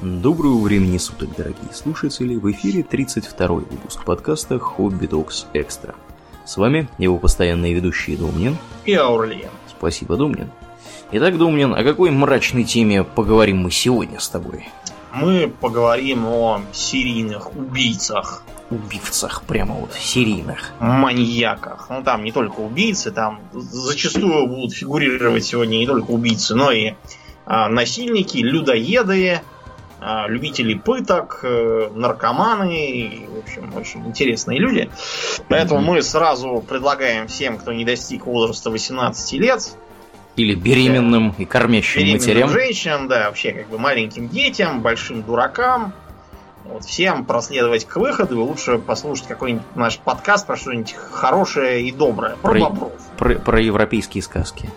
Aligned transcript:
Доброго 0.00 0.60
времени 0.60 0.98
суток, 0.98 1.36
дорогие 1.36 1.72
слушатели! 1.72 2.34
В 2.34 2.50
эфире 2.50 2.80
32-й 2.82 3.64
выпуск 3.70 4.04
подкаста 4.04 4.58
«Хобби 4.58 5.06
Докс 5.06 5.46
Экстра». 5.54 5.94
С 6.44 6.56
вами 6.56 6.88
его 6.98 7.16
постоянные 7.18 7.74
ведущие 7.74 8.16
Домнин 8.16 8.56
и 8.84 8.94
Аурлиен. 8.94 9.50
Спасибо, 9.68 10.16
Домнин. 10.16 10.50
Итак, 11.12 11.38
Домнин, 11.38 11.74
о 11.74 11.84
какой 11.84 12.10
мрачной 12.10 12.64
теме 12.64 13.04
поговорим 13.04 13.58
мы 13.58 13.70
сегодня 13.70 14.18
с 14.18 14.28
тобой? 14.28 14.68
Мы 15.12 15.48
поговорим 15.60 16.26
о 16.26 16.60
серийных 16.72 17.56
убийцах. 17.56 18.42
Убивцах, 18.70 19.44
прямо 19.44 19.76
вот, 19.76 19.92
серийных. 19.92 20.72
Маньяках. 20.80 21.86
Ну, 21.88 22.02
там 22.02 22.24
не 22.24 22.32
только 22.32 22.58
убийцы, 22.60 23.12
там 23.12 23.40
зачастую 23.52 24.48
будут 24.48 24.74
фигурировать 24.74 25.44
сегодня 25.44 25.76
не 25.76 25.86
только 25.86 26.10
убийцы, 26.10 26.56
но 26.56 26.72
и 26.72 26.94
а, 27.46 27.68
насильники, 27.68 28.38
людоеды, 28.38 29.40
любители 30.28 30.74
пыток, 30.74 31.40
э, 31.42 31.90
наркоманы, 31.94 33.26
в 33.28 33.38
общем, 33.38 33.72
очень 33.74 34.06
интересные 34.06 34.58
люди. 34.58 34.90
Поэтому 35.48 35.80
мы 35.80 36.02
сразу 36.02 36.62
предлагаем 36.66 37.26
всем, 37.26 37.56
кто 37.56 37.72
не 37.72 37.84
достиг 37.84 38.26
возраста 38.26 38.70
18 38.70 39.38
лет, 39.38 39.76
или 40.36 40.54
беременным 40.54 41.30
да, 41.30 41.42
и 41.42 41.46
кормящим 41.46 42.00
беременным 42.00 42.20
матерям. 42.20 42.48
женщинам, 42.48 43.08
да, 43.08 43.26
вообще 43.26 43.52
как 43.52 43.68
бы 43.68 43.78
маленьким 43.78 44.28
детям, 44.28 44.82
большим 44.82 45.22
дуракам. 45.22 45.92
Вот, 46.64 46.84
всем 46.84 47.26
проследовать 47.26 47.84
к 47.84 47.96
выходу, 47.96 48.36
и 48.36 48.38
лучше 48.38 48.78
послушать 48.78 49.28
какой-нибудь 49.28 49.76
наш 49.76 49.98
подкаст 49.98 50.46
про 50.46 50.56
что-нибудь 50.56 50.94
хорошее 50.94 51.86
и 51.86 51.92
доброе. 51.92 52.36
Про, 52.36 52.52
про 52.52 52.58
бобров. 52.60 52.92
Про, 53.18 53.34
про 53.36 53.60
европейские 53.60 54.22
сказки. 54.22 54.70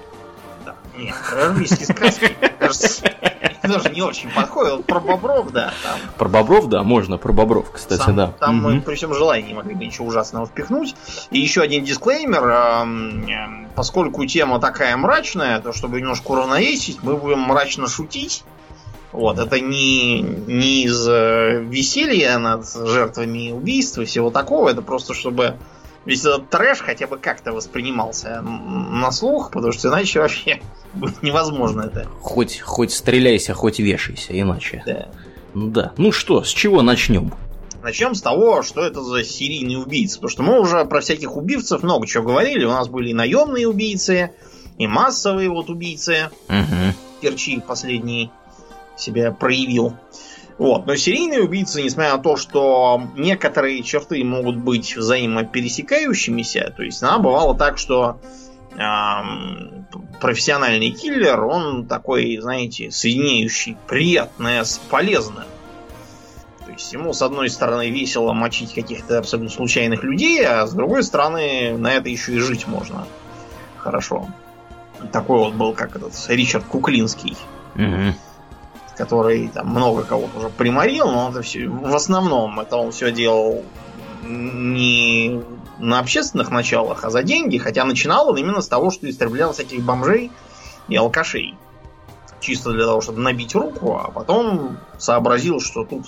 Да, 0.65 0.75
нет, 0.97 1.15
про 1.31 1.43
европейские 1.43 1.85
сказки, 1.85 2.35
кажется, 2.59 3.09
даже 3.63 3.89
не 3.89 4.01
очень 4.01 4.29
подходит. 4.29 4.85
Про 4.85 4.99
бобров, 4.99 5.51
да. 5.51 5.73
Там. 5.83 5.99
Про 6.17 6.29
бобров, 6.29 6.67
да, 6.69 6.83
можно 6.83 7.17
про 7.17 7.33
бобров, 7.33 7.71
кстати, 7.71 8.01
Сам, 8.01 8.15
да. 8.15 8.27
Там 8.39 8.59
угу. 8.59 8.69
мы 8.69 8.81
при 8.81 8.95
всем 8.95 9.13
желании 9.13 9.53
могли 9.53 9.75
бы 9.75 9.85
ничего 9.85 10.07
ужасного 10.07 10.45
впихнуть. 10.45 10.95
И 11.31 11.39
еще 11.39 11.61
один 11.61 11.83
дисклеймер. 11.83 13.73
Поскольку 13.75 14.25
тема 14.25 14.59
такая 14.59 14.97
мрачная, 14.97 15.59
то 15.59 15.73
чтобы 15.73 15.99
немножко 15.99 16.31
уравновесить, 16.31 16.99
мы 17.03 17.15
будем 17.15 17.39
мрачно 17.39 17.87
шутить. 17.87 18.43
Вот, 19.11 19.39
это 19.39 19.59
не, 19.59 20.21
не 20.21 20.83
из 20.83 21.07
э, 21.07 21.61
веселья 21.63 22.37
над 22.37 22.69
жертвами 22.69 23.51
убийства 23.51 24.01
и 24.01 24.05
всего 24.05 24.29
такого, 24.29 24.69
это 24.69 24.81
просто 24.81 25.13
чтобы 25.13 25.55
весь 26.07 26.21
этот 26.21 26.49
трэш 26.49 26.79
хотя 26.79 27.05
бы 27.05 27.17
как-то 27.17 27.51
воспринимался 27.51 28.41
на 28.41 29.11
слух, 29.11 29.51
потому 29.51 29.73
что 29.73 29.89
иначе 29.89 30.21
вообще 30.21 30.61
будет 30.93 31.21
невозможно 31.21 31.81
это. 31.81 32.07
Хоть, 32.21 32.61
хоть 32.61 32.91
стреляйся, 32.91 33.53
хоть 33.53 33.79
вешайся, 33.79 34.39
иначе. 34.39 34.81
Да. 34.85 35.09
Ну 35.53 35.67
да. 35.67 35.91
Ну 35.97 36.11
что, 36.11 36.43
с 36.43 36.49
чего 36.49 36.81
начнем? 36.81 37.33
Начнем 37.83 38.15
с 38.15 38.21
того, 38.21 38.63
что 38.63 38.81
это 38.81 39.01
за 39.03 39.23
серийный 39.23 39.81
убийца. 39.81 40.15
Потому 40.15 40.29
что 40.29 40.43
мы 40.43 40.59
уже 40.59 40.85
про 40.85 41.01
всяких 41.01 41.35
убивцев 41.35 41.83
много 41.83 42.07
чего 42.07 42.23
говорили. 42.23 42.65
У 42.65 42.69
нас 42.69 42.87
были 42.87 43.09
и 43.09 43.13
наемные 43.13 43.67
убийцы, 43.67 44.31
и 44.77 44.87
массовые 44.87 45.49
вот 45.49 45.69
убийцы. 45.69 46.29
Угу. 46.47 46.95
Перчи 47.21 47.59
последний 47.59 48.31
себя 48.95 49.31
проявил. 49.31 49.93
Вот. 50.57 50.87
Но 50.87 50.95
серийные 50.95 51.43
убийцы, 51.43 51.83
несмотря 51.83 52.17
на 52.17 52.23
то, 52.23 52.35
что 52.35 53.01
некоторые 53.15 53.83
черты 53.83 54.23
могут 54.23 54.57
быть 54.57 54.95
взаимопересекающимися, 54.95 56.73
то 56.75 56.83
есть 56.83 57.01
она 57.03 57.19
бывало 57.19 57.55
так, 57.55 57.77
что 57.77 58.19
эм, 58.75 59.85
профессиональный 60.19 60.89
киллер, 60.89 61.43
он 61.43 61.85
такой, 61.85 62.37
знаете, 62.37 62.89
соединяющий 62.89 63.77
приятное 63.87 64.63
с 64.63 64.79
полезным. 64.79 65.45
То 66.65 66.71
есть 66.71 66.91
ему, 66.91 67.13
с 67.13 67.21
одной 67.21 67.49
стороны, 67.49 67.91
весело 67.91 68.33
мочить 68.33 68.73
каких-то 68.73 69.19
абсолютно 69.19 69.51
случайных 69.51 70.03
людей, 70.03 70.43
а 70.43 70.65
с 70.65 70.73
другой 70.73 71.03
стороны, 71.03 71.77
на 71.77 71.93
это 71.93 72.09
еще 72.09 72.33
и 72.33 72.39
жить 72.39 72.67
можно. 72.67 73.07
Хорошо. 73.77 74.27
Такой 75.11 75.37
вот 75.37 75.53
был, 75.53 75.73
как 75.73 75.95
этот 75.95 76.13
Ричард 76.29 76.65
Куклинский. 76.65 77.37
Угу 77.75 78.15
который 78.97 79.47
там 79.49 79.67
много 79.67 80.03
кого-то 80.03 80.39
уже 80.39 80.49
приморил, 80.49 81.11
но 81.11 81.29
это 81.29 81.41
все, 81.41 81.67
в 81.67 81.95
основном 81.95 82.59
это 82.59 82.77
он 82.77 82.91
все 82.91 83.11
делал 83.11 83.63
не 84.23 85.41
на 85.79 85.99
общественных 85.99 86.49
началах, 86.49 87.03
а 87.03 87.09
за 87.09 87.23
деньги, 87.23 87.57
хотя 87.57 87.85
начинал 87.85 88.29
он 88.29 88.37
именно 88.37 88.61
с 88.61 88.67
того, 88.67 88.89
что 88.89 89.09
истреблял 89.09 89.53
всяких 89.53 89.83
бомжей 89.83 90.31
и 90.87 90.95
алкашей. 90.95 91.55
Чисто 92.39 92.71
для 92.71 92.85
того, 92.85 93.01
чтобы 93.01 93.19
набить 93.19 93.55
руку, 93.55 93.97
а 93.97 94.11
потом 94.11 94.77
сообразил, 94.97 95.59
что 95.59 95.83
тут 95.85 96.05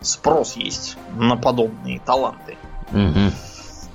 спрос 0.00 0.56
есть 0.56 0.96
на 1.16 1.36
подобные 1.36 2.00
таланты. 2.00 2.56
Угу. 2.92 3.32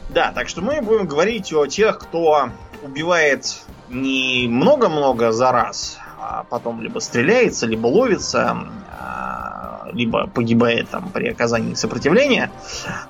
Да, 0.09 0.31
так 0.31 0.49
что 0.49 0.61
мы 0.61 0.81
будем 0.81 1.05
говорить 1.05 1.53
о 1.53 1.67
тех, 1.67 1.99
кто 1.99 2.49
убивает 2.81 3.61
не 3.89 4.47
много-много 4.47 5.31
за 5.31 5.51
раз, 5.51 5.97
а 6.21 6.43
потом 6.49 6.81
либо 6.81 6.99
стреляется, 6.99 7.65
либо 7.65 7.87
ловится, 7.87 8.57
а, 8.99 9.87
либо 9.93 10.27
погибает 10.27 10.89
там 10.89 11.09
при 11.09 11.29
оказании 11.29 11.73
сопротивления. 11.75 12.51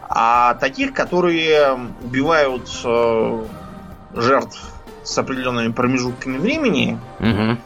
А 0.07 0.53
таких, 0.55 0.93
которые 0.93 1.77
убивают 2.03 2.69
э, 2.83 3.45
жертв 4.15 4.61
с 5.03 5.17
определенными 5.17 5.71
промежутками 5.71 6.37
времени, 6.37 6.99
угу. 7.19 7.57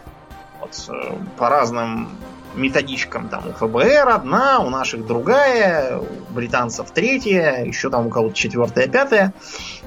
вот, 0.62 0.90
э, 0.90 1.16
по 1.38 1.50
разным 1.50 2.10
методичкам 2.56 3.30
там 3.30 3.48
у 3.48 3.52
ФБР 3.52 4.10
одна, 4.10 4.60
у 4.60 4.70
наших 4.70 5.06
другая, 5.06 5.98
у 5.98 6.34
британцев 6.34 6.92
третья, 6.92 7.64
еще 7.66 7.90
там 7.90 8.08
у 8.08 8.10
кого-то 8.10 8.36
четвертая, 8.36 8.88
пятая. 8.88 9.34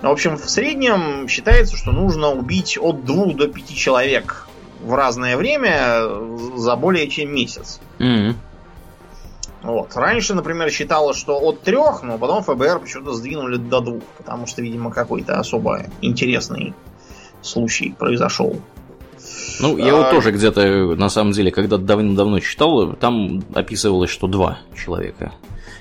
В 0.03 0.09
общем, 0.09 0.37
в 0.37 0.51
среднем 0.51 1.29
считается, 1.29 1.77
что 1.77 1.93
нужно 1.93 2.31
убить 2.31 2.77
от 2.81 3.05
двух 3.05 3.37
до 3.37 3.49
пяти 3.49 3.75
человек 3.75 4.49
в 4.81 4.95
разное 4.95 5.37
время 5.37 6.03
за 6.57 6.77
более 6.77 7.09
чем 7.09 7.35
месяц. 7.35 7.81
Mm-hmm. 7.99 8.35
Вот. 9.63 9.97
Раньше, 9.97 10.35
например, 10.35 10.71
считалось, 10.71 11.17
что 11.17 11.39
от 11.41 11.63
трех, 11.63 12.03
но 12.03 12.19
потом 12.19 12.43
ФБР 12.43 12.81
почему-то 12.81 13.15
сдвинули 13.15 13.57
до 13.57 13.81
двух, 13.81 14.03
потому 14.17 14.47
что, 14.47 14.63
видимо, 14.63 14.93
какой-то 14.93 15.41
особо 15.41 15.87
интересный 16.01 16.75
случай 17.43 17.95
произошел. 17.99 18.61
Ну, 19.61 19.77
я 19.79 19.93
а... 19.93 19.97
вот 19.97 20.11
тоже 20.11 20.31
где-то, 20.31 20.95
на 20.95 21.09
самом 21.09 21.33
деле, 21.33 21.51
когда 21.51 21.79
давно-давно 21.79 22.39
читал, 22.41 22.93
там 22.93 23.43
описывалось, 23.55 24.11
что 24.11 24.27
два 24.27 24.59
человека. 24.77 25.33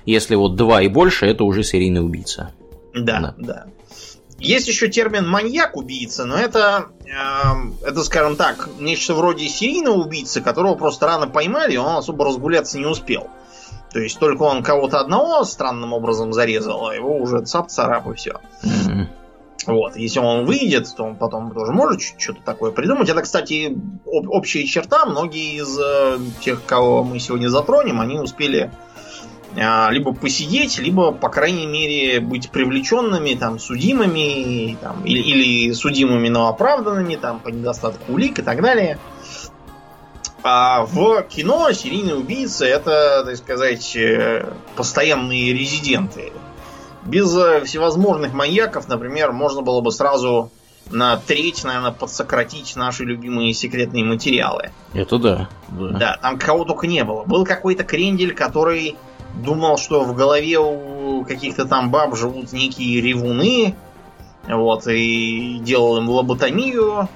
Если 0.05 0.35
вот 0.35 0.55
два 0.55 0.81
и 0.81 0.87
больше, 0.87 1.25
это 1.25 1.43
уже 1.43 1.63
серийный 1.63 2.03
убийца. 2.03 2.53
Да, 2.93 3.19
да. 3.19 3.35
да. 3.37 3.65
Есть 4.37 4.67
еще 4.67 4.89
термин 4.89 5.27
маньяк-убийца, 5.27 6.25
но 6.25 6.35
это, 6.37 6.87
э, 7.05 7.87
это, 7.87 8.03
скажем 8.03 8.35
так, 8.35 8.69
нечто 8.79 9.13
вроде 9.13 9.47
серийного 9.47 9.95
убийцы, 9.95 10.41
которого 10.41 10.75
просто 10.75 11.05
рано 11.05 11.27
поймали, 11.27 11.73
и 11.73 11.77
он 11.77 11.97
особо 11.97 12.25
разгуляться 12.25 12.77
не 12.77 12.85
успел. 12.85 13.29
То 13.91 13.99
есть 13.99 14.19
только 14.19 14.43
он 14.43 14.61
кого-то 14.61 14.99
одного 14.99 15.43
странным 15.45 15.93
образом 15.93 16.33
зарезал, 16.33 16.87
а 16.87 16.95
его 16.95 17.17
уже 17.17 17.39
цап-царап 17.45 18.09
и 18.09 18.15
все. 18.15 18.41
Mm-hmm. 18.63 19.07
Вот, 19.67 19.95
если 19.95 20.19
он 20.19 20.45
выйдет, 20.45 20.93
то 20.95 21.03
он 21.03 21.15
потом 21.15 21.51
тоже 21.51 21.71
может 21.71 22.01
что-то 22.01 22.41
такое 22.43 22.71
придумать. 22.71 23.09
Это, 23.09 23.21
кстати, 23.21 23.75
об- 24.05 24.29
общая 24.29 24.65
черта. 24.65 25.05
Многие 25.05 25.61
из 25.61 25.79
э, 25.79 26.19
тех, 26.41 26.65
кого 26.65 27.03
мы 27.03 27.19
сегодня 27.19 27.47
затронем, 27.47 28.01
они 28.01 28.19
успели 28.19 28.71
либо 29.55 30.13
посидеть, 30.13 30.79
либо, 30.79 31.11
по 31.11 31.29
крайней 31.29 31.65
мере, 31.65 32.19
быть 32.19 32.49
привлеченными, 32.49 33.35
там, 33.35 33.57
судимыми, 33.57 34.77
там, 34.81 35.03
или, 35.05 35.19
или 35.19 35.71
судимыми, 35.71 36.27
но 36.27 36.49
оправданными, 36.49 37.15
там, 37.15 37.39
по 37.39 37.47
недостатку 37.47 38.11
улик 38.11 38.39
и 38.39 38.41
так 38.41 38.61
далее. 38.61 38.99
А 40.43 40.85
в 40.85 41.23
кино 41.23 41.71
серийные 41.71 42.15
убийцы 42.15 42.65
это, 42.65 43.23
так 43.25 43.35
сказать, 43.37 43.95
э, 43.95 44.53
постоянные 44.75 45.53
резиденты. 45.53 46.33
Без 47.03 47.35
э, 47.35 47.63
всевозможных 47.63 48.33
маньяков, 48.33 48.87
например, 48.87 49.31
можно 49.31 49.61
было 49.61 49.81
бы 49.81 49.91
сразу 49.91 50.51
на 50.91 51.17
треть, 51.17 51.63
наверное, 51.63 51.91
подсократить 51.91 52.75
наши 52.75 53.05
любимые 53.05 53.53
секретные 53.53 54.03
материалы. 54.03 54.71
Это 54.93 55.17
да. 55.17 55.49
Да, 55.69 55.89
да 55.89 56.19
там 56.21 56.37
кого 56.37 56.63
только 56.63 56.85
не 56.85 57.03
было. 57.03 57.23
Был 57.23 57.43
какой-то 57.43 57.83
крендель, 57.83 58.35
который 58.35 58.95
думал, 59.35 59.77
что 59.77 60.03
в 60.03 60.15
голове 60.15 60.59
у 60.59 61.23
каких-то 61.25 61.65
там 61.65 61.91
баб 61.91 62.15
живут 62.15 62.53
некие 62.53 63.01
ревуны, 63.01 63.75
вот, 64.47 64.87
и 64.87 65.59
делал 65.61 65.97
им 65.97 66.09
лоботомию, 66.09 67.09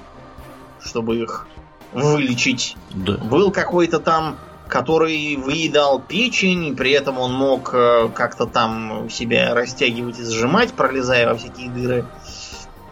чтобы 0.80 1.18
их 1.18 1.46
вылечить. 1.92 2.76
Да. 2.90 3.16
Был 3.16 3.50
какой-то 3.50 3.98
там, 3.98 4.36
который 4.68 5.36
выедал 5.36 6.00
печень, 6.00 6.76
при 6.76 6.92
этом 6.92 7.18
он 7.18 7.32
мог 7.32 7.70
э, 7.74 8.08
как-то 8.14 8.46
там 8.46 9.10
себя 9.10 9.54
растягивать 9.54 10.18
и 10.18 10.24
сжимать, 10.24 10.72
пролезая 10.72 11.28
во 11.28 11.36
всякие 11.36 11.70
дыры. 11.70 12.06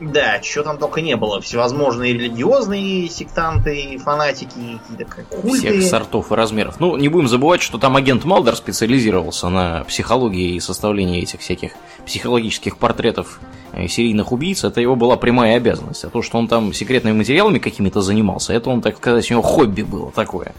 Да, 0.00 0.40
что 0.42 0.62
там 0.62 0.78
только 0.78 1.00
не 1.00 1.16
было. 1.16 1.40
Всевозможные 1.40 2.12
религиозные 2.12 3.08
сектанты, 3.08 3.98
фанатики, 3.98 4.78
какие-то 4.88 5.24
культы. 5.24 5.58
Всех 5.58 5.82
сортов 5.82 6.30
и 6.30 6.34
размеров. 6.34 6.78
Ну, 6.78 6.96
не 6.96 7.08
будем 7.08 7.28
забывать, 7.28 7.62
что 7.62 7.78
там 7.78 7.96
агент 7.96 8.24
Малдер 8.24 8.54
специализировался 8.54 9.48
на 9.48 9.84
психологии 9.84 10.54
и 10.54 10.60
составлении 10.60 11.22
этих 11.22 11.40
всяких 11.40 11.72
психологических 12.06 12.76
портретов 12.76 13.40
э, 13.72 13.88
серийных 13.88 14.30
убийц. 14.30 14.62
Это 14.62 14.80
его 14.80 14.94
была 14.94 15.16
прямая 15.16 15.56
обязанность. 15.56 16.04
А 16.04 16.10
то, 16.10 16.22
что 16.22 16.38
он 16.38 16.46
там 16.46 16.72
секретными 16.72 17.16
материалами 17.16 17.58
какими-то 17.58 18.00
занимался, 18.00 18.52
это 18.52 18.70
он, 18.70 18.82
так 18.82 18.98
сказать, 18.98 19.28
у 19.30 19.34
него 19.34 19.42
хобби 19.42 19.82
было 19.82 20.12
такое. 20.12 20.54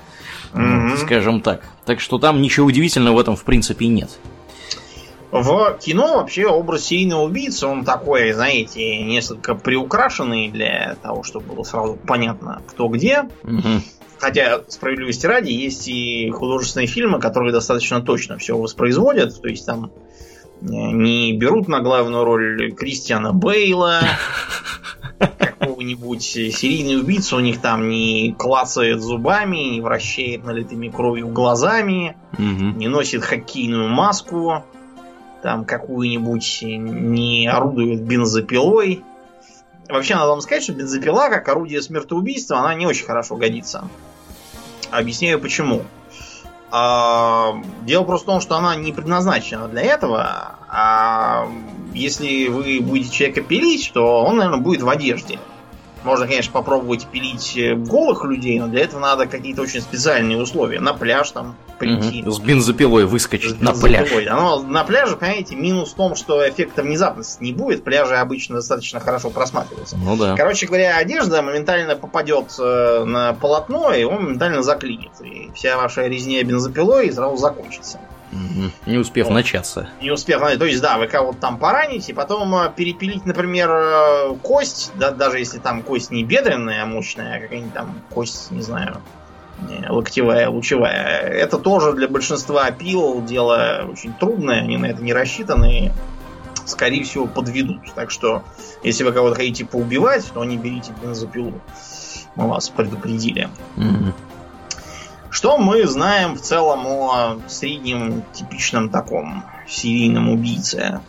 Mm-hmm. 0.53 0.97
Скажем 0.97 1.41
так. 1.41 1.61
Так 1.85 2.01
что 2.01 2.17
там 2.17 2.41
ничего 2.41 2.67
удивительного 2.67 3.15
в 3.15 3.19
этом 3.19 3.35
в 3.35 3.43
принципе 3.43 3.87
нет. 3.87 4.09
В 5.31 5.77
кино 5.79 6.17
вообще 6.17 6.47
образ 6.47 6.85
серийного 6.85 7.23
убийцы, 7.23 7.67
он 7.67 7.85
такой, 7.85 8.31
знаете, 8.33 9.03
несколько 9.03 9.53
приукрашенный 9.53 10.49
для 10.49 10.95
того, 11.01 11.23
чтобы 11.23 11.53
было 11.53 11.63
сразу 11.63 11.97
понятно, 12.07 12.61
кто 12.67 12.87
где. 12.87 13.29
Угу. 13.43 13.81
Хотя, 14.17 14.61
справедливости 14.67 15.25
ради, 15.27 15.51
есть 15.51 15.87
и 15.87 16.29
художественные 16.31 16.87
фильмы, 16.87 17.19
которые 17.19 17.53
достаточно 17.53 18.01
точно 18.01 18.37
все 18.37 18.57
воспроизводят. 18.57 19.39
То 19.39 19.47
есть 19.47 19.65
там 19.65 19.91
э, 20.61 20.65
не 20.65 21.37
берут 21.37 21.67
на 21.67 21.79
главную 21.81 22.23
роль 22.23 22.73
Кристиана 22.73 23.31
Бейла, 23.31 24.01
какого-нибудь 25.19 26.23
серийный 26.23 26.99
убийца 26.99 27.35
у 27.35 27.39
них 27.39 27.61
там 27.61 27.87
не 27.87 28.33
клацает 28.37 28.99
зубами, 29.01 29.75
не 29.75 29.81
вращает 29.81 30.43
налитыми 30.43 30.89
кровью 30.89 31.27
глазами, 31.27 32.17
угу. 32.33 32.77
не 32.77 32.87
носит 32.87 33.23
хоккейную 33.23 33.87
маску 33.89 34.63
там 35.41 35.65
какую-нибудь 35.65 36.59
не 36.61 37.47
орудует 37.47 38.01
бензопилой. 38.01 39.03
Вообще, 39.87 40.15
надо 40.15 40.29
вам 40.29 40.41
сказать, 40.41 40.63
что 40.63 40.73
бензопила, 40.73 41.29
как 41.29 41.47
орудие 41.49 41.81
смертоубийства, 41.81 42.59
она 42.59 42.75
не 42.75 42.85
очень 42.85 43.05
хорошо 43.05 43.35
годится. 43.35 43.87
Объясняю 44.91 45.39
почему. 45.39 45.83
А, 46.71 47.55
дело 47.83 48.03
просто 48.03 48.25
в 48.25 48.31
том, 48.31 48.41
что 48.41 48.55
она 48.55 48.75
не 48.75 48.91
предназначена 48.91 49.67
для 49.67 49.81
этого. 49.81 50.57
А 50.67 51.47
если 51.93 52.47
вы 52.47 52.79
будете 52.81 53.11
человека 53.11 53.41
пилить, 53.41 53.91
то 53.93 54.23
он, 54.23 54.37
наверное, 54.37 54.61
будет 54.61 54.81
в 54.81 54.89
одежде. 54.89 55.39
Можно, 56.03 56.27
конечно, 56.27 56.51
попробовать 56.53 57.07
пилить 57.07 57.57
э, 57.57 57.75
голых 57.75 58.23
людей, 58.23 58.59
но 58.59 58.67
для 58.67 58.83
этого 58.83 58.99
надо 58.99 59.25
какие-то 59.25 59.61
очень 59.61 59.81
специальные 59.81 60.41
условия. 60.41 60.79
На 60.79 60.93
пляж 60.93 61.31
там 61.31 61.55
прийти. 61.77 62.21
Угу. 62.21 62.31
С 62.31 62.39
бензопилой 62.39 63.05
выскочить 63.05 63.57
С 63.57 63.61
на 63.61 63.73
пляж. 63.73 64.09
Но 64.27 64.61
на 64.61 64.83
пляже, 64.83 65.15
понимаете, 65.17 65.55
минус 65.55 65.91
в 65.91 65.95
том, 65.95 66.15
что 66.15 66.47
эффекта 66.47 66.83
внезапности 66.83 67.43
не 67.43 67.53
будет. 67.53 67.83
Пляжи 67.83 68.15
обычно 68.15 68.55
достаточно 68.55 68.99
хорошо 68.99 69.29
просматриваются. 69.29 69.97
Ну 69.97 70.15
да. 70.15 70.35
Короче 70.35 70.67
говоря, 70.67 70.97
одежда 70.97 71.41
моментально 71.41 71.95
попадет 71.95 72.53
э, 72.59 73.03
на 73.05 73.33
полотно, 73.33 73.93
и 73.93 74.03
он 74.03 74.23
моментально 74.23 74.63
заклинит. 74.63 75.11
И 75.23 75.51
вся 75.55 75.77
ваша 75.77 76.07
резня 76.07 76.43
бензопилой 76.43 77.11
сразу 77.11 77.37
закончится. 77.37 77.99
Не 78.85 78.97
успев 78.97 79.27
вот. 79.27 79.33
начаться. 79.33 79.89
Не 80.01 80.11
успев 80.11 80.39
начаться. 80.39 80.59
То 80.59 80.65
есть, 80.65 80.81
да, 80.81 80.97
вы 80.97 81.07
кого-то 81.07 81.39
там 81.39 81.57
пораните, 81.57 82.13
потом 82.13 82.53
э, 82.55 82.71
перепилить, 82.75 83.25
например, 83.25 83.69
э, 83.71 84.35
кость, 84.43 84.91
да, 84.95 85.11
даже 85.11 85.39
если 85.39 85.57
там 85.57 85.81
кость 85.81 86.11
не 86.11 86.23
бедренная, 86.23 86.83
а 86.83 86.85
мощная, 86.85 87.37
а 87.37 87.39
какая-нибудь 87.39 87.73
там 87.73 88.01
кость, 88.09 88.51
не 88.51 88.61
знаю, 88.61 89.01
локтевая, 89.89 90.49
лучевая. 90.49 91.21
Это 91.21 91.57
тоже 91.57 91.93
для 91.93 92.07
большинства 92.07 92.69
пил 92.71 93.23
дело 93.23 93.87
очень 93.91 94.13
трудное, 94.13 94.61
они 94.61 94.77
на 94.77 94.85
это 94.85 95.01
не 95.01 95.13
рассчитаны 95.13 95.91
скорее 96.69 97.03
всего, 97.03 97.27
подведут. 97.27 97.81
Так 97.95 98.11
что, 98.11 98.43
если 98.83 99.03
вы 99.03 99.11
кого-то 99.11 99.35
хотите 99.35 99.65
поубивать, 99.65 100.29
то 100.33 100.43
не 100.45 100.57
берите 100.57 100.93
бензопилу. 101.01 101.59
Мы 102.35 102.47
вас 102.47 102.69
предупредили. 102.69 103.49
Mm-hmm. 103.75 104.13
Что 105.31 105.57
мы 105.57 105.85
знаем 105.85 106.35
в 106.35 106.41
целом 106.41 106.87
о 106.87 107.39
среднем 107.47 108.23
типичном 108.33 108.89
таком 108.89 109.43
серийном 109.67 110.29
убийце? 110.29 111.01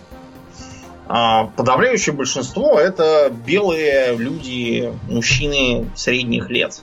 А, 1.09 1.47
подавляющее 1.57 2.15
большинство 2.15 2.79
это 2.79 3.33
белые 3.47 4.15
люди, 4.17 4.93
мужчины 5.09 5.91
средних 5.97 6.51
лет. 6.51 6.83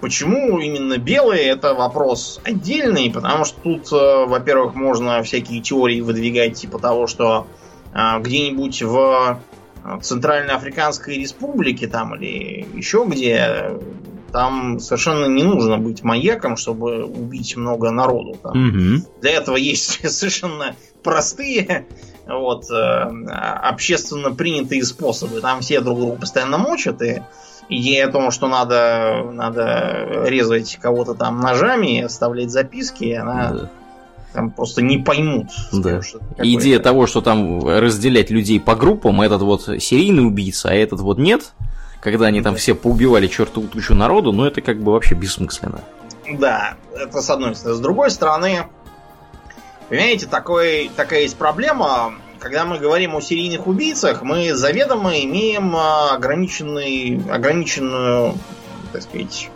Почему 0.00 0.58
именно 0.58 0.98
белые, 0.98 1.44
это 1.44 1.74
вопрос 1.74 2.40
отдельный, 2.42 3.10
потому 3.10 3.44
что 3.44 3.60
тут, 3.60 3.92
э, 3.92 4.26
во-первых, 4.26 4.74
можно 4.74 5.22
всякие 5.22 5.60
теории 5.60 6.00
выдвигать, 6.00 6.54
типа 6.54 6.78
того, 6.78 7.06
что 7.06 7.46
а, 7.92 8.18
где-нибудь 8.18 8.82
в 8.82 9.40
Центральноафриканской 10.02 11.18
республике 11.18 11.86
там 11.86 12.14
или 12.16 12.66
еще 12.74 13.04
где 13.06 13.70
там 14.34 14.80
совершенно 14.80 15.26
не 15.26 15.44
нужно 15.44 15.78
быть 15.78 16.02
маньяком, 16.02 16.56
чтобы 16.56 17.04
убить 17.04 17.56
много 17.56 17.92
народу. 17.92 18.36
Там. 18.42 18.50
Угу. 18.50 19.20
Для 19.20 19.30
этого 19.30 19.54
есть 19.54 20.10
совершенно 20.10 20.74
простые, 21.04 21.86
вот, 22.26 22.68
э, 22.68 22.74
общественно 23.62 24.32
принятые 24.32 24.84
способы. 24.84 25.40
Там 25.40 25.60
все 25.60 25.80
друг 25.80 26.00
друга 26.00 26.16
постоянно 26.16 26.58
мочат, 26.58 27.00
и 27.00 27.22
идея 27.68 28.08
о 28.08 28.10
том, 28.10 28.32
что 28.32 28.48
надо, 28.48 29.22
надо 29.30 30.24
резать 30.24 30.80
кого-то 30.82 31.14
там 31.14 31.38
ножами, 31.38 32.00
оставлять 32.00 32.50
записки, 32.50 33.12
она 33.12 33.52
да. 33.52 33.70
там 34.32 34.50
просто 34.50 34.82
не 34.82 34.98
поймут. 34.98 35.46
Да. 35.72 36.00
Идея 36.38 36.80
того, 36.80 37.06
что 37.06 37.20
там 37.20 37.64
разделять 37.64 38.30
людей 38.30 38.58
по 38.58 38.74
группам, 38.74 39.20
этот 39.20 39.42
вот 39.42 39.62
серийный 39.78 40.26
убийца, 40.26 40.70
а 40.70 40.74
этот 40.74 40.98
вот 41.02 41.18
нет, 41.18 41.52
когда 42.04 42.26
они 42.26 42.42
там 42.42 42.54
все 42.54 42.74
поубивали 42.74 43.26
чертову 43.26 43.66
тучу 43.66 43.94
народу, 43.94 44.30
но 44.30 44.46
это 44.46 44.60
как 44.60 44.78
бы 44.78 44.92
вообще 44.92 45.14
бессмысленно. 45.14 45.80
Да, 46.38 46.74
это 46.94 47.22
с 47.22 47.30
одной 47.30 47.56
стороны. 47.56 47.78
С 47.78 47.80
другой 47.80 48.10
стороны, 48.10 48.66
понимаете, 49.88 50.26
такой, 50.26 50.90
такая 50.94 51.22
есть 51.22 51.36
проблема. 51.36 52.14
Когда 52.40 52.66
мы 52.66 52.78
говорим 52.78 53.16
о 53.16 53.22
серийных 53.22 53.66
убийцах, 53.66 54.20
мы 54.20 54.52
заведомо 54.52 55.18
имеем 55.20 55.74
а, 55.74 56.14
ограниченный, 56.14 57.22
ограниченную, 57.30 58.34
так 58.92 59.00
сказать, 59.00 59.50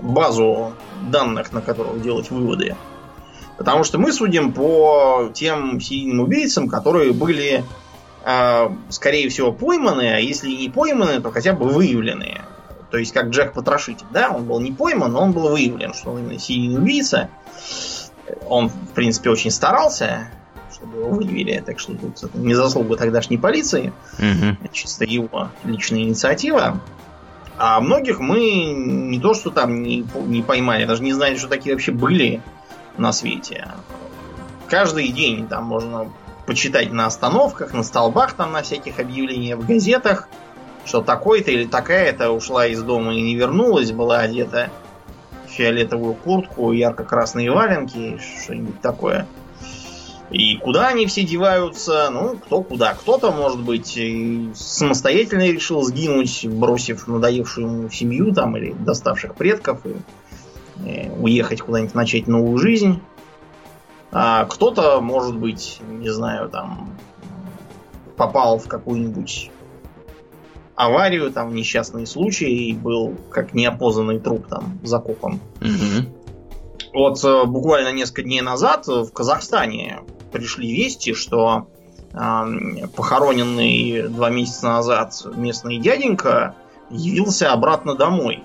базу 0.00 0.72
данных, 1.10 1.52
на 1.52 1.60
которую 1.60 2.00
делать 2.00 2.30
выводы. 2.30 2.76
Потому 3.58 3.84
что 3.84 3.98
мы 3.98 4.10
судим 4.10 4.54
по 4.54 5.30
тем 5.34 5.82
серийным 5.82 6.20
убийцам, 6.20 6.66
которые 6.66 7.12
были 7.12 7.62
скорее 8.88 9.28
всего, 9.28 9.52
пойманы, 9.52 10.14
а 10.14 10.18
если 10.18 10.50
не 10.50 10.68
пойманы, 10.68 11.20
то 11.20 11.30
хотя 11.30 11.52
бы 11.52 11.68
выявленные. 11.68 12.42
То 12.90 12.98
есть, 12.98 13.12
как 13.12 13.28
Джек 13.28 13.52
Потрошитель, 13.52 14.06
да, 14.10 14.30
он 14.30 14.44
был 14.44 14.60
не 14.60 14.72
пойман, 14.72 15.12
но 15.12 15.22
он 15.22 15.32
был 15.32 15.48
выявлен, 15.48 15.94
что 15.94 16.10
он 16.10 16.20
именно 16.20 16.38
серийный 16.38 16.78
убийца. 16.78 17.28
Он, 18.48 18.68
в 18.68 18.88
принципе, 18.94 19.30
очень 19.30 19.50
старался, 19.50 20.30
чтобы 20.72 20.98
его 20.98 21.10
выявили, 21.10 21.62
так 21.64 21.78
что 21.78 21.94
тут 21.94 22.34
не 22.34 22.54
заслуга 22.54 22.96
тогдашней 22.96 23.38
полиции, 23.38 23.92
угу. 24.18 24.68
чисто 24.72 25.04
его 25.04 25.50
личная 25.64 26.00
инициатива. 26.00 26.80
А 27.58 27.80
многих 27.80 28.18
мы 28.18 28.72
не 28.72 29.20
то, 29.20 29.34
что 29.34 29.50
там 29.50 29.82
не, 29.82 30.06
не 30.26 30.42
поймали, 30.42 30.84
даже 30.84 31.02
не 31.02 31.12
знали, 31.12 31.36
что 31.36 31.48
такие 31.48 31.74
вообще 31.74 31.92
были 31.92 32.42
на 32.98 33.12
свете. 33.12 33.68
Каждый 34.68 35.08
день 35.08 35.46
там 35.46 35.64
можно 35.64 36.10
почитать 36.46 36.92
на 36.92 37.06
остановках, 37.06 37.74
на 37.74 37.82
столбах 37.82 38.34
там 38.34 38.52
на 38.52 38.62
всяких 38.62 38.98
объявлениях 38.98 39.58
в 39.58 39.66
газетах, 39.66 40.28
что 40.84 41.02
такой-то 41.02 41.50
или 41.50 41.64
такая-то 41.64 42.30
ушла 42.30 42.66
из 42.66 42.82
дома 42.82 43.14
и 43.14 43.20
не 43.20 43.34
вернулась, 43.34 43.92
была 43.92 44.20
одета 44.20 44.70
в 45.46 45.50
фиолетовую 45.50 46.14
куртку, 46.14 46.72
ярко-красные 46.72 47.50
валенки, 47.50 48.20
что-нибудь 48.42 48.80
такое. 48.80 49.26
И 50.30 50.56
куда 50.56 50.88
они 50.88 51.06
все 51.06 51.22
деваются? 51.22 52.08
Ну, 52.10 52.36
кто 52.36 52.62
куда. 52.62 52.94
Кто-то, 52.94 53.30
может 53.30 53.60
быть, 53.60 53.98
самостоятельно 54.54 55.46
решил 55.46 55.82
сгинуть, 55.82 56.46
бросив 56.46 57.06
надоевшую 57.06 57.66
ему 57.66 57.90
семью 57.90 58.34
там 58.34 58.56
или 58.56 58.72
доставших 58.72 59.36
предков 59.36 59.86
и, 59.86 59.90
и 60.84 60.90
э, 60.90 61.12
уехать 61.12 61.62
куда-нибудь 61.62 61.94
начать 61.94 62.26
новую 62.26 62.58
жизнь. 62.58 63.00
А 64.18 64.46
кто-то, 64.46 65.02
может 65.02 65.36
быть, 65.36 65.78
не 65.86 66.08
знаю, 66.08 66.48
там 66.48 66.96
попал 68.16 68.58
в 68.58 68.66
какую-нибудь 68.66 69.50
аварию, 70.74 71.30
там 71.30 71.54
несчастный 71.54 72.06
случай, 72.06 72.70
и 72.70 72.72
был 72.72 73.14
как 73.30 73.52
неопознанный 73.52 74.18
труп 74.18 74.46
там 74.48 74.78
закопан. 74.82 75.38
Угу. 75.60 76.94
Вот 76.94 77.22
э, 77.22 77.44
буквально 77.44 77.92
несколько 77.92 78.22
дней 78.22 78.40
назад 78.40 78.86
в 78.86 79.12
Казахстане 79.12 80.00
пришли 80.32 80.74
вести, 80.74 81.12
что 81.12 81.68
э, 82.14 82.86
похороненный 82.96 84.08
два 84.08 84.30
месяца 84.30 84.68
назад 84.68 85.12
местный 85.36 85.76
дяденька 85.76 86.54
явился 86.88 87.52
обратно 87.52 87.94
домой. 87.94 88.44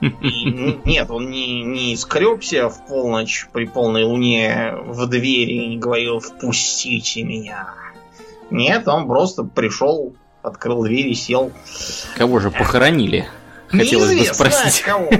И, 0.00 0.80
нет, 0.84 1.10
он 1.10 1.30
не, 1.30 1.62
не 1.62 1.96
скребся 1.96 2.68
в 2.68 2.86
полночь 2.86 3.48
при 3.52 3.66
полной 3.66 4.04
луне 4.04 4.74
в 4.84 5.06
двери 5.06 5.64
и 5.64 5.68
не 5.68 5.76
говорил 5.78 6.20
«впустите 6.20 7.22
меня». 7.22 7.74
Нет, 8.50 8.88
он 8.88 9.06
просто 9.06 9.44
пришел, 9.44 10.14
открыл 10.42 10.82
дверь 10.84 11.08
и 11.08 11.14
сел. 11.14 11.52
Кого 12.16 12.38
же 12.38 12.50
похоронили? 12.50 13.28
Хотелось 13.68 14.18
бы 14.18 14.24
спросить. 14.34 14.82
Кого? 14.82 15.10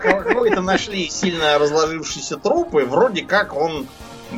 Кого-то 0.00 0.60
нашли 0.60 1.08
сильно 1.08 1.58
разложившиеся 1.58 2.36
трупы. 2.36 2.84
Вроде 2.84 3.22
как 3.22 3.54
он 3.54 3.86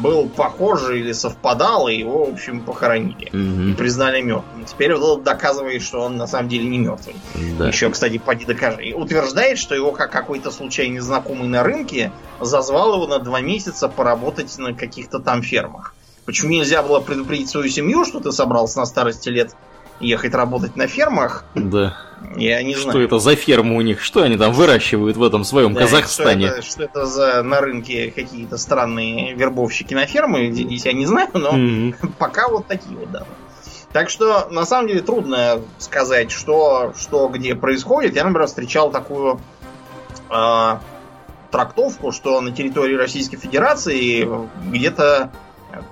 был 0.01 0.29
похож 0.29 0.91
или 0.91 1.13
совпадал, 1.13 1.89
и 1.89 1.97
его, 1.97 2.27
в 2.27 2.35
общем, 2.35 2.61
похоронили. 2.61 3.31
Мгм. 3.33 3.73
И 3.73 3.75
признали 3.75 4.21
мертвым. 4.21 4.65
Теперь 4.65 4.95
вот 4.95 5.23
доказывает, 5.23 5.83
что 5.83 6.01
он 6.01 6.17
на 6.17 6.27
самом 6.27 6.49
деле 6.49 6.69
не 6.69 6.79
мертвый. 6.79 7.17
Да. 7.59 7.69
Еще, 7.69 7.91
кстати, 7.91 8.19
поди 8.19 8.45
докажи. 8.45 8.85
И 8.85 8.93
утверждает, 8.95 9.59
что 9.59 9.75
его 9.75 9.93
как 9.93 10.11
какой-то 10.11 10.51
случайный 10.51 11.01
знакомый 11.01 11.49
на 11.49 11.63
рынке 11.63 12.13
зазвал 12.41 12.95
его 12.95 13.07
на 13.07 13.19
два 13.19 13.41
месяца 13.41 13.89
поработать 13.89 14.57
на 14.59 14.75
каких-то 14.75 15.19
там 15.19 15.43
фермах. 15.43 15.95
Почему 16.25 16.53
нельзя 16.53 16.83
было 16.83 17.01
предупредить 17.01 17.51
свою 17.51 17.69
семью, 17.69 18.05
что 18.05 18.21
ты 18.21 18.33
собрался 18.33 18.79
на 18.79 18.87
старости 18.87 19.29
лет 19.29 19.55
ехать 20.05 20.35
работать 20.35 20.77
на 20.77 20.87
фермах? 20.87 21.45
Да. 21.55 21.97
Я 22.37 22.63
не 22.63 22.75
Что 22.75 22.93
знаю. 22.93 23.05
это 23.07 23.19
за 23.19 23.37
ферма 23.37 23.77
у 23.77 23.81
них? 23.83 24.01
Что 24.03 24.23
они 24.23 24.37
там 24.37 24.53
выращивают 24.53 25.17
в 25.17 25.23
этом 25.23 25.45
своем 25.45 25.75
Да, 25.75 25.81
Казахстане? 25.81 26.47
Что 26.49 26.57
это, 26.57 26.67
что 26.67 26.83
это 26.85 27.07
за 27.07 27.43
на 27.43 27.61
рынке 27.61 28.11
какие-то 28.11 28.57
странные 28.57 29.35
вербовщики 29.35 29.95
на 29.95 30.07
фермы? 30.07 30.47
Я 30.47 30.93
не 30.93 31.07
знаю, 31.07 31.29
но 31.35 31.53
Мгм. 31.53 31.95
пока 32.19 32.49
вот 32.49 32.67
такие 32.67 32.97
вот 32.97 33.11
данные. 33.11 33.29
Так 33.93 34.11
что, 34.11 34.49
на 34.51 34.65
самом 34.65 34.89
деле, 34.89 35.03
трудно 35.03 35.61
сказать, 35.79 36.33
что, 36.33 36.93
что 36.99 37.29
где 37.29 37.55
происходит. 37.55 38.17
Я, 38.17 38.25
например, 38.25 38.49
встречал 38.49 38.91
такую 38.91 39.39
э, 40.31 40.77
трактовку, 41.53 42.11
что 42.11 42.41
на 42.41 42.51
территории 42.51 42.97
Российской 42.97 43.37
Федерации 43.37 44.29
где-то 44.69 45.31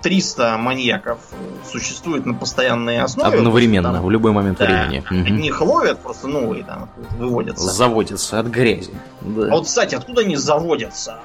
300 0.03 0.57
маньяков 0.59 1.21
существует 1.71 2.27
на 2.27 2.35
постоянной 2.35 3.01
основе. 3.01 3.39
Одновременно, 3.39 3.93
Там, 3.93 4.03
в 4.05 4.11
любой 4.11 4.33
момент 4.33 4.59
да, 4.59 4.65
времени. 4.65 5.05
Мгм. 5.11 5.27
Одних 5.27 5.61
ловят, 5.61 6.01
просто 6.01 6.29
новые 6.29 6.65
там 6.65 6.89
выводятся. 7.19 7.71
Заводится 7.71 8.39
от 8.39 8.47
грязи. 8.47 8.93
Да. 9.21 9.49
А 9.49 9.51
вот, 9.51 9.67
кстати, 9.67 9.95
откуда 9.95 10.23
они 10.23 10.37
заводятся? 10.37 11.19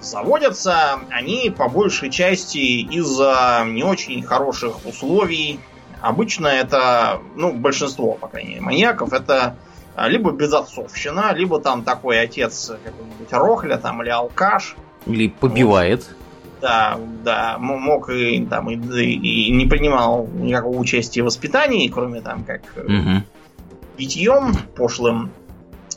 Заводятся 0.00 1.00
они 1.10 1.52
по 1.56 1.68
большей 1.68 2.10
части 2.10 2.58
из-за 2.58 3.64
не 3.66 3.82
очень 3.82 4.22
хороших 4.22 4.84
условий. 4.84 5.60
Обычно 6.02 6.48
это, 6.48 7.20
ну, 7.34 7.52
большинство, 7.52 8.12
по 8.12 8.28
крайней 8.28 8.50
мере, 8.50 8.60
маньяков, 8.60 9.14
это 9.14 9.56
а, 9.96 10.08
либо 10.08 10.32
безотцовщина, 10.32 11.32
либо 11.34 11.60
там 11.60 11.84
такой 11.84 12.20
отец 12.20 12.72
какой-нибудь 12.84 13.32
Рохля 13.32 13.76
там, 13.78 14.02
или 14.02 14.10
алкаш. 14.10 14.76
Или 15.06 15.28
побивает. 15.28 16.08
Да, 16.64 16.98
да, 17.22 17.58
мог 17.58 18.08
и, 18.08 18.42
там, 18.46 18.70
и, 18.70 18.76
и 18.76 19.50
не 19.50 19.66
принимал 19.66 20.26
никакого 20.32 20.78
участия 20.78 21.20
в 21.20 21.26
воспитании, 21.26 21.88
кроме 21.88 22.22
там 22.22 22.42
как 22.42 22.62
э, 22.76 22.90
Мгм. 22.90 23.24
питьем 23.98 24.54
пошлым, 24.74 25.30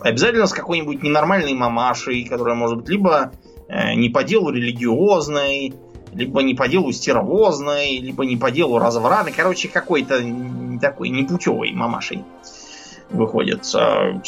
обязательно 0.01 0.45
с 0.45 0.51
какой-нибудь 0.51 1.03
ненормальной 1.03 1.53
мамашей, 1.53 2.25
которая 2.25 2.55
может 2.55 2.79
быть 2.79 2.89
либо 2.89 3.31
э, 3.69 3.93
не 3.93 4.09
по 4.09 4.25
делу 4.25 4.50
религиозной, 4.50 5.74
либо 6.12 6.41
не 6.41 6.53
по 6.53 6.67
делу 6.67 6.91
стервозной, 6.91 8.00
либо 8.00 8.25
не 8.25 8.36
по 8.36 8.51
делу 8.51 8.77
развратной. 8.77 9.31
Короче, 9.31 9.69
какой-то 9.69 10.21
такой 10.81 11.07
непутевой 11.07 11.71
мамашей 11.71 12.25
выходит. 13.10 13.64
А, 13.76 14.20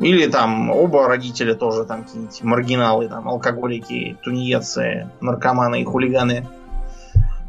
Или 0.00 0.26
там 0.28 0.70
оба 0.70 1.08
родителя 1.08 1.54
тоже 1.54 1.84
там 1.84 2.04
какие-нибудь 2.04 2.42
маргиналы, 2.42 3.08
там 3.08 3.28
алкоголики, 3.28 4.16
тунеядцы, 4.22 5.10
наркоманы 5.20 5.82
и 5.82 5.84
хулиганы. 5.84 6.46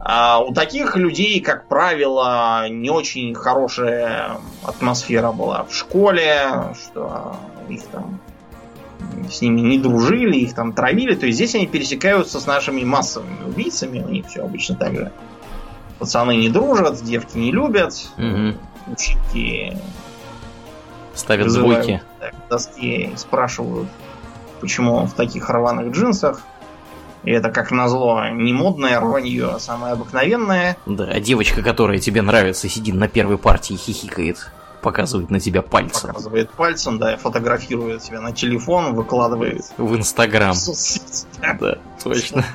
А 0.01 0.39
у 0.39 0.53
таких 0.53 0.95
людей, 0.95 1.41
как 1.41 1.67
правило, 1.67 2.69
не 2.69 2.89
очень 2.89 3.33
хорошая 3.35 4.37
атмосфера 4.63 5.31
была 5.33 5.63
в 5.65 5.73
школе, 5.75 6.73
что 6.81 7.35
их 7.67 7.83
там 7.87 8.19
с 9.29 9.41
ними 9.41 9.59
не 9.61 9.77
дружили, 9.77 10.37
их 10.37 10.55
там 10.55 10.71
травили. 10.73 11.15
То 11.15 11.25
есть 11.25 11.35
здесь 11.37 11.55
они 11.55 11.67
пересекаются 11.67 12.39
с 12.39 12.47
нашими 12.47 12.83
массовыми 12.83 13.43
убийцами. 13.45 13.99
У 13.99 14.07
них 14.09 14.27
все 14.27 14.41
обычно 14.43 14.75
так 14.75 14.93
же. 14.95 15.11
Пацаны 15.99 16.37
не 16.37 16.47
дружат, 16.49 17.01
девки 17.03 17.37
не 17.37 17.51
любят, 17.51 17.93
Мгм. 18.17 18.55
училки 18.87 19.77
Ставят 21.15 21.45
вызывают 21.45 21.83
двойки. 21.85 22.03
так, 22.19 22.33
к 22.33 22.49
доске 22.49 22.95
и 23.07 23.15
спрашивают, 23.17 23.87
почему 24.61 24.93
он 24.95 25.07
в 25.07 25.13
таких 25.13 25.49
рваных 25.49 25.91
джинсах. 25.93 26.41
И 27.23 27.31
это, 27.31 27.51
как 27.51 27.71
назло, 27.71 28.29
не 28.29 28.53
модное 28.53 28.97
рванье, 28.99 29.49
а 29.55 29.59
самое 29.59 29.93
обыкновенное. 29.93 30.77
Да, 30.85 31.03
а 31.03 31.19
девочка, 31.19 31.61
которая 31.61 31.99
тебе 31.99 32.21
нравится, 32.21 32.69
сидит 32.69 32.95
на 32.95 33.09
первой 33.09 33.37
партии 33.37 33.73
и 33.73 33.77
хихикает. 33.77 34.49
Показывает 34.81 35.29
на 35.29 35.41
тебя 35.41 35.61
пальцем. 35.61 36.07
Показывает 36.11 36.49
пальцем, 36.51 36.97
да, 36.99 37.13
и 37.13 37.17
фотографирует 37.17 38.01
себя 38.01 38.21
на 38.21 38.31
телефон, 38.31 38.93
выкладывает 38.93 39.65
В 39.77 39.93
Инстаграм. 39.97 40.53
в 40.53 40.57
соцсети. 40.57 41.25
Да, 41.41 41.57
Да, 41.59 41.77
точно. 42.01 42.45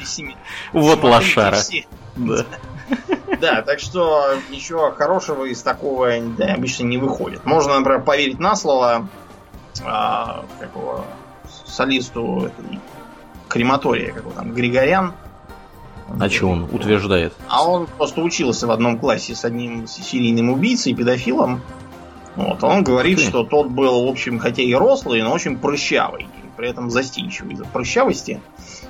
Вот 0.72 1.02
лошара. 1.04 1.58
Да. 2.16 2.46
Да, 3.40 3.62
так 3.62 3.80
что 3.80 4.34
ничего 4.50 4.92
хорошего 4.92 5.44
из 5.44 5.60
такого 5.62 6.12
да, 6.38 6.54
обычно 6.54 6.84
не 6.84 6.98
выходит. 6.98 7.44
Можно, 7.44 7.78
например, 7.78 8.02
поверить 8.02 8.38
на 8.38 8.54
слово 8.56 9.08
а, 9.84 10.44
какого 10.60 11.04
солисту 11.66 12.46
этой 12.46 12.80
крематория, 13.48 14.12
как 14.12 14.22
его 14.22 14.30
там, 14.30 14.52
Григорян. 14.54 15.12
А 16.20 16.28
что 16.28 16.48
он 16.48 16.64
утверждает? 16.64 17.34
А 17.48 17.68
он 17.68 17.86
просто 17.86 18.20
учился 18.20 18.66
в 18.66 18.70
одном 18.70 18.98
классе 18.98 19.34
с 19.34 19.44
одним 19.44 19.86
серийным 19.86 20.50
убийцей, 20.50 20.94
педофилом. 20.94 21.62
Вот, 22.36 22.62
он 22.64 22.82
говорит, 22.82 23.20
что 23.20 23.44
тот 23.44 23.68
был, 23.68 24.06
в 24.06 24.10
общем, 24.10 24.38
хотя 24.38 24.62
и 24.62 24.74
рослый, 24.74 25.22
но 25.22 25.32
очень 25.32 25.56
прыщавый. 25.56 26.26
И 26.54 26.56
при 26.56 26.68
этом 26.68 26.90
застенчивый 26.90 27.54
из-за 27.54 27.64
прыщавости. 27.64 28.40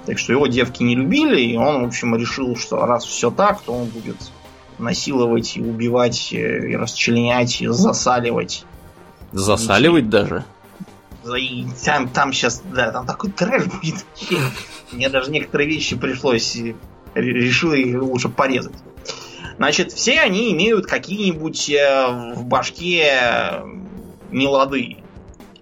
Так 0.06 0.18
что 0.18 0.32
его 0.32 0.46
девки 0.46 0.82
не 0.82 0.94
любили, 0.94 1.40
и 1.40 1.56
он, 1.56 1.82
в 1.84 1.86
общем, 1.88 2.14
решил, 2.16 2.56
что 2.56 2.84
раз 2.84 3.04
все 3.04 3.30
так, 3.30 3.60
то 3.62 3.72
он 3.72 3.86
будет 3.86 4.16
насиловать 4.78 5.56
и 5.56 5.60
убивать, 5.62 6.32
э, 6.32 6.70
и 6.70 6.76
расчленять, 6.76 7.60
и 7.62 7.68
засаливать. 7.68 8.64
Засаливать 9.32 10.08
даже? 10.10 10.44
За- 11.22 11.36
И 11.36 11.64
там, 11.84 12.08
там 12.08 12.32
сейчас, 12.32 12.62
да, 12.72 12.90
там 12.90 13.06
такой 13.06 13.30
трэш 13.30 13.64
будет. 13.66 14.04
Мне 14.92 15.08
даже 15.08 15.30
некоторые 15.30 15.68
вещи 15.68 15.96
пришлось... 15.96 16.56
э, 16.56 16.74
ре- 17.14 17.32
Решил 17.32 17.72
их 17.72 18.02
лучше 18.02 18.28
порезать. 18.28 18.74
Значит, 19.56 19.92
все 19.92 20.20
они 20.20 20.52
имеют 20.52 20.86
какие-нибудь 20.86 21.70
э, 21.70 22.32
в 22.34 22.44
башке 22.44 23.62
нелады. 24.32 24.96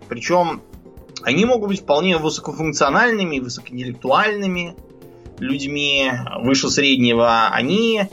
Причем 0.09 0.63
они 1.25 1.45
могут 1.45 1.69
быть 1.69 1.81
вполне 1.81 2.19
высокофункциональными, 2.19 3.38
высокоинтеллектуальными 3.38 4.76
людьми 5.38 6.11
выше 6.41 6.71
среднего. 6.71 7.49
Они 7.49 8.09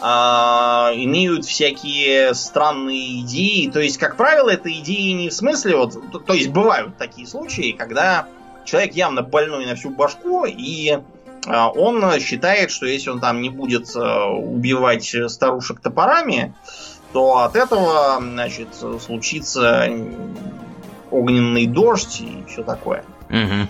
а, 0.00 0.92
имеют 0.94 1.44
всякие 1.44 2.34
странные 2.34 3.20
идеи. 3.20 3.70
То 3.70 3.80
есть, 3.80 3.98
как 3.98 4.16
правило, 4.16 4.50
это 4.50 4.70
идеи 4.70 5.12
не 5.12 5.28
в 5.30 5.34
смысле 5.34 5.76
вот... 5.76 6.12
То, 6.12 6.18
то 6.18 6.34
есть, 6.34 6.48
бывают 6.48 6.96
такие 6.96 7.26
случаи, 7.26 7.72
когда 7.72 8.26
человек 8.64 8.94
явно 8.94 9.22
больной 9.22 9.66
на 9.66 9.74
всю 9.76 9.90
башку, 9.90 10.44
и 10.44 10.98
а, 11.46 11.70
он 11.70 12.02
считает, 12.20 12.70
что 12.70 12.86
если 12.86 13.10
он 13.10 13.20
там 13.20 13.40
не 13.40 13.50
будет 13.50 13.88
а, 13.96 14.26
убивать 14.28 15.14
старушек 15.28 15.80
топорами, 15.80 16.54
то 17.12 17.38
от 17.38 17.56
этого, 17.56 18.18
значит, 18.20 18.68
случится 19.00 19.88
огненный 21.10 21.66
дождь 21.66 22.20
и 22.20 22.44
все 22.48 22.62
такое. 22.62 23.04
Угу. 23.30 23.68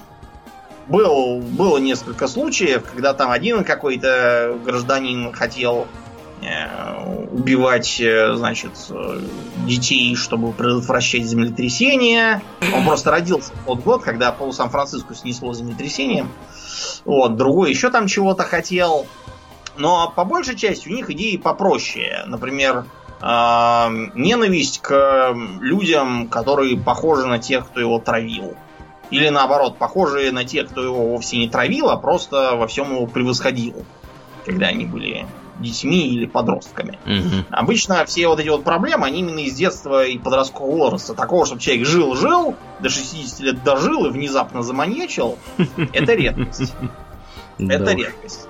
Был, 0.88 1.40
было 1.40 1.78
несколько 1.78 2.28
случаев, 2.28 2.84
когда 2.92 3.12
там 3.12 3.30
один 3.30 3.64
какой-то 3.64 4.56
гражданин 4.64 5.32
хотел 5.32 5.88
э, 6.42 7.26
убивать, 7.32 8.00
э, 8.00 8.34
значит, 8.34 8.70
э, 8.90 9.20
детей, 9.66 10.14
чтобы 10.14 10.52
предотвращать 10.52 11.24
землетрясение. 11.24 12.40
Он 12.72 12.84
просто 12.84 13.10
родился 13.10 13.52
в 13.52 13.66
тот 13.66 13.80
год, 13.80 14.02
когда 14.02 14.30
пол 14.30 14.52
Сан-Франциско 14.52 15.14
снесло 15.14 15.52
землетрясением. 15.54 16.30
Вот, 17.04 17.36
другой 17.36 17.70
еще 17.70 17.90
там 17.90 18.06
чего-то 18.06 18.44
хотел. 18.44 19.06
Но 19.76 20.12
по 20.14 20.24
большей 20.24 20.56
части 20.56 20.88
у 20.88 20.92
них 20.92 21.10
идеи 21.10 21.36
попроще. 21.36 22.22
Например, 22.26 22.86
ненависть 23.20 24.80
к 24.82 25.34
людям, 25.60 26.28
которые 26.28 26.76
похожи 26.76 27.26
на 27.26 27.38
тех, 27.38 27.66
кто 27.66 27.80
его 27.80 27.98
травил. 27.98 28.54
Или 29.10 29.28
наоборот, 29.28 29.78
похожие 29.78 30.32
на 30.32 30.44
тех, 30.44 30.68
кто 30.68 30.82
его 30.82 31.08
вовсе 31.08 31.38
не 31.38 31.48
травил, 31.48 31.90
а 31.90 31.96
просто 31.96 32.56
во 32.56 32.66
всем 32.66 32.94
его 32.94 33.06
превосходил, 33.06 33.84
когда 34.44 34.66
они 34.66 34.84
были 34.84 35.26
детьми 35.60 36.08
или 36.08 36.26
подростками. 36.26 36.98
Угу. 37.06 37.46
Обычно 37.50 38.04
все 38.04 38.28
вот 38.28 38.40
эти 38.40 38.48
вот 38.48 38.64
проблемы, 38.64 39.06
они 39.06 39.20
именно 39.20 39.38
из 39.38 39.54
детства 39.54 40.04
и 40.04 40.18
подросткового 40.18 40.76
возраста. 40.76 41.14
Такого, 41.14 41.46
чтобы 41.46 41.60
человек 41.60 41.86
жил-жил, 41.86 42.56
до 42.80 42.88
60 42.88 43.40
лет 43.40 43.64
дожил 43.64 44.06
и 44.06 44.10
внезапно 44.10 44.62
заманьячил, 44.62 45.38
это 45.92 46.14
редкость. 46.14 46.74
Это 47.58 47.92
редкость. 47.92 48.48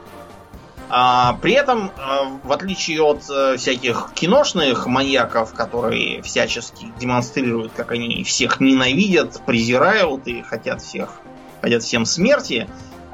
А, 0.89 1.35
при 1.43 1.53
этом, 1.53 1.91
а, 1.97 2.39
в 2.43 2.53
отличие 2.53 3.03
от 3.03 3.29
а, 3.29 3.57
всяких 3.57 4.11
киношных 4.15 4.87
маньяков, 4.87 5.53
которые 5.53 6.23
всячески 6.23 6.93
демонстрируют, 6.99 7.73
как 7.75 7.91
они 7.91 8.23
всех 8.23 8.61
ненавидят, 8.61 9.43
презирают 9.45 10.29
и 10.29 10.43
хотят 10.43 10.83
всех, 10.83 11.21
хотят 11.61 11.83
всем 11.83 12.05
смерти, 12.05 12.69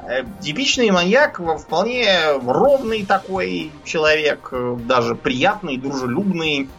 э, 0.07 0.23
типичный 0.39 0.91
маньяк 0.91 1.39
вполне 1.59 2.33
ровный 2.45 3.05
такой 3.05 3.71
человек, 3.85 4.49
э, 4.51 4.77
даже 4.85 5.15
приятный, 5.15 5.77
дружелюбный, 5.77 6.69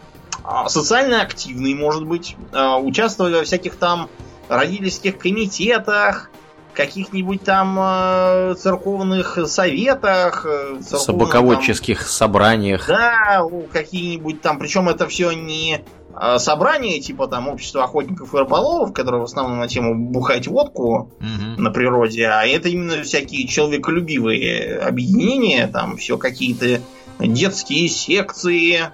социально 0.67 1.23
активный, 1.23 1.73
может 1.73 2.05
быть, 2.05 2.37
участвует 2.53 3.33
во 3.33 3.43
всяких 3.43 3.77
там 3.77 4.09
родительских 4.47 5.17
комитетах, 5.17 6.29
каких-нибудь 6.75 7.43
там 7.43 7.77
э, 7.79 8.55
церковных 8.55 9.39
советах, 9.47 10.45
э, 10.45 10.81
собаководческих 10.81 11.99
там, 11.99 12.07
собраниях. 12.07 12.87
Да, 12.87 13.43
какие-нибудь 13.71 14.41
там, 14.41 14.59
причем 14.59 14.89
это 14.89 15.07
все 15.07 15.31
не 15.31 15.81
э, 16.13 16.37
собрания 16.37 16.99
типа 16.99 17.27
там 17.27 17.47
общества 17.47 17.83
охотников 17.83 18.33
и 18.33 18.37
рыболовов, 18.37 18.93
которые 18.93 19.21
в 19.21 19.25
основном 19.25 19.59
на 19.59 19.67
тему 19.67 19.95
бухать 20.11 20.47
водку 20.47 21.11
угу. 21.19 21.61
на 21.61 21.71
природе, 21.71 22.27
а 22.27 22.45
это 22.45 22.69
именно 22.69 23.03
всякие 23.03 23.47
человеколюбивые 23.47 24.77
объединения, 24.77 25.67
там 25.67 25.97
все 25.97 26.17
какие-то 26.17 26.81
детские 27.19 27.87
секции, 27.87 28.91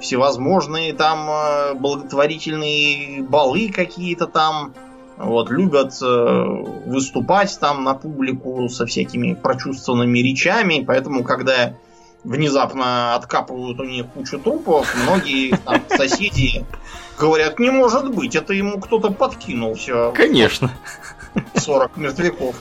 всевозможные 0.00 0.92
там 0.92 1.28
э, 1.30 1.74
благотворительные 1.74 3.22
балы 3.22 3.70
какие-то 3.70 4.26
там, 4.26 4.74
вот, 5.20 5.50
любят 5.50 5.92
э, 6.02 6.44
выступать 6.86 7.58
там 7.60 7.84
на 7.84 7.94
публику 7.94 8.68
со 8.68 8.86
всякими 8.86 9.34
прочувствованными 9.34 10.18
речами, 10.18 10.82
поэтому, 10.86 11.24
когда 11.24 11.74
внезапно 12.24 13.14
откапывают 13.14 13.78
у 13.80 13.84
них 13.84 14.06
кучу 14.06 14.38
трупов, 14.38 14.94
многие 15.02 15.56
там, 15.56 15.82
соседи 15.90 16.64
говорят, 17.18 17.58
не 17.58 17.70
может 17.70 18.10
быть, 18.14 18.34
это 18.34 18.54
ему 18.54 18.80
кто-то 18.80 19.10
подкинул 19.10 19.74
все. 19.74 20.12
Конечно. 20.12 20.70
40 21.54 21.96
мертвяков. 21.98 22.56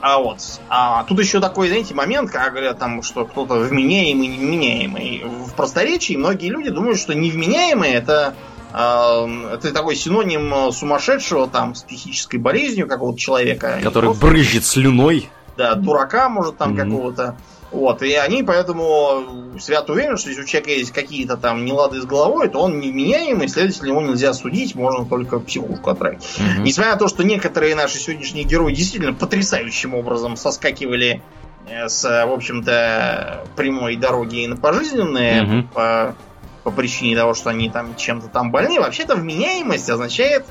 А 0.00 0.18
вот, 0.18 0.38
а 0.68 1.04
тут 1.04 1.20
еще 1.20 1.38
такой, 1.38 1.68
знаете, 1.68 1.94
момент, 1.94 2.32
когда 2.32 2.50
говорят 2.50 2.76
там, 2.80 3.04
что 3.04 3.24
кто-то 3.24 3.54
вменяемый, 3.54 4.26
невменяемый. 4.26 5.22
В 5.24 5.54
просторечии 5.54 6.14
многие 6.14 6.48
люди 6.48 6.70
думают, 6.70 6.98
что 6.98 7.14
невменяемый 7.14 7.90
это 7.90 8.34
это 8.72 9.72
такой 9.72 9.96
синоним 9.96 10.52
э, 10.52 10.72
сумасшедшего 10.72 11.46
там 11.48 11.74
с 11.74 11.82
психической 11.82 12.40
болезнью 12.40 12.86
какого-то 12.88 13.18
человека. 13.18 13.80
Который 13.82 14.06
просто... 14.06 14.26
брызжет 14.26 14.64
слюной. 14.64 15.28
Да, 15.56 15.74
дурака, 15.74 16.28
может, 16.28 16.56
там 16.56 16.74
mm-hmm. 16.74 16.84
какого-то. 16.84 17.36
Вот, 17.70 18.02
и 18.02 18.12
они 18.14 18.42
поэтому 18.42 19.54
свято 19.58 19.92
уверены, 19.92 20.18
что 20.18 20.28
если 20.28 20.42
у 20.42 20.46
человека 20.46 20.70
есть 20.72 20.90
какие-то 20.90 21.38
там 21.38 21.64
нелады 21.64 22.02
с 22.02 22.04
головой, 22.04 22.48
то 22.48 22.60
он 22.60 22.80
невменяемый, 22.80 23.48
следовательно, 23.48 23.88
его 23.88 24.02
нельзя 24.02 24.34
судить, 24.34 24.74
можно 24.74 25.06
только 25.06 25.40
психушку 25.40 25.90
отправить. 25.90 26.20
Mm-hmm. 26.20 26.62
Несмотря 26.62 26.92
на 26.92 26.98
то, 26.98 27.08
что 27.08 27.24
некоторые 27.24 27.74
наши 27.74 27.98
сегодняшние 27.98 28.44
герои 28.44 28.74
действительно 28.74 29.14
потрясающим 29.14 29.94
образом 29.94 30.36
соскакивали 30.36 31.22
э, 31.66 31.88
с, 31.88 32.02
в 32.04 32.32
общем-то, 32.32 33.46
прямой 33.56 33.96
дороги 33.96 34.46
на 34.46 34.56
пожизненные 34.56 35.42
mm-hmm. 35.42 35.68
по 35.72 36.14
по 36.62 36.70
причине 36.70 37.16
того, 37.16 37.34
что 37.34 37.50
они 37.50 37.70
там 37.70 37.96
чем-то 37.96 38.28
там 38.28 38.50
больны. 38.50 38.80
Вообще-то 38.80 39.16
вменяемость 39.16 39.88
означает 39.90 40.46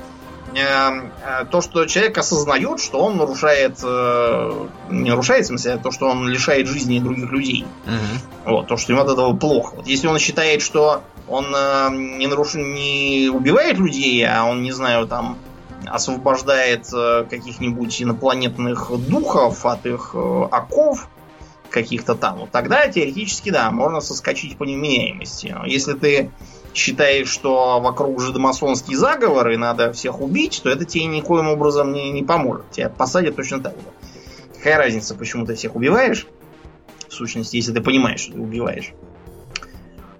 э, 0.54 0.58
э, 0.58 1.44
то, 1.50 1.60
что 1.60 1.86
человек 1.86 2.18
осознает, 2.18 2.80
что 2.80 3.00
он 3.00 3.16
нарушает, 3.16 3.78
э, 3.82 4.66
не 4.90 5.10
нарушает, 5.10 5.44
в 5.44 5.48
смысле, 5.48 5.72
а 5.74 5.78
то, 5.78 5.90
что 5.90 6.08
он 6.08 6.28
лишает 6.28 6.66
жизни 6.66 6.98
других 6.98 7.30
людей. 7.30 7.66
Угу. 7.86 8.52
Вот, 8.52 8.66
то, 8.68 8.76
что 8.76 8.92
ему 8.92 9.02
от 9.02 9.10
этого 9.10 9.34
плохо. 9.34 9.76
Вот 9.76 9.86
если 9.86 10.06
он 10.06 10.18
считает, 10.18 10.62
что 10.62 11.02
он 11.28 11.46
э, 11.54 11.88
не 11.92 12.26
наруш... 12.26 12.54
не 12.54 13.30
убивает 13.32 13.78
людей, 13.78 14.26
а 14.26 14.44
он, 14.44 14.62
не 14.62 14.72
знаю, 14.72 15.06
там 15.06 15.38
освобождает 15.86 16.86
э, 16.92 17.24
каких-нибудь 17.28 18.02
инопланетных 18.02 18.90
духов 19.08 19.64
от 19.66 19.86
их 19.86 20.10
э, 20.14 20.48
оков, 20.50 21.08
каких-то 21.72 22.14
там, 22.14 22.38
вот 22.38 22.50
тогда 22.50 22.86
теоретически, 22.86 23.50
да, 23.50 23.70
можно 23.70 24.00
соскочить 24.00 24.56
по 24.56 24.64
невменяемости. 24.64 25.48
Но 25.58 25.66
если 25.66 25.94
ты 25.94 26.30
считаешь, 26.74 27.28
что 27.28 27.80
вокруг 27.80 28.20
же 28.20 28.32
масонский 28.38 28.94
заговор 28.94 29.50
и 29.50 29.56
надо 29.56 29.92
всех 29.92 30.20
убить, 30.20 30.60
то 30.62 30.70
это 30.70 30.84
тебе 30.84 31.06
никоим 31.06 31.48
образом 31.48 31.92
не, 31.92 32.10
не 32.10 32.22
поможет. 32.22 32.70
Тебя 32.70 32.88
посадят 32.88 33.36
точно 33.36 33.60
так 33.60 33.74
же. 33.74 33.84
Какая 34.56 34.76
разница, 34.76 35.14
почему 35.14 35.44
ты 35.44 35.54
всех 35.54 35.74
убиваешь? 35.74 36.26
В 37.08 37.12
сущности, 37.12 37.56
если 37.56 37.72
ты 37.72 37.80
понимаешь, 37.80 38.20
что 38.20 38.34
ты 38.34 38.40
убиваешь. 38.40 38.92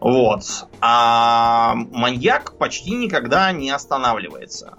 Вот. 0.01 0.43
А 0.81 1.75
маньяк 1.75 2.59
почти 2.59 2.91
никогда 2.91 3.53
не 3.53 3.71
останавливается. 3.71 4.75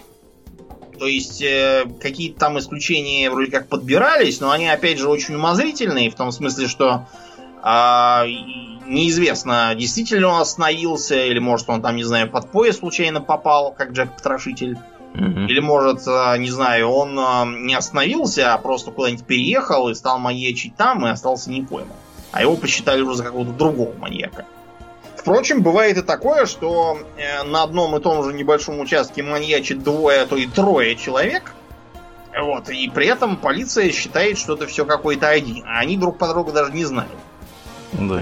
То 0.99 1.07
есть 1.07 1.41
э, 1.41 1.85
какие-то 2.01 2.39
там 2.39 2.59
исключения 2.59 3.29
вроде 3.29 3.51
как 3.51 3.67
подбирались, 3.67 4.39
но 4.39 4.51
они 4.51 4.67
опять 4.67 4.99
же 4.99 5.09
очень 5.09 5.35
умозрительные, 5.35 6.09
в 6.09 6.15
том 6.15 6.31
смысле, 6.31 6.67
что 6.67 7.07
э, 7.63 8.23
неизвестно, 8.85 9.73
действительно 9.75 10.27
он 10.27 10.41
остановился, 10.41 11.15
или 11.15 11.39
может 11.39 11.69
он 11.69 11.81
там, 11.81 11.95
не 11.95 12.03
знаю, 12.03 12.29
под 12.29 12.51
поезд 12.51 12.79
случайно 12.79 13.21
попал, 13.21 13.73
как 13.73 13.91
Джек 13.91 14.15
Потрошитель. 14.15 14.77
Mm-hmm. 15.13 15.45
Или, 15.47 15.59
может, 15.59 16.07
э, 16.07 16.37
не 16.39 16.49
знаю, 16.49 16.89
он 16.89 17.17
э, 17.19 17.65
не 17.65 17.75
остановился, 17.75 18.53
а 18.53 18.57
просто 18.57 18.91
куда-нибудь 18.91 19.25
переехал 19.25 19.89
и 19.89 19.93
стал 19.93 20.17
маячить 20.19 20.75
там 20.75 21.05
и 21.05 21.09
остался 21.09 21.51
не 21.51 21.61
пойман. 21.61 21.95
А 22.31 22.41
его 22.41 22.55
посчитали 22.55 23.01
уже 23.01 23.17
за 23.17 23.23
какого-то 23.23 23.51
другого 23.51 23.93
маньяка. 23.97 24.45
Впрочем, 25.23 25.63
бывает 25.63 25.97
и 25.97 26.01
такое, 26.01 26.45
что 26.45 26.99
э, 27.15 27.43
на 27.43 27.63
одном 27.63 27.95
и 27.95 28.01
том 28.01 28.25
же 28.25 28.33
небольшом 28.33 28.81
участке 28.81 29.23
маньячит 29.23 29.81
двое, 29.81 30.23
а 30.23 30.25
то 30.25 30.35
и 30.35 30.47
трое 30.47 30.97
человек. 30.97 31.53
Вот, 32.37 32.67
и 32.69 32.89
при 32.89 33.07
этом 33.07 33.37
полиция 33.37 33.89
считает, 33.93 34.37
что 34.37 34.55
это 34.55 34.67
все 34.67 34.83
какой-то 34.83 35.29
один. 35.29 35.63
А 35.65 35.79
они 35.79 35.95
друг 35.95 36.17
по 36.17 36.27
другу 36.27 36.51
даже 36.51 36.73
не 36.73 36.83
знают. 36.83 37.13
Да. 37.93 38.21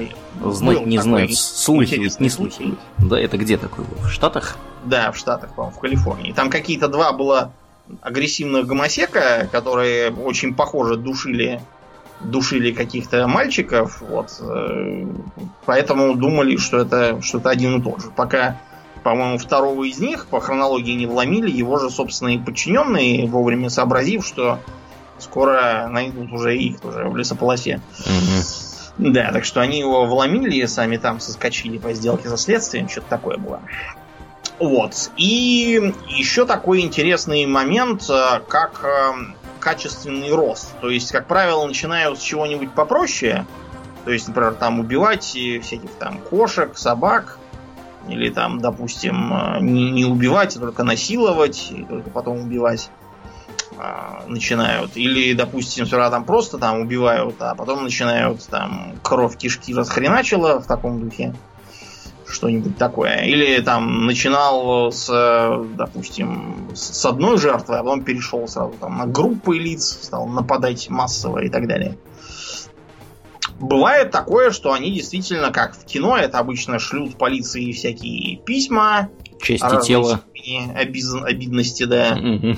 Знать 0.52 0.86
не 0.86 1.00
знают. 1.00 1.34
Слухи 1.34 1.96
не 1.96 2.30
слухи. 2.30 2.76
Да, 3.00 3.20
это 3.20 3.36
где 3.40 3.58
такое 3.58 3.84
было? 3.84 4.08
В 4.08 4.12
Штатах? 4.12 4.58
Да, 4.86 5.12
в 5.12 5.18
Штатах, 5.18 5.56
по-моему, 5.56 5.76
в 5.76 5.80
Калифорнии. 5.80 6.34
Там 6.34 6.52
какие-то 6.52 6.88
два 6.88 7.14
было 7.14 7.52
агрессивных 8.02 8.68
гомосека, 8.68 9.50
которые 9.52 10.12
очень 10.12 10.54
похоже 10.54 10.98
душили 10.98 11.62
душили 12.24 12.72
каких-то 12.72 13.28
мальчиков, 13.28 14.02
вот, 14.02 14.38
э, 14.40 15.06
поэтому 15.66 16.16
думали, 16.16 16.58
что 16.58 16.80
это 16.80 17.22
что-то 17.22 17.50
один 17.50 17.80
и 17.80 17.84
тот 17.84 18.02
же. 18.02 18.12
Пока, 18.16 18.58
по-моему, 19.04 19.38
второго 19.38 19.84
из 19.84 20.00
них 20.00 20.28
по 20.28 20.40
хронологии 20.40 20.94
не 20.94 21.06
вломили, 21.06 21.50
его 21.50 21.78
же 21.78 21.90
собственные 21.90 22.40
подчиненные, 22.40 23.28
вовремя 23.28 23.70
сообразив, 23.70 24.26
что 24.26 24.60
скоро 25.20 25.88
найдут 25.90 26.32
уже 26.32 26.58
их 26.58 26.84
уже 26.84 27.06
в 27.06 27.16
лесополосе. 27.16 27.82
Угу. 28.00 29.12
Да, 29.12 29.32
так 29.32 29.46
что 29.46 29.62
они 29.62 29.80
его 29.80 30.06
вломили, 30.06 30.66
сами 30.66 30.98
там 30.98 31.20
соскочили 31.20 31.78
по 31.78 31.94
сделке 31.94 32.30
со 32.30 32.38
следствием, 32.38 32.90
что-то 32.90 33.08
такое 33.10 33.38
было. 33.38 33.62
Вот. 34.60 35.10
И 35.18 35.94
еще 36.08 36.46
такой 36.46 36.82
интересный 36.82 37.46
момент, 37.48 38.08
э, 38.10 38.42
как 38.48 38.82
э, 38.84 39.41
качественный 39.62 40.34
рост. 40.34 40.74
То 40.82 40.90
есть, 40.90 41.12
как 41.12 41.28
правило, 41.28 41.66
начинают 41.66 42.20
с 42.20 42.22
чего-нибудь 42.22 42.74
попроще. 42.74 43.46
То 44.04 44.12
есть, 44.12 44.28
например, 44.28 44.56
там 44.56 44.80
убивать 44.80 45.24
всяких 45.24 45.92
там 46.00 46.18
кошек, 46.18 46.78
собак. 46.78 47.38
Или 48.10 48.30
там, 48.30 48.60
допустим, 48.60 49.32
э, 49.32 49.60
не, 49.62 50.06
убивать, 50.06 50.58
а 50.58 50.60
только 50.60 50.84
насиловать, 50.84 51.72
и 51.72 51.86
только 51.86 52.10
потом 52.10 52.40
убивать 52.40 52.90
а, 53.78 54.24
начинают. 54.28 54.98
Или, 54.98 55.34
допустим, 55.34 55.86
сперва 55.86 56.10
там 56.10 56.26
просто 56.26 56.58
там 56.58 56.80
убивают, 56.80 57.36
а 57.40 57.54
потом 57.54 57.84
начинают 57.84 58.44
там 58.48 58.96
кровь 59.04 59.38
кишки 59.38 59.74
расхреначила 59.74 60.60
в 60.60 60.66
таком 60.66 61.00
духе 61.00 61.36
что-нибудь 62.32 62.78
такое. 62.78 63.24
Или 63.24 63.62
там 63.62 64.06
начинал 64.06 64.92
с, 64.92 65.08
допустим, 65.76 66.70
с 66.74 67.06
одной 67.06 67.38
жертвы, 67.38 67.76
а 67.76 67.84
потом 67.84 68.04
перешел 68.04 68.48
сразу 68.48 68.74
там 68.80 68.98
на 68.98 69.06
группы 69.06 69.58
лиц, 69.58 70.00
стал 70.02 70.28
нападать 70.28 70.90
массово 70.90 71.40
и 71.40 71.50
так 71.50 71.68
далее. 71.68 71.98
Бывает 73.60 74.10
такое, 74.10 74.52
что 74.52 74.74
они 74.74 74.92
действительно, 74.92 75.52
как 75.52 75.76
в 75.76 75.86
кино, 75.86 76.18
это 76.18 76.40
обычно 76.40 76.80
шлют 76.80 77.18
полиции 77.18 77.72
всякие 77.72 78.38
письма. 78.38 79.10
Части 79.40 79.86
тела. 79.86 80.22
Обиз... 80.76 81.14
Обидности, 81.14 81.84
да. 81.84 82.18
Угу. 82.20 82.58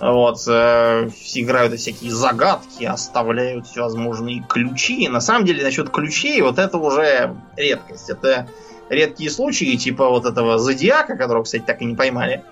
Вот, 0.00 0.38
э, 0.48 1.10
играют 1.34 1.78
всякие 1.78 2.10
загадки, 2.10 2.84
оставляют 2.84 3.66
всевозможные 3.66 4.44
ключи. 4.48 5.06
На 5.08 5.20
самом 5.20 5.44
деле, 5.44 5.62
насчет 5.62 5.90
ключей, 5.90 6.40
вот 6.40 6.58
это 6.58 6.78
уже 6.78 7.36
редкость. 7.56 8.08
Это 8.08 8.48
редкие 8.90 9.30
случаи, 9.30 9.76
типа 9.76 10.10
вот 10.10 10.26
этого 10.26 10.58
зодиака, 10.58 11.16
которого, 11.16 11.44
кстати, 11.44 11.62
так 11.62 11.80
и 11.80 11.86
не 11.86 11.94
поймали. 11.94 12.44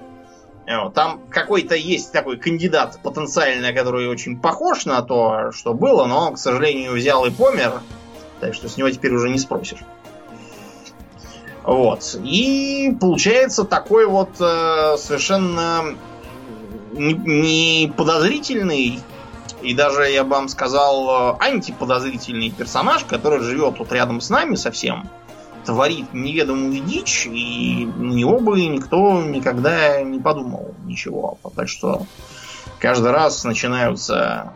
Там 0.95 1.21
какой-то 1.31 1.75
есть 1.75 2.13
такой 2.13 2.37
кандидат 2.37 3.01
потенциальный, 3.03 3.73
который 3.73 4.07
очень 4.07 4.39
похож 4.39 4.85
на 4.85 5.03
то, 5.03 5.51
что 5.53 5.75
было, 5.75 6.07
но 6.07 6.33
к 6.33 6.39
сожалению, 6.39 6.93
взял 6.93 7.25
и 7.25 7.31
помер. 7.31 7.81
Так 8.41 8.55
что 8.55 8.69
с 8.69 8.77
него 8.77 8.91
теперь 8.91 9.13
уже 9.15 9.31
не 9.31 9.39
спросишь. 9.39 9.81
Вот. 11.65 12.17
И 12.23 12.97
получается 13.01 13.65
такой 13.65 14.07
вот 14.07 14.31
э, 14.41 14.97
совершенно 14.99 15.97
не 16.93 17.93
подозрительный 17.97 19.01
и 19.63 19.75
даже, 19.75 20.03
я 20.05 20.23
бы 20.23 20.31
вам 20.31 20.49
сказал, 20.49 21.37
антиподозрительный 21.41 22.51
персонаж, 22.51 23.05
который 23.05 23.41
живет 23.41 23.79
вот 23.79 23.91
рядом 23.93 24.21
с 24.21 24.31
нами 24.31 24.55
совсем, 24.55 25.09
творит 25.69 26.15
неведомую 26.15 26.81
дичь, 26.81 27.27
и 27.27 27.85
на 27.85 28.15
него 28.15 28.39
бы 28.39 28.59
никто 28.59 29.21
никогда 29.21 30.01
не 30.01 30.19
подумал 30.19 30.75
ничего. 30.87 31.37
Так 31.55 31.69
что 31.69 32.07
каждый 32.79 33.11
раз 33.11 33.45
начинаются 33.45 34.55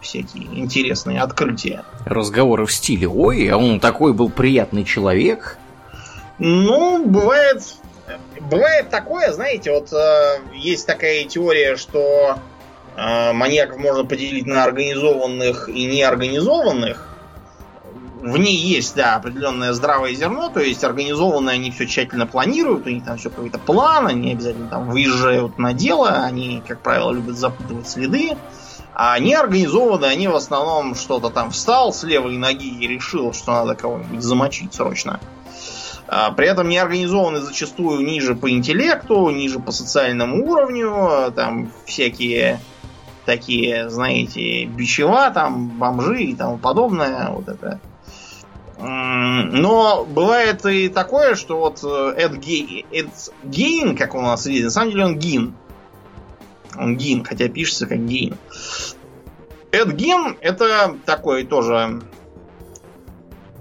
всякие 0.00 0.44
интересные 0.56 1.20
открытия. 1.20 1.82
Разговоры 2.06 2.64
в 2.64 2.72
стиле 2.72 3.08
«Ой, 3.08 3.48
а 3.48 3.56
он 3.56 3.80
такой 3.80 4.12
был 4.12 4.30
приятный 4.30 4.84
человек». 4.84 5.58
Ну, 6.38 7.04
бывает... 7.04 7.64
Бывает 8.38 8.90
такое, 8.90 9.32
знаете, 9.32 9.72
вот 9.72 9.92
э, 9.92 10.38
есть 10.54 10.86
такая 10.86 11.24
теория, 11.24 11.76
что 11.76 12.38
э, 12.96 13.32
маньяков 13.32 13.78
можно 13.78 14.04
поделить 14.04 14.46
на 14.46 14.62
организованных 14.62 15.68
и 15.68 15.86
неорганизованных 15.86 17.13
в 18.32 18.38
ней 18.38 18.56
есть, 18.56 18.94
да, 18.96 19.16
определенное 19.16 19.72
здравое 19.72 20.14
зерно, 20.14 20.48
то 20.48 20.60
есть 20.60 20.82
организованные 20.82 21.54
они 21.54 21.70
все 21.70 21.86
тщательно 21.86 22.26
планируют, 22.26 22.86
у 22.86 22.90
них 22.90 23.04
там 23.04 23.18
все 23.18 23.30
какой-то 23.30 23.58
план, 23.58 24.06
они 24.06 24.32
обязательно 24.32 24.68
там 24.68 24.88
выезжают 24.88 25.58
на 25.58 25.72
дело, 25.72 26.10
они, 26.10 26.62
как 26.66 26.80
правило, 26.80 27.12
любят 27.12 27.36
запутывать 27.36 27.88
следы, 27.88 28.36
а 28.94 29.18
неорганизованные, 29.18 30.10
они 30.10 30.28
в 30.28 30.34
основном 30.34 30.94
что-то 30.94 31.30
там 31.30 31.50
встал 31.50 31.92
с 31.92 32.02
левой 32.04 32.36
ноги 32.36 32.68
и 32.68 32.86
решил, 32.86 33.32
что 33.32 33.52
надо 33.52 33.74
кого-нибудь 33.74 34.22
замочить 34.22 34.72
срочно. 34.72 35.20
А 36.06 36.30
при 36.32 36.46
этом 36.46 36.68
неорганизованные 36.68 37.42
зачастую 37.42 38.04
ниже 38.06 38.34
по 38.34 38.50
интеллекту, 38.50 39.30
ниже 39.30 39.58
по 39.58 39.72
социальному 39.72 40.46
уровню, 40.46 41.32
там 41.34 41.70
всякие 41.86 42.60
такие, 43.26 43.88
знаете, 43.88 44.66
бичева, 44.66 45.30
там 45.30 45.68
бомжи 45.68 46.22
и 46.22 46.34
тому 46.34 46.58
подобное, 46.58 47.30
вот 47.30 47.48
это 47.48 47.80
но 48.86 50.04
бывает 50.04 50.64
и 50.66 50.88
такое, 50.88 51.36
что 51.36 51.58
вот 51.58 51.82
э, 51.82 52.14
Эд, 52.18 52.34
Гей, 52.34 52.84
Гейн, 53.42 53.96
как 53.96 54.14
у 54.14 54.20
нас 54.20 54.44
видно, 54.44 54.66
на 54.66 54.70
самом 54.70 54.90
деле 54.90 55.04
он 55.06 55.18
Гин. 55.18 55.54
Он 56.76 56.96
Гин, 56.96 57.24
хотя 57.24 57.48
пишется 57.48 57.86
как 57.86 58.04
Гейн. 58.04 58.36
Эд 59.72 59.92
Гин 59.92 60.36
это 60.40 60.96
такой 61.06 61.44
тоже 61.44 62.02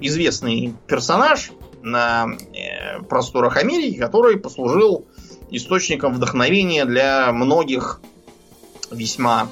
известный 0.02 0.76
персонаж 0.88 1.52
на 1.82 2.28
э, 2.54 3.02
просторах 3.04 3.56
Америки, 3.56 3.98
который 3.98 4.38
послужил 4.38 5.08
источником 5.52 6.16
вдохновения 6.16 6.84
для 6.84 7.32
многих 7.32 8.02
весьма 8.92 9.48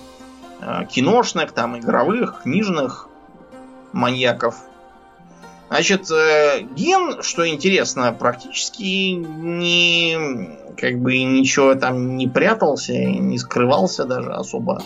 э, 0.60 0.86
киношных, 0.92 1.54
там, 1.54 1.80
игровых, 1.80 2.42
книжных 2.44 3.08
маньяков– 3.94 4.56
Значит, 5.72 6.12
э, 6.12 6.64
Ген, 6.76 7.24
что 7.24 7.48
интересно, 7.48 8.12
практически 8.12 9.12
не 9.12 10.58
как 10.78 11.00
бы 11.00 11.24
ничего 11.24 11.76
там 11.76 12.18
не 12.18 12.28
прятался, 12.28 12.92
не 12.94 13.38
скрывался 13.38 14.04
даже 14.04 14.34
особо. 14.34 14.84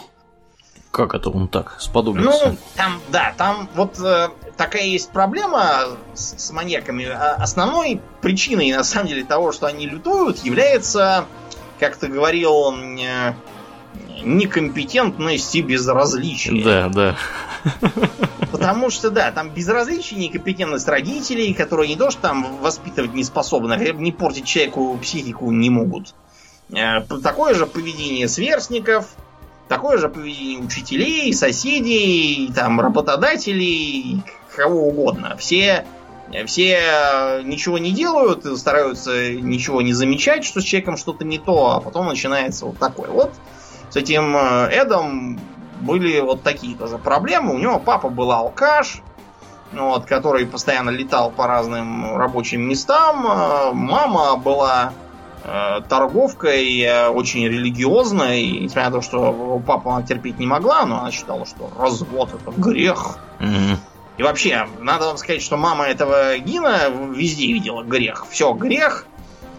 Как 0.91 1.15
это 1.15 1.31
он 1.31 1.47
так 1.47 1.77
сподобился? 1.79 2.49
Ну, 2.49 2.57
там, 2.75 3.01
да, 3.09 3.33
там 3.35 3.67
вот 3.73 3.97
э, 3.99 4.29
такая 4.57 4.83
есть 4.83 5.09
проблема 5.09 5.97
с, 6.13 6.37
с 6.37 6.51
маньяками. 6.51 7.05
А 7.05 7.33
основной 7.39 7.99
причиной, 8.21 8.71
на 8.71 8.83
самом 8.83 9.07
деле, 9.07 9.23
того, 9.23 9.51
что 9.53 9.65
они 9.65 9.87
лютуют, 9.87 10.45
является, 10.45 11.25
как 11.79 11.95
ты 11.95 12.09
говорил, 12.09 12.71
э, 12.99 13.33
некомпетентность 14.25 15.55
и 15.55 15.61
безразличие. 15.61 16.63
Да, 16.63 16.89
да. 16.89 17.17
Потому 18.51 18.89
что, 18.89 19.09
да, 19.11 19.31
там 19.31 19.49
безразличие, 19.49 20.19
некомпетентность 20.19 20.87
родителей, 20.87 21.53
которые 21.53 21.89
не 21.89 21.95
то, 21.95 22.11
что 22.11 22.21
там 22.21 22.57
воспитывать 22.57 23.13
не 23.13 23.23
способны, 23.23 23.73
а 23.73 23.77
не 23.77 24.11
портить 24.11 24.45
человеку 24.45 24.97
психику 25.01 25.51
не 25.51 25.69
могут. 25.69 26.13
Э, 26.73 27.01
такое 27.01 27.53
же 27.53 27.65
поведение 27.65 28.27
сверстников, 28.27 29.07
такое 29.67 29.97
же 29.97 30.09
поведение 30.09 30.59
учителей, 30.59 31.33
соседей, 31.33 32.51
там, 32.53 32.79
работодателей, 32.79 34.23
кого 34.55 34.87
угодно. 34.87 35.35
Все, 35.37 35.85
все 36.45 37.41
ничего 37.43 37.77
не 37.77 37.91
делают, 37.91 38.45
стараются 38.57 39.31
ничего 39.33 39.81
не 39.81 39.93
замечать, 39.93 40.45
что 40.45 40.61
с 40.61 40.63
человеком 40.63 40.97
что-то 40.97 41.25
не 41.25 41.37
то, 41.37 41.71
а 41.71 41.81
потом 41.81 42.07
начинается 42.07 42.65
вот 42.65 42.77
такое. 42.77 43.09
Вот 43.09 43.31
с 43.95 43.97
этим 43.97 44.35
э, 44.35 44.67
Эдом 44.73 45.39
были 45.79 46.19
вот 46.19 46.43
такие 46.43 46.75
тоже 46.75 46.97
проблемы. 46.97 47.55
У 47.55 47.57
него 47.57 47.79
папа 47.79 48.09
был 48.09 48.29
алкаш, 48.29 49.01
вот, 49.71 50.03
который 50.03 50.45
постоянно 50.45 50.89
летал 50.89 51.31
по 51.31 51.47
разным 51.47 52.17
рабочим 52.17 52.59
местам. 52.59 53.25
Э, 53.25 53.71
мама 53.71 54.35
была 54.35 54.91
э, 55.45 55.79
торговкой, 55.87 57.07
очень 57.07 57.47
религиозной. 57.47 58.63
Несмотря 58.63 58.89
на 58.89 58.97
то, 58.97 59.01
что 59.01 59.61
папа 59.65 59.95
она 59.95 60.05
терпеть 60.05 60.39
не 60.39 60.45
могла, 60.45 60.85
но 60.85 60.99
она 60.99 61.11
считала, 61.11 61.45
что 61.45 61.71
развод 61.79 62.31
это 62.33 62.51
грех. 62.51 63.17
Mm-hmm. 63.39 63.77
И 64.17 64.23
вообще, 64.23 64.67
надо 64.81 65.05
вам 65.05 65.15
сказать, 65.15 65.41
что 65.41 65.55
мама 65.55 65.85
этого 65.85 66.37
Гина 66.37 66.89
везде 66.89 67.47
видела 67.47 67.81
грех. 67.81 68.25
Все 68.29 68.51
грех. 68.51 69.05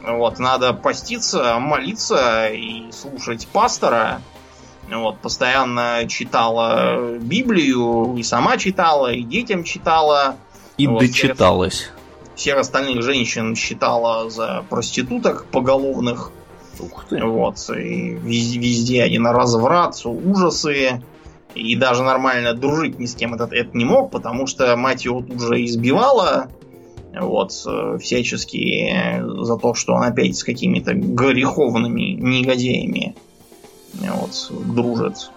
Вот, 0.06 0.38
надо 0.38 0.72
поститься, 0.72 1.58
молиться 1.58 2.48
и 2.48 2.92
слушать 2.92 3.48
пастора. 3.48 4.22
Вот, 4.88 5.18
постоянно 5.18 6.06
читала 6.08 7.18
Библию, 7.18 8.14
и 8.16 8.22
сама 8.22 8.56
читала, 8.56 9.12
и 9.12 9.22
детям 9.22 9.64
читала. 9.64 10.36
И 10.76 10.86
вот, 10.86 11.00
дочиталась. 11.00 11.74
Всех, 11.80 11.92
всех 12.36 12.58
остальных 12.58 13.02
женщин 13.02 13.56
считала 13.56 14.30
за 14.30 14.64
проституток 14.70 15.46
поголовных. 15.46 16.30
Ух 16.78 17.06
ты. 17.08 17.24
Вот, 17.24 17.58
и 17.70 18.10
везде, 18.10 18.60
везде 18.60 19.02
один 19.02 19.26
разврат, 19.26 20.00
ужасы. 20.04 21.02
И 21.56 21.74
даже 21.74 22.02
нормально 22.02 22.52
дружить 22.52 22.98
ни 22.98 23.06
с 23.06 23.14
кем 23.14 23.34
этот, 23.34 23.52
это 23.52 23.76
не 23.76 23.84
мог, 23.86 24.10
потому 24.12 24.46
что 24.46 24.76
мать 24.76 25.04
его 25.04 25.22
тут 25.22 25.40
же 25.40 25.64
избивала. 25.64 26.48
Вот, 27.18 27.52
всячески 28.00 29.22
за 29.42 29.56
то, 29.56 29.74
что 29.74 29.94
он 29.94 30.02
опять 30.02 30.36
с 30.36 30.44
какими-то 30.44 30.92
греховными 30.92 32.12
негодяями 32.12 33.16
вот, 33.94 34.50
дружит. 34.74 35.30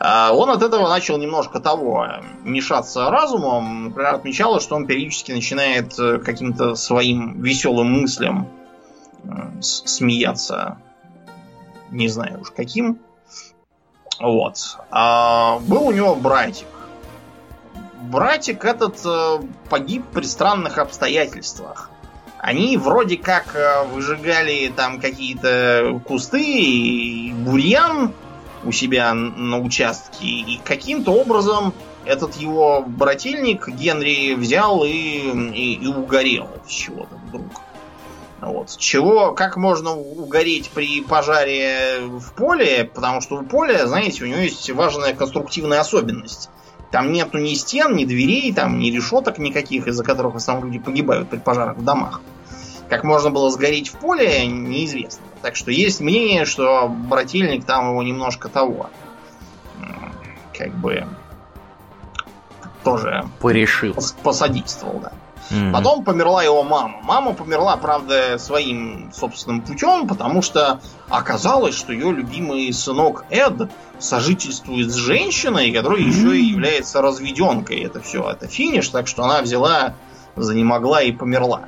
А 0.00 0.32
он 0.32 0.50
от 0.50 0.62
этого 0.62 0.88
начал 0.88 1.18
немножко 1.18 1.60
того, 1.60 2.06
мешаться 2.44 3.10
разумом. 3.10 3.84
Например, 3.84 4.14
отмечалось, 4.14 4.62
что 4.62 4.76
он 4.76 4.86
периодически 4.86 5.32
начинает 5.32 5.98
э, 5.98 6.18
каким-то 6.18 6.74
своим 6.74 7.40
веселым 7.42 8.00
мыслям 8.00 8.48
э, 9.24 9.60
смеяться. 9.60 10.78
Не 11.90 12.08
знаю 12.08 12.40
уж 12.40 12.50
каким. 12.50 12.98
Вот. 14.20 14.78
А 14.90 15.58
был 15.60 15.88
у 15.88 15.92
него 15.92 16.14
братик. 16.14 16.66
Братик 18.00 18.64
этот 18.64 19.04
э, 19.04 19.40
погиб 19.68 20.04
при 20.12 20.24
странных 20.24 20.78
обстоятельствах. 20.78 21.90
Они 22.38 22.76
вроде 22.76 23.16
как 23.16 23.56
э, 23.56 23.84
выжигали 23.86 24.72
там 24.74 25.00
какие-то 25.00 26.00
кусты 26.06 26.40
и 26.40 27.32
бурьян 27.32 28.12
у 28.64 28.72
себя 28.72 29.12
на 29.14 29.58
участке. 29.58 30.26
И 30.26 30.60
каким-то 30.64 31.12
образом 31.12 31.74
этот 32.04 32.36
его 32.36 32.84
брательник 32.86 33.68
Генри 33.68 34.34
взял 34.34 34.84
и, 34.84 34.90
и, 34.90 35.74
и 35.74 35.86
угорел 35.86 36.48
с 36.66 36.70
чего-то 36.70 37.16
вдруг. 37.26 37.62
Вот. 38.40 38.76
Чего, 38.78 39.32
как 39.32 39.56
можно 39.56 39.96
угореть 39.96 40.70
при 40.70 41.00
пожаре 41.00 41.98
в 42.02 42.32
поле? 42.34 42.84
Потому 42.84 43.20
что 43.20 43.36
у 43.38 43.42
поля, 43.42 43.86
знаете, 43.86 44.22
у 44.22 44.26
него 44.28 44.38
есть 44.38 44.70
важная 44.70 45.12
конструктивная 45.14 45.80
особенность. 45.80 46.48
Там 46.90 47.12
нету 47.12 47.38
ни 47.38 47.54
стен, 47.54 47.94
ни 47.96 48.04
дверей, 48.04 48.52
там 48.52 48.78
ни 48.78 48.90
решеток 48.90 49.38
никаких, 49.38 49.86
из-за 49.86 50.02
которых 50.04 50.34
в 50.34 50.36
основном 50.36 50.66
люди 50.66 50.78
погибают 50.78 51.28
при 51.28 51.38
пожарах 51.38 51.76
в 51.76 51.84
домах. 51.84 52.20
Как 52.88 53.04
можно 53.04 53.30
было 53.30 53.50
сгореть 53.50 53.88
в 53.88 53.98
поле, 53.98 54.46
неизвестно. 54.46 55.24
Так 55.42 55.56
что 55.56 55.70
есть 55.70 56.00
мнение, 56.00 56.46
что 56.46 56.88
брательник 56.88 57.64
там 57.66 57.90
его 57.90 58.02
немножко 58.02 58.48
того. 58.48 58.88
Как 60.56 60.74
бы 60.74 61.06
тоже 62.82 63.28
порешил. 63.40 63.94
Посодействовал, 64.22 65.00
да. 65.00 65.12
Mm-hmm. 65.50 65.72
Потом 65.72 66.04
померла 66.04 66.42
его 66.42 66.62
мама. 66.62 67.00
Мама 67.02 67.32
померла, 67.32 67.76
правда, 67.76 68.38
своим 68.38 69.10
собственным 69.14 69.62
путем, 69.62 70.06
потому 70.06 70.42
что 70.42 70.80
оказалось, 71.08 71.74
что 71.74 71.92
ее 71.92 72.12
любимый 72.12 72.72
сынок 72.72 73.24
Эд 73.30 73.70
сожительствует 73.98 74.90
с 74.90 74.94
женщиной, 74.94 75.72
которая 75.72 76.00
mm-hmm. 76.00 76.08
еще 76.08 76.38
и 76.38 76.44
является 76.44 77.00
разведенкой. 77.00 77.80
Это 77.80 78.00
все, 78.00 78.28
это 78.30 78.46
финиш, 78.46 78.88
так 78.88 79.08
что 79.08 79.24
она 79.24 79.40
взяла, 79.40 79.94
занемогла 80.36 81.02
и 81.02 81.12
померла. 81.12 81.62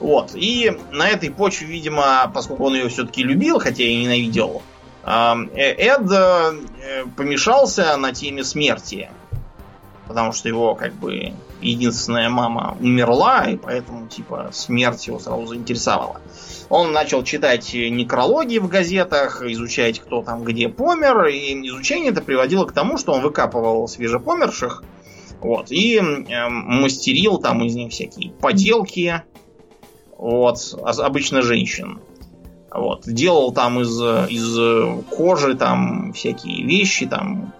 Вот. 0.00 0.32
И 0.34 0.76
на 0.90 1.08
этой 1.08 1.30
почве, 1.30 1.66
видимо, 1.66 2.30
поскольку 2.32 2.64
он 2.64 2.74
ее 2.74 2.88
все-таки 2.88 3.22
любил, 3.22 3.58
хотя 3.58 3.84
и 3.84 4.02
ненавидел, 4.02 4.62
э, 5.04 5.34
Эд 5.54 6.10
э, 6.10 7.04
помешался 7.16 7.96
на 7.96 8.12
теме 8.12 8.44
смерти. 8.44 9.10
Потому 10.06 10.32
что 10.32 10.48
его, 10.48 10.74
как 10.74 10.92
бы, 10.94 11.32
единственная 11.64 12.28
мама 12.28 12.76
умерла, 12.80 13.44
и 13.44 13.56
поэтому, 13.56 14.08
типа, 14.08 14.50
смерть 14.52 15.06
его 15.06 15.18
сразу 15.18 15.46
заинтересовала. 15.46 16.20
Он 16.68 16.92
начал 16.92 17.22
читать 17.22 17.72
некрологи 17.74 18.58
в 18.58 18.68
газетах, 18.68 19.42
изучать, 19.42 20.00
кто 20.00 20.22
там 20.22 20.44
где 20.44 20.68
помер, 20.68 21.26
и 21.26 21.52
изучение 21.68 22.10
это 22.10 22.22
приводило 22.22 22.64
к 22.64 22.72
тому, 22.72 22.98
что 22.98 23.12
он 23.12 23.22
выкапывал 23.22 23.88
свежепомерших, 23.88 24.82
вот, 25.40 25.70
и 25.70 25.96
э, 25.96 26.48
мастерил 26.48 27.38
там 27.38 27.62
из 27.64 27.74
них 27.74 27.92
всякие 27.92 28.32
поделки, 28.32 29.22
вот, 30.16 30.58
обычно 30.82 31.42
женщин. 31.42 32.00
Вот. 32.74 33.02
Делал 33.06 33.52
там 33.52 33.80
из, 33.80 34.00
из 34.00 35.04
кожи 35.08 35.54
там 35.54 36.12
всякие 36.12 36.64
вещи, 36.64 37.06
там 37.06 37.52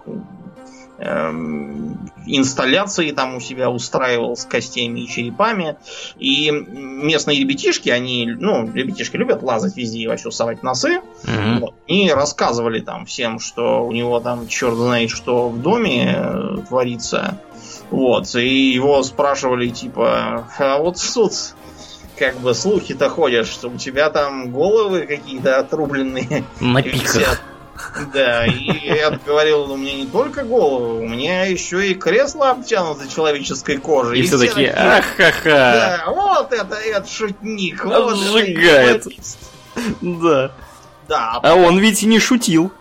инсталляции 2.26 3.10
там 3.10 3.36
у 3.36 3.40
себя 3.40 3.70
устраивал 3.70 4.36
с 4.36 4.44
костями 4.44 5.00
и 5.00 5.08
черепами. 5.08 5.76
И 6.18 6.50
местные 6.50 7.40
ребятишки, 7.40 7.88
они, 7.88 8.26
ну, 8.26 8.70
ребятишки 8.72 9.16
любят 9.16 9.42
лазать 9.42 9.76
везде 9.76 10.00
и 10.00 10.06
вообще 10.06 10.30
совать 10.30 10.62
носы. 10.62 11.00
Mm-hmm. 11.24 11.60
Вот. 11.60 11.74
И 11.86 12.10
рассказывали 12.10 12.80
там 12.80 13.06
всем, 13.06 13.38
что 13.38 13.84
у 13.84 13.92
него 13.92 14.20
там 14.20 14.46
черт 14.48 14.76
знает, 14.76 15.10
что 15.10 15.48
в 15.48 15.60
доме 15.60 16.14
э, 16.16 16.56
творится. 16.68 17.38
Вот. 17.90 18.34
И 18.34 18.72
его 18.72 19.02
спрашивали, 19.02 19.68
типа, 19.68 20.48
а 20.58 20.78
вот 20.78 20.96
тут 21.12 21.32
как 22.18 22.38
бы 22.38 22.54
слухи-то 22.54 23.08
ходят, 23.08 23.46
что 23.46 23.68
у 23.68 23.76
тебя 23.76 24.10
там 24.10 24.52
головы 24.52 25.02
какие-то 25.02 25.58
отрубленные. 25.58 26.44
На 26.60 26.82
пиках. 26.82 27.42
Да, 28.12 28.46
и 28.46 28.86
я 28.86 29.10
говорил, 29.10 29.70
у 29.70 29.76
меня 29.76 29.94
не 29.94 30.06
только 30.06 30.44
головы, 30.44 31.00
у 31.00 31.08
меня 31.08 31.44
еще 31.44 31.90
и 31.90 31.94
кресло 31.94 32.50
обтянуто 32.50 33.08
человеческой 33.08 33.78
кожей. 33.78 34.20
И, 34.20 34.22
и 34.22 34.26
все 34.26 34.38
такие, 34.38 34.70
ахаха. 34.72 35.42
Да, 35.44 36.04
вот 36.08 36.52
это, 36.52 36.76
этот 36.76 37.10
шутник. 37.10 37.84
Вот 37.84 38.16
Сжигает. 38.16 39.06
Да. 40.00 40.52
Да. 41.08 41.40
А 41.42 41.54
он 41.54 41.78
ведь 41.78 42.02
и 42.02 42.06
не 42.06 42.18
шутил. 42.18 42.72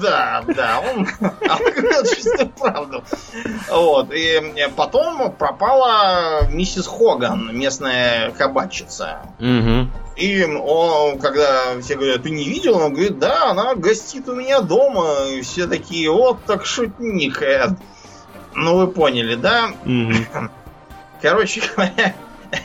Да, 0.00 0.44
да, 0.46 0.80
он, 0.80 1.06
он 1.20 1.72
говорил 1.74 2.04
чистую 2.04 2.48
правду. 2.50 3.04
Вот. 3.70 4.12
И 4.12 4.40
потом 4.76 5.32
пропала 5.32 6.46
миссис 6.50 6.86
Хоган, 6.86 7.56
местная 7.56 8.30
кабачица. 8.32 9.20
Угу. 9.38 9.88
И 10.16 10.44
он, 10.44 11.18
когда 11.18 11.78
все 11.80 11.96
говорят, 11.96 12.22
ты 12.22 12.30
не 12.30 12.44
видел, 12.44 12.76
он 12.78 12.92
говорит, 12.92 13.18
да, 13.18 13.50
она 13.50 13.74
гостит 13.74 14.28
у 14.28 14.34
меня 14.34 14.60
дома. 14.60 15.26
И 15.30 15.42
все 15.42 15.66
такие, 15.66 16.10
вот 16.10 16.44
так 16.44 16.64
шутник. 16.64 17.42
Ну, 18.54 18.76
вы 18.76 18.86
поняли, 18.88 19.34
да? 19.34 19.70
Угу. 19.84 20.48
Короче 21.22 21.62
говоря, 21.74 22.14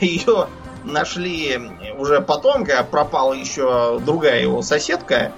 ее 0.00 0.48
нашли 0.84 1.60
уже 1.98 2.20
потом, 2.20 2.64
когда 2.64 2.82
пропала 2.82 3.34
еще 3.34 4.00
другая 4.00 4.40
его 4.40 4.62
соседка. 4.62 5.32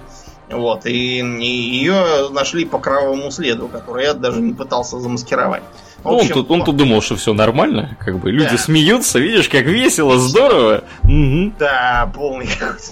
Вот, 0.49 0.85
и, 0.85 1.19
и 1.19 1.45
ее 1.45 2.29
нашли 2.31 2.65
по 2.65 2.77
кровавому 2.77 3.31
следу, 3.31 3.67
который 3.67 4.05
я 4.05 4.13
даже 4.13 4.41
не 4.41 4.53
пытался 4.53 4.99
замаскировать. 4.99 5.63
Ну, 6.03 6.19
общем, 6.19 6.37
он, 6.37 6.43
тут, 6.43 6.51
он 6.51 6.63
тут 6.63 6.77
думал, 6.77 7.01
что 7.01 7.15
все 7.15 7.33
нормально, 7.33 7.97
как 7.99 8.19
бы 8.19 8.31
люди 8.31 8.51
да. 8.51 8.57
смеются, 8.59 9.17
видишь, 9.17 9.49
как 9.49 9.65
весело, 9.65 10.19
здорово. 10.19 10.83
Угу. 11.03 11.53
Да, 11.57 12.11
полный 12.13 12.47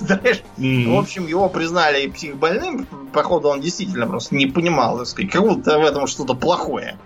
трэш. 0.08 0.42
Угу. 0.58 0.96
В 0.96 1.00
общем, 1.00 1.28
его 1.28 1.48
признали 1.48 2.08
психбольным, 2.08 2.88
походу 3.14 3.50
он 3.50 3.62
действительно 3.62 4.08
просто 4.08 4.36
не 4.36 4.48
понимал, 4.48 4.98
так 4.98 5.08
сказать, 5.08 5.32
как 5.32 5.44
будто 5.44 5.78
в 5.78 5.84
этом 5.84 6.08
что-то 6.08 6.34
плохое 6.34 6.98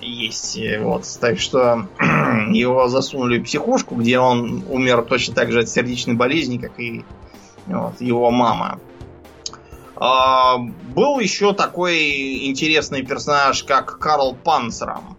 есть. 0.00 0.58
Вот, 0.80 1.04
так 1.20 1.40
что 1.40 1.88
его 2.52 2.86
засунули 2.88 3.38
в 3.38 3.44
психушку, 3.44 3.96
где 3.96 4.20
он 4.20 4.62
умер 4.68 5.02
точно 5.08 5.34
так 5.34 5.50
же 5.50 5.60
от 5.60 5.68
сердечной 5.68 6.14
болезни, 6.14 6.58
как 6.58 6.78
и 6.78 7.04
вот, 7.66 8.00
его 8.00 8.30
мама. 8.30 8.78
А, 10.00 10.56
был 10.56 11.20
еще 11.20 11.52
такой 11.52 12.46
интересный 12.46 13.02
персонаж, 13.04 13.62
как 13.64 13.98
Карл 13.98 14.34
Панцером. 14.34 15.18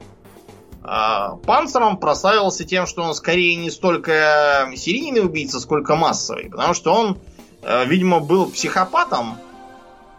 А, 0.83 1.35
Панцером 1.35 1.97
прославился 1.97 2.63
тем, 2.63 2.87
что 2.87 3.03
он 3.03 3.13
скорее 3.13 3.55
не 3.55 3.69
столько 3.69 4.71
серийный 4.75 5.23
убийца, 5.23 5.59
сколько 5.59 5.95
массовый. 5.95 6.49
Потому 6.49 6.73
что 6.73 6.93
он, 6.93 7.19
э, 7.61 7.85
видимо, 7.85 8.21
был 8.21 8.49
психопатом, 8.49 9.37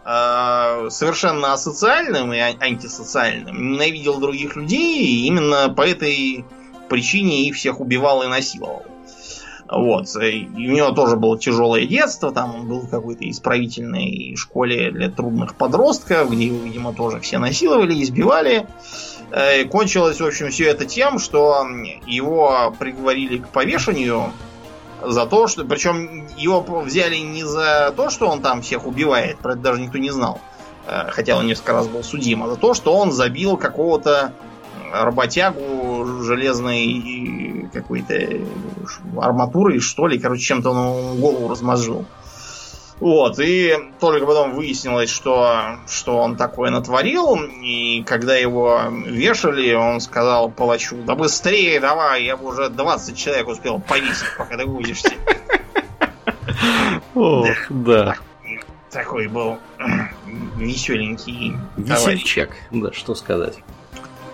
э, 0.05 0.87
совершенно 0.89 1.51
асоциальным 1.51 2.31
и 2.31 2.39
антисоциальным, 2.39 3.73
ненавидел 3.73 4.17
других 4.19 4.55
людей, 4.55 5.03
и 5.03 5.27
именно 5.27 5.73
по 5.75 5.81
этой 5.81 6.45
причине 6.87 7.43
их 7.49 7.55
всех 7.55 7.81
убивал 7.81 8.23
и 8.23 8.27
насиловал. 8.27 8.85
Вот. 9.75 10.07
И 10.21 10.47
у 10.53 10.71
него 10.71 10.91
тоже 10.91 11.15
было 11.15 11.37
тяжелое 11.37 11.85
детство, 11.85 12.31
там 12.31 12.55
он 12.55 12.67
был 12.67 12.81
в 12.81 12.89
какой-то 12.89 13.29
исправительной 13.29 14.35
школе 14.35 14.91
для 14.91 15.09
трудных 15.09 15.55
подростков, 15.55 16.31
где 16.31 16.45
его, 16.45 16.63
видимо, 16.63 16.93
тоже 16.93 17.19
все 17.19 17.39
насиловали, 17.39 18.01
избивали. 18.01 18.67
Э, 19.31 19.61
и 19.61 19.65
кончилось, 19.65 20.21
в 20.21 20.25
общем, 20.25 20.51
все 20.51 20.65
это 20.65 20.85
тем, 20.85 21.17
что 21.17 21.65
его 22.05 22.73
приговорили 22.77 23.37
к 23.37 23.49
повешению 23.49 24.31
за 25.01 25.25
то, 25.25 25.47
что... 25.47 25.65
Причем 25.65 26.27
его 26.37 26.61
взяли 26.81 27.17
не 27.17 27.43
за 27.43 27.93
то, 27.95 28.09
что 28.09 28.27
он 28.27 28.41
там 28.41 28.61
всех 28.61 28.85
убивает, 28.85 29.37
про 29.39 29.53
это 29.53 29.61
даже 29.61 29.81
никто 29.81 29.97
не 29.97 30.11
знал, 30.11 30.39
э, 30.85 31.09
хотя 31.09 31.35
он 31.35 31.47
несколько 31.47 31.73
раз 31.73 31.87
был 31.87 32.03
судим, 32.03 32.43
а 32.43 32.47
за 32.47 32.57
то, 32.57 32.75
что 32.75 32.93
он 32.93 33.11
забил 33.11 33.57
какого-то 33.57 34.33
работягу 34.93 36.21
железной 36.21 36.83
какой-то 37.73 38.15
арматурой, 39.19 39.79
что 39.79 40.07
ли, 40.07 40.19
короче, 40.19 40.43
чем-то 40.43 40.71
он 40.71 41.19
голову 41.19 41.49
размозжил. 41.49 42.05
Вот, 42.99 43.39
и 43.39 43.73
только 43.99 44.25
потом 44.25 44.53
выяснилось, 44.53 45.09
что, 45.09 45.77
что 45.89 46.17
он 46.17 46.37
такое 46.37 46.71
натворил, 46.71 47.35
и 47.61 48.03
когда 48.03 48.37
его 48.37 48.83
вешали, 49.05 49.73
он 49.73 49.99
сказал 49.99 50.49
палачу, 50.49 50.95
да 51.05 51.15
быстрее 51.15 51.79
давай, 51.79 52.23
я 52.23 52.37
бы 52.37 52.47
уже 52.47 52.69
20 52.69 53.17
человек 53.17 53.47
успел 53.47 53.79
повесить, 53.79 54.37
пока 54.37 54.57
ты 54.57 54.65
увидишься. 54.65 55.11
Ох, 57.15 57.47
да. 57.69 58.15
Такой 58.89 59.27
был 59.27 59.57
веселенький 60.55 61.57
Весельчак, 61.75 62.51
да, 62.71 62.93
что 62.93 63.15
сказать. 63.15 63.57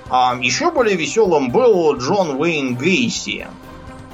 А 0.10 0.36
еще 0.40 0.72
более 0.72 0.96
веселым 0.96 1.52
был 1.52 1.96
Джон 1.98 2.40
Уэйн 2.40 2.76
Гейси. 2.76 3.48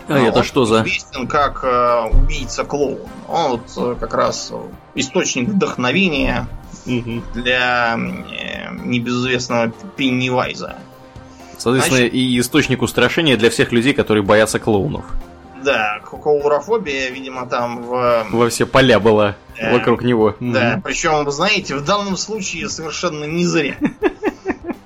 А 0.08 0.19
это 0.19 0.43
что 0.43 0.65
за? 0.65 0.81
Известен 0.81 1.27
как 1.27 1.63
э, 1.63 2.10
убийца-клоун. 2.12 2.99
Он 3.27 3.51
вот 3.51 3.71
э, 3.77 3.95
как 3.99 4.13
раз 4.13 4.51
источник 4.93 5.49
вдохновения 5.49 6.47
угу. 6.86 7.23
для 7.34 7.97
э, 7.97 8.75
небезызвестного 8.84 9.71
Пеннивайза. 9.95 10.75
Соответственно, 11.58 11.99
Значит, 12.01 12.13
и 12.13 12.39
источник 12.39 12.81
устрашения 12.81 13.38
для 13.38 13.49
всех 13.49 13.71
людей, 13.71 13.93
которые 13.93 14.23
боятся 14.23 14.60
клоунов. 14.60 15.05
Да, 15.63 15.99
клаурофобия, 16.03 17.10
видимо, 17.10 17.47
там 17.47 17.81
в... 17.81 18.27
Во 18.29 18.49
все 18.49 18.67
поля 18.67 18.99
была 18.99 19.36
да, 19.60 19.71
вокруг 19.71 20.03
него. 20.03 20.36
Да, 20.39 20.73
угу. 20.75 20.81
причем, 20.84 21.25
вы 21.25 21.31
знаете, 21.31 21.75
в 21.75 21.84
данном 21.84 22.17
случае 22.17 22.69
совершенно 22.69 23.23
не 23.23 23.45
зря 23.45 23.75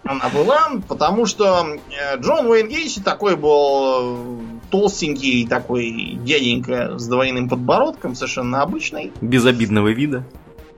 она 0.09 0.27
была, 0.29 0.71
потому 0.87 1.27
что 1.27 1.67
э, 1.91 2.17
Джон 2.17 2.47
Уэйн 2.47 2.67
Гейси 2.67 2.99
такой 2.99 3.35
был 3.35 4.17
э, 4.17 4.39
толстенький 4.71 5.47
такой 5.47 6.17
дяденька 6.23 6.97
с 6.97 7.07
двойным 7.07 7.47
подбородком, 7.47 8.15
совершенно 8.15 8.63
обычный. 8.63 9.11
Безобидного 9.21 9.89
вида. 9.89 10.23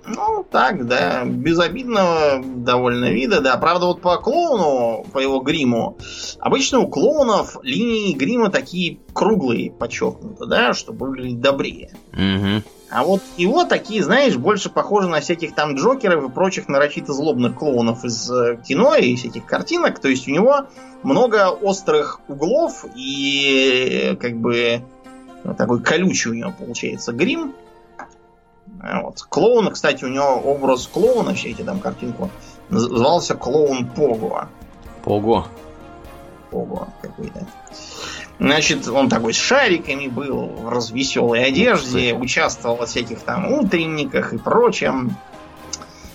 Ну, 0.06 0.46
так, 0.52 0.86
да, 0.86 1.24
безобидного 1.24 2.44
довольно 2.44 3.12
вида, 3.12 3.40
да. 3.40 3.56
Правда, 3.56 3.86
вот 3.86 4.02
по 4.02 4.18
клоуну, 4.18 5.06
по 5.14 5.20
его 5.20 5.40
гриму, 5.40 5.98
обычно 6.40 6.80
у 6.80 6.90
клоунов 6.90 7.58
линии 7.64 8.14
грима 8.14 8.50
такие 8.50 9.00
круглые, 9.14 9.72
подчеркнуто, 9.72 10.46
да, 10.46 10.74
чтобы 10.74 11.08
выглядеть 11.08 11.40
добрее. 11.40 11.94
Угу. 12.12 12.64
А 12.92 13.06
вот 13.06 13.22
его 13.38 13.64
такие, 13.64 14.04
знаешь, 14.04 14.36
больше 14.36 14.70
похожи 14.70 15.08
на 15.08 15.22
всяких 15.22 15.56
там 15.56 15.76
Джокеров 15.76 16.26
и 16.26 16.30
прочих 16.30 16.68
нарочито 16.68 17.14
злобных 17.14 17.56
клоунов 17.58 18.04
из 18.04 18.30
э, 18.30 18.58
кино 18.68 18.96
и 18.96 19.16
всяких 19.16 19.46
картинок. 19.46 20.00
То 20.00 20.10
есть 20.10 20.28
у 20.28 20.32
него 20.32 20.68
много 21.02 21.48
острых 21.50 22.20
углов 22.28 22.86
и 22.94 24.18
как 24.20 24.36
бы 24.36 24.82
такой 25.58 25.82
колючий 25.82 26.32
у 26.32 26.34
него 26.34 26.54
получается 26.58 27.14
грим. 27.14 27.56
Вот. 28.82 29.22
Клоун, 29.22 29.72
кстати, 29.72 30.04
у 30.04 30.10
него 30.10 30.42
образ 30.42 30.88
клоуна, 30.88 31.34
все 31.34 31.52
эти 31.52 31.62
там 31.62 31.80
картинку, 31.80 32.30
назывался 32.70 33.36
клоун 33.36 33.86
Пого. 33.88 34.50
Пого. 35.04 35.48
Пого 36.50 36.90
какой-то. 37.02 37.48
Значит, 38.42 38.88
он 38.88 39.08
такой 39.08 39.36
с 39.36 39.38
шариками 39.38 40.08
был, 40.08 40.48
в 40.48 40.70
развеселой 40.70 41.46
одежде, 41.46 42.16
участвовал 42.16 42.76
во 42.76 42.88
всяких 42.88 43.20
там 43.20 43.54
утренниках 43.54 44.34
и 44.34 44.40
прочем. 44.40 45.16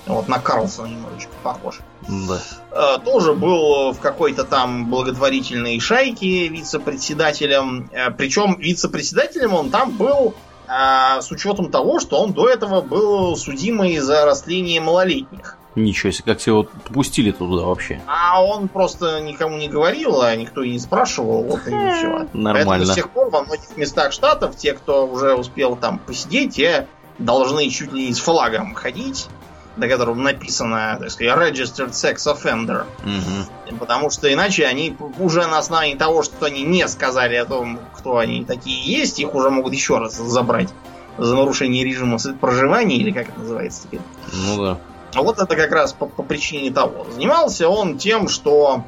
Вот 0.07 0.27
на 0.27 0.41
Карлсона 0.41 0.89
немножечко 0.89 1.31
похож. 1.45 1.79
Да. 2.09 2.41
Э, 2.73 2.99
тоже 3.05 3.33
был 3.33 3.93
в 3.93 4.01
какой-то 4.01 4.43
там 4.43 4.91
благотворительной 4.91 5.79
шайке 5.79 6.49
вице-председателем. 6.49 7.91
Э, 7.93 8.11
Причем 8.11 8.57
вице-председателем 8.59 9.55
он 9.55 9.71
там 9.71 9.93
был 9.93 10.35
э, 10.67 11.21
с 11.21 11.31
учетом 11.31 11.71
того, 11.71 12.01
что 12.01 12.21
он 12.21 12.33
до 12.33 12.49
этого 12.49 12.81
был 12.81 13.37
судимый 13.37 13.99
за 13.99 14.25
растление 14.25 14.81
малолетних. 14.81 15.59
Ничего 15.77 16.11
себе, 16.11 16.35
как 16.35 16.47
его 16.47 16.65
пустили 16.93 17.31
туда 17.31 17.67
вообще. 17.67 18.01
А 18.07 18.43
он 18.43 18.69
просто 18.69 19.21
никому 19.21 19.59
не 19.59 19.69
говорил, 19.69 20.23
а 20.23 20.35
никто 20.35 20.62
и 20.62 20.71
не 20.71 20.79
спрашивал, 20.79 21.43
вот 21.43 21.61
и 21.67 21.71
все. 21.71 22.27
Нормально. 22.33 22.65
Поэтому 22.67 22.85
с 22.87 22.95
тех 22.95 23.11
пор 23.11 23.29
во 23.29 23.43
многих 23.43 23.77
местах 23.77 24.12
штатов 24.12 24.57
те, 24.57 24.73
кто 24.73 25.07
уже 25.07 25.35
успел 25.35 25.77
там 25.77 25.99
посидеть, 25.99 26.55
те 26.55 26.89
должны 27.19 27.69
чуть 27.69 27.93
ли 27.93 28.09
не 28.09 28.15
с 28.15 28.19
флагом 28.19 28.75
ходить, 28.75 29.29
на 29.77 29.87
котором 29.87 30.23
написано, 30.23 30.97
так 30.99 31.11
сказать, 31.11 31.37
registered 31.37 31.91
sex 31.91 32.27
offender. 32.27 32.87
Угу. 33.05 33.77
Потому 33.77 34.09
что 34.09 34.33
иначе 34.33 34.67
они 34.67 34.97
уже 35.19 35.47
на 35.47 35.59
основании 35.59 35.95
того, 35.95 36.23
что 36.23 36.47
они 36.47 36.62
не 36.62 36.89
сказали 36.89 37.35
о 37.37 37.45
том, 37.45 37.79
кто 37.95 38.17
они 38.17 38.45
такие 38.45 38.83
есть, 38.83 39.21
их 39.21 39.35
уже 39.35 39.51
могут 39.51 39.75
еще 39.75 39.99
раз 39.99 40.17
забрать 40.17 40.71
за 41.19 41.35
нарушение 41.35 41.85
режима 41.85 42.19
проживания, 42.41 42.97
или 42.97 43.11
как 43.11 43.29
это 43.29 43.41
называется 43.41 43.83
теперь. 43.85 44.01
Ну 44.33 44.62
да. 44.65 44.79
А 45.14 45.23
вот 45.23 45.38
это 45.38 45.57
как 45.57 45.71
раз 45.73 45.92
по, 45.92 46.07
по 46.07 46.23
причине 46.23 46.71
того. 46.71 47.07
Занимался 47.11 47.69
он 47.69 47.99
тем, 47.99 48.29
что 48.29 48.85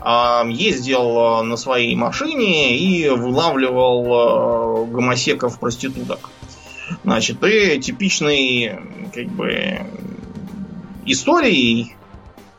э, 0.00 0.42
ездил 0.50 1.42
на 1.42 1.56
своей 1.56 1.96
машине 1.96 2.76
и 2.76 3.08
вылавливал 3.08 4.84
э, 4.84 4.86
гомосеков 4.86 5.58
проституток. 5.58 6.30
Значит, 7.02 7.42
и 7.42 7.80
типичной, 7.80 8.78
как 9.12 9.26
бы, 9.28 9.80
историей 11.06 11.96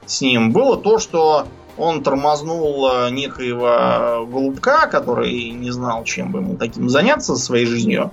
с 0.06 0.22
ним 0.22 0.52
было 0.52 0.78
то, 0.78 0.98
что 0.98 1.48
он 1.78 2.04
тормознул 2.04 3.10
некоего 3.12 4.26
голубка, 4.26 4.88
который 4.88 5.52
не 5.52 5.72
знал, 5.72 6.04
чем 6.06 6.32
бы 6.32 6.40
ему 6.40 6.56
таким 6.56 6.90
заняться 6.90 7.36
своей 7.36 7.66
жизнью. 7.66 8.12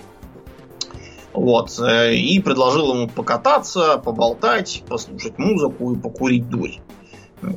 Вот. 1.33 1.79
И 1.81 2.41
предложил 2.41 2.95
ему 2.95 3.09
покататься, 3.09 3.99
поболтать, 3.99 4.83
послушать 4.89 5.39
музыку 5.39 5.93
и 5.93 5.99
покурить 5.99 6.49
дурь. 6.49 6.79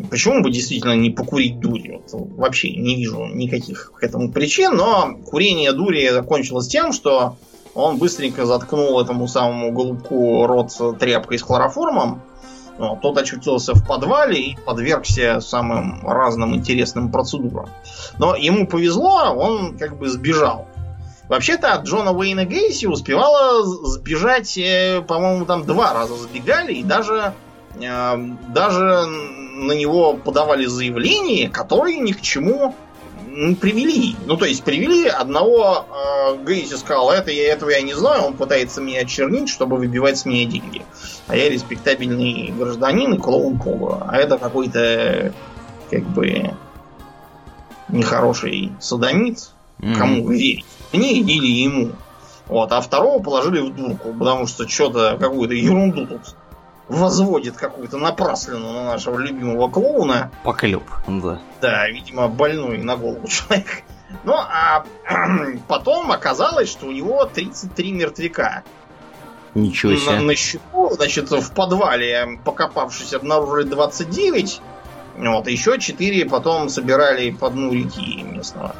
Почему 0.09 0.41
бы 0.41 0.49
действительно 0.49 0.95
не 0.95 1.11
покурить 1.11 1.59
дурь? 1.59 1.91
Вот, 1.91 2.09
вообще 2.38 2.75
не 2.75 2.95
вижу 2.95 3.25
никаких 3.27 3.91
к 3.95 4.03
этому 4.03 4.31
причин, 4.31 4.75
но 4.75 5.15
курение 5.25 5.73
дури 5.73 6.09
закончилось 6.09 6.67
тем, 6.67 6.91
что 6.91 7.38
он 7.75 7.97
быстренько 7.97 8.45
заткнул 8.45 8.99
этому 8.99 9.27
самому 9.27 9.71
голубку 9.73 10.47
рот 10.47 10.71
тряпкой 10.99 11.38
с 11.38 11.43
хлороформом. 11.43 12.23
Вот, 12.77 13.01
тот 13.01 13.17
очутился 13.17 13.73
в 13.73 13.88
подвале 13.88 14.41
и 14.41 14.57
подвергся 14.65 15.39
самым 15.39 16.01
разным 16.05 16.55
интересным 16.55 17.11
процедурам. 17.11 17.69
Но 18.17 18.35
ему 18.35 18.65
повезло, 18.67 19.33
он 19.35 19.77
как 19.77 19.97
бы 19.97 20.09
сбежал. 20.09 20.67
Вообще-то 21.27 21.73
от 21.73 21.85
Джона 21.85 22.11
Уэйна 22.11 22.45
Гейси 22.45 22.85
успевала 22.85 23.63
сбежать, 23.63 24.57
э, 24.57 25.01
по-моему, 25.01 25.45
там 25.45 25.65
два 25.65 25.93
раза 25.93 26.15
сбегали, 26.15 26.73
и 26.73 26.83
даже, 26.83 27.33
э, 27.81 28.17
даже 28.49 29.05
на 29.05 29.71
него 29.71 30.13
подавали 30.13 30.65
заявление, 30.65 31.49
которые 31.49 31.97
ни 31.97 32.11
к 32.11 32.21
чему 32.21 32.75
не 33.27 33.55
привели. 33.55 34.15
Ну, 34.25 34.38
то 34.38 34.45
есть, 34.45 34.63
привели 34.63 35.07
одного 35.07 35.85
э, 35.89 36.45
Гейси 36.45 36.75
сказал, 36.75 37.11
это 37.11 37.31
я 37.31 37.51
этого 37.51 37.69
я 37.69 37.81
не 37.81 37.93
знаю, 37.93 38.23
он 38.23 38.33
пытается 38.35 38.81
меня 38.81 39.01
очернить, 39.01 39.49
чтобы 39.49 39.77
выбивать 39.77 40.17
с 40.17 40.25
меня 40.25 40.45
деньги. 40.45 40.83
А 41.27 41.35
я 41.35 41.49
респектабельный 41.49 42.53
гражданин 42.57 43.13
и 43.13 43.17
клоун 43.17 43.59
Пола. 43.59 44.07
А 44.09 44.17
это 44.17 44.38
какой-то, 44.38 45.33
как 45.89 46.03
бы, 46.03 46.53
нехороший 47.89 48.71
садомит. 48.79 49.49
Mm-hmm. 49.86 49.98
Кому 49.98 50.30
верить? 50.30 50.65
Мне 50.93 51.12
или 51.19 51.48
ему. 51.48 51.91
Вот, 52.48 52.71
а 52.71 52.82
второго 52.82 53.21
положили 53.21 53.62
в 53.62 53.76
дурку, 53.76 54.13
потому 54.13 54.48
что 54.48 54.67
что-то, 54.67 55.17
какую-то 55.19 55.54
ерунду 55.54 56.08
тут 56.08 56.36
возводит 56.88 57.56
какую-то 57.56 57.98
напрасленную 57.98 58.74
на 58.74 58.84
нашего 58.86 59.19
любимого 59.19 59.69
клоуна. 59.69 60.32
Поклеп, 60.43 60.84
да. 61.08 61.39
Да, 61.62 61.88
видимо, 61.89 62.28
больной 62.28 62.80
на 62.80 62.95
голову 62.95 63.28
человек. 63.28 63.84
Ну, 64.24 64.34
а 64.34 64.86
потом 65.67 66.12
оказалось, 66.12 66.69
что 66.69 66.88
у 66.88 66.91
него 66.91 67.26
33 67.26 67.91
мертвяка. 67.91 68.63
Ничего 69.54 69.95
себе. 69.95 70.15
На, 70.15 70.21
на 70.21 70.36
счету, 70.36 70.89
значит, 70.91 71.32
в 71.32 71.52
подвале, 71.54 72.39
покопавшись, 72.43 73.13
обнаружили 73.13 73.69
29. 73.69 74.62
Вот, 75.17 75.47
еще 75.47 75.80
4 75.80 76.25
потом 76.25 76.67
собирали 76.69 77.32
по 77.32 77.49
дну 77.49 77.71
реки 77.71 78.21
местного. 78.23 78.75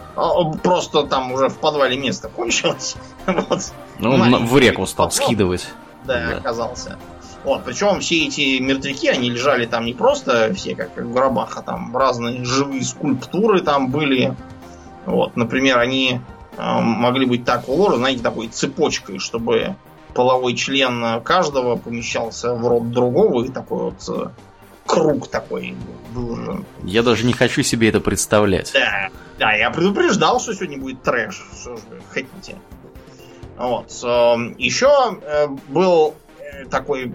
Просто 0.62 1.04
там 1.04 1.32
уже 1.32 1.48
в 1.48 1.58
подвале 1.58 1.98
место 1.98 2.30
кончилось. 2.30 2.95
Вот. 3.26 3.71
Ну, 4.00 4.12
он 4.12 4.45
в 4.45 4.58
реку 4.58 4.86
стал 4.86 5.08
потом, 5.08 5.26
скидывать. 5.26 5.67
Да, 6.04 6.30
да, 6.30 6.38
оказался. 6.38 6.98
Вот, 7.43 7.63
причем 7.63 8.00
все 8.00 8.26
эти 8.26 8.60
мертвяки, 8.60 9.08
они 9.08 9.30
лежали 9.30 9.65
там 9.65 9.86
не 9.86 9.93
просто 9.93 10.54
все 10.54 10.76
как 10.76 10.98
в 10.98 11.13
гробах, 11.13 11.58
а 11.58 11.62
там 11.62 11.95
разные 11.95 12.43
живые 12.43 12.84
скульптуры 12.84 13.62
там 13.62 13.89
были. 13.89 14.36
Вот, 15.06 15.36
например, 15.36 15.80
они 15.80 16.19
э, 16.58 16.80
могли 16.82 17.26
быть 17.26 17.45
так 17.45 17.69
уложены, 17.69 18.00
знаете, 18.00 18.24
такой 18.24 18.48
цепочкой, 18.48 19.19
чтобы 19.19 19.76
половой 20.13 20.56
член 20.56 21.21
каждого 21.21 21.76
помещался 21.76 22.56
в 22.56 22.67
рот 22.67 22.89
другого, 22.89 23.43
и 23.43 23.50
такой 23.50 23.91
вот 23.91 24.10
э, 24.10 24.30
круг 24.86 25.28
такой 25.28 25.76
выложен. 26.13 26.65
Я 26.84 27.04
даже 27.04 27.26
не 27.26 27.34
хочу 27.34 27.63
себе 27.63 27.89
это 27.89 28.00
представлять. 28.00 28.71
Да, 28.74 29.10
да, 29.39 29.54
я 29.54 29.69
предупреждал, 29.71 30.39
что 30.39 30.54
сегодня 30.54 30.78
будет 30.78 31.02
трэш. 31.04 31.36
Что 31.60 31.76
же 31.76 31.84
вы 31.89 32.02
хотите? 32.10 32.56
Вот. 33.58 33.91
Эм, 34.04 34.56
Еще 34.58 34.89
э, 35.21 35.48
был 35.69 36.15
такой 36.69 37.13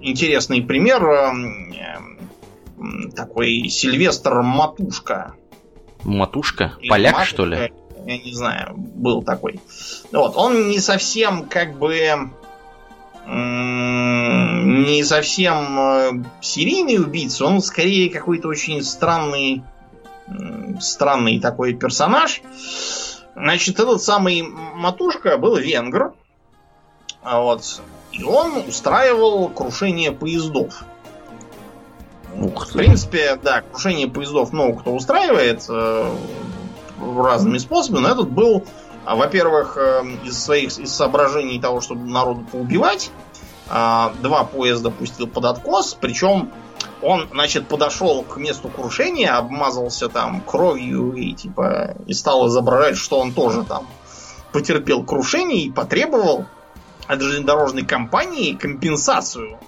интересный 0.00 0.62
пример. 0.62 1.04
Эм, 1.04 1.68
такой 3.14 3.68
Сильвестр 3.68 4.42
Матушка. 4.42 5.34
Матушка? 6.04 6.74
Поляк, 6.88 7.14
Матушка, 7.14 7.34
что 7.34 7.44
ли? 7.44 7.72
Я 8.06 8.18
не 8.18 8.32
знаю, 8.32 8.74
был 8.76 9.22
такой. 9.22 9.60
Вот, 10.12 10.36
он 10.36 10.68
не 10.68 10.78
совсем 10.78 11.46
как 11.46 11.76
бы 11.76 12.30
не 13.30 15.04
совсем 15.04 15.78
э, 15.78 16.24
серийный 16.40 16.98
убийца, 16.98 17.44
он 17.44 17.60
скорее 17.60 18.10
какой-то 18.10 18.48
очень 18.48 18.82
странный 18.82 19.62
странный 20.80 21.40
такой 21.40 21.74
персонаж. 21.74 22.42
Значит, 23.34 23.78
этот 23.78 24.02
самый 24.02 24.42
Матушка 24.42 25.38
был 25.38 25.56
венгр. 25.56 26.12
А 27.22 27.40
вот. 27.40 27.80
И 28.12 28.22
он 28.22 28.56
устраивал 28.68 29.48
крушение 29.48 30.12
поездов. 30.12 30.84
Ух 32.36 32.66
ты. 32.66 32.72
В 32.72 32.76
принципе, 32.76 33.38
да, 33.42 33.62
крушение 33.62 34.08
поездов 34.08 34.52
много 34.52 34.80
кто 34.80 34.94
устраивает 34.94 35.64
э, 35.68 36.16
разными 37.00 37.58
способами, 37.58 38.02
но 38.02 38.08
этот 38.10 38.30
был 38.30 38.64
во-первых, 39.06 39.76
эм, 39.76 40.18
из 40.24 40.42
своих 40.42 40.78
из 40.78 40.92
соображений 40.92 41.60
того, 41.60 41.80
чтобы 41.80 42.08
народу 42.08 42.44
поубивать, 42.50 43.10
а, 43.68 44.12
два 44.22 44.44
поезда 44.44 44.90
пустил 44.90 45.26
под 45.26 45.44
откос, 45.44 45.96
причем 46.00 46.50
он, 47.02 47.28
значит, 47.32 47.68
подошел 47.68 48.22
к 48.22 48.36
месту 48.36 48.68
крушения, 48.68 49.36
обмазался 49.36 50.08
там 50.08 50.40
кровью 50.40 51.12
и 51.12 51.32
типа 51.32 51.96
и 52.06 52.12
стал 52.12 52.48
изображать, 52.48 52.96
что 52.96 53.20
он 53.20 53.32
тоже 53.32 53.64
там 53.64 53.86
потерпел 54.52 55.04
крушение 55.04 55.64
и 55.64 55.70
потребовал 55.70 56.46
от 57.06 57.20
железнодорожной 57.20 57.84
компании 57.84 58.54
компенсацию. 58.54 59.58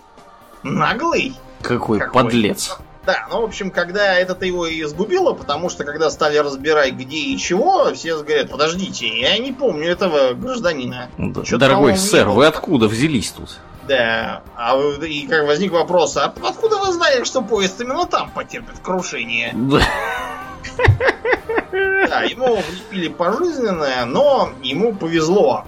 Наглый. 0.62 1.34
Какой, 1.62 1.98
какой 1.98 2.24
подлец. 2.24 2.78
Да, 3.10 3.26
ну, 3.28 3.40
в 3.40 3.44
общем, 3.44 3.72
когда 3.72 4.14
это 4.14 4.44
его 4.44 4.66
и 4.66 4.84
сгубило, 4.84 5.32
потому 5.32 5.68
что 5.68 5.82
когда 5.82 6.10
стали 6.10 6.36
разбирать, 6.36 6.92
где 6.92 7.16
и 7.16 7.36
чего, 7.38 7.92
все 7.92 8.22
говорят, 8.22 8.50
подождите, 8.50 9.08
я 9.20 9.36
не 9.38 9.50
помню 9.50 9.90
этого 9.90 10.34
гражданина. 10.34 11.08
Да, 11.18 11.42
Дорогой 11.58 11.96
сэр, 11.96 12.28
вы 12.28 12.46
откуда 12.46 12.86
взялись 12.86 13.32
тут? 13.32 13.58
Да, 13.88 14.42
а 14.54 14.78
и 15.02 15.26
как 15.26 15.48
возник 15.48 15.72
вопрос, 15.72 16.16
а 16.16 16.32
откуда 16.44 16.76
вы 16.76 16.92
знаете, 16.92 17.24
что 17.24 17.42
поезд 17.42 17.80
именно 17.80 18.06
там 18.06 18.30
потерпит 18.30 18.78
крушение? 18.80 19.52
Да. 19.54 19.80
Да, 21.72 22.22
ему 22.22 22.56
влепили 22.56 23.08
пожизненное, 23.08 24.04
но 24.04 24.50
ему 24.62 24.94
повезло. 24.94 25.64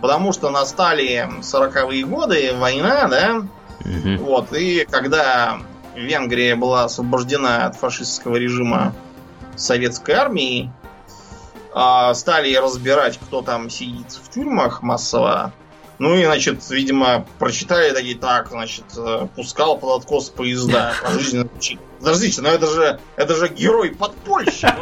Потому 0.00 0.32
что 0.32 0.50
настали 0.50 1.28
40-е 1.40 2.04
годы, 2.04 2.52
война, 2.56 3.08
да? 3.08 3.42
Угу. 3.80 4.24
Вот, 4.24 4.52
и 4.52 4.86
когда 4.88 5.58
Венгрия 5.94 6.56
была 6.56 6.84
освобождена 6.84 7.66
от 7.66 7.76
фашистского 7.76 8.36
режима 8.36 8.94
советской 9.56 10.12
армии, 10.12 10.72
а, 11.74 12.14
стали 12.14 12.54
разбирать, 12.54 13.18
кто 13.18 13.42
там 13.42 13.70
сидит 13.70 14.12
в 14.12 14.30
тюрьмах 14.30 14.82
массово. 14.82 15.52
Ну 15.98 16.16
и, 16.16 16.24
значит, 16.24 16.68
видимо, 16.70 17.24
прочитали 17.38 17.92
такие, 17.92 18.16
так, 18.16 18.48
значит, 18.48 18.84
э, 18.96 19.28
пускал 19.36 19.78
под 19.78 20.00
откос 20.00 20.30
поезда. 20.30 20.94
Подождите, 22.00 22.42
но 22.42 22.48
это 22.48 22.66
же, 22.66 23.00
это 23.14 23.36
же 23.36 23.48
герой 23.48 23.90
подпольщик. 23.90 24.74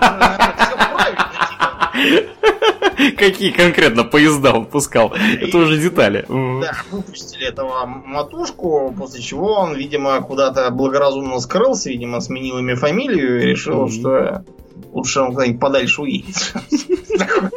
Какие 3.17 3.51
конкретно 3.51 4.05
поезда 4.05 4.53
он 4.53 4.67
пускал? 4.67 5.13
Это 5.41 5.59
уже 5.59 5.79
детали. 5.79 6.25
Да, 6.29 6.73
выпустили 6.91 7.49
этого 7.49 7.87
матушку, 7.87 8.95
после 8.97 9.23
чего 9.23 9.55
он, 9.55 9.75
видимо, 9.75 10.21
куда-то 10.21 10.71
благоразумно 10.71 11.41
скрылся, 11.41 11.91
видимо, 11.91 12.21
сменил 12.21 12.59
имя 12.59 12.77
фамилию 12.77 13.43
и 13.43 13.47
решил, 13.47 13.89
что 13.89 14.45
лучше 14.93 15.21
он 15.21 15.33
куда-нибудь 15.33 15.61
подальше 15.61 16.03
уедет. 16.03 16.55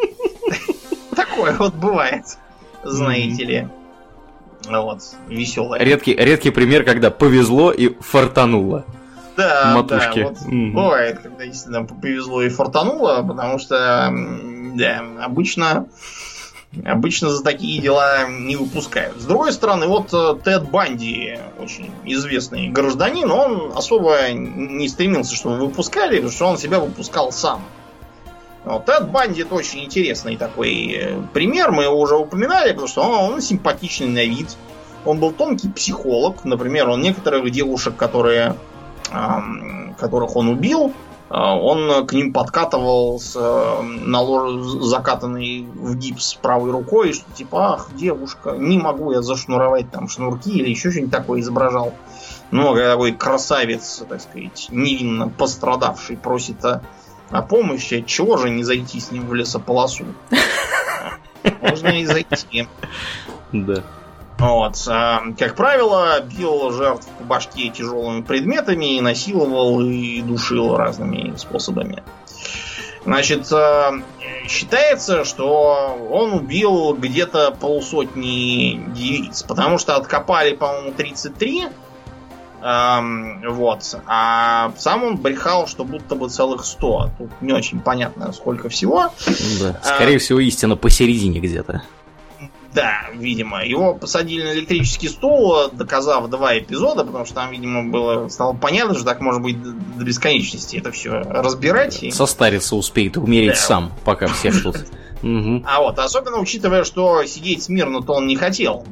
Такое 1.15 1.55
вот 1.57 1.73
бывает, 1.75 2.23
знаете 2.83 3.43
ли. 3.43 3.67
Вот, 4.69 4.99
веселое. 5.27 5.81
Редкий, 5.81 6.15
редкий 6.15 6.51
пример, 6.51 6.83
когда 6.83 7.11
повезло 7.11 7.71
и 7.71 7.95
фартануло. 7.99 8.85
Да, 9.35 9.73
матушки. 9.75 10.23
да, 10.23 10.29
вот 10.29 10.37
бывает, 10.73 11.19
когда 11.19 11.45
действительно 11.45 11.85
повезло 11.85 12.43
и 12.43 12.49
фартануло, 12.49 13.23
потому 13.27 13.57
что, 13.59 14.13
да, 14.75 15.03
обычно 15.21 15.87
Обычно 16.85 17.29
за 17.29 17.43
такие 17.43 17.79
дела 17.79 18.27
не 18.27 18.55
выпускают. 18.55 19.21
С 19.21 19.25
другой 19.25 19.53
стороны, 19.53 19.85
вот 19.87 20.11
э, 20.11 20.35
Тед 20.43 20.69
Банди, 20.71 21.37
очень 21.59 21.91
известный 22.03 22.69
гражданин, 22.69 23.29
он 23.29 23.73
особо 23.75 24.31
не 24.31 24.87
стремился, 24.87 25.35
чтобы 25.35 25.57
выпускали, 25.57 26.15
потому 26.15 26.31
что 26.31 26.45
он 26.47 26.57
себя 26.57 26.79
выпускал 26.79 27.31
сам. 27.31 27.61
Вот, 28.65 28.85
Тед 28.85 29.09
Банди 29.09 29.41
это 29.43 29.53
очень 29.53 29.83
интересный 29.83 30.35
такой 30.35 30.93
э, 30.93 31.21
пример, 31.31 31.71
мы 31.71 31.83
его 31.83 31.99
уже 31.99 32.15
упоминали, 32.15 32.69
потому 32.71 32.87
что 32.87 33.03
он, 33.03 33.33
он 33.33 33.41
симпатичный 33.41 34.07
на 34.07 34.25
вид. 34.25 34.57
Он 35.05 35.19
был 35.19 35.31
тонкий 35.31 35.69
психолог, 35.69 36.43
например, 36.43 36.89
он 36.89 37.01
некоторых 37.01 37.51
девушек, 37.51 37.95
которые 37.95 38.55
которых 39.97 40.35
он 40.35 40.49
убил, 40.49 40.93
а, 41.29 41.57
он 41.57 42.05
к 42.05 42.13
ним 42.13 42.31
подкатывал 42.31 43.19
с 43.19 43.35
налож... 43.81 44.83
закатанной 44.83 45.65
в 45.73 45.95
гипс 45.95 46.35
правой 46.35 46.71
рукой, 46.71 47.13
что 47.13 47.25
типа, 47.33 47.73
ах, 47.73 47.89
девушка, 47.95 48.51
не 48.51 48.77
могу 48.77 49.11
я 49.11 49.21
зашнуровать 49.21 49.89
там 49.89 50.09
шнурки 50.09 50.51
или 50.51 50.69
еще 50.69 50.91
что-нибудь 50.91 51.11
такое 51.11 51.41
изображал. 51.41 51.93
Ну, 52.51 52.75
такой 52.75 53.13
красавец, 53.13 54.03
так 54.07 54.21
сказать, 54.21 54.67
невинно 54.69 55.27
пострадавший, 55.27 56.17
просит 56.17 56.63
о, 56.63 56.83
о 57.31 57.41
помощи, 57.41 58.03
чего 58.05 58.37
же 58.37 58.51
не 58.51 58.63
зайти 58.63 58.99
с 58.99 59.09
ним 59.09 59.25
в 59.25 59.33
лесополосу? 59.33 60.05
Можно 61.61 61.87
и 61.87 62.05
зайти. 62.05 62.67
Да. 63.51 63.83
Вот. 64.43 64.75
А, 64.87 65.23
как 65.39 65.55
правило, 65.55 66.19
бил 66.19 66.71
жертв 66.71 67.07
по 67.17 67.23
башке 67.23 67.69
тяжелыми 67.69 68.23
предметами 68.23 68.97
и 68.97 69.01
насиловал 69.01 69.79
и 69.79 70.21
душил 70.21 70.75
разными 70.75 71.33
способами. 71.37 72.03
Значит, 73.05 73.47
а, 73.53 73.93
считается, 74.45 75.23
что 75.23 75.97
он 76.11 76.33
убил 76.33 76.93
где-то 76.93 77.51
полсотни 77.57 78.83
девиц, 78.93 79.43
потому 79.43 79.77
что 79.77 79.95
откопали, 79.95 80.55
по-моему, 80.55 80.91
33. 80.91 81.69
вот. 82.61 83.95
А 84.07 84.73
сам 84.77 85.03
он 85.05 85.15
брехал, 85.15 85.67
что 85.67 85.85
будто 85.85 86.15
бы 86.15 86.27
целых 86.29 86.65
100. 86.65 87.11
Тут 87.17 87.29
не 87.39 87.53
очень 87.53 87.79
понятно, 87.79 88.33
сколько 88.33 88.67
всего. 88.67 89.09
Да. 89.61 89.79
Скорее 89.83 90.17
а, 90.17 90.19
всего, 90.19 90.39
истина 90.39 90.75
посередине 90.75 91.39
где-то. 91.39 91.83
Да, 92.73 93.05
видимо. 93.13 93.63
Его 93.63 93.93
посадили 93.93 94.43
на 94.43 94.53
электрический 94.53 95.07
стул, 95.07 95.69
доказав 95.71 96.27
два 96.29 96.57
эпизода, 96.57 97.03
потому 97.05 97.25
что 97.25 97.35
там, 97.35 97.51
видимо, 97.51 97.91
было 97.91 98.27
стало 98.29 98.53
понятно, 98.53 98.95
что 98.95 99.05
так 99.05 99.21
может 99.21 99.41
быть 99.41 99.61
до 99.61 100.03
бесконечности 100.03 100.77
это 100.77 100.91
все 100.91 101.11
разбирать. 101.11 102.01
И... 102.03 102.11
Состариться 102.11 102.75
успеет, 102.75 103.17
умереть 103.17 103.51
да. 103.51 103.55
сам, 103.55 103.93
пока 104.03 104.27
всех 104.27 104.61
тут. 104.61 104.77
А 105.23 105.79
вот, 105.79 105.99
особенно 105.99 106.37
учитывая, 106.37 106.83
что 106.83 107.23
сидеть 107.23 107.63
смирно-то 107.63 108.11
он 108.11 108.27
не 108.27 108.35
хотел. 108.35 108.85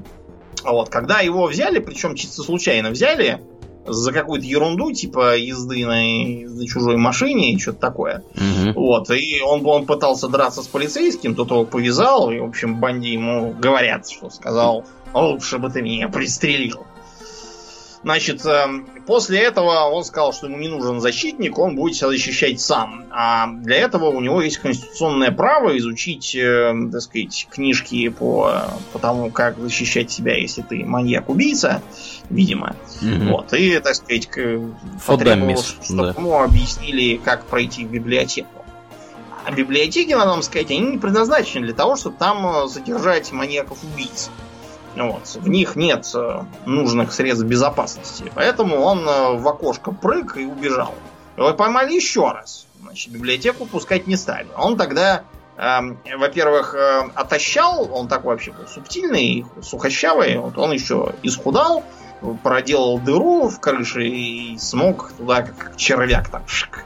Вот, 0.63 0.88
когда 0.88 1.19
его 1.19 1.45
взяли, 1.45 1.79
причем 1.79 2.15
чисто 2.15 2.41
случайно 2.43 2.91
взяли, 2.91 3.41
за 3.91 4.11
какую-то 4.11 4.45
ерунду, 4.45 4.91
типа 4.91 5.37
езды 5.37 5.85
на, 5.85 6.49
на 6.49 6.67
чужой 6.67 6.97
машине 6.97 7.53
и 7.53 7.59
что-то 7.59 7.79
такое. 7.79 8.23
Угу. 8.35 8.79
Вот. 8.79 9.09
И 9.11 9.41
он, 9.41 9.65
он 9.65 9.85
пытался 9.85 10.27
драться 10.27 10.63
с 10.63 10.67
полицейским, 10.67 11.35
тот 11.35 11.51
его 11.51 11.65
повязал, 11.65 12.31
и, 12.31 12.39
в 12.39 12.45
общем, 12.45 12.79
банди 12.79 13.11
ему 13.11 13.53
говорят, 13.53 14.09
что 14.09 14.29
сказал, 14.29 14.85
лучше 15.13 15.57
бы 15.57 15.69
ты 15.69 15.81
меня 15.81 16.09
пристрелил. 16.09 16.85
Значит, 18.04 18.43
эм, 18.45 18.88
после 19.06 19.41
этого 19.41 19.89
он 19.89 20.04
сказал, 20.04 20.34
что 20.34 20.47
ему 20.47 20.58
не 20.58 20.70
нужен 20.70 20.99
защитник, 20.99 21.60
он 21.60 21.76
будет 21.76 21.95
себя 21.95 22.10
защищать 22.10 22.60
сам. 22.60 23.06
А 23.12 23.47
для 23.47 23.78
этого 23.78 24.06
у 24.06 24.22
него 24.22 24.41
есть 24.41 24.58
конституционное 24.58 25.32
право 25.32 25.78
изучить, 25.78 26.36
э, 26.36 26.74
так 26.91 27.02
сказать, 27.02 27.47
книжки 27.52 28.10
по, 28.10 28.64
по 28.91 28.99
тому, 28.99 29.30
как 29.30 29.60
защищать 29.60 30.10
себя, 30.10 30.36
если 30.36 30.64
ты 30.64 30.84
маньяк-убийца, 30.84 31.84
видимо. 32.32 32.76
Угу. 33.02 33.32
Вот. 33.32 33.54
И, 33.54 33.78
так 33.80 33.93
сказать, 33.93 34.28
потребовалось, 35.06 35.76
чтобы 35.84 36.14
да. 36.14 36.14
ему 36.18 36.41
объяснили, 36.41 37.18
как 37.18 37.45
пройти 37.45 37.86
в 37.86 37.91
библиотеку. 37.91 38.49
А 39.45 39.52
библиотеки, 39.52 40.12
надо 40.14 40.32
вам 40.32 40.43
сказать, 40.43 40.72
они 40.72 40.80
не 40.80 40.97
предназначены 40.97 41.66
для 41.66 41.76
того, 41.76 41.95
чтобы 41.95 42.18
там 42.18 42.68
содержать 42.68 43.32
маньяков-убийц. 43.32 44.32
Вот. 44.95 45.35
В 45.35 45.47
них 45.47 45.75
нет 45.75 46.09
э, 46.13 46.43
нужных 46.65 47.13
средств 47.13 47.45
безопасности. 47.45 48.31
Поэтому 48.35 48.77
он 48.81 49.07
э, 49.07 49.37
в 49.37 49.47
окошко 49.47 49.91
прыг 49.91 50.37
и 50.37 50.45
убежал. 50.45 50.93
Его 51.37 51.53
поймали 51.53 51.93
еще 51.93 52.29
раз. 52.31 52.67
Значит, 52.81 53.11
библиотеку 53.11 53.65
пускать 53.65 54.07
не 54.07 54.17
стали. 54.17 54.47
Он 54.57 54.75
тогда, 54.77 55.23
э, 55.57 55.79
во-первых, 56.17 56.75
э, 56.75 57.09
отощал, 57.15 57.89
он 57.93 58.07
такой 58.07 58.33
вообще 58.33 58.51
был 58.51 58.67
субтильный, 58.67 59.45
сухощавый. 59.61 60.37
Вот 60.37 60.57
он 60.57 60.71
еще 60.71 61.13
исхудал, 61.23 61.83
проделал 62.43 62.99
дыру 62.99 63.49
в 63.49 63.59
крыше 63.59 64.07
и 64.07 64.57
смог 64.57 65.13
туда, 65.13 65.41
как 65.41 65.77
червяк, 65.77 66.29
так 66.29 66.49
шик, 66.49 66.85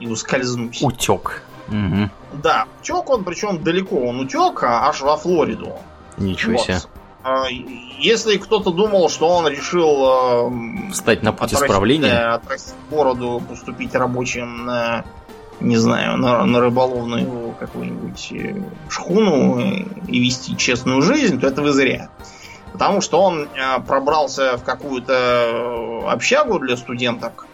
и 0.00 0.06
ускользнуть. 0.06 0.82
Утек. 0.82 1.42
Угу. 1.68 2.10
Да, 2.42 2.66
утек 2.80 3.10
он, 3.10 3.24
причем 3.24 3.62
далеко 3.62 3.96
он 3.96 4.20
утек, 4.20 4.62
а 4.62 4.88
аж 4.88 5.00
во 5.00 5.16
Флориду. 5.16 5.76
Ничего 6.16 6.58
вот. 6.58 6.66
себе. 6.66 6.80
А, 7.22 7.46
если 7.48 8.36
кто-то 8.36 8.70
думал, 8.70 9.08
что 9.08 9.28
он 9.28 9.48
решил 9.48 10.52
встать 10.92 11.22
на 11.22 11.32
путь 11.32 11.52
исправления, 11.52 12.34
отрастить 12.34 12.74
бороду, 12.90 13.42
поступить 13.48 13.94
рабочим 13.94 14.66
на, 14.66 15.04
не 15.60 15.76
знаю, 15.76 16.16
на, 16.16 16.44
на 16.44 16.60
рыболовную 16.60 17.54
какую-нибудь 17.58 18.32
э, 18.32 18.62
шхуну 18.88 19.58
и 19.60 20.20
вести 20.20 20.56
честную 20.56 21.02
жизнь, 21.02 21.40
то 21.40 21.46
это 21.46 21.62
вы 21.62 21.72
зря. 21.72 22.10
Потому 22.72 23.00
что 23.00 23.20
он 23.20 23.48
э, 23.48 23.80
пробрался 23.86 24.56
в 24.56 24.64
какую-то 24.64 25.12
э, 25.12 26.08
общагу 26.08 26.58
для 26.58 26.76
студенток. 26.76 27.46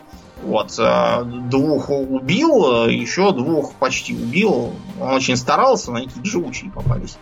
Вот, 0.42 0.78
двух 1.24 1.88
убил, 1.88 2.84
еще 2.86 3.32
двух 3.32 3.72
почти 3.74 4.14
убил. 4.14 4.74
Он 5.00 5.14
очень 5.14 5.36
старался, 5.38 5.90
но 5.90 6.00
эти 6.00 6.12
живучие 6.22 6.70
попались. 6.70 7.16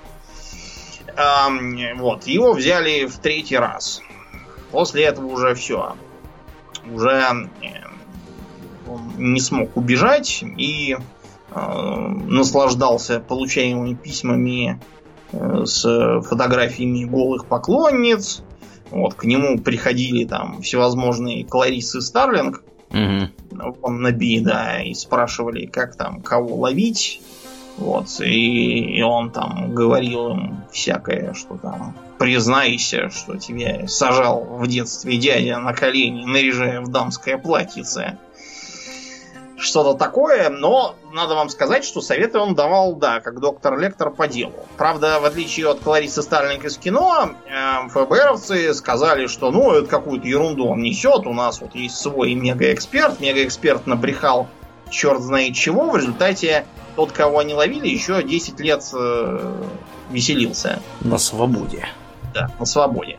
Вот, 1.17 2.27
его 2.27 2.53
взяли 2.53 3.07
в 3.07 3.19
третий 3.19 3.57
раз. 3.57 4.01
После 4.71 5.05
этого 5.05 5.27
уже 5.27 5.55
все. 5.55 5.95
Уже 6.91 7.49
он 8.89 9.13
не 9.17 9.41
смог 9.41 9.77
убежать 9.77 10.43
и 10.43 10.97
э, 10.97 11.59
наслаждался 11.59 13.21
получаемыми 13.21 13.95
письмами 13.95 14.81
э, 15.33 15.65
с 15.65 15.83
фотографиями 16.23 17.05
голых 17.05 17.47
поклонниц. 17.47 18.43
Вот, 18.91 19.15
к 19.15 19.25
нему 19.25 19.59
приходили 19.59 20.25
там 20.25 20.61
всевозможные 20.63 21.45
Кларисы 21.45 22.01
Старлинг, 22.01 22.63
Угу. 22.93 23.75
Он 23.81 24.03
наби, 24.03 24.41
да, 24.41 24.83
и 24.83 24.93
спрашивали, 24.95 25.67
как 25.67 25.97
там, 25.97 26.21
кого 26.21 26.57
ловить. 26.57 27.23
Вот, 27.79 28.21
и, 28.21 28.99
и 28.99 29.03
он 29.03 29.31
там 29.31 29.75
говорил 29.75 30.31
им 30.31 30.65
всякое, 30.71 31.33
что 31.35 31.57
там 31.57 31.97
признайся, 32.19 33.09
что 33.09 33.37
тебя 33.39 33.89
сажал 33.89 34.45
в 34.45 34.67
детстве 34.67 35.17
дядя 35.17 35.59
на 35.59 35.73
колени, 35.73 36.25
наряжая 36.25 36.81
в 36.81 36.89
дамское 36.89 37.39
платьице 37.39 38.19
что-то 39.63 39.95
такое, 39.95 40.51
но 40.51 40.97
надо 41.13 41.35
вам 41.35 41.49
сказать, 41.49 41.85
что 41.85 42.01
советы 42.01 42.39
он 42.39 42.55
давал, 42.55 42.97
да, 42.97 43.21
как 43.21 43.41
доктор-лектор 43.41 44.11
по 44.11 44.27
делу. 44.27 44.55
Правда, 44.77 45.21
в 45.21 45.25
отличие 45.25 45.71
от 45.71 45.81
Кларисы 45.81 46.23
Старлинг 46.23 46.65
из 46.65 46.77
кино, 46.77 47.31
э, 47.47 47.89
ФБРовцы 47.89 48.75
сказали, 48.75 49.29
что 49.29 49.51
ну, 49.51 49.73
это 49.73 49.87
какую-то 49.87 50.27
ерунду 50.27 50.67
он 50.67 50.83
несет, 50.83 51.27
у 51.27 51.33
нас 51.33 51.61
вот 51.61 51.75
есть 51.75 51.97
свой 51.97 52.35
мегаэксперт, 52.35 53.21
мегаэксперт 53.21 53.87
набрехал 53.87 54.49
черт 54.91 55.23
знает 55.23 55.55
чего, 55.55 55.91
в 55.91 55.97
результате 55.97 56.67
тот, 56.97 57.13
кого 57.13 57.39
они 57.39 57.55
ловили, 57.55 57.89
еще 57.89 58.23
10 58.23 58.61
лет 58.61 58.85
э, 58.93 59.55
веселился. 60.11 60.83
На 61.01 61.19
свободе. 61.19 61.89
Да, 62.35 62.51
на 62.59 62.67
свободе. 62.67 63.19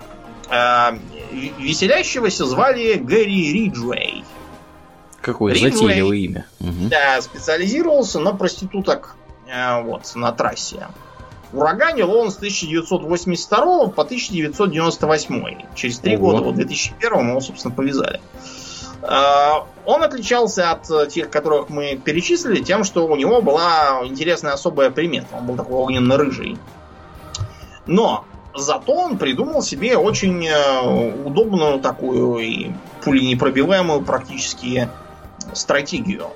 Э, 0.49 0.91
веселящегося 1.31 2.45
звали 2.45 2.95
Гэри 2.95 3.53
Риджуэй. 3.53 4.23
Какое 5.21 5.53
Риджуэй, 5.53 5.71
затейливое 5.71 6.17
имя. 6.17 6.45
Угу. 6.59 6.89
Да, 6.89 7.21
специализировался 7.21 8.19
на 8.19 8.33
проституток 8.33 9.15
э, 9.47 9.81
вот, 9.81 10.11
на 10.15 10.31
трассе. 10.31 10.87
Ураганил 11.53 12.11
он 12.11 12.31
с 12.31 12.37
1982 12.37 13.87
по 13.87 14.01
1998. 14.01 15.75
Через 15.75 15.99
три 15.99 16.17
года, 16.17 16.41
вот 16.41 16.53
в 16.53 16.57
2001 16.57 17.29
его, 17.29 17.41
собственно, 17.41 17.73
повязали. 17.73 18.19
Э, 19.85 19.89
он 19.89 20.03
отличался 20.03 20.71
от 20.71 21.09
тех, 21.09 21.29
которых 21.29 21.69
мы 21.69 21.95
перечислили, 22.03 22.61
тем, 22.61 22.83
что 22.83 23.07
у 23.07 23.15
него 23.15 23.41
была 23.41 24.01
интересная 24.03 24.53
особая 24.53 24.89
примета. 24.89 25.27
Он 25.37 25.45
был 25.45 25.55
такой 25.55 25.75
огненно-рыжий. 25.75 26.57
Но 27.85 28.25
зато 28.55 28.93
он 28.93 29.17
придумал 29.17 29.61
себе 29.61 29.97
очень 29.97 30.47
э, 30.47 31.13
удобную 31.25 31.79
такую 31.79 32.37
и 32.39 32.71
пуленепробиваемую 33.03 34.01
практически 34.01 34.89
стратегию. 35.53 36.27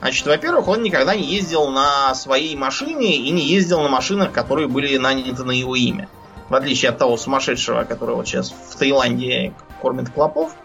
Значит, 0.00 0.26
во-первых, 0.26 0.66
он 0.66 0.82
никогда 0.82 1.14
не 1.14 1.22
ездил 1.22 1.68
на 1.68 2.14
своей 2.14 2.56
машине 2.56 3.16
и 3.16 3.30
не 3.30 3.42
ездил 3.42 3.82
на 3.82 3.88
машинах, 3.88 4.32
которые 4.32 4.66
были 4.66 4.96
наняты 4.96 5.44
на 5.44 5.52
его 5.52 5.76
имя. 5.76 6.08
В 6.48 6.54
отличие 6.54 6.90
от 6.90 6.98
того 6.98 7.16
сумасшедшего, 7.16 7.84
который 7.84 8.16
вот 8.16 8.26
сейчас 8.26 8.52
в 8.52 8.76
Таиланде 8.76 9.54
кормит 9.80 10.10
клопов, 10.10 10.56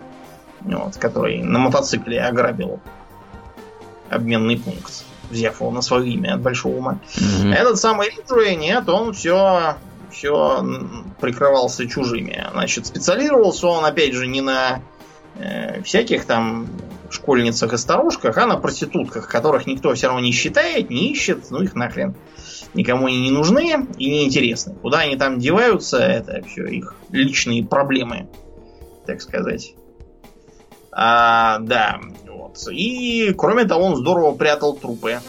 вот, 0.62 0.98
который 0.98 1.42
на 1.42 1.60
мотоцикле 1.60 2.22
ограбил 2.22 2.80
обменный 4.10 4.58
пункт, 4.58 5.06
взяв 5.30 5.60
его 5.60 5.72
на 5.72 5.82
свое 5.82 6.12
имя 6.14 6.36
от 6.36 6.42
большого 6.42 6.78
ума. 6.78 7.00
Mm-hmm. 7.16 7.54
Этот 7.54 7.78
самый 7.78 8.10
Риджуэй, 8.10 8.56
нет, 8.56 8.88
он 8.90 9.14
все, 9.14 9.76
все 10.12 10.66
прикрывался 11.20 11.88
чужими. 11.88 12.46
Значит, 12.52 12.88
специализировался 12.88 13.68
он, 13.68 13.86
опять 13.86 14.14
же, 14.14 14.28
не 14.28 14.42
на 14.42 14.82
э, 15.36 15.82
всяких 15.84 16.26
там 16.26 16.68
школьницах 17.10 17.74
и 17.74 17.78
старушках, 17.78 18.38
а 18.38 18.46
на 18.46 18.58
проститутках, 18.58 19.28
которых 19.28 19.66
никто 19.66 19.94
все 19.94 20.08
равно 20.08 20.22
не 20.22 20.32
считает, 20.32 20.90
не 20.90 21.12
ищет, 21.12 21.50
ну 21.50 21.62
их 21.62 21.76
нахрен. 21.76 22.16
Никому 22.74 23.08
они 23.08 23.22
не 23.22 23.32
нужны 23.32 23.88
и 23.98 24.10
не 24.10 24.26
интересны. 24.26 24.76
Куда 24.76 25.00
они 25.00 25.16
там 25.16 25.40
деваются, 25.40 25.98
это 26.00 26.44
все 26.44 26.66
их 26.66 26.96
личные 27.12 27.64
проблемы, 27.64 28.30
так 29.06 29.22
сказать. 29.22 29.74
А, 31.00 31.60
да, 31.60 32.00
вот. 32.28 32.58
И, 32.72 33.32
кроме 33.38 33.66
того, 33.66 33.86
он 33.86 33.96
здорово 33.98 34.32
прятал 34.32 34.76
трупы. 34.76 35.20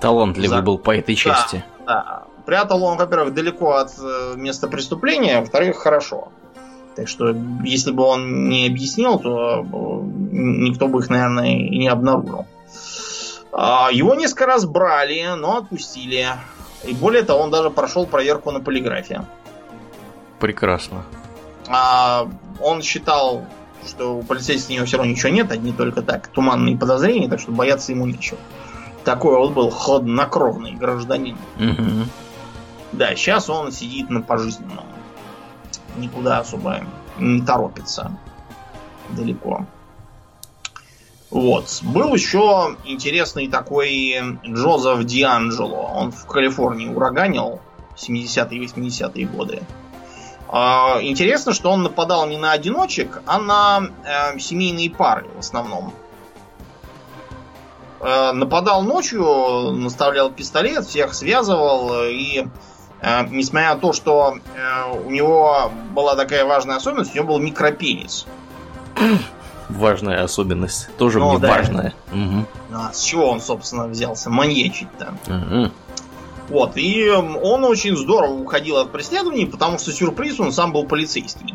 Талантливый 0.00 0.58
За... 0.58 0.62
был 0.62 0.76
по 0.76 0.96
этой 0.96 1.14
части. 1.14 1.64
Да, 1.86 1.86
да. 1.86 2.22
Прятал 2.44 2.82
он, 2.82 2.98
во-первых, 2.98 3.32
далеко 3.32 3.74
от 3.74 3.92
э, 3.98 4.34
места 4.36 4.66
преступления, 4.66 5.38
во-вторых, 5.38 5.76
хорошо. 5.76 6.32
Так 6.96 7.06
что, 7.06 7.32
если 7.62 7.92
бы 7.92 8.02
он 8.02 8.48
не 8.48 8.66
объяснил, 8.66 9.20
то 9.20 9.60
э, 9.60 9.66
никто 10.32 10.88
бы 10.88 10.98
их, 10.98 11.10
наверное, 11.10 11.58
и 11.58 11.78
не 11.78 11.86
обнаружил. 11.86 12.46
А, 13.52 13.90
его 13.92 14.16
несколько 14.16 14.46
раз 14.46 14.64
брали, 14.64 15.28
но 15.36 15.58
отпустили. 15.58 16.26
И 16.84 16.92
более 16.92 17.22
того, 17.22 17.42
он 17.42 17.50
даже 17.52 17.70
прошел 17.70 18.04
проверку 18.04 18.50
на 18.50 18.58
полиграфе. 18.60 19.22
Прекрасно. 20.40 21.04
А, 21.68 22.28
он 22.60 22.82
считал, 22.82 23.44
что 23.86 24.18
у 24.18 24.22
полицейских 24.22 24.76
него 24.76 24.86
все 24.86 24.96
равно 24.96 25.12
ничего 25.12 25.30
нет, 25.30 25.50
одни 25.52 25.72
только 25.72 26.02
так 26.02 26.28
туманные 26.28 26.76
подозрения, 26.76 27.28
так 27.28 27.40
что 27.40 27.52
бояться 27.52 27.92
ему 27.92 28.06
нечего. 28.06 28.38
Такой 29.04 29.36
вот 29.36 29.52
был 29.52 29.70
хладнокровный 29.70 30.72
гражданин. 30.72 31.36
Угу. 31.58 32.08
Да, 32.92 33.14
сейчас 33.14 33.48
он 33.48 33.72
сидит 33.72 34.10
на 34.10 34.20
пожизненном 34.20 34.86
никуда 35.96 36.38
особо 36.38 36.84
не 37.18 37.40
торопится 37.40 38.12
далеко. 39.10 39.66
Вот. 41.30 41.80
Был 41.82 42.14
еще 42.14 42.76
интересный 42.84 43.48
такой 43.48 44.14
Джозеф 44.46 45.04
Дианджело. 45.04 45.90
Он 45.94 46.12
в 46.12 46.26
Калифорнии 46.26 46.88
ураганил 46.88 47.60
70-е 47.96 48.58
и 48.58 48.66
80-е 48.66 49.26
годы. 49.26 49.62
А, 50.48 50.98
интересно, 51.02 51.52
что 51.52 51.70
он 51.70 51.82
нападал 51.82 52.26
не 52.26 52.36
на 52.36 52.52
одиночек, 52.52 53.22
а 53.26 53.38
на 53.38 53.90
э, 54.04 54.38
семейные 54.38 54.90
пары 54.90 55.26
в 55.34 55.40
основном. 55.40 55.92
Э, 58.00 58.32
нападал 58.32 58.82
ночью, 58.82 59.24
наставлял 59.72 60.30
пистолет, 60.30 60.86
всех 60.86 61.14
связывал 61.14 62.04
и 62.04 62.46
Э, 63.00 63.26
несмотря 63.28 63.74
на 63.74 63.80
то, 63.80 63.92
что 63.92 64.38
э, 64.54 64.98
у 65.04 65.10
него 65.10 65.70
была 65.92 66.16
такая 66.16 66.44
важная 66.44 66.76
особенность, 66.76 67.12
у 67.14 67.18
него 67.18 67.28
был 67.28 67.38
микропенис. 67.38 68.26
Важная 69.68 70.22
особенность. 70.22 70.88
Тоже 70.96 71.18
ну, 71.18 71.30
мне 71.30 71.38
да. 71.40 71.48
важная. 71.48 71.94
Угу. 72.12 72.46
А 72.72 72.92
с 72.92 73.02
чего 73.02 73.28
он, 73.28 73.40
собственно, 73.40 73.88
взялся 73.88 74.30
маньячить-то? 74.30 75.14
Угу. 75.26 75.72
Вот, 76.48 76.76
и 76.76 77.08
он 77.10 77.64
очень 77.64 77.96
здорово 77.96 78.32
уходил 78.32 78.76
от 78.78 78.92
преследований, 78.92 79.46
потому 79.46 79.78
что 79.78 79.92
сюрприз, 79.92 80.38
он 80.40 80.52
сам 80.52 80.72
был 80.72 80.84
полицейский. 80.84 81.54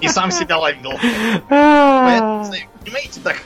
И 0.00 0.08
сам 0.08 0.30
себя 0.30 0.58
ловил. 0.58 0.92
Понимаете, 1.48 3.20
так 3.22 3.36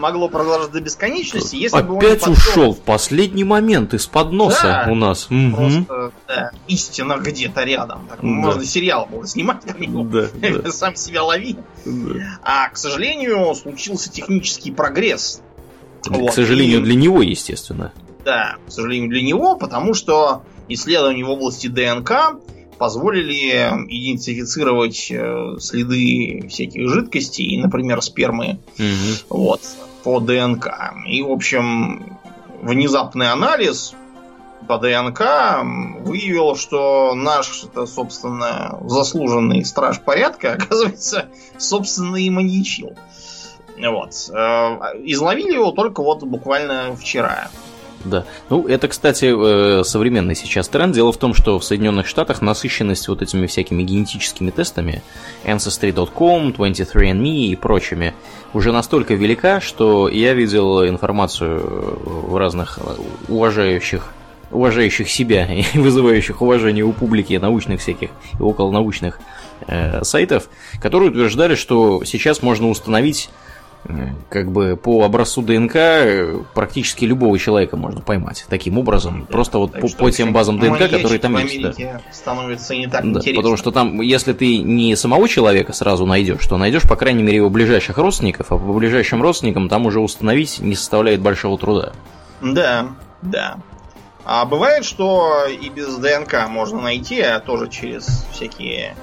могло 0.00 0.28
продолжаться 0.28 0.72
до 0.72 0.80
бесконечности, 0.80 1.56
если 1.56 1.76
Опять 1.76 1.88
бы 1.88 1.94
он 1.94 2.04
Опять 2.04 2.28
ушел 2.28 2.74
в 2.74 2.80
последний 2.80 3.44
момент 3.44 3.94
из-под 3.94 4.32
носа 4.32 4.84
да, 4.86 4.86
у 4.90 4.94
нас. 4.94 5.28
Просто, 5.28 6.12
да, 6.26 6.50
истина 6.66 7.18
где-то 7.18 7.62
рядом. 7.62 8.06
Так, 8.08 8.20
да. 8.20 8.26
Можно 8.26 8.64
сериал 8.64 9.06
было 9.06 9.26
снимать 9.26 9.62
про 9.62 9.78
него. 9.78 10.02
Да, 10.04 10.26
да. 10.34 10.70
Сам 10.72 10.96
себя 10.96 11.22
лови. 11.22 11.56
Да. 11.84 12.38
А, 12.42 12.68
к 12.70 12.76
сожалению, 12.76 13.54
случился 13.54 14.10
технический 14.10 14.72
прогресс. 14.72 15.42
Вот. 16.06 16.30
К 16.30 16.34
сожалению, 16.34 16.80
и... 16.80 16.82
для 16.82 16.94
него, 16.94 17.22
естественно. 17.22 17.92
Да, 18.24 18.56
к 18.66 18.70
сожалению, 18.70 19.10
для 19.10 19.22
него, 19.22 19.56
потому 19.56 19.94
что 19.94 20.42
исследования 20.68 21.24
в 21.24 21.30
области 21.30 21.66
ДНК 21.66 22.40
позволили 22.78 23.68
идентифицировать 23.88 25.08
э, 25.10 25.56
следы 25.58 26.48
всяких 26.48 26.88
жидкостей, 26.88 27.60
например, 27.60 28.00
спермы. 28.00 28.58
Угу. 28.78 29.38
Вот 29.38 29.60
по 30.02 30.18
ДНК. 30.20 30.68
И, 31.06 31.22
в 31.22 31.30
общем, 31.30 32.18
внезапный 32.62 33.30
анализ 33.30 33.94
по 34.66 34.78
ДНК 34.78 35.20
выявил, 36.06 36.56
что 36.56 37.14
наш, 37.14 37.64
это, 37.64 37.86
собственно, 37.86 38.78
заслуженный 38.86 39.64
страж 39.64 40.00
порядка, 40.00 40.52
оказывается, 40.58 41.26
собственно, 41.58 42.16
и 42.16 42.30
маньячил. 42.30 42.96
Вот. 43.78 44.12
Э, 44.30 44.78
изловили 45.04 45.54
его 45.54 45.72
только 45.72 46.02
вот 46.02 46.22
буквально 46.22 46.96
вчера. 46.96 47.50
Да. 48.04 48.24
Ну, 48.48 48.66
это, 48.66 48.88
кстати, 48.88 49.32
э, 49.80 49.84
современный 49.84 50.34
сейчас 50.34 50.68
тренд. 50.68 50.94
Дело 50.94 51.12
в 51.12 51.18
том, 51.18 51.34
что 51.34 51.58
в 51.58 51.64
Соединенных 51.64 52.06
Штатах 52.06 52.40
насыщенность 52.40 53.08
вот 53.08 53.20
этими 53.20 53.46
всякими 53.46 53.82
генетическими 53.82 54.50
тестами, 54.50 55.02
Ancestry.com, 55.44 56.50
23andMe 56.50 57.46
и 57.46 57.56
прочими, 57.56 58.14
уже 58.54 58.72
настолько 58.72 59.14
велика, 59.14 59.60
что 59.60 60.08
я 60.08 60.32
видел 60.32 60.86
информацию 60.88 61.98
в 62.02 62.36
разных 62.36 62.78
уважающих 63.28 64.12
уважающих 64.50 65.08
себя 65.08 65.46
и 65.74 65.78
вызывающих 65.78 66.42
уважение 66.42 66.84
у 66.84 66.92
публики 66.92 67.34
научных 67.34 67.80
всяких 67.80 68.10
и 68.38 68.42
околонаучных 68.42 69.20
э, 69.66 70.02
сайтов, 70.02 70.48
которые 70.80 71.10
утверждали, 71.10 71.54
что 71.54 72.04
сейчас 72.04 72.42
можно 72.42 72.68
установить 72.68 73.30
как 74.28 74.52
бы 74.52 74.76
по 74.76 75.04
образцу 75.04 75.42
ДНК 75.42 75.74
э, 75.74 76.42
практически 76.54 77.04
любого 77.06 77.38
человека 77.38 77.76
можно 77.76 78.00
поймать 78.00 78.44
таким 78.48 78.78
образом. 78.78 79.20
Да, 79.20 79.32
Просто 79.32 79.58
вот 79.58 79.72
по, 79.72 79.88
по 79.88 80.10
тем 80.10 80.32
базам 80.32 80.58
ДНК, 80.58 80.90
которые 80.90 81.18
там 81.18 81.36
есть. 81.38 81.78
Да. 81.78 82.00
становится 82.12 82.74
не 82.74 82.86
так 82.86 83.02
да, 83.02 83.18
интересно. 83.18 83.36
Потому 83.36 83.56
что 83.56 83.70
там, 83.70 84.00
если 84.00 84.32
ты 84.32 84.58
не 84.58 84.94
самого 84.96 85.28
человека 85.28 85.72
сразу 85.72 86.04
найдешь, 86.04 86.46
то 86.46 86.58
найдешь, 86.58 86.82
по 86.82 86.96
крайней 86.96 87.22
мере, 87.22 87.36
его 87.38 87.50
ближайших 87.50 87.96
родственников, 87.96 88.52
а 88.52 88.58
по 88.58 88.72
ближайшим 88.72 89.22
родственникам 89.22 89.68
там 89.68 89.86
уже 89.86 90.00
установить 90.00 90.58
не 90.60 90.74
составляет 90.74 91.20
большого 91.20 91.58
труда. 91.58 91.92
Да, 92.42 92.88
да. 93.22 93.56
А 94.24 94.44
бывает, 94.44 94.84
что 94.84 95.46
и 95.46 95.70
без 95.70 95.96
ДНК 95.96 96.48
можно 96.48 96.80
найти, 96.80 97.20
а 97.20 97.40
тоже 97.40 97.68
через 97.68 98.26
всякие 98.30 98.94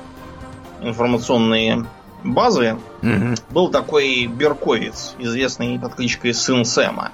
информационные 0.82 1.86
базы. 2.34 2.78
Угу. 3.02 3.36
Был 3.52 3.70
такой 3.70 4.28
Берковец, 4.28 5.16
известный 5.20 5.80
под 5.80 5.96
кличкой 5.96 6.34
Сын 6.34 6.66
Сэма. 6.66 7.12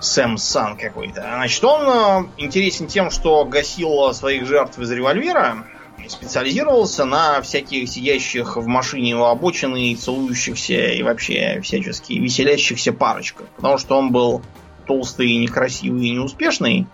Сэм 0.00 0.36
Сан 0.36 0.76
какой-то. 0.76 1.22
Значит, 1.22 1.62
он 1.64 1.82
э, 1.82 2.28
интересен 2.38 2.88
тем, 2.88 3.10
что 3.10 3.44
гасил 3.44 4.12
своих 4.12 4.46
жертв 4.46 4.78
из 4.80 4.90
револьвера 4.90 5.64
и 6.04 6.08
специализировался 6.08 7.04
на 7.04 7.40
всяких 7.40 7.88
сидящих 7.88 8.56
в 8.56 8.66
машине 8.66 9.16
у 9.16 9.24
обочины, 9.24 9.94
целующихся 9.94 10.74
и 10.74 11.02
вообще 11.02 11.60
всячески 11.62 12.14
веселящихся 12.14 12.92
парочках. 12.92 13.46
Потому 13.56 13.78
что 13.78 13.96
он 13.96 14.10
был 14.10 14.42
толстый, 14.86 15.36
некрасивый 15.36 16.08
и 16.08 16.10
неуспешный. 16.10 16.86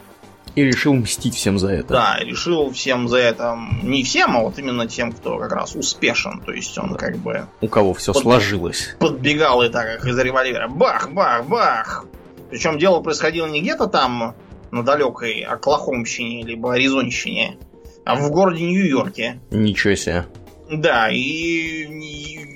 И 0.54 0.64
решил 0.64 0.94
мстить 0.94 1.34
всем 1.34 1.58
за 1.58 1.70
это. 1.70 1.88
Да, 1.88 2.18
решил 2.20 2.70
всем 2.72 3.08
за 3.08 3.18
это. 3.18 3.58
Не 3.82 4.02
всем, 4.04 4.36
а 4.36 4.42
вот 4.42 4.58
именно 4.58 4.86
тем, 4.86 5.12
кто 5.12 5.38
как 5.38 5.52
раз 5.52 5.74
успешен. 5.76 6.40
То 6.44 6.52
есть 6.52 6.76
он 6.78 6.94
как 6.94 7.16
бы... 7.18 7.46
У 7.60 7.68
кого 7.68 7.94
все 7.94 8.12
под... 8.12 8.22
сложилось. 8.22 8.96
Подбегал 8.98 9.62
и 9.62 9.68
так, 9.68 10.04
из 10.04 10.18
револьвера. 10.18 10.68
Бах, 10.68 11.10
бах, 11.10 11.46
бах. 11.46 12.06
Причем 12.50 12.78
дело 12.78 13.00
происходило 13.00 13.46
не 13.46 13.60
где-то 13.60 13.86
там 13.86 14.34
на 14.70 14.82
далекой 14.82 15.40
Оклахомщине 15.40 16.42
либо 16.42 16.74
Аризонщине, 16.74 17.58
а 18.04 18.16
в 18.16 18.30
городе 18.30 18.64
Нью-Йорке. 18.64 19.40
Ничего 19.50 19.94
себе. 19.94 20.26
Да, 20.70 21.08
и 21.10 21.86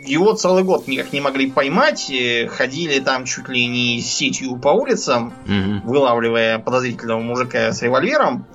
его 0.05 0.33
целый 0.35 0.65
год 0.65 0.87
никак 0.89 1.13
не 1.13 1.21
могли 1.21 1.51
поймать. 1.51 2.13
Ходили 2.49 2.99
там 3.01 3.25
чуть 3.25 3.49
ли 3.49 3.67
не 3.67 4.01
с 4.01 4.07
сетью 4.07 4.57
по 4.57 4.69
улицам, 4.69 5.33
угу. 5.45 5.91
вылавливая 5.93 6.59
подозрительного 6.59 7.21
мужика 7.21 7.73
с 7.73 7.83
револьвером. 7.83 8.47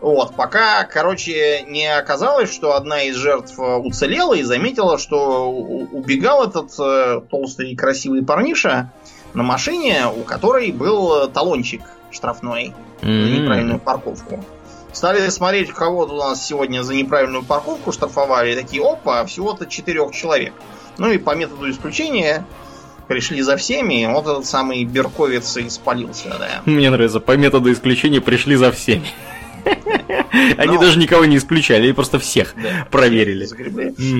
Вот, 0.00 0.34
пока, 0.34 0.84
короче, 0.84 1.62
не 1.68 1.86
оказалось, 1.86 2.50
что 2.50 2.74
одна 2.74 3.02
из 3.02 3.16
жертв 3.16 3.58
уцелела 3.58 4.32
и 4.32 4.42
заметила, 4.42 4.96
что 4.96 5.50
убегал 5.50 6.48
этот 6.48 6.70
э, 6.78 7.20
толстый 7.30 7.72
и 7.72 7.76
красивый 7.76 8.24
парниша 8.24 8.90
на 9.34 9.42
машине, 9.42 10.06
у 10.06 10.22
которой 10.22 10.72
был 10.72 11.28
талончик 11.28 11.82
штрафной 12.10 12.72
mm-hmm. 13.02 13.22
за 13.22 13.30
неправильную 13.30 13.78
парковку. 13.78 14.42
Стали 14.92 15.28
смотреть, 15.28 15.70
кого 15.70 16.04
у 16.04 16.16
нас 16.16 16.44
сегодня 16.44 16.82
за 16.82 16.94
неправильную 16.94 17.44
парковку 17.44 17.92
штрафовали. 17.92 18.52
И 18.52 18.56
такие, 18.56 18.82
опа, 18.82 19.24
всего-то 19.24 19.66
четырех 19.66 20.12
человек. 20.12 20.52
Ну 20.98 21.10
и 21.10 21.18
по 21.18 21.34
методу 21.34 21.70
исключения 21.70 22.44
пришли 23.08 23.42
за 23.42 23.56
всеми, 23.56 24.06
вот 24.06 24.24
этот 24.26 24.46
самый 24.46 24.84
Берковец 24.84 25.56
и 25.56 25.68
спалился, 25.68 26.28
да. 26.38 26.62
Мне 26.64 26.90
нравится, 26.90 27.20
по 27.20 27.36
методу 27.36 27.72
исключения 27.72 28.20
пришли 28.20 28.56
за 28.56 28.70
всеми. 28.70 29.08
Они 30.56 30.78
даже 30.78 30.98
никого 30.98 31.24
не 31.24 31.36
исключали, 31.36 31.84
они 31.84 31.92
просто 31.92 32.18
всех 32.18 32.54
проверили. 32.90 33.48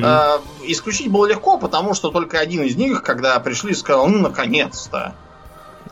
А, 0.05 0.41
исключить 0.65 1.09
было 1.09 1.27
легко, 1.27 1.57
потому 1.57 1.95
что 1.95 2.11
только 2.11 2.39
один 2.39 2.63
из 2.63 2.77
них, 2.77 3.03
когда 3.03 3.39
пришли, 3.41 3.75
сказал, 3.75 4.09
ну, 4.09 4.19
наконец-то. 4.19 5.15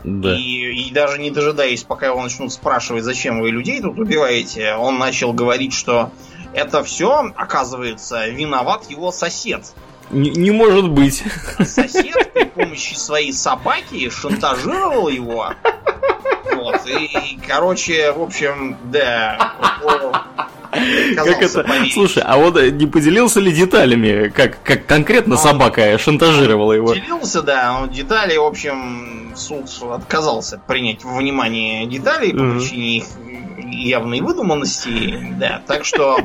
Да. 0.05 0.37
И, 0.37 0.89
и 0.89 0.93
даже 0.93 1.19
не 1.19 1.31
дожидаясь, 1.31 1.83
пока 1.83 2.07
его 2.07 2.23
начнут 2.23 2.53
спрашивать, 2.53 3.05
зачем 3.05 3.41
вы 3.41 3.51
людей 3.51 3.81
тут 3.81 3.99
убиваете, 3.99 4.75
он 4.75 4.99
начал 4.99 5.33
говорить, 5.33 5.73
что 5.73 6.11
это 6.53 6.83
все, 6.85 7.33
оказывается, 7.37 8.29
виноват 8.29 8.91
его 8.91 9.13
сосед. 9.13 9.73
Не, 10.11 10.31
не 10.31 10.51
может 10.51 10.89
быть. 10.91 11.23
Сосед 11.59 12.33
при 12.33 12.45
помощи 12.45 12.95
своей 12.95 13.33
собаки 13.33 14.09
шантажировал 14.11 15.09
его. 15.09 15.53
Вот, 16.55 16.81
и, 16.89 17.39
короче, 17.47 18.13
в 18.13 18.23
общем, 18.23 18.77
да. 18.85 19.55
Как 21.15 21.43
это? 21.43 21.63
Поверить. 21.63 21.95
Слушай, 21.95 22.23
а 22.27 22.37
вот 22.37 22.61
не 22.61 22.87
поделился 22.87 23.41
ли 23.41 23.53
деталями, 23.53 24.29
как, 24.29 24.63
как 24.63 24.87
конкретно 24.87 25.35
он 25.35 25.41
собака 25.41 25.99
шантажировала 25.99 26.73
его? 26.73 26.89
Поделился, 26.89 27.43
да, 27.43 27.79
но 27.81 27.87
детали, 27.87 28.37
в 28.37 28.45
общем, 28.45 29.33
суд 29.37 29.67
отказался 29.93 30.61
принять 30.67 31.05
во 31.05 31.17
внимание 31.17 31.87
деталей 31.87 32.33
по 32.33 32.55
причине 32.55 32.99
их 32.99 33.05
явной 33.71 34.21
выдуманности, 34.21 35.35
да, 35.39 35.63
так 35.67 35.85
что 35.85 36.19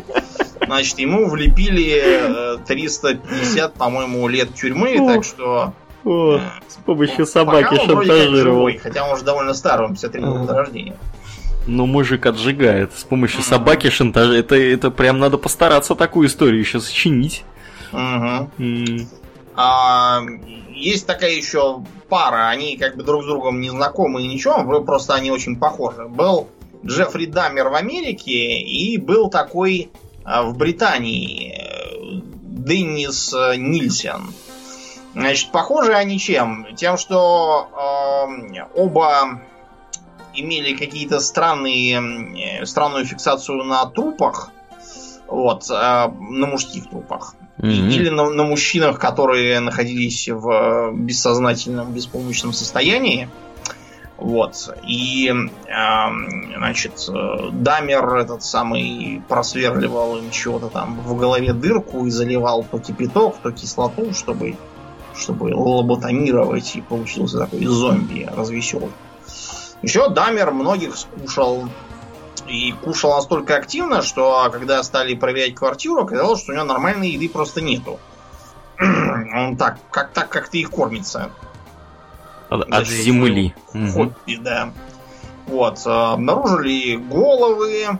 Значит, 0.65 0.99
ему 0.99 1.29
влепили 1.29 2.57
350, 2.65 3.71
э, 3.71 3.77
по-моему, 3.77 4.27
лет 4.27 4.53
тюрьмы, 4.53 4.95
О, 4.99 5.13
так 5.13 5.23
что... 5.23 5.73
О, 6.03 6.37
э, 6.37 6.39
с 6.67 6.75
помощью 6.85 7.25
собаки 7.25 7.75
шантажировал. 7.75 8.69
хотя 8.81 9.05
он 9.05 9.13
уже 9.13 9.23
довольно 9.23 9.53
старый, 9.53 9.87
он 9.87 9.93
53 9.93 10.21
года 10.21 10.53
рождения. 10.53 10.95
Ну, 11.65 11.85
мужик 11.85 12.25
отжигает. 12.25 12.91
С 12.93 13.03
помощью 13.03 13.39
mm-hmm. 13.39 13.49
собаки 13.49 13.89
шантаж. 13.89 14.29
Это, 14.29 14.55
это 14.55 14.91
прям 14.91 15.19
надо 15.19 15.37
постараться 15.37 15.95
такую 15.95 16.27
историю 16.27 16.59
еще 16.59 16.81
сочинить. 16.81 17.45
Mm-hmm. 17.93 18.49
Mm. 18.57 19.07
А, 19.55 20.21
есть 20.69 21.07
такая 21.07 21.31
еще 21.31 21.83
пара, 22.09 22.49
они 22.49 22.77
как 22.77 22.97
бы 22.97 23.03
друг 23.03 23.23
с 23.23 23.25
другом 23.27 23.61
не 23.61 23.69
знакомы 23.69 24.23
и 24.23 24.27
ничего, 24.27 24.81
просто 24.81 25.13
они 25.13 25.31
очень 25.31 25.55
похожи. 25.55 26.05
Был 26.07 26.49
Джеффри 26.85 27.27
Даммер 27.27 27.69
в 27.69 27.75
Америке 27.75 28.59
и 28.59 28.97
был 28.97 29.29
такой 29.29 29.89
а, 30.25 30.43
в 30.43 30.57
Британии 30.57 31.53
э, 31.55 32.21
Деннис 32.41 33.33
э, 33.33 33.55
Нильсен. 33.57 34.33
Значит, 35.13 35.51
похожи 35.51 35.93
они 35.93 36.17
чем? 36.17 36.67
Тем, 36.75 36.97
что 36.97 37.67
э, 38.55 38.61
оба 38.75 39.41
имели 40.33 40.75
какие-то 40.75 41.19
странные, 41.19 42.61
э, 42.61 42.65
странную 42.65 43.05
фиксацию 43.05 43.63
на 43.63 43.85
трупах, 43.85 44.51
вот, 45.27 45.69
э, 45.69 45.73
на 45.73 46.47
мужских 46.47 46.89
трупах. 46.89 47.35
Mm-hmm. 47.59 47.89
Или 47.89 48.09
на, 48.09 48.29
на 48.29 48.43
мужчинах, 48.43 48.99
которые 48.99 49.59
находились 49.59 50.27
в 50.27 50.91
бессознательном, 50.93 51.91
беспомощном 51.93 52.51
состоянии. 52.51 53.29
Вот. 54.17 54.55
И, 54.87 55.29
э, 55.29 56.55
значит, 56.57 57.09
Дамер 57.51 58.15
этот 58.15 58.43
самый 58.43 59.21
просверливал 59.27 60.17
им 60.17 60.31
чего-то 60.31 60.69
там 60.69 60.99
в 61.01 61.17
голове 61.17 61.53
дырку 61.53 62.05
и 62.05 62.09
заливал 62.09 62.63
то 62.63 62.79
кипяток, 62.79 63.37
то 63.41 63.51
кислоту, 63.51 64.13
чтобы, 64.13 64.55
чтобы 65.15 65.45
лоботомировать, 65.55 66.75
и 66.75 66.81
получился 66.81 67.39
такой 67.39 67.65
зомби 67.65 68.29
развеселый. 68.31 68.91
Еще 69.81 70.09
Дамер 70.09 70.51
многих 70.51 70.95
скушал. 70.97 71.69
И 72.47 72.73
кушал 72.73 73.15
настолько 73.15 73.55
активно, 73.55 74.01
что 74.01 74.49
когда 74.51 74.83
стали 74.83 75.13
проверять 75.13 75.55
квартиру, 75.55 76.01
оказалось, 76.01 76.41
что 76.41 76.51
у 76.51 76.55
него 76.55 76.65
нормальной 76.65 77.11
еды 77.11 77.29
просто 77.29 77.61
нету. 77.61 77.99
Он 78.79 79.55
так, 79.55 79.77
как 79.91 80.11
так 80.11 80.29
как-то 80.29 80.57
их 80.57 80.69
кормится. 80.69 81.31
От, 82.53 82.71
от 82.71 82.87
земли. 82.87 83.53
Хобби, 83.71 84.35
да. 84.35 84.71
Вот, 85.47 85.81
э, 85.85 85.89
обнаружили 85.89 86.95
головы, 86.95 87.97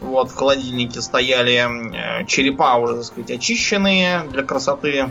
вот, 0.00 0.30
в 0.30 0.36
холодильнике 0.36 1.02
стояли 1.02 2.22
э, 2.22 2.24
черепа 2.26 2.76
уже, 2.76 2.94
так 2.94 3.04
сказать, 3.04 3.30
очищенные 3.32 4.22
для 4.30 4.44
красоты. 4.44 5.10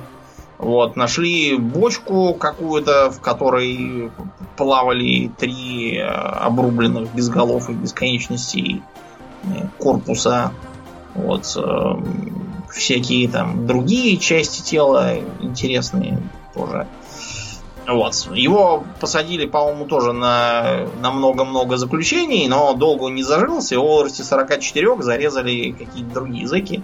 Вот, 0.57 0.95
нашли 0.95 1.57
бочку 1.57 2.33
какую-то, 2.33 3.11
в 3.11 3.19
которой 3.19 4.09
плавали 4.55 5.31
три 5.37 5.97
э, 5.97 6.03
обрубленных 6.05 7.13
без 7.13 7.29
голов 7.29 7.69
и 7.69 7.73
бесконечностей 7.73 8.81
корпуса. 9.79 10.51
Вот, 11.13 11.45
всякие 12.71 13.27
там 13.29 13.67
другие 13.67 14.17
части 14.17 14.61
тела 14.61 15.17
интересные 15.41 16.19
тоже. 16.53 16.87
Вот. 17.87 18.13
Его 18.33 18.83
посадили, 18.99 19.45
по-моему, 19.45 19.85
тоже 19.85 20.11
на, 20.11 20.87
на 21.01 21.11
много-много 21.11 21.77
заключений, 21.77 22.47
но 22.47 22.73
долго 22.73 23.03
он 23.03 23.15
не 23.15 23.23
зажился. 23.23 23.75
Его 23.75 23.85
в 23.85 23.89
возрасте 23.91 24.23
44 24.23 25.01
зарезали 25.01 25.71
какие-то 25.71 26.13
другие 26.13 26.47
зэки. 26.47 26.83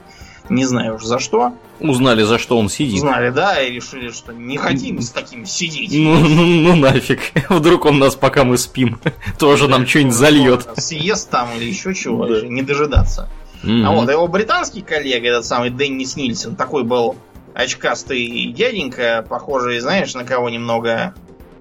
Не 0.49 0.65
знаю 0.65 0.95
уж 0.95 1.03
за 1.03 1.19
что. 1.19 1.53
Узнали, 1.79 2.23
за 2.23 2.37
что 2.37 2.57
он 2.57 2.69
сидит. 2.69 2.95
Узнали, 2.95 3.29
да, 3.29 3.61
и 3.61 3.71
решили, 3.71 4.11
что 4.11 4.33
не 4.33 4.57
хотим 4.57 5.01
с 5.01 5.09
таким 5.09 5.45
сидеть. 5.45 5.91
Ну, 5.93 6.15
ну, 6.15 6.45
ну 6.45 6.75
нафиг. 6.75 7.31
Вдруг 7.49 7.85
он 7.85 7.99
нас, 7.99 8.15
пока 8.15 8.43
мы 8.43 8.57
спим, 8.57 8.99
тоже 9.39 9.67
нам 9.67 9.85
что-нибудь 9.87 10.13
зальет. 10.13 10.67
Съест 10.77 11.29
там 11.29 11.49
или 11.55 11.65
еще 11.65 11.93
чего, 11.93 12.27
не 12.27 12.61
дожидаться. 12.61 13.29
А 13.63 13.91
вот 13.91 14.09
его 14.09 14.27
британский 14.27 14.81
коллега, 14.81 15.29
этот 15.29 15.45
самый 15.45 15.69
Деннис 15.69 16.17
Нильсон, 16.17 16.55
такой 16.55 16.83
был 16.83 17.15
очкастый 17.53 18.51
дяденька, 18.51 19.25
похожий, 19.27 19.79
знаешь, 19.79 20.13
на 20.13 20.23
кого 20.23 20.49
немного? 20.49 21.13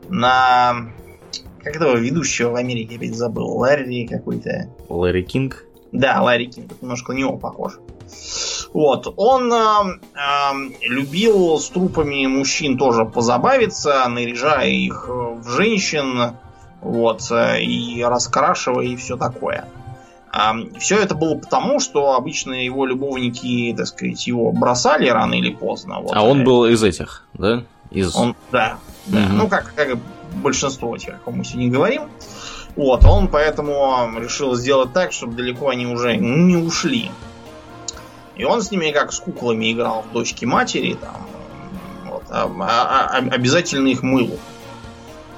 На... 0.09 0.93
Как 1.63 1.77
этого 1.77 1.97
ведущего 1.97 2.51
в 2.51 2.55
Америке, 2.57 2.97
опять 2.97 3.15
забыл. 3.15 3.47
Ларри 3.57 4.07
какой-то. 4.07 4.69
Ларри 4.89 5.23
Кинг? 5.23 5.65
Да, 5.93 6.21
Ларри 6.23 6.47
Кинг. 6.47 6.73
Немножко 6.81 7.13
на 7.13 7.19
него 7.19 7.37
похож. 7.37 7.79
Вот. 8.73 9.13
Он 9.17 9.53
э, 9.53 9.59
э, 10.15 10.89
любил 10.89 11.59
с 11.59 11.69
трупами 11.69 12.27
мужчин 12.27 12.79
тоже 12.79 13.05
позабавиться, 13.05 14.09
наряжая 14.09 14.69
их 14.69 15.09
в 15.09 15.49
женщин, 15.49 16.37
вот, 16.81 17.31
э, 17.31 17.63
и 17.63 18.03
раскрашивая, 18.03 18.87
и 18.87 18.97
все 18.97 19.17
такое. 19.17 19.67
Все 20.79 20.99
это 20.99 21.15
было 21.15 21.35
потому, 21.35 21.79
что 21.79 22.15
обычно 22.15 22.55
его 22.55 22.87
любовники, 22.87 23.75
так 23.77 23.87
сказать, 23.87 24.27
его 24.27 24.51
бросали 24.51 25.09
рано 25.09 25.35
или 25.35 25.51
поздно. 25.51 26.01
Вот. 26.01 26.13
А 26.15 26.23
он 26.23 26.43
был 26.43 26.65
из 26.65 26.83
этих, 26.83 27.27
да? 27.35 27.65
Из... 27.91 28.17
Он, 28.17 28.35
да, 28.51 28.79
да. 29.07 29.19
Угу. 29.19 29.33
Ну, 29.35 29.49
как, 29.49 29.75
как 29.75 29.99
большинство 30.43 30.97
тех, 30.97 31.17
о 31.17 31.19
ком 31.19 31.37
мы 31.37 31.45
сегодня 31.45 31.71
говорим. 31.71 32.03
Вот, 32.77 33.05
он 33.05 33.29
поэтому 33.29 34.09
решил 34.19 34.55
сделать 34.55 34.95
так, 34.95 35.13
чтобы 35.13 35.35
далеко 35.35 35.69
они 35.69 35.87
уже 35.87 36.17
не 36.17 36.57
ушли. 36.57 37.11
И 38.37 38.45
он 38.45 38.63
с 38.63 38.71
ними 38.71 38.91
как 38.91 39.13
с 39.13 39.21
куклами 39.21 39.73
играл 39.73 40.05
в 40.09 40.13
дочки 40.13 40.47
матери, 40.47 40.95
там, 40.95 41.27
вот, 42.07 42.25
а, 42.31 42.51
а, 42.61 43.19
а, 43.19 43.19
обязательно 43.19 43.89
их 43.89 44.03
мыл. 44.03 44.39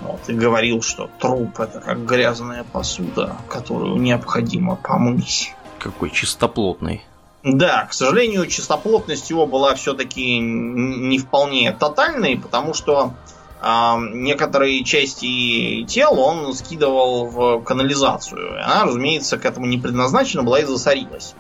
Вот, 0.04 0.28
и 0.28 0.34
говорил, 0.34 0.82
что 0.82 1.08
труп 1.18 1.60
это 1.60 1.80
как 1.80 2.04
грязная 2.04 2.64
посуда, 2.64 3.36
которую 3.48 3.96
необходимо 3.96 4.76
помыть. 4.76 5.54
Какой 5.78 6.10
чистоплотный. 6.10 7.02
Да, 7.42 7.86
к 7.86 7.94
сожалению, 7.94 8.46
чистоплотность 8.46 9.30
его 9.30 9.46
была 9.46 9.74
все-таки 9.74 10.38
не 10.38 11.18
вполне 11.18 11.72
тотальной, 11.72 12.38
потому 12.38 12.74
что 12.74 13.14
э, 13.62 13.94
некоторые 14.12 14.84
части 14.84 15.84
тел 15.84 16.18
он 16.20 16.52
скидывал 16.54 17.26
в 17.26 17.62
канализацию. 17.62 18.62
Она, 18.62 18.84
разумеется, 18.84 19.38
к 19.38 19.44
этому 19.46 19.66
не 19.66 19.78
предназначена 19.78 20.42
была 20.42 20.60
и 20.60 20.64
засорилась. 20.64 21.34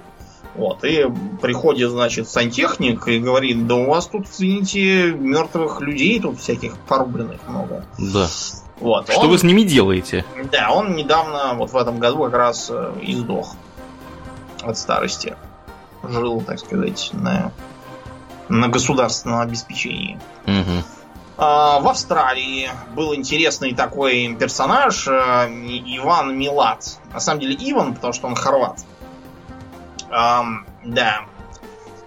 Вот, 0.54 0.84
и 0.84 1.04
приходит, 1.42 1.90
значит, 1.90 2.28
сантехник 2.28 3.08
и 3.08 3.18
говорит, 3.18 3.66
да 3.66 3.74
у 3.74 3.86
вас 3.86 4.06
тут, 4.06 4.26
извините, 4.28 5.10
мертвых 5.10 5.80
людей 5.80 6.20
тут 6.20 6.38
всяких 6.38 6.76
порубленных 6.78 7.40
много. 7.48 7.84
Да. 7.98 8.28
Вот, 8.78 9.10
Что 9.10 9.22
он, 9.22 9.30
вы 9.30 9.38
с 9.38 9.42
ними 9.42 9.62
делаете? 9.62 10.24
Да, 10.52 10.70
он 10.70 10.94
недавно, 10.94 11.54
вот 11.54 11.72
в 11.72 11.76
этом 11.76 11.98
году 11.98 12.24
как 12.24 12.34
раз 12.34 12.70
э, 12.70 12.92
издох 13.02 13.54
от 14.62 14.78
старости. 14.78 15.36
Жил, 16.08 16.40
так 16.42 16.58
сказать, 16.60 17.10
на, 17.12 17.50
на 18.48 18.68
государственном 18.68 19.40
обеспечении. 19.40 20.18
Угу. 20.46 20.84
А, 21.36 21.80
в 21.80 21.88
Австралии 21.88 22.70
был 22.94 23.14
интересный 23.14 23.74
такой 23.74 24.36
персонаж 24.38 25.08
э, 25.08 25.10
Иван 25.10 26.38
Милат. 26.38 26.98
На 27.12 27.20
самом 27.20 27.40
деле 27.40 27.56
Иван, 27.58 27.94
потому 27.94 28.12
что 28.12 28.28
он 28.28 28.36
хорват. 28.36 28.84
Эм, 30.10 30.66
да. 30.84 31.26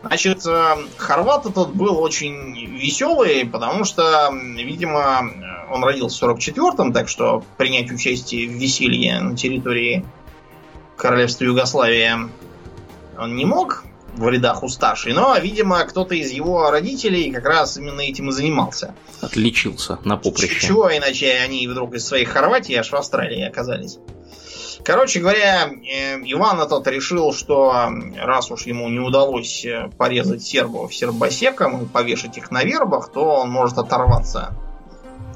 Значит, 0.01 0.45
э, 0.45 0.75
хорват 0.97 1.45
этот 1.45 1.73
был 1.73 1.99
очень 1.99 2.77
веселый, 2.77 3.45
потому 3.45 3.83
что, 3.83 4.31
видимо, 4.31 5.29
он 5.69 5.83
родился 5.83 6.25
в 6.25 6.29
44-м, 6.29 6.93
так 6.93 7.09
что 7.09 7.43
принять 7.57 7.91
участие 7.91 8.47
в 8.47 8.53
веселье 8.53 9.19
на 9.19 9.35
территории 9.35 10.05
королевства 10.95 11.45
Югославия 11.45 12.29
он 13.17 13.35
не 13.35 13.45
мог 13.45 13.83
в 14.15 14.27
рядах 14.29 14.63
у 14.63 14.69
старшей, 14.69 15.13
но, 15.13 15.37
видимо, 15.37 15.83
кто-то 15.83 16.15
из 16.15 16.31
его 16.31 16.71
родителей 16.71 17.31
как 17.31 17.45
раз 17.45 17.77
именно 17.77 18.01
этим 18.01 18.29
и 18.29 18.31
занимался. 18.31 18.95
Отличился 19.21 19.99
на 20.03 20.17
поприще. 20.17 20.59
Чего 20.59 20.95
иначе 20.95 21.31
они 21.43 21.67
вдруг 21.67 21.93
из 21.93 22.05
своей 22.05 22.25
Хорватии 22.25 22.73
аж 22.75 22.91
в 22.91 22.95
Австралии 22.95 23.43
оказались. 23.43 23.99
Короче 24.87 25.19
говоря, 25.19 25.67
э, 25.67 26.15
Иван 26.23 26.61
этот 26.61 26.87
решил, 26.87 27.33
что 27.33 27.89
раз 28.15 28.49
уж 28.51 28.61
ему 28.67 28.87
не 28.87 28.99
удалось 28.99 29.65
э, 29.65 29.89
порезать 29.97 30.43
сербов 30.43 30.95
сербосеком 30.95 31.83
и 31.83 31.85
повешать 31.85 32.37
их 32.37 32.51
на 32.51 32.63
вербах, 32.63 33.11
то 33.11 33.41
он 33.41 33.49
может 33.49 33.77
оторваться, 33.77 34.53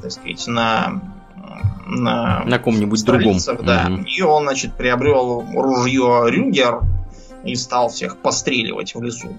так 0.01 0.09
сказать, 0.09 0.47
на 0.47 1.01
на, 1.85 2.45
на 2.45 2.59
ком-нибудь 2.59 3.03
другом. 3.03 3.39
Да. 3.61 3.89
Угу. 3.91 4.03
И 4.03 4.21
он, 4.21 4.43
значит, 4.43 4.77
приобрел 4.77 5.43
ружье 5.53 6.27
Рюгер 6.27 6.79
и 7.43 7.53
стал 7.55 7.89
всех 7.89 8.19
постреливать 8.19 8.95
в 8.95 9.03
лесу. 9.03 9.35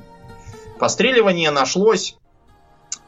Постреливание 0.78 1.50
нашлось, 1.50 2.18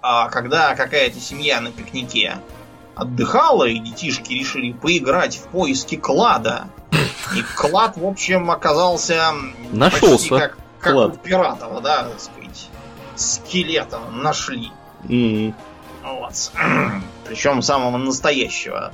а, 0.00 0.30
когда 0.30 0.74
какая-то 0.74 1.20
семья 1.20 1.60
на 1.60 1.70
пикнике 1.70 2.38
отдыхала, 2.94 3.64
и 3.64 3.78
детишки 3.78 4.32
решили 4.32 4.72
поиграть 4.72 5.36
в 5.36 5.48
поиски 5.48 5.96
клада. 5.96 6.68
И 7.36 7.42
клад, 7.56 7.96
в 7.96 8.06
общем, 8.06 8.50
оказался 8.50 9.32
Нашелся 9.72 10.38
как, 10.38 10.58
как 10.80 10.92
клад. 10.92 11.14
у 11.14 11.16
пиратов, 11.16 11.82
да, 11.82 12.04
так 12.04 12.20
сказать, 12.20 12.68
скелетом 13.16 14.22
нашли. 14.22 14.70
Mm. 15.04 15.54
Вот. 16.02 16.52
Причем 17.26 17.62
самого 17.62 17.96
настоящего. 17.96 18.92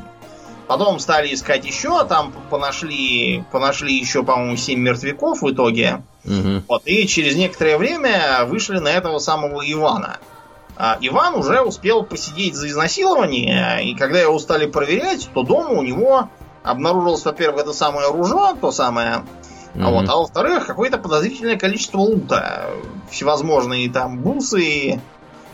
Потом 0.70 1.00
стали 1.00 1.34
искать 1.34 1.64
еще, 1.64 2.04
там 2.04 2.32
понашли, 2.48 3.44
понашли 3.50 3.92
еще, 3.92 4.22
по-моему, 4.22 4.56
7 4.56 4.78
мертвяков 4.78 5.42
в 5.42 5.50
итоге. 5.50 6.02
Угу. 6.24 6.62
Вот, 6.68 6.82
и 6.84 7.08
через 7.08 7.34
некоторое 7.34 7.76
время 7.76 8.44
вышли 8.44 8.78
на 8.78 8.86
этого 8.86 9.18
самого 9.18 9.68
Ивана. 9.68 10.18
А 10.76 10.96
Иван 11.00 11.34
уже 11.34 11.60
успел 11.60 12.04
посидеть 12.04 12.54
за 12.54 12.68
изнасилование, 12.68 13.84
и 13.84 13.96
когда 13.96 14.20
его 14.20 14.38
стали 14.38 14.66
проверять, 14.66 15.28
то 15.34 15.42
дома 15.42 15.70
у 15.70 15.82
него 15.82 16.28
обнаружилось, 16.62 17.24
во-первых, 17.24 17.62
это 17.62 17.72
самое 17.72 18.08
оружие, 18.08 18.54
то 18.60 18.70
самое, 18.70 19.24
mm-hmm. 19.74 19.82
а, 19.82 19.90
вот, 19.90 20.08
а 20.08 20.16
во-вторых, 20.16 20.66
какое-то 20.66 20.98
подозрительное 20.98 21.56
количество 21.56 21.98
лута. 21.98 22.70
Всевозможные 23.10 23.90
там 23.90 24.18
бусы, 24.18 25.00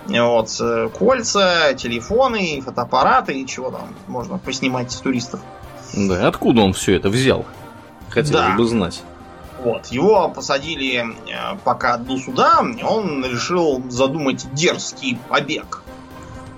вот, 0.09 0.50
кольца, 0.98 1.74
телефоны, 1.74 2.61
фотоаппараты 2.61 3.40
и 3.40 3.46
чего 3.46 3.70
там 3.70 3.94
можно 4.07 4.38
поснимать 4.38 4.92
с 4.92 4.96
туристов. 4.96 5.40
Да, 5.94 6.28
откуда 6.28 6.62
он 6.62 6.72
все 6.72 6.96
это 6.96 7.09
взял? 7.09 7.44
Хотелось 8.09 8.46
да. 8.46 8.57
бы 8.57 8.66
знать. 8.66 9.02
Вот, 9.62 9.86
его 9.86 10.28
посадили 10.28 10.98
э, 10.98 11.57
пока 11.64 11.96
до 11.96 12.18
суда, 12.18 12.61
он 12.61 13.24
решил 13.24 13.82
задумать 13.88 14.46
дерзкий 14.52 15.18
побег 15.28 15.82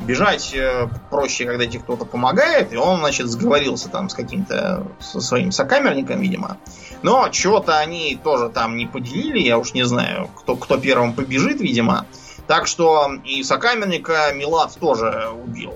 бежать 0.07 0.55
э, 0.55 0.89
проще, 1.11 1.45
когда 1.45 1.67
тебе 1.67 1.81
кто-то 1.81 2.05
помогает, 2.05 2.73
и 2.73 2.77
он, 2.77 2.99
значит, 2.99 3.29
сговорился 3.29 3.89
там 3.89 4.09
с 4.09 4.15
каким-то, 4.15 4.87
со 5.01 5.21
своим 5.21 5.53
сокамерником, 5.53 6.21
видимо. 6.21 6.59
Но 7.03 7.29
чего-то 7.29 7.79
они 7.79 8.19
тоже 8.23 8.49
там 8.49 8.77
не 8.77 8.87
поделили, 8.87 9.39
я 9.41 9.59
уж 9.59 9.75
не 9.75 9.85
знаю, 9.85 10.31
кто, 10.37 10.57
кто 10.57 10.79
первым 10.79 11.15
побежит, 11.15 11.61
видимо. 11.61 12.07
Так 12.47 12.67
что 12.67 13.13
и 13.25 13.43
сокамерника 13.43 14.33
Милат 14.35 14.75
тоже 14.79 15.29
убил. 15.31 15.75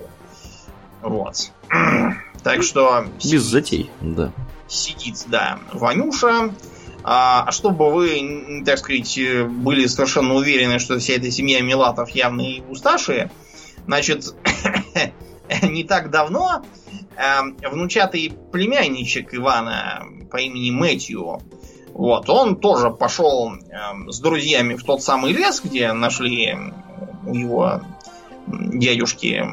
Вот. 1.01 1.51
Так 2.43 2.61
что... 2.61 3.05
Без 3.23 3.41
затей, 3.43 3.89
да. 4.01 4.33
Сидит, 4.67 5.23
да, 5.27 5.59
Ванюша. 5.71 6.53
А, 7.01 7.45
а 7.47 7.51
чтобы 7.53 7.89
вы, 7.89 8.63
так 8.65 8.79
сказать, 8.79 9.17
были 9.47 9.87
совершенно 9.87 10.33
уверены, 10.35 10.79
что 10.79 10.99
вся 10.99 11.13
эта 11.13 11.31
семья 11.31 11.61
Милатов 11.61 12.09
явные 12.09 12.63
усташи, 12.63 13.29
Значит, 13.85 14.33
не 15.61 15.83
так 15.83 16.09
давно 16.09 16.63
э, 17.15 17.69
внучатый 17.69 18.33
племянничек 18.51 19.33
Ивана 19.33 20.03
по 20.31 20.37
имени 20.37 20.71
Мэтью, 20.71 21.41
вот, 21.93 22.29
он 22.29 22.55
тоже 22.55 22.89
пошел 22.89 23.53
э, 23.53 23.59
с 24.07 24.19
друзьями 24.19 24.75
в 24.75 24.83
тот 24.83 25.03
самый 25.03 25.31
лес, 25.31 25.61
где 25.63 25.93
нашли 25.93 26.57
у 27.25 27.33
его 27.33 27.81
дядюшки 28.47 29.45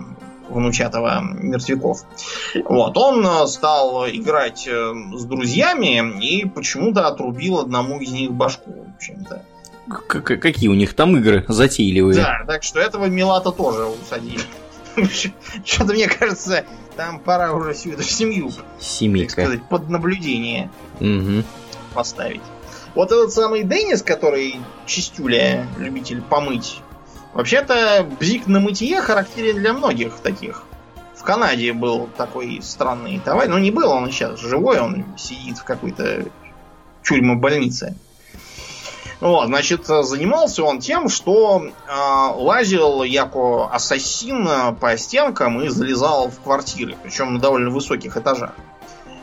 внучатого 0.49 1.21
мертвяков. 1.23 2.01
Вот, 2.65 2.97
он 2.97 3.27
э, 3.27 3.47
стал 3.47 4.09
играть 4.09 4.67
с 4.67 5.25
друзьями 5.25 6.19
и 6.21 6.47
почему-то 6.47 7.07
отрубил 7.09 7.59
одному 7.59 8.01
из 8.01 8.11
них 8.13 8.33
башку, 8.33 8.73
в 8.73 8.95
общем-то. 8.97 9.45
Какие 9.91 10.69
у 10.69 10.75
них 10.75 10.95
там 10.95 11.17
игры 11.17 11.45
затейливые. 11.49 12.17
Да, 12.17 12.45
так 12.47 12.63
что 12.63 12.81
этого 12.81 13.07
Милата 13.07 13.51
тоже 13.51 13.85
усадили. 13.85 14.41
Что-то 15.65 15.93
мне 15.93 16.09
кажется, 16.09 16.65
там 16.97 17.21
пора 17.21 17.53
уже 17.53 17.73
всю 17.73 17.93
эту 17.93 18.03
семью, 18.03 18.51
Семейка. 18.79 19.35
так 19.35 19.45
сказать, 19.45 19.69
под 19.69 19.89
наблюдение 19.89 20.71
угу. 21.01 21.45
поставить. 21.95 22.43
Вот 22.95 23.13
этот 23.13 23.33
самый 23.33 23.63
Деннис, 23.63 24.03
который 24.03 24.57
чистюля, 24.87 25.67
любитель 25.79 26.23
помыть, 26.23 26.81
вообще-то 27.33 28.07
бзик 28.19 28.47
на 28.47 28.61
мытье 28.61 29.01
характерен 29.01 29.57
для 29.57 29.73
многих 29.73 30.15
таких. 30.17 30.65
В 31.15 31.23
Канаде 31.23 31.73
был 31.73 32.09
такой 32.17 32.61
странный 32.63 33.21
товарищ, 33.21 33.51
но 33.51 33.59
не 33.59 33.71
был 33.71 33.91
он 33.91 34.11
сейчас 34.11 34.41
живой, 34.41 34.81
он 34.81 35.05
сидит 35.17 35.59
в 35.59 35.65
какой-то 35.65 36.25
тюрьме 37.03 37.35
больнице. 37.35 37.97
Вот, 39.21 39.47
значит, 39.47 39.87
занимался 39.87 40.65
он 40.65 40.81
тем, 40.81 41.11
что 41.11 41.63
э, 41.63 41.93
лазил 42.37 43.03
яко 43.03 43.67
ассасин 43.67 44.49
по 44.81 44.97
стенкам 44.97 45.61
и 45.61 45.69
залезал 45.69 46.31
в 46.31 46.41
квартиры, 46.41 46.97
причем 47.03 47.35
на 47.35 47.41
довольно 47.41 47.71
высоких 47.71 48.17
этажах. 48.17 48.53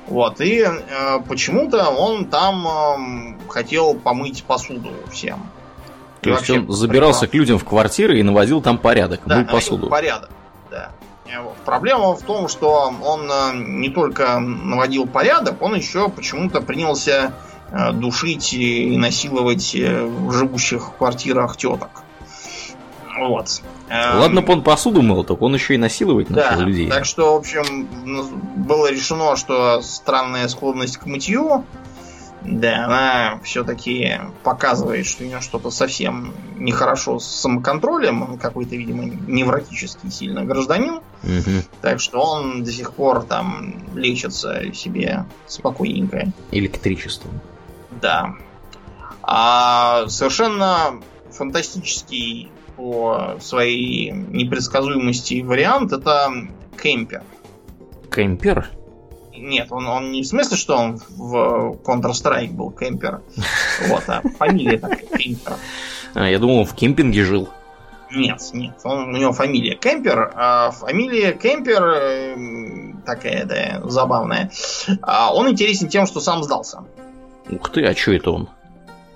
Вот, 0.08 0.40
и 0.40 0.62
э, 0.62 1.20
почему-то 1.28 1.90
он 1.90 2.26
там 2.26 2.68
э, 2.68 3.50
хотел 3.50 3.94
помыть 3.96 4.44
посуду 4.44 4.92
всем. 5.12 5.50
То 6.22 6.30
есть 6.32 6.50
он 6.50 6.72
забирался 6.72 7.28
к 7.28 7.34
людям 7.34 7.58
в 7.58 7.66
квартиры 7.66 8.20
и 8.20 8.24
наводил 8.24 8.62
там 8.62 8.78
порядок, 8.78 9.22
да, 9.26 9.38
мыл 9.38 9.46
посуду. 9.48 9.88
порядок, 9.88 10.30
да. 10.72 10.92
Проблема 11.66 12.16
в 12.16 12.22
том, 12.22 12.48
что 12.48 12.94
он 13.04 13.30
э, 13.30 13.52
не 13.56 13.90
только 13.90 14.40
наводил 14.40 15.08
порядок, 15.08 15.62
он 15.62 15.76
еще 15.76 16.08
почему-то 16.08 16.62
принялся 16.62 17.12
э, 17.12 17.47
душить 17.94 18.54
и 18.54 18.98
насиловать 18.98 19.76
э, 19.76 20.10
живущих 20.32 20.88
в 20.88 20.92
квартирах 20.94 21.58
теток. 21.58 21.90
Вот. 23.20 23.62
Ладно 23.90 24.42
бы 24.42 24.54
он 24.54 24.64
посуду 24.64 25.02
мыл, 25.02 25.24
так 25.24 25.42
он 25.42 25.54
еще 25.54 25.76
и 25.76 25.78
насиловать 25.78 26.30
начал 26.30 26.60
да, 26.60 26.64
людей. 26.64 26.90
Так 26.90 27.06
что, 27.06 27.34
в 27.34 27.38
общем, 27.38 27.88
было 28.56 28.92
решено, 28.92 29.36
что 29.36 29.82
странная 29.82 30.48
склонность 30.50 30.98
к 30.98 31.06
мытью 31.06 31.66
да, 32.48 32.86
она 32.86 33.40
все-таки 33.44 34.20
показывает, 34.44 35.06
что 35.06 35.24
у 35.24 35.28
нее 35.28 35.42
что-то 35.42 35.70
совсем 35.70 36.34
нехорошо 36.56 37.20
с 37.20 37.26
самоконтролем. 37.26 38.24
Он 38.24 38.38
какой-то, 38.38 38.76
видимо, 38.76 39.06
невротический 39.06 40.12
сильно 40.12 40.46
гражданин. 40.46 41.02
Угу. 41.24 41.64
Так 41.82 42.00
что 42.00 42.22
он 42.22 42.64
до 42.64 42.72
сих 42.72 42.94
пор 42.94 43.24
там 43.24 43.76
лечится 43.96 44.72
себе 44.74 45.26
спокойненько. 45.48 46.32
Электричеством. 46.52 47.42
Да. 48.02 48.36
А 49.24 50.08
совершенно 50.08 51.02
фантастический 51.32 52.52
по 52.76 53.38
своей 53.40 54.12
непредсказуемости 54.12 55.42
вариант 55.42 55.92
это 55.92 56.32
кемпер. 56.82 57.24
Кемпер? 58.14 58.70
Нет, 59.36 59.68
он, 59.72 59.88
он 59.88 60.12
не 60.12 60.24
в 60.24 60.28
смысле, 60.28 60.58
что 60.58 60.78
он 60.78 60.98
в 60.98 61.78
Counter-Strike 61.84 62.52
был 62.52 62.72
кемпер. 62.72 63.22
Вот, 63.88 64.04
а 64.08 64.22
фамилия 64.38 64.80
такая 64.80 65.06
кемпер. 65.06 65.54
А, 66.14 66.28
я 66.28 66.40
думал, 66.40 66.60
он 66.60 66.66
в 66.66 66.74
кемпинге 66.74 67.24
жил. 67.24 67.50
Нет, 68.12 68.42
нет, 68.54 68.76
он, 68.84 69.14
у 69.14 69.18
него 69.18 69.34
фамилия 69.34 69.76
Кемпер, 69.76 70.32
а 70.36 70.72
фамилия 70.72 71.34
Кемпер 71.34 71.84
э, 71.84 72.94
такая, 73.06 73.46
да, 73.46 73.82
забавная. 73.90 74.50
А 75.02 75.34
он 75.34 75.50
интересен 75.50 75.90
тем, 75.90 76.06
что 76.06 76.22
сам 76.22 76.42
сдался. 76.44 76.86
Ух 77.50 77.72
ты, 77.72 77.86
а 77.86 77.96
что 77.96 78.14
это 78.14 78.32
он? 78.32 78.50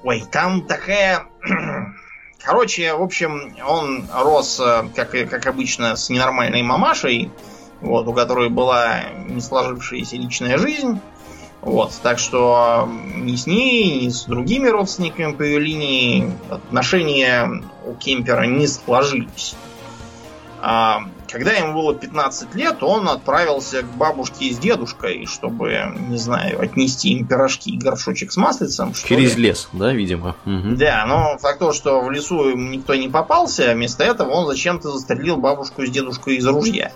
Ой, 0.04 0.24
там 0.32 0.66
такая... 0.66 1.26
Короче, 2.44 2.94
в 2.96 3.02
общем, 3.04 3.56
он 3.64 4.06
рос, 4.12 4.60
э, 4.60 4.84
как, 4.96 5.12
как 5.12 5.46
обычно, 5.46 5.96
с 5.96 6.10
ненормальной 6.10 6.64
мамашей, 6.64 7.30
вот, 7.82 8.08
у 8.08 8.14
которой 8.14 8.50
была 8.50 9.04
не 9.28 9.42
сложившаяся 9.42 10.16
личная 10.16 10.58
жизнь. 10.58 11.00
Вот, 11.62 11.94
так 12.02 12.18
что 12.18 12.90
ни 12.90 13.36
с 13.36 13.46
ней, 13.46 14.06
ни 14.06 14.10
с 14.10 14.24
другими 14.24 14.68
родственниками 14.68 15.34
по 15.34 15.44
ее 15.44 15.60
линии 15.60 16.34
отношения 16.50 17.64
у 17.86 17.94
Кемпера 17.94 18.44
не 18.46 18.66
сложились. 18.66 19.56
А, 20.60 21.04
когда 21.32 21.52
ему 21.54 21.74
было 21.74 21.96
15 21.96 22.56
лет, 22.56 22.84
он 22.84 23.08
отправился 23.08 23.84
к 23.84 23.96
бабушке 23.96 24.52
с 24.52 24.58
дедушкой, 24.58 25.26
чтобы, 25.26 25.94
не 26.10 26.18
знаю, 26.18 26.62
отнести 26.62 27.14
им 27.14 27.26
пирожки 27.26 27.72
и 27.72 27.78
горшочек 27.78 28.32
с 28.32 28.38
маслицем. 28.38 28.94
Через 28.94 29.36
ли. 29.36 29.50
лес, 29.50 29.70
да, 29.74 29.94
видимо. 29.94 30.36
Угу. 30.46 30.76
Да, 30.76 31.06
но 31.08 31.38
факт 31.40 31.60
то, 31.60 31.74
что 31.74 32.02
в 32.02 32.12
лесу 32.12 32.50
ему 32.50 32.72
никто 32.72 32.96
не 32.96 33.08
попался, 33.08 33.74
вместо 33.74 34.04
этого 34.04 34.32
он 34.32 34.48
зачем-то 34.48 34.92
застрелил 34.92 35.38
бабушку 35.38 35.86
с 35.86 35.90
дедушкой 35.90 36.38
из 36.38 36.46
ружья. 36.46 36.92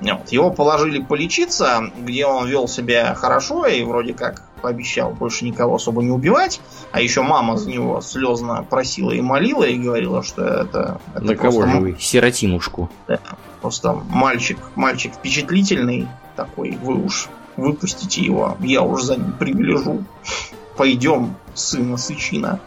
Вот. 0.00 0.28
Его 0.30 0.50
положили 0.50 1.00
полечиться, 1.00 1.90
где 1.98 2.26
он 2.26 2.48
вел 2.48 2.68
себя 2.68 3.14
хорошо 3.14 3.66
и 3.66 3.82
вроде 3.82 4.14
как 4.14 4.42
пообещал 4.60 5.10
больше 5.10 5.44
никого 5.44 5.76
особо 5.76 6.02
не 6.02 6.10
убивать. 6.10 6.60
А 6.92 7.00
еще 7.00 7.22
мама 7.22 7.56
за 7.56 7.70
него 7.70 8.00
слезно 8.00 8.64
просила 8.68 9.10
и 9.10 9.20
молила 9.20 9.64
и 9.64 9.78
говорила, 9.78 10.22
что 10.22 10.44
это... 10.44 11.00
это 11.14 11.24
На 11.24 11.36
кого 11.36 11.66
же 11.66 11.78
вы? 11.78 11.96
Сиротинушку. 11.98 12.90
Да, 13.08 13.20
просто 13.60 13.92
мальчик, 14.08 14.58
мальчик 14.74 15.14
впечатлительный 15.14 16.08
такой, 16.36 16.78
вы 16.82 16.94
уж 16.94 17.28
выпустите 17.56 18.22
его, 18.22 18.56
я 18.60 18.82
уж 18.82 19.02
за 19.02 19.16
ним 19.16 19.32
пригляжу. 19.32 20.04
Пойдем, 20.76 21.34
сына 21.54 21.96
Сычина, 21.96 22.60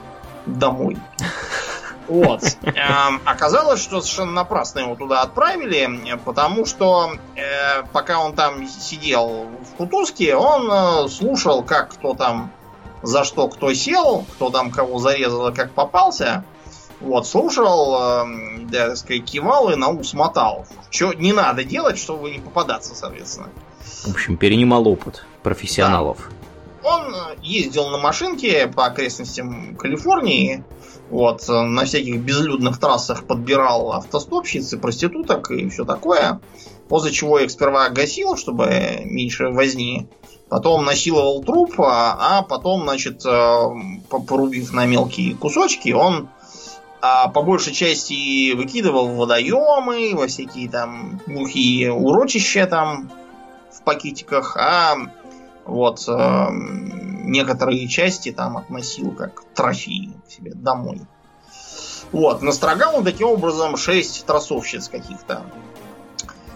домой. 0.46 0.98
Вот. 2.08 2.42
Эм, 2.64 3.22
оказалось, 3.26 3.82
что 3.82 4.02
совершенно 4.02 4.32
напрасно 4.32 4.80
его 4.80 4.96
туда 4.96 5.22
отправили, 5.22 6.18
потому 6.26 6.66
что 6.66 7.14
э, 7.36 7.84
пока 7.92 8.20
он 8.20 8.34
там 8.34 8.68
сидел 8.68 9.48
в 9.72 9.76
кутузке, 9.78 10.36
он 10.36 10.70
э, 10.72 11.10
слушал, 11.10 11.64
как 11.64 11.94
кто 11.94 12.14
там 12.14 12.52
за 13.02 13.24
что 13.24 13.48
кто 13.50 13.74
сел, 13.74 14.26
кто 14.36 14.50
там 14.50 14.72
кого 14.72 15.00
зарезал 15.00 15.50
и 15.50 15.54
как 15.54 15.72
попался. 15.72 16.44
Вот, 17.00 17.28
слушал, 17.28 18.26
э, 18.26 18.60
да, 18.64 18.90
так 18.90 18.98
сказать, 18.98 19.26
кивал 19.26 19.70
и 19.70 19.76
на 19.76 19.90
ус 19.90 20.14
мотал. 20.14 20.66
Что 20.90 21.14
не 21.14 21.34
надо 21.34 21.64
делать, 21.64 21.98
чтобы 21.98 22.32
не 22.32 22.40
попадаться, 22.40 22.96
соответственно. 22.96 23.50
В 24.04 24.12
общем, 24.12 24.38
перенимал 24.38 24.88
опыт 24.88 25.26
профессионалов. 25.42 26.30
Да. 26.30 26.43
Он 26.84 27.16
ездил 27.42 27.90
на 27.90 27.98
машинке 27.98 28.68
по 28.68 28.86
окрестностям 28.86 29.76
Калифорнии, 29.76 30.64
вот, 31.10 31.48
на 31.48 31.86
всяких 31.86 32.20
безлюдных 32.20 32.80
трассах 32.80 33.26
подбирал 33.26 33.94
автостопщиц 33.94 34.74
и 34.74 34.78
проституток 34.78 35.52
и 35.52 35.70
все 35.70 35.86
такое. 35.86 36.42
После 36.90 37.12
чего 37.12 37.40
их 37.40 37.52
сперва 37.52 37.90
гасил, 37.90 38.36
чтобы 38.36 39.02
меньше 39.06 39.50
возни. 39.50 40.08
Потом 40.50 40.86
насиловал 40.86 41.44
труп, 41.44 41.80
а, 41.80 42.40
а 42.40 42.42
потом, 42.44 42.84
значит, 42.84 43.26
э, 43.26 43.66
порубив 44.10 44.72
на 44.74 44.86
мелкие 44.86 45.36
кусочки, 45.36 45.92
он 45.92 46.30
а 47.06 47.28
по 47.28 47.42
большей 47.42 47.74
части 47.74 48.54
выкидывал 48.54 49.10
в 49.10 49.18
водоемы, 49.18 50.16
во 50.16 50.28
всякие 50.28 50.70
там 50.70 51.20
глухие 51.28 51.92
урочища 51.92 52.66
там 52.66 53.12
в 53.74 53.84
пакетиках, 53.84 54.56
а 54.56 54.96
вот 55.66 56.04
э, 56.08 56.48
некоторые 57.24 57.88
части 57.88 58.32
там 58.32 58.58
относил 58.58 59.12
как 59.12 59.44
трофеи 59.54 60.12
к 60.28 60.32
себе 60.32 60.54
домой. 60.54 61.02
Вот, 62.12 62.42
настрогал 62.42 62.98
он 62.98 63.04
таким 63.04 63.28
образом 63.28 63.76
шесть 63.78 64.26
тросовщиц 64.26 64.88
каких-то. 64.90 65.44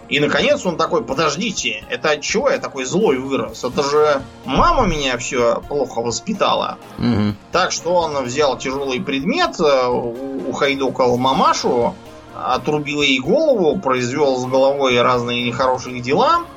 И 0.08 0.20
наконец 0.22 0.66
он 0.66 0.78
такой, 0.78 1.04
подождите, 1.04 1.84
это 1.90 2.12
от 2.12 2.22
чего 2.22 2.50
я 2.50 2.60
такой 2.60 2.86
злой 2.86 3.18
вырос? 3.18 3.64
Это 3.64 3.84
же 3.84 4.22
мама 4.46 4.86
меня 4.86 5.18
все 5.18 5.62
плохо 5.68 6.02
воспитала. 6.02 6.78
Угу. 6.98 7.36
Так 7.52 7.72
что 7.72 7.94
он 7.94 8.24
взял 8.24 8.58
тяжелый 8.58 9.02
предмет, 9.02 9.60
э, 9.60 9.88
ухайдокал 9.88 11.18
мамашу, 11.18 11.94
отрубил 12.36 13.02
ей 13.02 13.20
голову, 13.20 13.80
произвел 13.80 14.38
с 14.38 14.46
головой 14.46 15.02
разные 15.02 15.44
нехорошие 15.46 16.02
дела– 16.02 16.42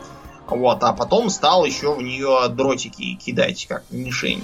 вот, 0.50 0.82
а 0.82 0.92
потом 0.92 1.30
стал 1.30 1.64
еще 1.64 1.94
в 1.94 2.02
нее 2.02 2.48
дротики 2.48 3.14
кидать, 3.14 3.66
как 3.68 3.82
мишень. 3.90 4.42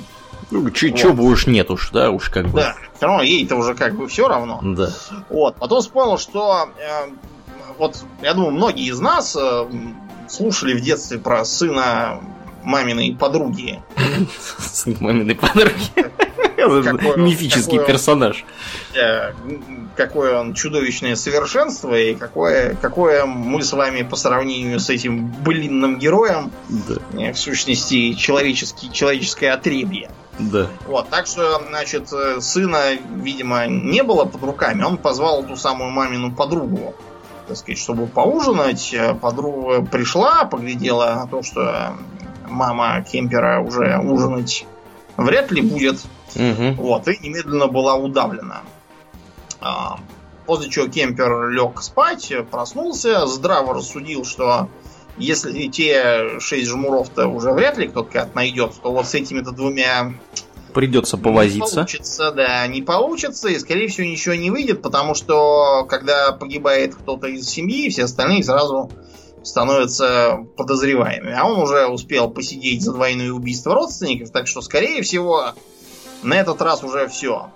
Ну, 0.50 0.70
чего 0.70 1.11
вот. 1.11 1.16
бы 1.16 1.24
уж 1.24 1.46
нет 1.46 1.70
уж, 1.70 1.90
да, 1.90 2.11
уж 2.11 2.30
как 2.30 2.48
бы. 2.48 2.61
Да, 2.61 2.76
все 2.96 3.07
равно 3.07 3.22
ей-то 3.22 3.57
уже 3.57 3.74
как 3.74 3.96
бы 3.96 4.07
все 4.07 4.28
равно. 4.28 4.61
Да. 4.62 4.90
Вот, 5.28 5.57
потом 5.57 5.80
вспомнил, 5.80 6.18
что 6.18 6.68
э, 6.78 7.11
вот, 7.78 8.04
я 8.22 8.34
думаю, 8.34 8.52
многие 8.52 8.88
из 8.88 9.00
нас 9.00 9.36
э, 9.36 9.66
слушали 10.28 10.74
в 10.74 10.80
детстве 10.80 11.18
про 11.18 11.44
сына 11.44 12.20
маминой 12.62 13.16
подруги. 13.18 13.82
Сын 14.59 14.96
маминой 15.00 15.34
подруги. 15.34 15.72
Мифический 16.57 17.78
персонаж. 17.78 18.44
Э, 18.94 19.32
какое 19.94 20.38
он 20.38 20.54
чудовищное 20.54 21.16
совершенство 21.16 21.94
и 21.94 22.14
какое, 22.14 22.74
какое 22.74 23.26
мы 23.26 23.62
с 23.62 23.72
вами 23.72 24.02
по 24.02 24.16
сравнению 24.16 24.80
с 24.80 24.90
этим 24.90 25.28
блинным 25.28 25.98
героем 25.98 26.50
да. 26.68 26.96
Э, 27.18 27.32
в 27.32 27.38
сущности 27.38 28.14
человеческий, 28.14 28.90
человеческое 28.92 29.50
отребье. 29.50 30.11
Да. 30.38 30.68
Вот, 30.86 31.09
так 31.09 31.26
что, 31.26 31.62
значит, 31.66 32.11
сына, 32.40 32.92
видимо, 33.22 33.66
не 33.66 34.02
было 34.02 34.26
под 34.26 34.42
руками. 34.42 34.82
Он 34.82 34.98
позвал 34.98 35.42
ту 35.44 35.57
самую 35.57 35.90
мамину 35.90 36.30
подругу, 36.30 36.94
так 37.48 37.57
сказать, 37.57 37.78
чтобы 37.78 38.07
поужинать. 38.07 38.94
Подруга 39.22 39.80
пришла, 39.80 40.44
поглядела 40.44 41.14
на 41.14 41.26
то, 41.26 41.42
что 41.42 41.94
мама 42.48 43.02
Кемпера 43.02 43.61
уже 43.61 43.98
ужинать 43.98 44.66
вряд 45.16 45.50
ли 45.50 45.62
будет. 45.62 46.00
Угу. 46.37 46.82
Вот, 46.82 47.09
и 47.09 47.18
немедленно 47.18 47.66
была 47.66 47.95
удавлена. 47.97 48.62
А, 49.61 49.99
после 50.47 50.70
чего 50.70 50.87
Кемпер 50.87 51.49
лег 51.49 51.82
спать, 51.82 52.32
проснулся, 52.51 53.26
здраво 53.26 53.74
рассудил, 53.74 54.24
что 54.24 54.68
если 55.18 55.68
те 55.68 56.39
шесть 56.41 56.68
жмуров-то 56.68 57.26
уже 57.26 57.53
вряд 57.53 57.78
ли 57.78 57.89
кто-то 57.89 58.30
найдет, 58.34 58.74
то 58.82 58.93
вот 58.93 59.07
с 59.07 59.14
этими-то 59.14 59.51
двумя 59.51 60.14
Придется 60.74 61.16
повозиться. 61.16 61.59
Не 61.64 61.84
получится, 61.87 62.32
да, 62.32 62.66
не 62.66 62.82
получится, 62.82 63.49
и, 63.49 63.59
скорее 63.59 63.89
всего, 63.89 64.07
ничего 64.07 64.34
не 64.34 64.51
выйдет, 64.51 64.82
потому 64.82 65.14
что, 65.14 65.87
когда 65.89 66.32
погибает 66.32 66.95
кто-то 66.95 67.28
из 67.28 67.49
семьи, 67.49 67.89
все 67.89 68.05
остальные 68.05 68.45
сразу 68.45 68.91
становятся 69.43 70.45
подозреваемыми. 70.59 71.34
А 71.34 71.47
он 71.47 71.62
уже 71.62 71.87
успел 71.87 72.28
посидеть 72.28 72.82
за 72.82 72.93
двойное 72.93 73.32
убийство 73.32 73.74
родственников, 73.74 74.32
так 74.32 74.47
что, 74.47 74.61
скорее 74.61 75.01
всего, 75.01 75.55
на 76.22 76.34
этот 76.34 76.60
раз 76.62 76.82
уже 76.84 77.08
все. 77.08 77.50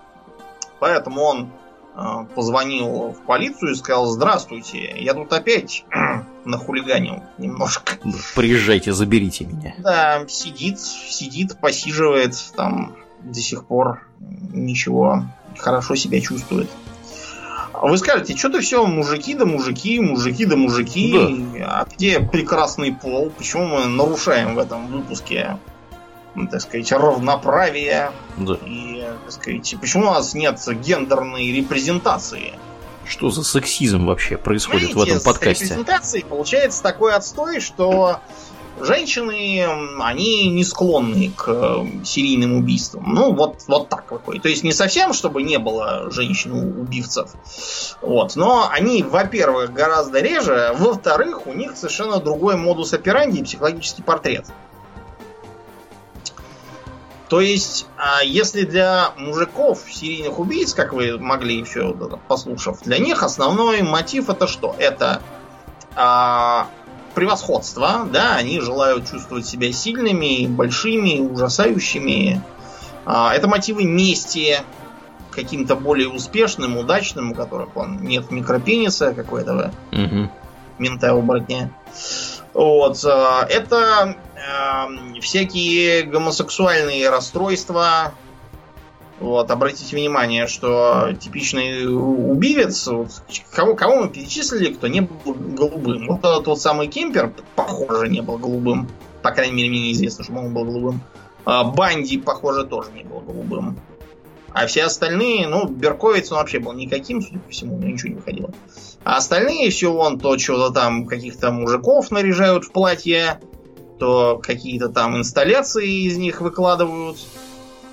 Поэтому 0.78 1.22
он 1.22 1.50
э, 1.96 2.26
позвонил 2.34 3.12
в 3.12 3.26
полицию 3.26 3.72
и 3.72 3.74
сказал, 3.74 4.06
здравствуйте, 4.06 4.96
я 4.98 5.14
тут 5.14 5.32
опять 5.32 5.84
нахулиганил 6.44 7.22
немножко. 7.38 7.98
Приезжайте, 8.34 8.92
заберите 8.92 9.44
меня. 9.44 9.74
Да, 9.78 10.26
сидит, 10.28 10.80
сидит, 10.80 11.58
посиживает 11.61 12.34
там 12.56 12.96
до 13.22 13.40
сих 13.40 13.66
пор 13.66 14.06
ничего, 14.52 15.24
хорошо 15.58 15.94
себя 15.94 16.20
чувствует. 16.20 16.70
Вы 17.82 17.96
скажете, 17.96 18.36
что-то 18.36 18.61
все 18.61 18.84
мужики 18.86 19.34
да 19.34 19.46
мужики, 19.46 20.00
мужики 20.00 20.44
да 20.44 20.56
мужики. 20.56 21.46
Да. 21.58 21.80
А 21.80 21.86
где 21.86 22.20
прекрасный 22.20 22.92
пол? 22.92 23.30
Почему 23.30 23.66
мы 23.66 23.86
нарушаем 23.86 24.54
в 24.54 24.58
этом 24.58 24.88
выпуске, 24.88 25.56
так 26.51 26.61
сказать, 26.61 26.91
равноправие? 26.93 28.12
Да. 28.37 28.55
И, 28.64 29.05
так 29.24 29.33
сказать, 29.33 29.74
почему 29.81 30.09
у 30.09 30.12
нас 30.12 30.35
нет 30.35 30.61
гендерной 30.83 31.53
репрезентации? 31.53 32.55
Что 33.05 33.31
за 33.31 33.43
сексизм 33.43 34.07
вообще 34.07 34.37
происходит 34.37 34.93
Знаете, 34.93 35.12
в 35.12 35.16
этом 35.16 35.24
подкасте? 35.24 35.64
С 35.64 35.70
репрезентацией 35.70 36.24
получается 36.24 36.83
такой 36.83 37.14
отстой, 37.14 37.61
что 37.61 38.20
женщины, 38.81 39.66
они 40.01 40.49
не 40.49 40.64
склонны 40.64 41.33
к 41.37 41.49
э, 41.49 42.05
серийным 42.05 42.57
убийствам. 42.57 43.05
Ну, 43.12 43.33
вот, 43.33 43.62
вот 43.66 43.89
так 43.89 44.11
выходит. 44.11 44.43
То 44.43 44.49
есть 44.49 44.62
не 44.64 44.72
совсем, 44.72 45.12
чтобы 45.12 45.43
не 45.43 45.59
было 45.59 46.11
женщин-убивцев. 46.11 47.31
Вот. 48.01 48.37
Но 48.37 48.68
они, 48.70 49.03
во-первых, 49.03 49.72
гораздо 49.72 50.20
реже, 50.20 50.74
во-вторых, 50.78 51.47
у 51.47 51.53
них 51.53 51.76
совершенно 51.76 52.20
другой 52.20 52.57
модус 52.57 52.93
операнди 52.93 53.41
и 53.41 53.45
психологический 53.45 54.03
портрет. 54.03 54.47
То 57.31 57.41
есть, 57.41 57.87
а 57.97 58.24
если 58.24 58.62
для 58.64 59.12
мужиков 59.16 59.85
серийных 59.89 60.41
убийц, 60.41 60.74
как 60.74 60.93
вы 60.93 61.16
могли 61.16 61.61
еще 61.61 61.95
послушав, 62.26 62.83
для 62.83 62.99
них 62.99 63.22
основной 63.22 63.83
мотив 63.83 64.28
это 64.31 64.49
что? 64.49 64.74
Это 64.76 65.22
а, 65.95 66.66
превосходства, 67.14 68.09
да, 68.12 68.35
они 68.35 68.59
желают 68.59 69.09
чувствовать 69.09 69.47
себя 69.47 69.72
сильными, 69.72 70.49
большими, 70.49 71.20
ужасающими. 71.20 72.43
А, 73.07 73.33
это 73.33 73.47
мотивы 73.47 73.85
мести 73.85 74.59
каким-то 75.31 75.76
более 75.76 76.09
успешным, 76.09 76.78
удачным, 76.78 77.31
у 77.31 77.35
которых 77.37 77.76
он 77.76 78.03
нет 78.03 78.33
микропениса, 78.33 79.14
как 79.14 79.33
у 79.33 79.37
этого 79.37 79.72
угу. 79.93 80.28
мента-оборотня. 80.81 81.72
Вот. 82.55 83.05
А, 83.05 83.47
это 83.49 84.16
э, 84.41 85.20
всякие 85.20 86.03
гомосексуальные 86.03 87.11
расстройства, 87.11 88.14
вот, 89.20 89.51
обратите 89.51 89.97
внимание, 89.97 90.47
что 90.47 91.12
типичный 91.12 91.86
убивец, 91.86 92.86
вот, 92.86 93.11
кого, 93.53 93.74
кого 93.74 93.97
мы 94.05 94.09
перечислили, 94.09 94.72
кто 94.72 94.88
не 94.88 95.03
был 95.03 95.34
голубым. 95.34 96.07
Вот 96.07 96.20
этот 96.20 96.47
вот 96.47 96.61
самый 96.61 96.88
Кемпер, 96.88 97.34
похоже, 97.55 98.09
не 98.09 98.22
был 98.22 98.38
голубым. 98.38 98.88
По 99.22 99.30
крайней 99.32 99.53
мере, 99.53 99.68
мне 99.68 99.80
неизвестно, 99.80 100.24
что 100.24 100.32
он 100.32 100.55
был 100.55 100.64
голубым. 100.64 101.03
А 101.45 101.64
Банди, 101.64 102.16
похоже, 102.16 102.64
тоже 102.64 102.93
не 102.93 103.03
был 103.03 103.20
голубым. 103.20 103.78
А 104.53 104.66
все 104.66 104.84
остальные, 104.84 105.49
ну, 105.49 105.68
Берковиц 105.68 106.32
он 106.32 106.38
вообще 106.38 106.59
был 106.59 106.72
никаким, 106.72 107.20
судя 107.20 107.38
по 107.41 107.51
всему, 107.51 107.78
ничего 107.78 108.09
не 108.09 108.14
выходило. 108.16 108.51
А 109.05 109.18
остальные 109.18 109.70
все 109.70 109.93
вон 109.93 110.18
то, 110.18 110.38
что-то 110.38 110.72
там 110.72 111.07
каких-то 111.07 111.51
мужиков 111.51 112.11
наряжают 112.11 112.64
в 112.64 112.72
платье, 112.72 113.38
то 114.01 114.40
какие-то 114.42 114.88
там 114.88 115.16
инсталляции 115.18 116.07
из 116.07 116.16
них 116.16 116.40
выкладывают 116.40 117.18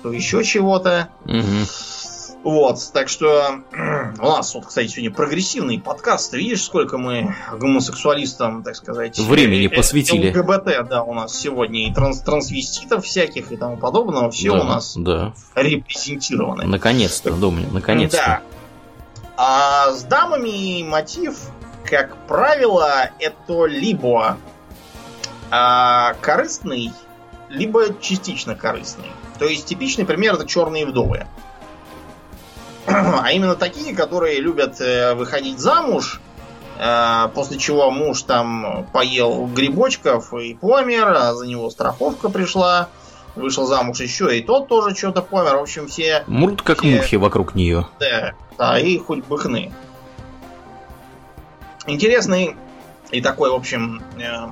то 0.02 0.12
еще 0.12 0.42
чего-то. 0.42 1.10
Угу. 1.26 1.44
Вот, 2.44 2.78
так 2.94 3.08
что 3.08 3.60
у 3.72 4.22
нас 4.22 4.54
вот, 4.54 4.66
кстати, 4.66 4.86
сегодня 4.88 5.10
прогрессивный 5.10 5.78
подкаст. 5.78 6.32
видишь, 6.32 6.62
сколько 6.62 6.96
мы 6.96 7.34
гомосексуалистам, 7.52 8.62
так 8.62 8.76
сказать, 8.76 9.18
времени 9.18 9.66
э, 9.66 9.76
посвятили. 9.76 10.30
ЛГБТ, 10.30 10.88
да, 10.88 11.02
у 11.02 11.12
нас 11.12 11.36
сегодня 11.36 11.88
и 11.88 11.92
транс 11.92 12.20
трансвеститов 12.20 13.04
всяких 13.04 13.52
и 13.52 13.56
тому 13.56 13.76
подобного, 13.76 14.30
все 14.30 14.52
да, 14.52 14.60
у 14.60 14.64
нас 14.64 14.96
да. 14.96 15.34
репрезентированы. 15.54 16.64
Наконец-то, 16.64 17.32
думаю, 17.32 17.66
наконец-то. 17.72 18.16
Да. 18.16 18.42
А 19.36 19.92
с 19.92 20.04
дамами 20.04 20.82
мотив, 20.84 21.36
как 21.84 22.16
правило, 22.26 23.10
это 23.18 23.66
либо 23.66 24.38
а, 25.50 26.14
корыстный, 26.20 26.92
либо 27.48 27.94
частично 28.00 28.54
корыстный. 28.54 29.10
То 29.38 29.46
есть 29.46 29.66
типичный 29.66 30.04
пример 30.04 30.34
это 30.34 30.46
черные 30.46 30.86
вдовы. 30.86 31.26
А 32.86 33.30
именно 33.32 33.54
такие, 33.54 33.94
которые 33.94 34.40
любят 34.40 34.80
э, 34.80 35.14
выходить 35.14 35.58
замуж, 35.58 36.20
э, 36.78 37.28
после 37.34 37.58
чего 37.58 37.90
муж 37.90 38.22
там 38.22 38.86
поел 38.92 39.46
грибочков 39.46 40.32
и 40.32 40.54
помер, 40.54 41.08
а 41.08 41.34
за 41.34 41.46
него 41.46 41.68
страховка 41.70 42.30
пришла, 42.30 42.88
вышел 43.36 43.66
замуж 43.66 44.00
еще, 44.00 44.36
и 44.36 44.42
тот 44.42 44.68
тоже 44.68 44.96
что-то 44.96 45.22
помер. 45.22 45.56
В 45.56 45.62
общем, 45.62 45.86
все... 45.86 46.24
Мрут 46.26 46.62
как 46.62 46.78
все... 46.78 46.96
мухи 46.96 47.16
вокруг 47.16 47.54
нее. 47.54 47.86
Да, 48.00 48.32
да, 48.56 48.78
и 48.78 48.98
хоть 48.98 49.24
бы 49.24 49.38
хны. 49.38 49.72
Интересный 51.86 52.56
и 53.10 53.20
такой, 53.20 53.50
в 53.50 53.54
общем, 53.54 54.02
э, 54.18 54.48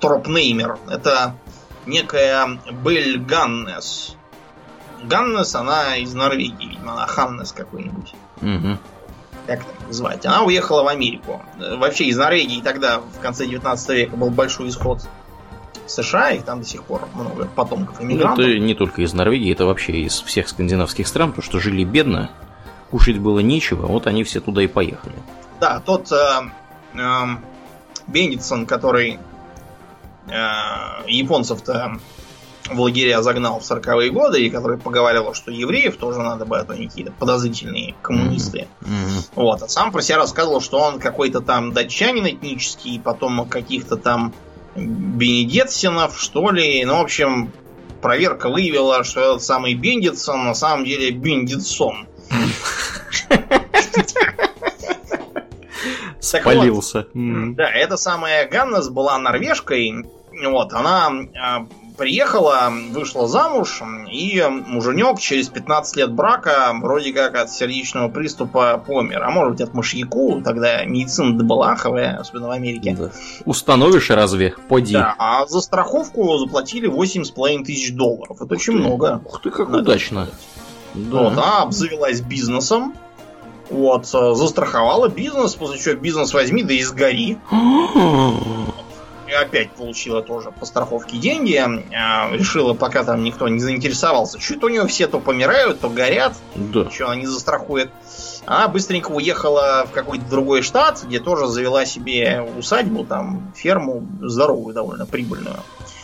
тропнеймер. 0.00 0.78
Это 0.88 1.34
некая 1.86 2.58
Бель 2.84 3.18
Ганнес. 3.18 4.16
Ганнес, 5.02 5.54
она 5.54 5.96
из 5.96 6.14
Норвегии, 6.14 6.70
видимо, 6.70 6.92
она 6.92 7.06
Ханнес 7.06 7.52
какой-нибудь. 7.52 8.14
Угу. 8.42 8.78
Как 9.46 9.64
так 9.64 9.92
звать? 9.92 10.26
Она 10.26 10.42
уехала 10.42 10.82
в 10.82 10.88
Америку. 10.88 11.42
Вообще 11.58 12.04
из 12.04 12.16
Норвегии 12.16 12.60
тогда, 12.60 12.98
в 12.98 13.20
конце 13.20 13.46
19 13.46 13.88
века, 13.90 14.16
был 14.16 14.30
большой 14.30 14.68
исход 14.68 15.02
США, 15.86 16.30
их 16.30 16.42
там 16.42 16.60
до 16.60 16.66
сих 16.66 16.82
пор 16.82 17.08
много 17.14 17.46
потомков 17.46 18.00
иммигрантов. 18.00 18.44
Ну, 18.44 18.50
это 18.50 18.58
не 18.58 18.74
только 18.74 19.02
из 19.02 19.14
Норвегии, 19.14 19.52
это 19.52 19.66
вообще 19.66 20.00
из 20.00 20.20
всех 20.20 20.48
скандинавских 20.48 21.06
стран, 21.06 21.30
потому 21.30 21.44
что 21.44 21.60
жили 21.60 21.84
бедно, 21.84 22.30
кушать 22.90 23.18
было 23.18 23.38
нечего, 23.38 23.86
вот 23.86 24.08
они 24.08 24.24
все 24.24 24.40
туда 24.40 24.62
и 24.62 24.66
поехали. 24.66 25.14
Да, 25.60 25.78
тот 25.78 26.10
э, 26.10 26.50
э, 26.94 27.24
Бендитсон, 28.08 28.66
который 28.66 29.20
Э, 29.20 29.35
японцев-то 30.28 31.98
в 32.70 32.80
лагеря 32.80 33.22
загнал 33.22 33.60
в 33.60 33.62
40-е 33.62 34.10
годы, 34.10 34.44
и 34.44 34.50
который 34.50 34.78
поговаривал, 34.78 35.34
что 35.34 35.50
евреев 35.50 35.96
тоже 35.96 36.18
надо 36.18 36.44
бы, 36.44 36.58
а 36.58 36.64
то 36.64 36.72
они 36.72 36.88
какие-то 36.88 37.12
подозрительные 37.12 37.94
коммунисты. 38.02 38.66
Mm-hmm. 38.80 39.30
Вот. 39.36 39.62
А 39.62 39.68
сам 39.68 39.92
про 39.92 40.02
себя 40.02 40.18
рассказывал, 40.18 40.60
что 40.60 40.78
он 40.78 40.98
какой-то 40.98 41.40
там 41.40 41.72
датчанин 41.72 42.26
этнический, 42.26 43.00
потом 43.00 43.48
каких-то 43.48 43.96
там 43.96 44.34
Бенедетсинов, 44.74 46.20
что 46.20 46.50
ли. 46.50 46.84
Ну, 46.84 46.98
в 46.98 47.02
общем, 47.02 47.52
проверка 48.02 48.48
выявила, 48.48 49.04
что 49.04 49.20
этот 49.20 49.42
самый 49.42 49.74
Бендитсон 49.74 50.44
на 50.44 50.54
самом 50.54 50.84
деле 50.84 51.12
Бендитсон. 51.12 52.08
Спалился. 56.18 57.06
Да, 57.14 57.70
эта 57.70 57.96
самая 57.96 58.48
Ганнес 58.48 58.88
была 58.88 59.16
норвежкой, 59.18 60.04
вот, 60.44 60.72
она 60.72 61.10
э, 61.10 61.66
приехала, 61.96 62.72
вышла 62.90 63.26
замуж, 63.26 63.82
и 64.10 64.42
муженек 64.48 65.18
через 65.18 65.48
15 65.48 65.96
лет 65.96 66.12
брака 66.12 66.72
вроде 66.80 67.12
как 67.12 67.36
от 67.36 67.50
сердечного 67.50 68.08
приступа 68.08 68.82
помер. 68.84 69.22
А 69.22 69.30
может 69.30 69.52
быть 69.52 69.60
от 69.62 69.74
мышьяку, 69.74 70.42
тогда 70.42 70.84
медицина 70.84 71.36
добалаховая, 71.36 72.18
особенно 72.18 72.48
в 72.48 72.52
Америке. 72.52 72.96
Да. 72.98 73.10
Установишь 73.44 74.10
разве? 74.10 74.54
Поди. 74.68 74.94
Да, 74.94 75.14
а 75.18 75.46
за 75.46 75.60
страховку 75.60 76.38
заплатили 76.38 76.88
8,5 76.88 77.64
тысяч 77.64 77.94
долларов. 77.94 78.36
Это 78.36 78.54
Ух 78.54 78.60
очень 78.60 78.74
ты. 78.74 78.78
много. 78.80 79.20
Ух 79.24 79.40
ты, 79.42 79.50
как 79.50 79.70
удачно. 79.70 80.28
Да. 80.94 81.18
Вот, 81.18 81.32
она 81.32 81.62
обзавелась 81.62 82.20
бизнесом, 82.20 82.94
вот, 83.68 84.06
э, 84.14 84.34
застраховала 84.34 85.08
бизнес, 85.08 85.54
после 85.54 85.78
чего 85.78 85.94
бизнес 86.00 86.32
возьми, 86.32 86.62
да 86.62 86.74
и 86.74 86.82
сгори. 86.82 87.38
и 89.26 89.32
опять 89.32 89.70
получила 89.72 90.22
тоже 90.22 90.50
по 90.50 90.64
страховке 90.66 91.18
деньги. 91.18 91.56
А, 91.94 92.30
решила, 92.32 92.74
пока 92.74 93.04
там 93.04 93.22
никто 93.24 93.48
не 93.48 93.58
заинтересовался. 93.58 94.40
Что-то 94.40 94.66
у 94.66 94.68
нее 94.68 94.86
все 94.86 95.06
то 95.06 95.20
помирают, 95.20 95.80
то 95.80 95.88
горят. 95.88 96.34
Да. 96.54 96.90
Что 96.90 97.06
она 97.06 97.16
не 97.16 97.26
застрахует. 97.26 97.90
Она 98.46 98.68
быстренько 98.68 99.10
уехала 99.10 99.86
в 99.88 99.92
какой-то 99.92 100.24
другой 100.26 100.62
штат, 100.62 101.02
где 101.04 101.18
тоже 101.18 101.46
завела 101.48 101.84
себе 101.84 102.46
усадьбу, 102.56 103.04
там, 103.04 103.52
ферму 103.56 104.06
здоровую, 104.20 104.74
довольно 104.74 105.06
прибыльную. 105.06 105.58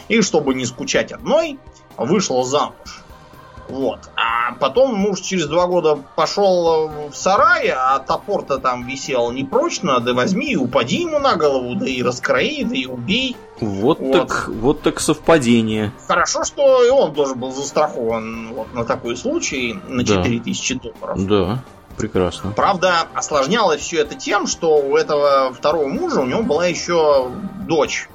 И 0.08 0.20
чтобы 0.22 0.54
не 0.54 0.66
скучать 0.66 1.12
одной, 1.12 1.58
вышла 1.96 2.44
замуж. 2.44 3.02
Вот. 3.72 4.10
А 4.16 4.52
потом 4.60 4.94
муж 4.94 5.20
через 5.20 5.46
два 5.46 5.66
года 5.66 5.98
пошел 6.14 6.90
в 7.10 7.16
сарай, 7.16 7.68
а 7.70 7.98
топор-то 8.00 8.58
там 8.58 8.86
висел 8.86 9.30
непрочно, 9.32 9.98
да 10.00 10.12
возьми 10.12 10.52
и 10.52 10.56
упади 10.56 11.00
ему 11.00 11.18
на 11.18 11.36
голову, 11.36 11.74
да 11.74 11.86
и 11.86 12.02
раскрои, 12.02 12.64
да 12.64 12.76
и 12.76 12.84
убей. 12.84 13.34
Вот, 13.60 13.98
вот. 13.98 14.12
так 14.12 14.48
вот 14.48 14.82
так 14.82 15.00
совпадение. 15.00 15.90
Хорошо, 16.06 16.44
что 16.44 16.84
и 16.84 16.90
он 16.90 17.14
тоже 17.14 17.34
был 17.34 17.50
застрахован 17.50 18.52
вот, 18.52 18.74
на 18.74 18.84
такой 18.84 19.16
случай 19.16 19.80
на 19.88 20.04
4000 20.04 20.74
да. 20.74 20.80
долларов. 20.80 21.26
Да. 21.26 21.64
Прекрасно. 21.96 22.52
Правда, 22.52 23.06
осложнялось 23.14 23.80
все 23.80 24.00
это 24.00 24.14
тем, 24.14 24.46
что 24.46 24.78
у 24.78 24.96
этого 24.96 25.52
второго 25.52 25.88
мужа 25.88 26.20
у 26.20 26.26
него 26.26 26.42
была 26.42 26.66
еще 26.66 27.30
дочь. 27.66 28.08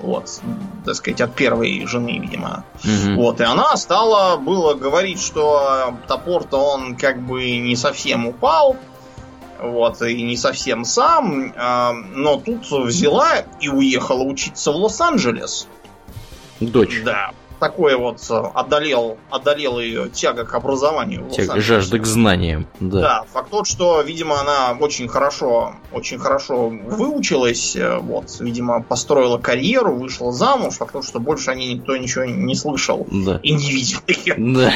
Вот, 0.00 0.40
так 0.84 0.94
сказать, 0.96 1.20
от 1.20 1.34
первой 1.34 1.86
жены, 1.86 2.18
видимо. 2.18 2.64
Угу. 2.84 3.14
Вот, 3.14 3.40
и 3.40 3.44
она 3.44 3.76
стала 3.76 4.36
было 4.36 4.74
говорить, 4.74 5.20
что 5.20 5.94
топор-то 6.06 6.58
он 6.58 6.96
как 6.96 7.22
бы 7.22 7.58
не 7.58 7.76
совсем 7.76 8.26
упал, 8.26 8.76
вот, 9.60 10.02
и 10.02 10.22
не 10.22 10.36
совсем 10.36 10.84
сам, 10.84 11.52
э, 11.56 11.92
но 12.14 12.36
тут 12.36 12.70
взяла 12.70 13.44
и 13.60 13.68
уехала 13.68 14.22
учиться 14.22 14.72
в 14.72 14.76
Лос-Анджелес. 14.76 15.68
Дочь. 16.60 17.02
Да, 17.04 17.30
такое 17.58 17.96
вот 17.96 18.20
э, 18.30 18.42
одолел, 18.54 19.18
одолел 19.30 19.78
ее 19.78 20.08
тяга 20.08 20.44
к 20.44 20.54
образованию. 20.54 21.28
Тяга, 21.30 21.60
жажда 21.60 21.98
к 21.98 22.06
знаниям, 22.06 22.66
да. 22.80 23.00
Да, 23.00 23.24
факт 23.32 23.50
тот, 23.50 23.66
что, 23.66 24.02
видимо, 24.02 24.40
она 24.40 24.76
очень 24.78 25.08
хорошо, 25.08 25.74
очень 25.92 26.18
хорошо 26.18 26.68
выучилась, 26.68 27.76
э, 27.76 27.98
вот, 27.98 28.40
видимо, 28.40 28.82
построила 28.82 29.38
карьеру, 29.38 29.94
вышла 29.94 30.32
замуж, 30.32 30.74
факт 30.74 30.92
тот, 30.92 31.04
что 31.04 31.20
больше 31.20 31.50
о 31.50 31.54
ней 31.54 31.74
никто 31.74 31.96
ничего 31.96 32.24
не 32.24 32.54
слышал 32.54 33.06
да. 33.10 33.40
и 33.42 33.52
не 33.52 33.70
видел 33.70 34.00
ее. 34.06 34.34
Да. 34.36 34.72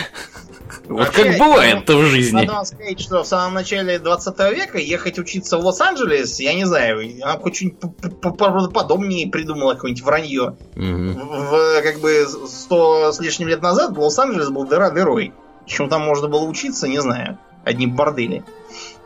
Вот 0.88 1.10
как 1.10 1.38
бывает-то 1.38 1.96
в 1.98 2.04
жизни. 2.04 2.36
Надо 2.36 2.52
вам 2.52 2.64
сказать, 2.64 3.00
что 3.00 3.22
в 3.22 3.26
самом 3.26 3.54
начале 3.54 3.98
20 3.98 4.38
века 4.54 4.78
ехать 4.78 5.18
учиться 5.18 5.58
в 5.58 5.64
Лос-Анджелес, 5.64 6.40
я 6.40 6.54
не 6.54 6.64
знаю, 6.64 7.00
она 7.22 7.38
хоть 7.38 7.56
что-нибудь 7.56 8.72
подобнее 8.72 9.28
придумала, 9.28 9.74
какое-нибудь 9.74 10.04
вранье. 10.04 10.56
В, 10.74 11.82
как 11.82 12.00
бы 12.00 12.26
сто 12.46 13.12
с 13.12 13.20
лишним 13.20 13.48
лет 13.48 13.62
назад 13.62 13.96
Лос-Анджелес 13.96 14.48
был 14.48 14.66
дыра 14.66 14.90
дырой. 14.90 15.32
Чем 15.66 15.90
там 15.90 16.02
можно 16.02 16.28
было 16.28 16.44
учиться, 16.44 16.88
не 16.88 17.00
знаю. 17.00 17.38
Одни 17.64 17.86
бордели. 17.86 18.42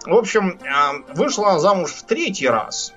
В 0.07 0.15
общем, 0.15 0.61
а, 0.65 0.93
вышла 1.15 1.59
замуж 1.59 1.91
в 1.91 2.05
третий 2.05 2.49
раз. 2.49 2.93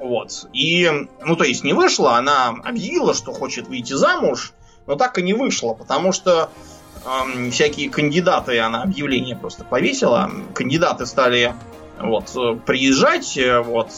Вот. 0.00 0.46
И, 0.52 0.90
ну, 1.24 1.36
то 1.36 1.44
есть 1.44 1.64
не 1.64 1.72
вышла, 1.72 2.16
она 2.16 2.48
объявила, 2.64 3.14
что 3.14 3.32
хочет 3.32 3.68
выйти 3.68 3.94
замуж, 3.94 4.52
но 4.86 4.96
так 4.96 5.18
и 5.18 5.22
не 5.22 5.34
вышла, 5.34 5.74
потому 5.74 6.12
что 6.12 6.50
э, 7.04 7.50
всякие 7.50 7.90
кандидаты, 7.90 8.58
она 8.58 8.82
объявление 8.82 9.36
просто 9.36 9.64
повесила, 9.64 10.30
кандидаты 10.54 11.06
стали 11.06 11.54
вот, 12.00 12.64
приезжать 12.64 13.36
э, 13.36 13.60
вот, 13.60 13.90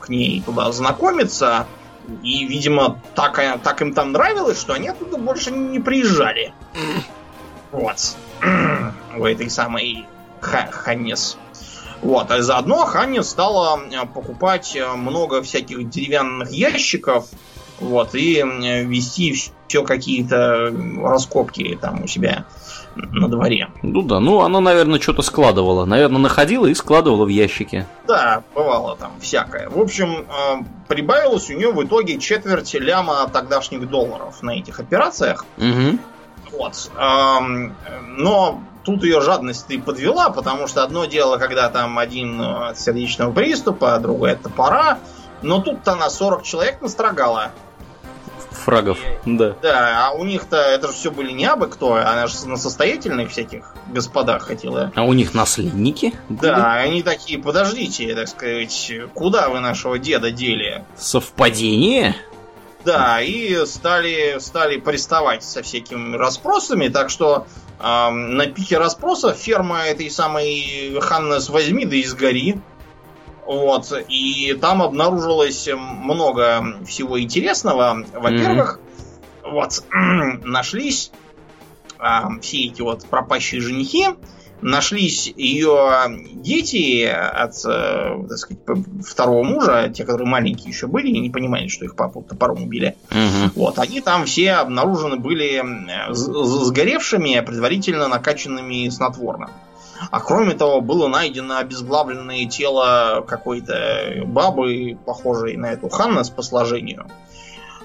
к 0.00 0.08
ней 0.08 0.42
туда 0.44 0.70
знакомиться, 0.72 1.66
и, 2.22 2.44
видимо, 2.44 3.00
так, 3.14 3.40
так 3.62 3.82
им 3.82 3.94
там 3.94 4.12
нравилось, 4.12 4.60
что 4.60 4.74
они 4.74 4.88
оттуда 4.88 5.16
больше 5.16 5.50
не 5.50 5.80
приезжали. 5.80 6.52
Вот. 7.72 7.96
У 9.16 9.24
этой 9.24 9.48
самой 9.48 10.06
Ханнес. 10.40 11.38
Вот, 12.02 12.30
а 12.30 12.42
заодно 12.42 12.84
Ханнес 12.84 13.26
стала 13.26 13.80
э, 13.90 14.06
покупать 14.06 14.76
э, 14.76 14.86
много 14.94 15.42
всяких 15.42 15.88
деревянных 15.88 16.50
ящиков, 16.50 17.28
вот, 17.80 18.14
и 18.14 18.42
вести 18.42 19.34
все 19.66 19.82
какие-то 19.82 20.72
раскопки 21.02 21.78
там 21.80 22.04
у 22.04 22.06
себя 22.06 22.44
на 22.96 23.28
дворе. 23.28 23.70
Ну 23.82 24.02
да, 24.02 24.20
ну 24.20 24.42
она, 24.42 24.60
наверное, 24.60 25.00
что-то 25.00 25.22
складывала. 25.22 25.84
Наверное, 25.84 26.20
находила 26.20 26.66
и 26.66 26.74
складывала 26.74 27.24
в 27.24 27.28
ящике. 27.28 27.86
Да, 28.06 28.44
бывало 28.54 28.96
там 28.96 29.12
всякое. 29.20 29.68
В 29.68 29.80
общем, 29.80 30.26
э, 30.28 30.64
прибавилось 30.86 31.50
у 31.50 31.54
нее 31.54 31.72
в 31.72 31.84
итоге 31.84 32.18
четверть 32.18 32.74
ляма 32.74 33.28
тогдашних 33.32 33.88
долларов 33.88 34.42
на 34.42 34.52
этих 34.52 34.78
операциях. 34.78 35.44
Угу. 35.58 35.98
Вот. 36.52 36.90
Но 36.96 38.60
тут 38.84 39.02
ее 39.02 39.20
жадность 39.20 39.66
и 39.70 39.78
подвела, 39.78 40.30
потому 40.30 40.68
что 40.68 40.84
одно 40.84 41.06
дело, 41.06 41.36
когда 41.38 41.68
там 41.68 41.98
один 41.98 42.40
от 42.40 42.78
сердечного 42.78 43.32
приступа, 43.32 43.96
а 43.96 43.98
другое 43.98 44.34
от 44.34 44.42
топора. 44.42 44.98
Но 45.44 45.60
тут-то 45.60 45.92
она 45.92 46.10
40 46.10 46.42
человек 46.42 46.80
настрогала 46.80 47.52
фрагов, 48.64 48.98
да. 49.26 49.56
Да, 49.62 50.06
а 50.08 50.12
у 50.12 50.24
них-то 50.24 50.56
это 50.56 50.88
же 50.88 50.94
все 50.94 51.10
были 51.10 51.32
не 51.32 51.44
абы 51.44 51.66
кто, 51.66 51.94
она 51.94 52.26
же 52.26 52.48
на 52.48 52.56
состоятельных 52.56 53.30
всяких 53.30 53.74
господах 53.88 54.44
хотела. 54.44 54.90
А 54.94 55.02
у 55.04 55.12
них 55.12 55.34
наследники? 55.34 56.14
Были? 56.28 56.50
Да, 56.50 56.74
они 56.74 57.02
такие, 57.02 57.38
подождите, 57.38 58.14
так 58.14 58.28
сказать, 58.28 58.92
куда 59.12 59.48
вы 59.50 59.60
нашего 59.60 59.98
деда 59.98 60.30
дели? 60.30 60.84
Совпадение? 60.96 62.16
Да, 62.84 63.20
и 63.20 63.64
стали, 63.66 64.38
стали 64.40 64.78
приставать 64.78 65.42
со 65.42 65.62
всякими 65.62 66.16
расспросами, 66.16 66.88
так 66.88 67.08
что 67.08 67.46
э, 67.80 68.10
на 68.10 68.46
пике 68.46 68.76
расспросов 68.76 69.38
ферма 69.38 69.84
этой 69.84 70.10
самой 70.10 70.98
Ханнес 71.00 71.48
возьми 71.48 71.86
да 71.86 71.96
и 71.96 72.04
сгори. 72.04 72.60
Вот, 73.46 73.92
и 74.08 74.56
там 74.60 74.82
обнаружилось 74.82 75.68
много 75.76 76.78
всего 76.86 77.20
интересного. 77.20 78.04
Во-первых, 78.12 78.80
mm-hmm. 79.42 79.50
вот, 79.50 79.84
нашлись 80.44 81.10
а, 81.98 82.30
все 82.40 82.66
эти 82.66 82.82
вот 82.82 83.04
пропащие 83.06 83.60
женихи, 83.60 84.08
нашлись 84.64 85.32
ее 85.36 86.04
дети 86.32 87.04
от, 87.04 87.54
э, 87.66 88.26
так 88.28 88.38
сказать, 88.38 88.62
второго 89.06 89.42
мужа, 89.42 89.92
те, 89.94 90.04
которые 90.04 90.26
маленькие 90.26 90.70
еще 90.70 90.86
были 90.86 91.08
и 91.08 91.18
не 91.18 91.30
понимали, 91.30 91.68
что 91.68 91.84
их 91.84 91.96
папу 91.96 92.22
топором 92.22 92.62
убили. 92.62 92.96
Угу. 93.10 93.52
Вот, 93.56 93.78
они 93.78 94.00
там 94.00 94.24
все 94.24 94.52
обнаружены 94.52 95.16
были 95.16 95.62
сгоревшими, 96.10 97.40
предварительно 97.40 98.08
накачанными 98.08 98.88
снотворным. 98.88 99.50
А 100.10 100.20
кроме 100.20 100.54
того, 100.54 100.80
было 100.80 101.08
найдено 101.08 101.58
обезглавленное 101.58 102.46
тело 102.46 103.24
какой-то 103.26 104.22
бабы, 104.24 104.98
похожей 105.04 105.56
на 105.56 105.72
эту 105.72 105.88
Ханнес 105.88 106.30
по 106.30 106.42
сложению. 106.42 107.06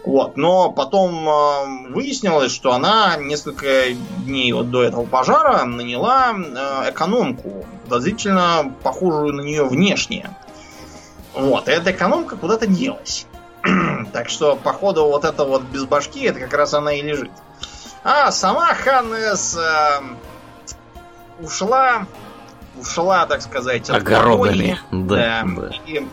Вот. 0.05 0.37
Но 0.37 0.71
потом 0.71 1.27
э, 1.27 1.89
выяснилось, 1.89 2.53
что 2.53 2.73
она 2.73 3.17
несколько 3.17 3.91
дней 4.25 4.51
вот 4.53 4.69
до 4.69 4.83
этого 4.83 5.05
пожара 5.05 5.65
наняла 5.65 6.33
э, 6.33 6.91
экономку, 6.91 7.65
подозрительно 7.83 8.73
похожую 8.83 9.33
на 9.33 9.41
нее 9.41 9.65
внешне. 9.65 10.29
Вот. 11.33 11.67
И 11.67 11.71
эта 11.71 11.91
экономка 11.91 12.37
куда-то 12.37 12.67
делась. 12.67 13.27
так 14.13 14.29
что, 14.29 14.55
походу, 14.55 15.05
вот 15.05 15.25
это 15.25 15.43
вот 15.43 15.63
без 15.63 15.83
башки, 15.83 16.23
это 16.23 16.39
как 16.39 16.53
раз 16.53 16.73
она 16.73 16.93
и 16.93 17.01
лежит. 17.01 17.31
А 18.03 18.31
сама 18.31 18.73
Ханнес 18.73 19.57
э, 19.57 20.01
ушла, 21.41 22.07
ушла, 22.79 23.25
так 23.25 23.41
сказать, 23.41 23.89
от 23.89 23.97
огородами. 23.97 24.79
Да, 24.91 25.43
да. 25.45 25.71
И, 25.85 26.05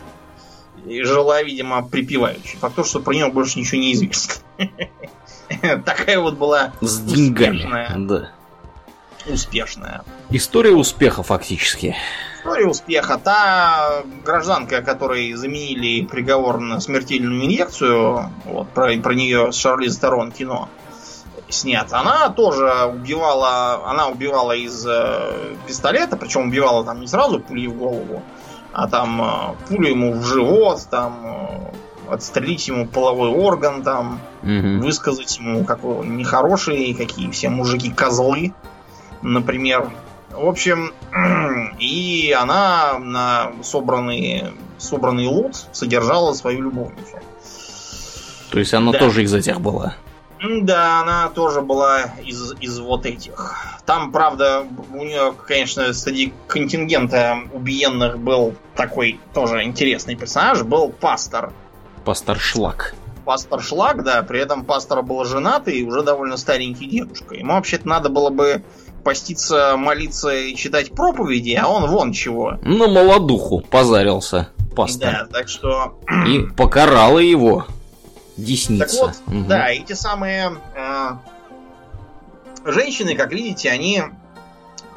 и 0.85 1.03
жила, 1.03 1.41
видимо, 1.43 1.83
припеваючи. 1.83 2.57
Факт 2.57 2.75
то, 2.75 2.83
что 2.83 2.99
про 2.99 3.13
нее 3.13 3.27
больше 3.27 3.59
ничего 3.59 3.79
не 3.79 3.93
известно. 3.93 4.35
Такая 5.85 6.19
вот 6.19 6.35
была 6.35 6.73
с 6.81 6.99
деньгами. 6.99 8.07
Да. 8.07 8.31
Успешная. 9.27 10.03
История 10.29 10.71
успеха 10.71 11.21
фактически. 11.21 11.95
История 12.39 12.67
успеха. 12.67 13.17
Та 13.17 14.03
гражданка, 14.23 14.81
которой 14.81 15.33
заменили 15.33 16.05
приговор 16.05 16.59
на 16.59 16.79
смертельную 16.79 17.45
инъекцию, 17.45 18.31
вот 18.45 18.69
про, 18.69 18.95
про 18.97 19.13
нее 19.13 19.51
с 19.51 19.57
Шарли 19.57 19.89
Сторон 19.89 20.31
кино, 20.31 20.69
снят. 21.49 21.91
Она 21.91 22.29
тоже 22.29 22.85
убивала, 22.93 23.89
она 23.89 24.07
убивала 24.07 24.53
из 24.53 24.85
э, 24.85 25.55
пистолета, 25.65 26.17
причем 26.17 26.49
убивала 26.49 26.83
там 26.83 27.01
не 27.01 27.07
сразу 27.07 27.39
пули 27.39 27.67
в 27.67 27.77
голову, 27.77 28.21
а 28.73 28.87
там 28.87 29.21
э, 29.21 29.67
пулю 29.67 29.89
ему 29.89 30.13
в 30.13 30.25
живот, 30.25 30.81
там 30.89 31.19
э, 31.25 32.13
отстрелить 32.13 32.67
ему 32.67 32.87
половой 32.87 33.29
орган, 33.29 33.83
там 33.83 34.19
угу. 34.43 34.85
высказать 34.85 35.37
ему 35.37 35.63
какой 35.63 35.95
он 35.95 36.17
нехороший, 36.17 36.93
какие 36.93 37.31
все 37.31 37.49
мужики 37.49 37.91
козлы, 37.91 38.53
например. 39.21 39.89
В 40.31 40.47
общем, 40.47 40.93
и 41.79 42.35
она 42.37 42.99
на 42.99 43.51
собранный, 43.63 44.45
собранный 44.77 45.27
лут 45.27 45.55
содержала 45.71 46.33
свою 46.33 46.61
любовницу. 46.61 47.17
То 48.51 48.59
есть 48.59 48.73
она 48.73 48.91
да. 48.91 48.99
тоже 48.99 49.23
из 49.23 49.33
этих 49.33 49.59
была? 49.59 49.95
Да, 50.41 51.01
она 51.01 51.29
тоже 51.29 51.61
была 51.61 52.03
из, 52.23 52.53
из 52.59 52.79
вот 52.79 53.05
этих. 53.05 53.55
Там, 53.85 54.11
правда, 54.11 54.65
у 54.93 55.03
нее, 55.03 55.33
конечно, 55.47 55.93
среди 55.93 56.33
контингента 56.47 57.39
убиенных 57.53 58.19
был 58.19 58.53
такой 58.75 59.19
тоже 59.33 59.63
интересный 59.63 60.15
персонаж, 60.15 60.63
был 60.63 60.89
пастор. 60.89 61.53
Пастор 62.05 62.37
Шлак. 62.39 62.95
Пастор 63.25 63.61
Шлак, 63.61 64.03
да, 64.03 64.21
при 64.23 64.39
этом 64.39 64.63
пастор 64.63 65.01
был 65.01 65.25
женатый 65.25 65.79
и 65.79 65.83
уже 65.83 66.01
довольно 66.03 66.37
старенький 66.37 66.87
дедушка. 66.87 67.35
Ему 67.35 67.53
вообще-то 67.53 67.87
надо 67.87 68.09
было 68.09 68.29
бы 68.29 68.63
поститься, 69.03 69.75
молиться 69.77 70.33
и 70.35 70.55
читать 70.55 70.91
проповеди, 70.91 71.59
а 71.61 71.67
он 71.67 71.89
вон 71.89 72.13
чего. 72.13 72.57
На 72.61 72.87
молодуху 72.87 73.61
позарился 73.61 74.49
пастор. 74.75 75.11
Да, 75.11 75.39
так 75.39 75.49
что... 75.49 75.99
И 76.27 76.39
покарала 76.55 77.19
его 77.19 77.65
десница. 78.37 78.85
Так 78.85 78.93
вот, 78.93 79.35
угу. 79.35 79.45
да, 79.47 79.69
эти 79.69 79.93
самые 79.93 80.53
э, 80.75 81.09
женщины, 82.65 83.15
как 83.15 83.31
видите, 83.31 83.69
они 83.69 84.03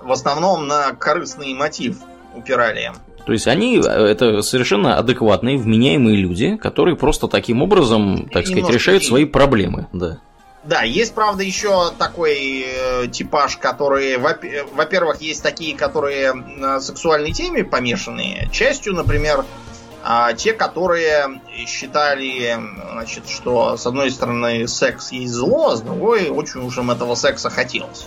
в 0.02 0.12
основном 0.12 0.66
на 0.66 0.92
корыстный 0.92 1.54
мотив 1.54 1.98
упирали. 2.34 2.92
То 3.26 3.32
есть 3.32 3.46
они 3.46 3.76
это 3.78 4.42
совершенно 4.42 4.96
адекватные, 4.96 5.58
вменяемые 5.58 6.16
люди, 6.16 6.56
которые 6.56 6.96
просто 6.96 7.28
таким 7.28 7.62
образом, 7.62 8.28
так 8.28 8.46
сказать, 8.46 8.70
решают 8.70 9.04
свои 9.04 9.24
проблемы, 9.24 9.86
да. 9.92 10.18
Да, 10.62 10.82
есть, 10.82 11.14
правда, 11.14 11.42
еще 11.42 11.90
такой 11.98 12.66
э, 12.66 13.08
типаж, 13.08 13.56
который, 13.56 14.18
во-первых, 14.18 15.22
есть 15.22 15.42
такие, 15.42 15.74
которые 15.74 16.34
на 16.34 16.80
сексуальной 16.80 17.32
теме 17.32 17.64
помешанные. 17.64 18.48
Частью, 18.52 18.92
например, 18.94 19.46
э, 20.04 20.34
те, 20.36 20.52
которые 20.52 21.40
считали, 21.66 22.58
значит, 22.92 23.28
что 23.28 23.76
с 23.76 23.86
одной 23.86 24.10
стороны 24.10 24.66
секс 24.68 25.12
есть 25.12 25.32
зло, 25.32 25.70
а 25.70 25.76
с 25.76 25.80
другой 25.80 26.28
очень 26.28 26.60
уж 26.60 26.78
им 26.78 26.90
этого 26.90 27.14
секса 27.14 27.50
хотелось. 27.50 28.06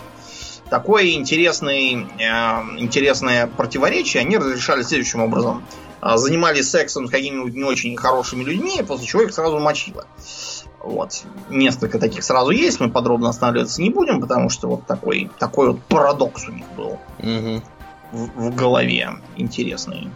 Такое 0.70 1.10
интересный, 1.12 2.06
э, 2.18 2.78
интересное 2.78 3.46
противоречие 3.46 4.22
они 4.22 4.38
разрешали 4.38 4.82
следующим 4.82 5.20
образом. 5.20 5.64
Э, 6.00 6.16
занимались 6.16 6.70
сексом 6.70 7.06
с 7.06 7.10
какими-нибудь 7.10 7.54
не 7.54 7.64
очень 7.64 7.96
хорошими 7.96 8.44
людьми, 8.44 8.82
после 8.86 9.06
чего 9.06 9.22
их 9.22 9.32
сразу 9.32 9.58
мочило. 9.58 10.06
Вот. 10.84 11.22
Несколько 11.48 11.98
таких 11.98 12.22
сразу 12.22 12.50
есть, 12.50 12.78
мы 12.78 12.90
подробно 12.90 13.30
останавливаться 13.30 13.80
не 13.80 13.88
будем, 13.88 14.20
потому 14.20 14.50
что 14.50 14.68
вот 14.68 14.86
такой, 14.86 15.30
такой 15.38 15.68
вот 15.68 15.82
парадокс 15.84 16.46
у 16.46 16.52
них 16.52 16.66
был 16.76 16.98
угу. 17.18 17.62
в, 18.12 18.50
в 18.50 18.54
голове 18.54 19.12
интересный. 19.36 20.10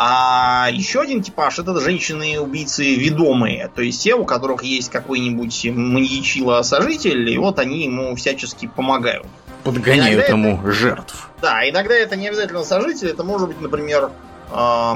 А 0.00 0.68
еще 0.70 1.00
один 1.00 1.24
типаж 1.24 1.58
это 1.58 1.78
женщины-убийцы 1.80 2.94
ведомые. 2.94 3.68
То 3.74 3.82
есть 3.82 4.00
те, 4.00 4.14
у 4.14 4.24
которых 4.24 4.62
есть 4.62 4.90
какой-нибудь 4.90 5.66
маньячило-сожитель, 5.74 7.28
и 7.28 7.36
вот 7.36 7.58
они 7.58 7.82
ему 7.82 8.14
всячески 8.14 8.66
помогают. 8.68 9.26
Подгоняют 9.64 10.28
иногда 10.28 10.28
ему 10.28 10.60
это, 10.60 10.70
жертв. 10.70 11.30
Да, 11.42 11.68
иногда 11.68 11.94
это 11.94 12.14
не 12.14 12.28
обязательно 12.28 12.62
сожитель, 12.62 13.08
это 13.08 13.24
может 13.24 13.48
быть, 13.48 13.60
например, 13.60 14.12
э, 14.52 14.92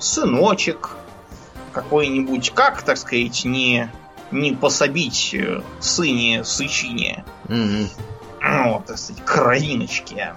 сыночек, 0.00 0.90
какой-нибудь, 1.72 2.50
как, 2.50 2.82
так 2.82 2.98
сказать, 2.98 3.46
не, 3.46 3.90
не 4.30 4.52
пособить 4.52 5.30
э, 5.32 5.62
сыне 5.80 6.44
сычине. 6.44 7.24
Mm-hmm. 7.46 7.88
Вот, 8.66 8.84
так 8.84 8.98
сказать, 8.98 9.24
кровиночки. 9.24 10.34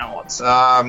Вот. 0.00 0.26
А, 0.40 0.82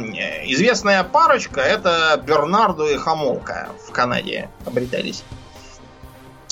известная 0.46 1.04
парочка 1.04 1.62
это 1.62 2.22
Бернардо 2.26 2.88
и 2.88 2.98
Хамолка 2.98 3.70
в 3.88 3.92
Канаде 3.92 4.50
обретались. 4.66 5.24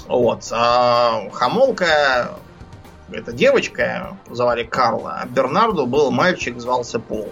Вот. 0.07 0.47
А 0.51 1.29
Хамолка 1.33 2.39
это 3.11 3.31
девочка, 3.31 4.17
звали 4.29 4.63
Карла, 4.63 5.19
а 5.21 5.27
Бернардо 5.27 5.85
был 5.85 6.11
мальчик, 6.11 6.59
звался 6.59 6.99
Пол. 6.99 7.31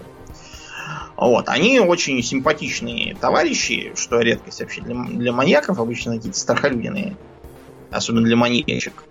Вот. 1.16 1.48
Они 1.48 1.80
очень 1.80 2.22
симпатичные 2.22 3.14
товарищи, 3.16 3.92
что 3.96 4.20
редкость 4.20 4.60
вообще 4.60 4.82
для, 4.82 4.94
для 4.94 5.32
маньяков, 5.32 5.80
обычно 5.80 6.16
какие-то 6.16 6.38
страхолюдиные. 6.38 7.16
Особенно 7.90 8.26
для 8.26 8.36
маньячек. 8.36 9.04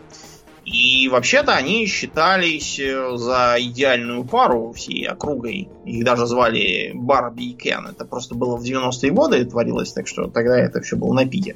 И 0.65 1.07
вообще-то 1.09 1.53
они 1.53 1.85
считались 1.85 2.79
э, 2.79 3.17
за 3.17 3.55
идеальную 3.59 4.23
пару 4.25 4.73
всей 4.73 5.07
округой. 5.07 5.69
Их 5.85 6.03
даже 6.03 6.25
звали 6.25 6.91
Барби 6.93 7.51
и 7.51 7.53
Кен. 7.53 7.87
Это 7.87 8.03
просто 8.05 8.35
было 8.35 8.57
в 8.57 8.63
90-е 8.63 9.11
годы 9.11 9.45
творилось, 9.45 9.93
так 9.93 10.07
что 10.07 10.27
тогда 10.27 10.57
это 10.57 10.81
все 10.81 10.95
было 10.95 11.13
на 11.13 11.27
пике. 11.27 11.55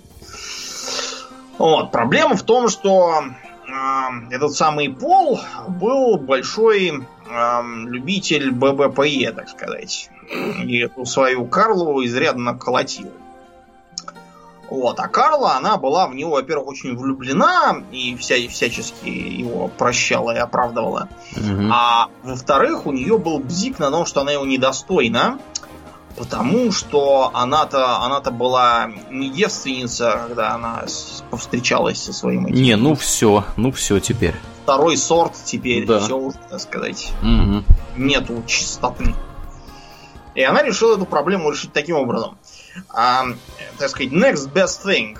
Вот. 1.57 1.91
Проблема 1.91 2.35
в 2.35 2.43
том, 2.43 2.69
что 2.69 3.23
э, 3.23 3.71
этот 4.29 4.53
самый 4.53 4.89
Пол 4.89 5.39
был 5.67 6.17
большой 6.17 6.89
э, 6.91 7.61
любитель 7.87 8.51
ББПЕ, 8.51 9.31
так 9.31 9.49
сказать 9.49 10.09
и 10.63 10.79
эту 10.79 11.05
свою 11.05 11.45
Карлу 11.45 12.03
изрядно 12.05 12.57
колотил. 12.57 13.11
Вот. 14.69 14.99
А 14.99 15.07
Карла, 15.07 15.55
она 15.55 15.77
была 15.77 16.07
в 16.07 16.15
него, 16.15 16.31
во-первых, 16.31 16.67
очень 16.67 16.95
влюблена 16.95 17.83
и 17.91 18.15
вся, 18.15 18.35
всячески 18.49 19.07
его 19.07 19.67
прощала 19.67 20.31
и 20.31 20.37
оправдывала. 20.37 21.09
Угу. 21.35 21.69
А 21.71 22.09
во-вторых, 22.23 22.85
у 22.85 22.91
нее 22.91 23.17
был 23.17 23.39
бзик 23.39 23.79
на 23.79 23.89
том, 23.89 24.05
что 24.05 24.21
она 24.21 24.31
его 24.31 24.45
недостойна, 24.45 25.39
потому 26.17 26.71
что 26.71 27.31
она-то 27.33 27.99
она-то 27.99 28.31
была 28.31 28.89
не 29.09 29.29
девственница, 29.29 30.25
когда 30.27 30.53
она 30.53 30.83
повстречалась 31.29 32.01
со 32.01 32.13
своим 32.13 32.45
этим. 32.45 32.61
Не, 32.61 32.75
ну 32.75 32.95
все, 32.95 33.45
ну 33.55 33.71
все 33.71 33.99
теперь. 33.99 34.35
Второй 34.63 34.97
сорт 34.97 35.33
теперь, 35.45 35.87
да. 35.87 35.99
все 35.99 36.15
уже, 36.15 36.37
так 36.49 36.59
сказать. 36.59 37.11
Угу. 37.23 37.63
Нету 37.97 38.43
чистоты. 38.45 39.15
И 40.39 40.43
она 40.43 40.63
решила 40.63 40.95
эту 40.95 41.05
проблему 41.05 41.51
решить 41.51 41.73
таким 41.73 41.97
образом. 41.97 42.37
А, 42.91 43.25
так 43.77 43.89
сказать, 43.89 44.13
next 44.13 44.49
best 44.53 44.85
thing. 44.85 45.17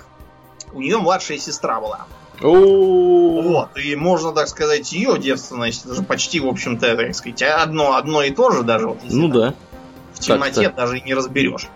У 0.72 0.80
нее 0.80 0.96
младшая 0.96 1.36
сестра 1.36 1.78
была. 1.78 2.06
Вот, 2.40 3.68
и 3.76 3.96
можно, 3.96 4.32
так 4.32 4.48
сказать, 4.48 4.90
ее 4.94 5.18
девственность, 5.18 5.84
это 5.84 5.96
же 5.96 6.02
почти, 6.02 6.40
в 6.40 6.46
общем-то, 6.46 6.96
так 6.96 7.14
сказать, 7.14 7.42
одно, 7.42 7.96
одно 7.96 8.22
и 8.22 8.30
то 8.30 8.50
же 8.50 8.62
даже. 8.62 8.86
Вот, 8.86 9.00
ну 9.10 9.28
да. 9.28 9.52
В 10.14 10.20
темноте 10.20 10.62
так-то. 10.62 10.80
даже 10.80 10.98
и 11.00 11.02
не 11.02 11.12
разберешь. 11.12 11.68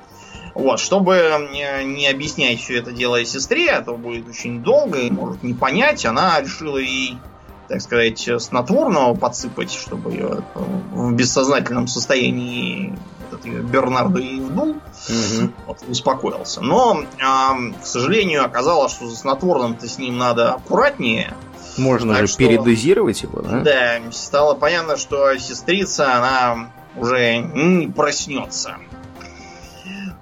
Вот, 0.55 0.81
чтобы 0.81 1.21
не 1.51 2.09
объяснять 2.09 2.63
все 2.63 2.79
это 2.79 2.93
дело 2.93 3.23
сестре, 3.27 3.73
а 3.73 3.83
то 3.83 3.93
будет 3.93 4.27
очень 4.27 4.63
долго 4.63 5.01
и 5.01 5.11
может 5.11 5.43
не 5.43 5.53
понять, 5.53 6.07
она 6.07 6.41
решила 6.41 6.79
ей 6.79 7.19
так 7.69 7.81
сказать, 7.81 8.29
снотворного 8.39 9.15
подсыпать, 9.15 9.73
чтобы 9.73 10.13
ее 10.13 10.45
в 10.93 11.13
бессознательном 11.13 11.89
состоянии 11.89 12.95
этот 13.35 13.47
ее 13.47 13.61
Бернардо 13.61 14.21
и 14.21 14.41
вдул, 14.41 14.71
угу. 14.71 15.53
вот, 15.67 15.79
успокоился. 15.89 16.61
Но, 16.61 17.03
э, 17.03 17.73
к 17.83 17.87
сожалению, 17.87 18.45
оказалось, 18.45 18.93
что 18.93 19.09
за 19.09 19.17
снотворным-то 19.17 19.89
с 19.89 19.99
ним 19.99 20.19
надо 20.19 20.55
аккуратнее. 20.55 21.35
Можно 21.77 22.15
так 22.15 22.27
же 22.27 22.33
что, 22.33 22.39
передозировать 22.39 23.23
его, 23.23 23.43
да? 23.43 23.61
Да, 23.61 24.13
стало 24.13 24.55
понятно, 24.55 24.97
что 24.97 25.37
сестрица, 25.39 26.15
она 26.17 26.71
уже 26.97 27.39
не 27.39 27.89
проснется. 27.89 28.77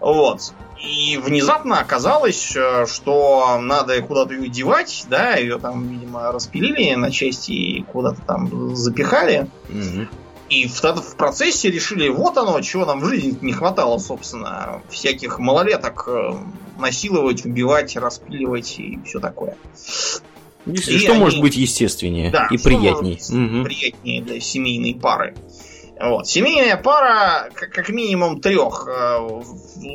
Вот. 0.00 0.52
И 0.82 1.16
внезапно 1.22 1.78
оказалось, 1.78 2.56
э, 2.56 2.86
что 2.86 3.58
надо 3.60 4.02
куда-то 4.02 4.34
ее 4.34 4.48
девать, 4.48 5.06
да, 5.08 5.36
ее 5.36 5.58
там, 5.58 5.86
видимо, 5.86 6.32
распилили 6.32 6.94
на 6.94 7.12
части 7.12 7.52
и 7.52 7.82
куда-то 7.84 8.20
там 8.22 8.74
запихали. 8.74 9.46
Угу. 9.68 10.08
И 10.52 10.66
в, 10.66 10.82
в 10.82 11.16
процессе 11.16 11.70
решили, 11.70 12.10
вот 12.10 12.36
оно, 12.36 12.60
чего 12.60 12.84
нам 12.84 13.00
в 13.00 13.06
жизни 13.06 13.34
не 13.40 13.54
хватало, 13.54 13.96
собственно, 13.96 14.82
всяких 14.90 15.38
малолеток 15.38 16.04
э, 16.08 16.32
насиловать, 16.78 17.46
убивать, 17.46 17.96
распиливать 17.96 18.78
и 18.78 19.00
все 19.06 19.18
такое. 19.18 19.56
И 20.66 20.76
что 20.76 21.12
они... 21.12 21.20
может 21.20 21.40
быть 21.40 21.56
естественнее 21.56 22.30
да, 22.30 22.48
и 22.50 22.58
приятнее? 22.58 23.14
Угу. 23.16 23.64
Приятнее 23.64 24.20
для 24.20 24.40
семейной 24.40 24.94
пары. 24.94 25.34
Вот. 25.98 26.28
Семейная 26.28 26.76
пара, 26.76 27.48
как 27.54 27.88
минимум 27.88 28.42
трех 28.42 28.86
э, 28.86 29.20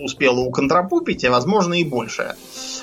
успела 0.04 0.40
уконтропупить, 0.40 1.24
а 1.24 1.30
возможно 1.30 1.76
и 1.76 1.84
больше. 1.84 2.36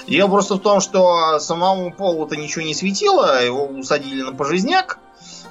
Дело 0.06 0.28
просто 0.28 0.55
в 0.55 0.60
том, 0.60 0.80
что 0.80 1.40
самому 1.40 1.90
Полу-то 1.90 2.36
ничего 2.36 2.64
не 2.64 2.74
светило, 2.74 3.44
его 3.44 3.64
усадили 3.64 4.22
на 4.22 4.32
пожизняк, 4.32 5.01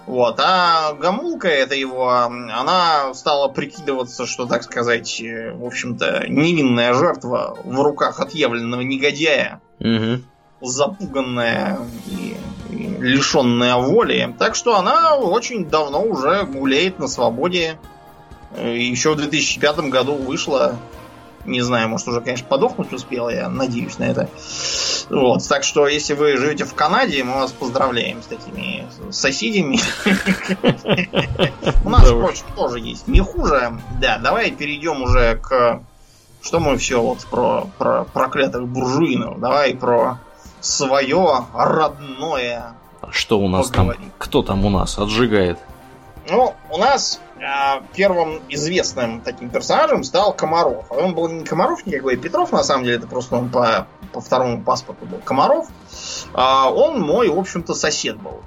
вот, 0.05 0.39
а 0.39 0.93
Гамулка, 0.93 1.47
это 1.47 1.75
его, 1.75 2.09
она 2.09 3.13
стала 3.13 3.47
прикидываться, 3.47 4.25
что, 4.25 4.45
так 4.45 4.63
сказать, 4.63 5.21
э, 5.21 5.53
в 5.53 5.65
общем-то, 5.65 6.25
невинная 6.27 6.93
жертва 6.93 7.57
в 7.63 7.81
руках 7.81 8.19
отъявленного 8.19 8.81
негодяя. 8.81 9.61
Угу 9.79 10.23
запуганная 10.63 11.79
и, 12.07 12.37
и 12.69 12.87
лишенная 12.99 13.75
воли. 13.75 14.33
Так 14.39 14.55
что 14.55 14.77
она 14.77 15.15
очень 15.15 15.65
давно 15.65 16.01
уже 16.01 16.43
гуляет 16.43 16.99
на 16.99 17.07
свободе. 17.07 17.77
Еще 18.57 19.13
в 19.13 19.17
2005 19.17 19.89
году 19.89 20.15
вышла. 20.15 20.77
Не 21.45 21.61
знаю, 21.61 21.89
может 21.89 22.07
уже, 22.07 22.21
конечно, 22.21 22.47
подохнуть 22.47 22.93
успела, 22.93 23.29
я 23.29 23.49
надеюсь 23.49 23.97
на 23.99 24.05
это. 24.05 24.29
Вот, 25.09 25.47
так 25.47 25.63
что, 25.63 25.87
если 25.87 26.13
вы 26.13 26.37
живете 26.37 26.63
в 26.63 26.73
Канаде, 26.73 27.23
мы 27.23 27.33
вас 27.35 27.51
поздравляем 27.51 28.21
с 28.21 28.27
такими 28.27 28.87
соседями. 29.11 29.79
У 31.83 31.89
нас, 31.89 32.09
впрочем, 32.09 32.45
тоже 32.55 32.79
есть 32.79 33.07
не 33.07 33.19
хуже. 33.19 33.73
Да, 33.99 34.17
давай 34.17 34.51
перейдем 34.51 35.01
уже 35.01 35.37
к... 35.37 35.81
Что 36.41 36.59
мы 36.59 36.77
все 36.77 37.01
вот 37.01 37.19
про, 37.25 37.67
про 37.77 38.03
проклятых 38.03 38.67
буржуинов? 38.67 39.39
Давай 39.39 39.75
про 39.75 40.19
свое 40.59 41.45
родное. 41.53 42.73
Что 43.11 43.39
у 43.39 43.47
нас 43.47 43.67
поговорим. 43.67 44.01
там? 44.01 44.11
Кто 44.17 44.43
там 44.43 44.65
у 44.65 44.69
нас 44.69 44.97
отжигает? 44.97 45.59
Ну, 46.29 46.53
у 46.69 46.77
нас 46.77 47.19
первым 47.93 48.41
известным 48.49 49.21
таким 49.21 49.49
персонажем 49.49 50.03
стал 50.03 50.33
Комаров. 50.33 50.85
Он 50.89 51.13
был 51.13 51.27
не 51.29 51.43
Комаров 51.43 51.85
никакой, 51.85 52.15
а 52.15 52.17
Петров, 52.17 52.51
на 52.51 52.63
самом 52.63 52.83
деле, 52.85 52.97
это 52.97 53.07
просто 53.07 53.35
он 53.35 53.49
по, 53.49 53.87
по 54.11 54.21
второму 54.21 54.61
паспорту 54.63 55.05
был 55.05 55.19
Комаров. 55.19 55.67
Он 56.33 57.01
мой, 57.01 57.29
в 57.29 57.37
общем-то, 57.37 57.73
сосед 57.73 58.17
был. 58.17 58.41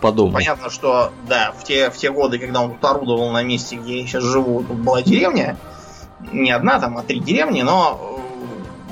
По 0.00 0.12
дому. 0.12 0.32
Понятно, 0.32 0.70
что, 0.70 1.12
да, 1.28 1.54
в 1.58 1.64
те, 1.64 1.90
в 1.90 1.96
те 1.96 2.10
годы, 2.10 2.38
когда 2.38 2.60
он 2.60 2.74
тут 2.74 2.84
орудовал 2.84 3.30
на 3.30 3.42
месте, 3.42 3.76
где 3.76 4.00
я 4.00 4.06
сейчас 4.06 4.22
живу, 4.22 4.62
тут 4.62 4.76
была 4.76 5.02
деревня. 5.02 5.56
Не 6.32 6.50
одна 6.50 6.78
там, 6.78 6.98
а 6.98 7.02
три 7.02 7.20
деревни, 7.20 7.62
но 7.62 8.20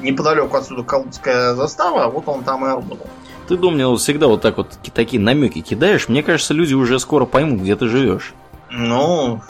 э, 0.00 0.04
неподалеку 0.04 0.56
отсюда 0.56 0.82
Калужская 0.84 1.54
застава, 1.54 2.09
вот 2.09 2.28
он 2.28 2.44
там 2.44 2.64
и 2.64 2.68
орудовал. 2.68 3.06
Ты, 3.48 3.56
Домнин, 3.56 3.96
всегда 3.96 4.28
вот 4.28 4.40
так 4.40 4.56
вот 4.56 4.78
такие 4.94 5.20
намеки 5.20 5.60
кидаешь. 5.60 6.09
Мне 6.09 6.22
кажется, 6.22 6.54
люди 6.54 6.74
уже 6.74 6.98
скоро 6.98 7.26
поймут, 7.26 7.60
где 7.60 7.76
ты 7.76 7.88
живешь. 7.88 8.32
Ну, 8.74 9.43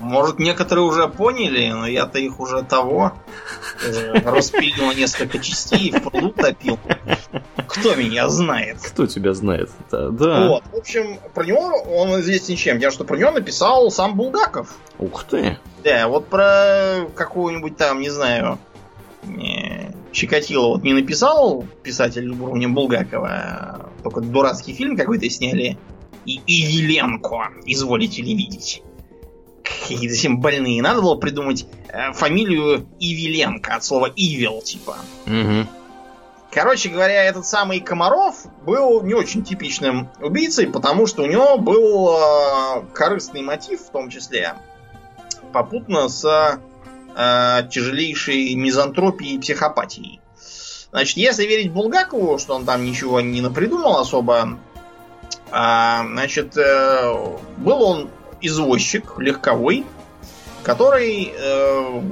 может, 0.00 0.38
некоторые 0.38 0.84
уже 0.84 1.08
поняли, 1.08 1.70
но 1.70 1.86
я-то 1.86 2.18
их 2.18 2.38
уже 2.38 2.62
того 2.62 3.12
э, 3.84 4.12
распилил 4.24 4.92
несколько 4.92 5.38
частей 5.40 5.88
и 5.88 5.92
в 5.92 6.02
пруду 6.02 6.30
топил. 6.30 6.78
Кто 7.66 7.96
меня 7.96 8.28
знает? 8.28 8.78
Кто 8.80 9.06
тебя 9.06 9.34
знает? 9.34 9.70
Да, 9.90 10.10
да. 10.10 10.48
Вот, 10.48 10.64
в 10.72 10.76
общем, 10.76 11.18
про 11.34 11.44
него 11.44 11.60
он 11.60 12.20
известен 12.20 12.54
чем? 12.54 12.78
Я 12.78 12.90
что 12.92 13.04
про 13.04 13.16
него 13.16 13.32
написал 13.32 13.90
сам 13.90 14.14
Булгаков. 14.14 14.76
Ух 14.98 15.24
ты. 15.24 15.58
Да, 15.82 16.06
вот 16.06 16.28
про 16.28 17.06
какую-нибудь 17.14 17.76
там, 17.76 18.00
не 18.00 18.10
знаю, 18.10 18.58
не, 19.24 19.92
Чикатило 20.12 20.68
вот 20.68 20.82
не 20.82 20.92
написал 20.92 21.64
писатель 21.82 22.28
уровня 22.30 22.68
Булгакова, 22.68 23.28
а 23.28 23.88
только 24.02 24.20
дурацкий 24.20 24.74
фильм 24.74 24.96
какой-то 24.96 25.28
сняли. 25.28 25.76
И 26.26 26.40
Ивиленко, 26.46 27.52
изволите 27.66 28.22
ли 28.22 28.34
видеть. 28.34 28.82
Какие-то 29.62 30.14
всем 30.14 30.40
больные. 30.40 30.82
Надо 30.82 31.00
было 31.00 31.14
придумать 31.16 31.66
э, 31.88 32.12
фамилию 32.12 32.86
Ивиленко 32.98 33.74
от 33.74 33.84
слова 33.84 34.10
Ивил, 34.14 34.60
типа. 34.62 34.96
Угу. 35.26 35.66
Короче 36.50 36.88
говоря, 36.88 37.24
этот 37.24 37.46
самый 37.46 37.80
Комаров 37.80 38.46
был 38.64 39.02
не 39.02 39.14
очень 39.14 39.44
типичным 39.44 40.10
убийцей, 40.20 40.66
потому 40.66 41.06
что 41.06 41.22
у 41.22 41.26
него 41.26 41.58
был 41.58 42.10
э, 42.10 42.82
корыстный 42.92 43.42
мотив, 43.42 43.80
в 43.80 43.90
том 43.90 44.10
числе, 44.10 44.54
попутно 45.52 46.08
с 46.08 46.24
э, 47.16 47.68
тяжелейшей 47.70 48.54
мизантропией 48.56 49.36
и 49.36 49.38
психопатией. 49.38 50.20
Значит, 50.90 51.16
если 51.18 51.46
верить 51.46 51.70
Булгакову, 51.70 52.38
что 52.38 52.56
он 52.56 52.64
там 52.64 52.84
ничего 52.84 53.20
не 53.20 53.40
напридумал 53.40 53.98
особо, 53.98 54.58
э, 55.50 56.06
значит, 56.12 56.56
э, 56.56 57.14
был 57.58 57.82
он 57.82 58.10
извозчик 58.40 59.18
легковой, 59.18 59.84
который 60.62 61.32
э, 61.36 62.02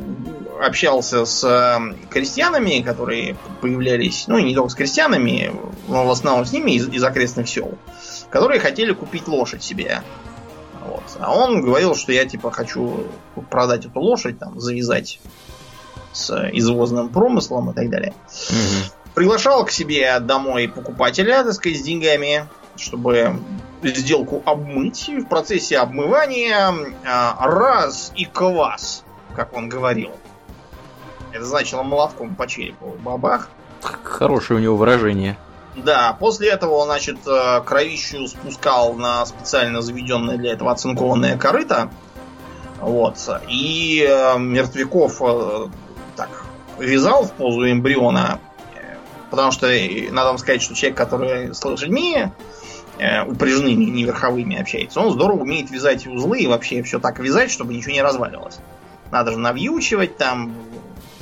общался 0.61 1.25
с 1.25 1.45
э, 1.45 1.95
крестьянами, 2.11 2.81
которые 2.81 3.37
появлялись, 3.61 4.25
ну, 4.27 4.39
не 4.39 4.55
только 4.55 4.71
с 4.71 4.75
крестьянами, 4.75 5.53
но 5.87 6.07
в 6.07 6.11
основном 6.11 6.45
с 6.45 6.53
ними 6.53 6.73
из, 6.73 6.89
из 6.89 7.03
окрестных 7.03 7.49
сел, 7.49 7.77
которые 8.31 8.61
хотели 8.61 8.93
купить 8.93 9.29
лошадь 9.29 9.63
себе. 9.63 10.03
Вот. 10.85 11.03
А 11.21 11.35
он 11.35 11.61
говорил, 11.61 11.95
что 11.95 12.13
я 12.13 12.25
типа 12.25 12.51
хочу 12.51 13.07
продать 13.51 13.87
эту 13.87 14.01
лошадь, 14.01 14.39
там, 14.39 14.59
завязать 14.59 15.21
с 16.13 16.51
извозным 16.53 17.11
промыслом 17.11 17.71
и 17.71 17.75
так 17.75 17.91
далее. 17.91 18.15
Угу. 18.51 19.13
Приглашал 19.15 19.65
к 19.65 19.71
себе 19.71 20.19
домой 20.21 20.69
покупателя, 20.69 21.45
так 21.45 21.53
сказать, 21.53 21.79
с 21.79 21.83
деньгами, 21.83 22.49
чтобы 22.79 23.37
сделку 23.83 24.43
обмыть. 24.45 25.09
И 25.09 25.19
в 25.19 25.29
процессе 25.29 25.79
обмывания 25.79 26.73
а, 27.07 27.47
раз 27.47 28.13
и 28.17 28.25
квас, 28.25 29.05
как 29.35 29.55
он 29.55 29.69
говорил. 29.69 30.13
Это 31.33 31.45
значило 31.45 31.83
молотком 31.83 32.35
по 32.35 32.47
черепу. 32.47 32.97
Бабах. 33.01 33.49
Хорошее 34.03 34.59
у 34.59 34.63
него 34.63 34.77
выражение. 34.77 35.37
Да, 35.77 36.17
после 36.19 36.49
этого 36.49 36.85
значит, 36.85 37.19
э, 37.27 37.61
кровищу 37.65 38.27
спускал 38.27 38.95
на 38.95 39.25
специально 39.27 39.81
заведенное 39.81 40.37
для 40.37 40.53
этого 40.53 40.73
оцинкованное 40.73 41.37
корыто. 41.37 41.91
Вот. 42.81 43.17
И 43.49 44.05
э, 44.09 44.39
мертвяков 44.39 45.21
э, 45.21 45.69
так 46.17 46.45
вязал 46.79 47.25
в 47.25 47.33
позу 47.33 47.71
эмбриона. 47.71 48.41
Потому 49.31 49.53
что 49.53 49.69
надо 50.11 50.29
вам 50.29 50.39
сказать, 50.39 50.63
что 50.63 50.75
человек, 50.75 50.97
который 50.97 51.55
с 51.55 51.63
лошадьми 51.63 52.33
упряжными, 53.27 53.85
не 53.85 54.05
верховыми 54.05 54.61
общается, 54.61 55.01
он 55.01 55.13
здорово 55.13 55.43
умеет 55.43 55.71
вязать 55.71 56.07
узлы 56.07 56.41
и 56.41 56.47
вообще 56.47 56.83
все 56.83 56.99
так 56.99 57.19
вязать, 57.19 57.51
чтобы 57.51 57.75
ничего 57.75 57.93
не 57.93 58.03
разваливалось. 58.03 58.59
Надо 59.11 59.33
же 59.33 59.39
навьючивать 59.39 60.17
там, 60.17 60.55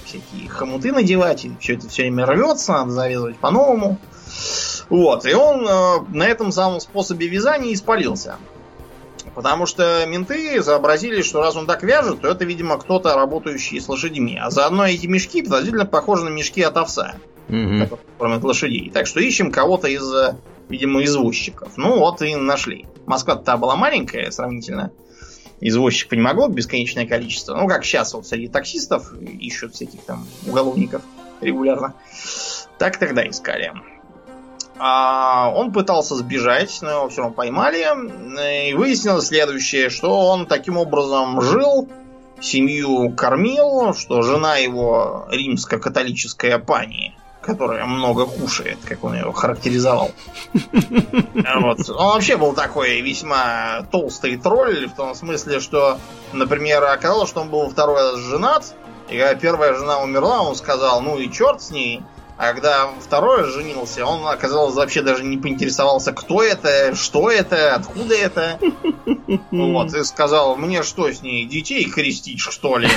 всякие 0.05 0.49
хомуты 0.49 0.93
надевать, 0.93 1.45
и 1.45 1.53
все 1.61 1.75
это 1.75 1.89
все 1.89 2.03
время 2.03 2.27
рвется, 2.27 2.73
надо 2.73 2.93
завязывать 2.93 3.37
по-новому. 3.37 3.99
Вот, 4.89 5.27
и 5.27 5.35
он 5.35 5.67
э, 5.67 5.99
на 6.13 6.27
этом 6.27 6.53
самом 6.53 6.81
способе 6.81 7.27
вязания 7.27 7.73
испалился. 7.73 8.37
Потому 9.35 9.67
что 9.67 10.07
менты 10.07 10.63
сообразили, 10.63 11.23
что 11.23 11.41
раз 11.41 11.57
он 11.57 11.67
так 11.67 11.83
вяжет, 11.83 12.21
то 12.21 12.29
это, 12.29 12.45
видимо, 12.45 12.79
кто-то 12.79 13.15
работающий 13.15 13.81
с 13.81 13.89
лошадьми. 13.89 14.39
А 14.41 14.51
заодно 14.51 14.87
эти 14.87 15.07
мешки 15.07 15.43
подозрительно 15.43 15.85
похожи 15.85 16.25
на 16.25 16.29
мешки 16.29 16.63
от 16.63 16.77
овса, 16.77 17.17
которые 17.49 17.99
кормят 18.17 18.45
лошадей. 18.45 18.91
Так 18.91 19.07
что 19.07 19.21
ищем 19.21 19.51
кого-то 19.51 19.89
из, 19.89 20.11
э, 20.11 20.37
видимо, 20.69 21.03
извозчиков. 21.05 21.77
Ну 21.77 21.99
вот 21.99 22.23
и 22.23 22.35
нашли. 22.35 22.87
Москва-то 23.07 23.57
была 23.57 23.77
маленькая 23.77 24.31
сравнительно. 24.31 24.93
Извозчиков 25.61 26.13
не 26.13 26.23
могло 26.23 26.49
бесконечное 26.49 27.07
количество. 27.07 27.57
Ну, 27.57 27.67
как 27.67 27.85
сейчас 27.85 28.13
вот 28.13 28.27
среди 28.27 28.49
таксистов 28.49 29.13
ищут 29.15 29.75
всяких 29.75 30.03
там 30.03 30.27
уголовников 30.47 31.03
регулярно. 31.41 31.95
Так 32.79 32.99
тогда 32.99 33.27
искали. 33.27 33.73
А, 34.79 35.51
он 35.55 35.73
пытался 35.73 36.15
сбежать, 36.15 36.79
но 36.83 36.91
его 36.91 37.09
все 37.09 37.23
равно 37.23 37.35
поймали. 37.35 37.87
И 38.69 38.75
выяснилось 38.75 39.29
следующее, 39.29 39.89
что 39.89 40.29
он 40.29 40.47
таким 40.47 40.77
образом 40.77 41.41
жил, 41.41 41.89
семью 42.41 43.11
кормил, 43.17 43.95
что 43.95 44.21
жена 44.21 44.57
его 44.57 45.27
римско-католическая 45.31 46.59
пани, 46.59 47.17
которая 47.47 47.87
много 47.87 48.27
кушает, 48.27 48.79
как 48.85 49.05
он 49.05 49.15
ее 49.15 49.33
характеризовал. 49.33 50.11
Вот. 50.53 51.89
Он 51.89 52.09
вообще 52.15 52.37
был 52.37 52.53
такой 52.53 53.01
весьма 53.01 53.87
толстый 53.91 54.37
тролль, 54.37 54.89
в 54.89 54.95
том 54.95 55.15
смысле, 55.15 55.61
что, 55.61 55.99
например, 56.33 56.85
оказалось, 56.85 57.31
что 57.31 57.43
он 57.43 57.51
был 57.51 57.71
второй 57.71 58.11
раз 58.11 58.19
женат, 58.19 58.75
и 59.09 59.17
когда 59.17 59.35
первая 59.35 59.75
жена 59.75 60.01
умерла, 60.01 60.43
он 60.43 60.57
сказал, 60.57 61.01
ну 61.01 61.19
и 61.19 61.31
черт 61.33 61.63
с 61.63 61.71
ней. 61.71 62.03
А 62.39 62.53
когда 62.53 62.91
второй 63.01 63.43
раз 63.43 63.55
женился, 63.55 64.05
он, 64.05 64.27
оказалось, 64.27 64.75
вообще 64.75 65.01
даже 65.01 65.25
не 65.25 65.39
поинтересовался, 65.39 66.13
кто 66.13 66.43
это, 66.43 66.95
что 66.95 67.31
это, 67.31 67.75
откуда 67.75 68.15
это. 68.15 68.59
Вот, 69.51 69.95
и 69.95 70.05
сказал, 70.05 70.57
мне 70.57 70.83
что 70.83 71.11
с 71.11 71.23
ней, 71.23 71.47
детей 71.47 71.89
крестить, 71.89 72.41
что 72.41 72.77
ли? 72.77 72.91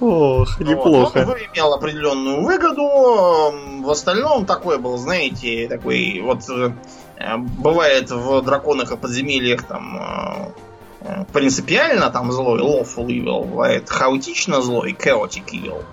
Ох, 0.00 0.58
Вот, 0.58 0.60
неплохо. 0.60 1.18
Он 1.18 1.36
имел 1.52 1.74
определенную 1.74 2.42
выгоду. 2.42 2.82
В 3.82 3.90
остальном 3.90 4.46
такой 4.46 4.78
был, 4.78 4.96
знаете, 4.96 5.68
такой 5.68 6.20
вот 6.22 6.48
э, 6.48 7.36
бывает 7.36 8.10
в 8.10 8.42
драконах 8.42 8.92
и 8.92 8.96
подземельях 8.96 9.64
там 9.64 9.96
э, 9.96 10.52
э, 11.00 11.24
принципиально 11.32 12.10
там 12.10 12.32
злой, 12.32 12.60
lawful 12.60 13.06
evil, 13.06 13.44
бывает 13.44 13.88
хаотично 13.88 14.62
злой, 14.62 14.92
chaotic 14.98 15.46
evil. 15.52 15.84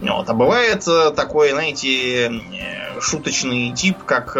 Вот, 0.00 0.30
а 0.30 0.34
бывает 0.34 0.86
такой, 1.16 1.50
знаете, 1.50 2.30
шуточный 3.00 3.72
тип, 3.72 3.98
как 4.04 4.36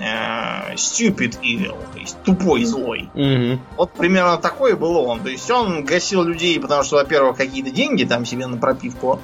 э, 0.00 0.74
stupid 0.74 1.38
evil, 1.42 1.76
то 1.92 1.98
есть 1.98 2.16
тупой 2.22 2.64
злой. 2.64 3.08
Мгм. 3.14 3.60
Вот 3.76 3.92
примерно 3.92 4.38
такой 4.38 4.74
был 4.74 4.96
он. 4.96 5.20
То 5.20 5.28
есть 5.28 5.50
он 5.50 5.84
гасил 5.84 6.22
людей, 6.22 6.58
потому 6.58 6.82
что, 6.82 6.96
во-первых, 6.96 7.36
какие-то 7.36 7.70
деньги 7.70 8.04
там 8.04 8.24
себе 8.24 8.46
на 8.46 8.56
пропивку, 8.56 9.20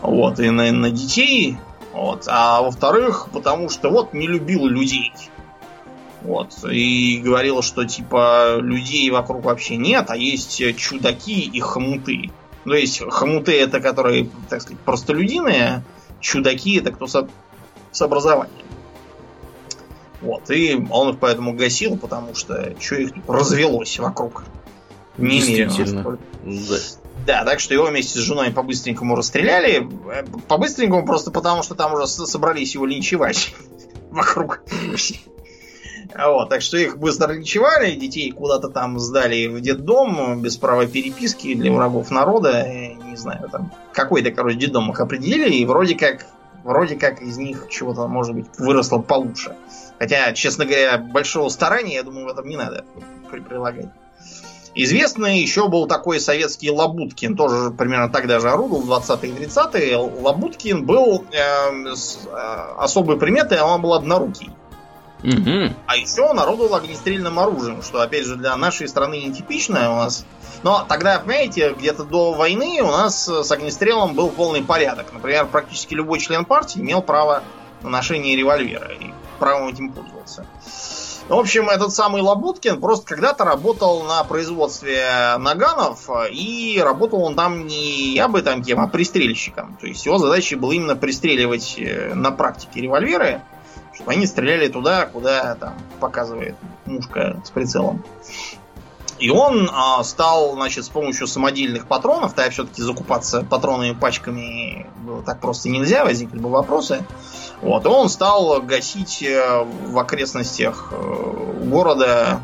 вот, 0.00 0.40
и 0.40 0.50
на, 0.50 0.72
на 0.72 0.90
детей, 0.90 1.58
вот, 1.92 2.24
а 2.26 2.62
во-вторых, 2.62 3.28
потому 3.32 3.68
что 3.68 3.90
вот 3.90 4.14
не 4.14 4.26
любил 4.26 4.66
людей. 4.66 5.12
Вот, 6.22 6.52
и 6.64 7.20
говорил, 7.22 7.60
что 7.60 7.84
типа 7.84 8.56
людей 8.58 9.10
вокруг 9.10 9.44
вообще 9.44 9.76
нет, 9.76 10.06
а 10.08 10.16
есть 10.16 10.62
чудаки 10.76 11.40
и 11.42 11.60
хомуты. 11.60 12.30
То 12.64 12.72
есть 12.72 13.02
хомуты 13.10 13.52
это 13.60 13.78
которые, 13.78 14.30
так 14.48 14.62
сказать, 14.62 14.80
простолюдиные, 14.80 15.84
чудаки 16.20 16.78
это 16.78 16.92
кто 16.92 17.06
со- 17.06 17.28
с 17.92 18.00
образованием. 18.00 18.64
Вот, 20.24 20.50
и 20.50 20.86
он 20.90 21.10
их 21.10 21.18
поэтому 21.18 21.52
гасил, 21.52 21.98
потому 21.98 22.34
что 22.34 22.74
что 22.80 22.96
их 22.96 23.12
тут 23.12 23.28
развелось 23.28 23.98
вокруг. 23.98 24.44
Немерено 25.18 25.70
Действительно. 25.70 26.18
Да. 26.42 26.76
Да, 27.26 27.44
так 27.44 27.60
что 27.60 27.74
его 27.74 27.86
вместе 27.86 28.18
с 28.18 28.22
женой 28.22 28.50
по-быстренькому 28.50 29.16
расстреляли. 29.16 29.88
Э, 30.12 30.24
По-быстренькому 30.48 31.06
просто 31.06 31.30
потому, 31.30 31.62
что 31.62 31.74
там 31.74 31.94
уже 31.94 32.06
собрались 32.06 32.74
его 32.74 32.86
линчевать 32.86 33.54
вокруг. 34.10 34.62
Вот, 36.16 36.48
так 36.48 36.60
что 36.60 36.76
их 36.76 36.98
быстро 36.98 37.32
лечевали, 37.32 37.94
детей 37.94 38.30
куда-то 38.30 38.68
там 38.68 38.98
сдали 38.98 39.46
в 39.46 39.60
детдом 39.60 40.40
без 40.42 40.56
права 40.56 40.86
переписки 40.86 41.54
для 41.54 41.72
врагов 41.72 42.10
народа. 42.10 42.66
Не 42.68 43.16
знаю, 43.16 43.48
там 43.50 43.72
какой-то, 43.92 44.30
короче, 44.30 44.56
детдом 44.58 44.90
их 44.90 45.00
определили, 45.00 45.54
и 45.54 45.64
вроде 45.64 45.96
как, 45.96 46.26
вроде 46.64 46.96
как 46.96 47.22
из 47.22 47.36
них 47.36 47.68
чего-то, 47.70 48.08
может 48.08 48.34
быть, 48.34 48.46
выросло 48.58 48.98
получше. 48.98 49.56
Хотя, 49.98 50.32
честно 50.32 50.64
говоря, 50.64 50.98
большого 50.98 51.48
старания, 51.48 51.94
я 51.94 52.02
думаю, 52.02 52.26
в 52.26 52.28
этом 52.28 52.48
не 52.48 52.56
надо 52.56 52.84
прилагать. 53.30 53.88
Известный 54.76 55.38
еще 55.38 55.68
был 55.68 55.86
такой 55.86 56.18
советский 56.18 56.70
Лабуткин, 56.70 57.36
тоже 57.36 57.70
примерно 57.70 58.08
так 58.08 58.26
даже 58.26 58.50
орудовал 58.50 58.82
в 58.82 58.90
20-е 58.90 59.30
и 59.30 59.46
30-е. 59.46 59.96
Лабуткин 59.96 60.84
был 60.84 61.24
э, 61.30 61.94
с 61.94 62.18
э, 62.26 62.74
особой 62.78 63.16
приметой, 63.16 63.60
он 63.60 63.80
был 63.80 63.94
однорукий. 63.94 64.50
Угу. 65.22 65.74
А 65.86 65.96
еще 65.96 66.22
он 66.22 66.40
орудовал 66.40 66.74
огнестрельным 66.74 67.38
оружием, 67.38 67.82
что, 67.82 68.00
опять 68.00 68.24
же, 68.24 68.34
для 68.34 68.56
нашей 68.56 68.88
страны 68.88 69.22
нетипичное 69.22 69.88
у 69.90 69.96
нас. 69.96 70.26
Но 70.64 70.82
тогда, 70.88 71.18
понимаете, 71.18 71.74
где-то 71.74 72.04
до 72.04 72.32
войны 72.32 72.80
у 72.80 72.90
нас 72.90 73.28
с 73.28 73.52
огнестрелом 73.52 74.14
был 74.14 74.30
полный 74.30 74.62
порядок. 74.64 75.12
Например, 75.12 75.46
практически 75.46 75.92
любой 75.92 76.18
член 76.18 76.46
партии 76.46 76.80
имел 76.80 77.02
право 77.02 77.44
на 77.82 77.90
ношение 77.90 78.34
револьвера 78.34 78.90
и 78.92 79.12
правом 79.38 79.68
этим 79.68 79.92
пользовался. 79.92 80.46
В 81.28 81.34
общем, 81.34 81.68
этот 81.68 81.92
самый 81.92 82.22
Лабуткин 82.22 82.80
просто 82.80 83.06
когда-то 83.06 83.44
работал 83.44 84.04
на 84.04 84.24
производстве 84.24 85.36
наганов, 85.38 86.08
и 86.30 86.80
работал 86.82 87.22
он 87.22 87.34
там 87.34 87.66
не 87.66 88.14
я 88.14 88.28
бы 88.28 88.40
там 88.40 88.62
кем, 88.62 88.80
а 88.80 88.88
пристрельщиком. 88.88 89.76
То 89.78 89.86
есть 89.86 90.06
его 90.06 90.16
задачей 90.16 90.56
было 90.56 90.72
именно 90.72 90.96
пристреливать 90.96 91.76
э, 91.78 92.14
на 92.14 92.30
практике 92.30 92.80
револьверы, 92.80 93.42
чтобы 93.94 94.12
они 94.12 94.26
стреляли 94.26 94.68
туда, 94.68 95.06
куда 95.06 95.54
там 95.56 95.74
показывает 96.00 96.56
мушка 96.86 97.40
с 97.44 97.50
прицелом. 97.50 98.02
И 99.18 99.30
он 99.30 99.70
а, 99.72 100.02
стал, 100.02 100.54
значит, 100.54 100.84
с 100.84 100.88
помощью 100.88 101.26
самодельных 101.26 101.86
патронов, 101.86 102.34
тогда 102.34 102.50
все-таки 102.50 102.82
закупаться 102.82 103.42
патронными 103.42 103.94
пачками 103.94 104.86
было 105.04 105.22
так 105.22 105.40
просто 105.40 105.68
нельзя, 105.68 106.04
возникли 106.04 106.38
бы 106.38 106.50
вопросы. 106.50 107.04
Вот, 107.60 107.84
и 107.84 107.88
он 107.88 108.08
стал 108.08 108.60
гасить 108.60 109.22
э, 109.22 109.64
в 109.64 109.98
окрестностях 109.98 110.88
э, 110.90 111.64
города 111.64 112.40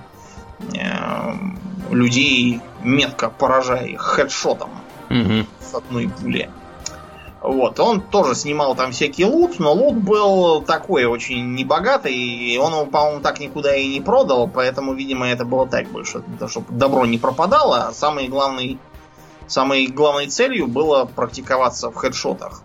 э, 0.73 1.33
людей, 1.91 2.61
метко 2.83 3.29
поражая 3.29 3.87
их 3.87 4.01
хедшотом 4.01 4.71
угу. 5.11 5.47
с 5.61 5.75
одной 5.75 6.09
пули. 6.09 6.49
Вот, 7.43 7.81
он 7.81 8.03
тоже 8.03 8.35
снимал 8.35 8.75
там 8.75 8.93
всякий 8.93 9.25
лут, 9.25 9.59
но 9.59 9.73
лут 9.73 9.97
был 9.97 10.61
такой 10.61 11.07
очень 11.07 11.55
небогатый, 11.55 12.15
и 12.15 12.59
он 12.59 12.73
его, 12.73 12.85
по-моему, 12.85 13.21
так 13.21 13.41
никуда 13.41 13.75
и 13.75 13.89
не 13.89 14.03
продал, 14.03 14.47
поэтому, 14.47 14.93
видимо, 14.93 15.27
это 15.27 15.47
было 15.47 15.67
так 15.67 15.89
больше, 15.89 16.23
чтобы 16.49 16.67
добро 16.69 17.07
не 17.07 17.17
пропадало, 17.17 17.87
а 17.87 17.93
самой 17.95 18.29
главной, 18.29 18.79
самой 19.47 19.87
главной 19.87 20.27
целью 20.27 20.67
было 20.67 21.07
практиковаться 21.07 21.91
в 21.91 21.95
хедшотах. 21.95 22.62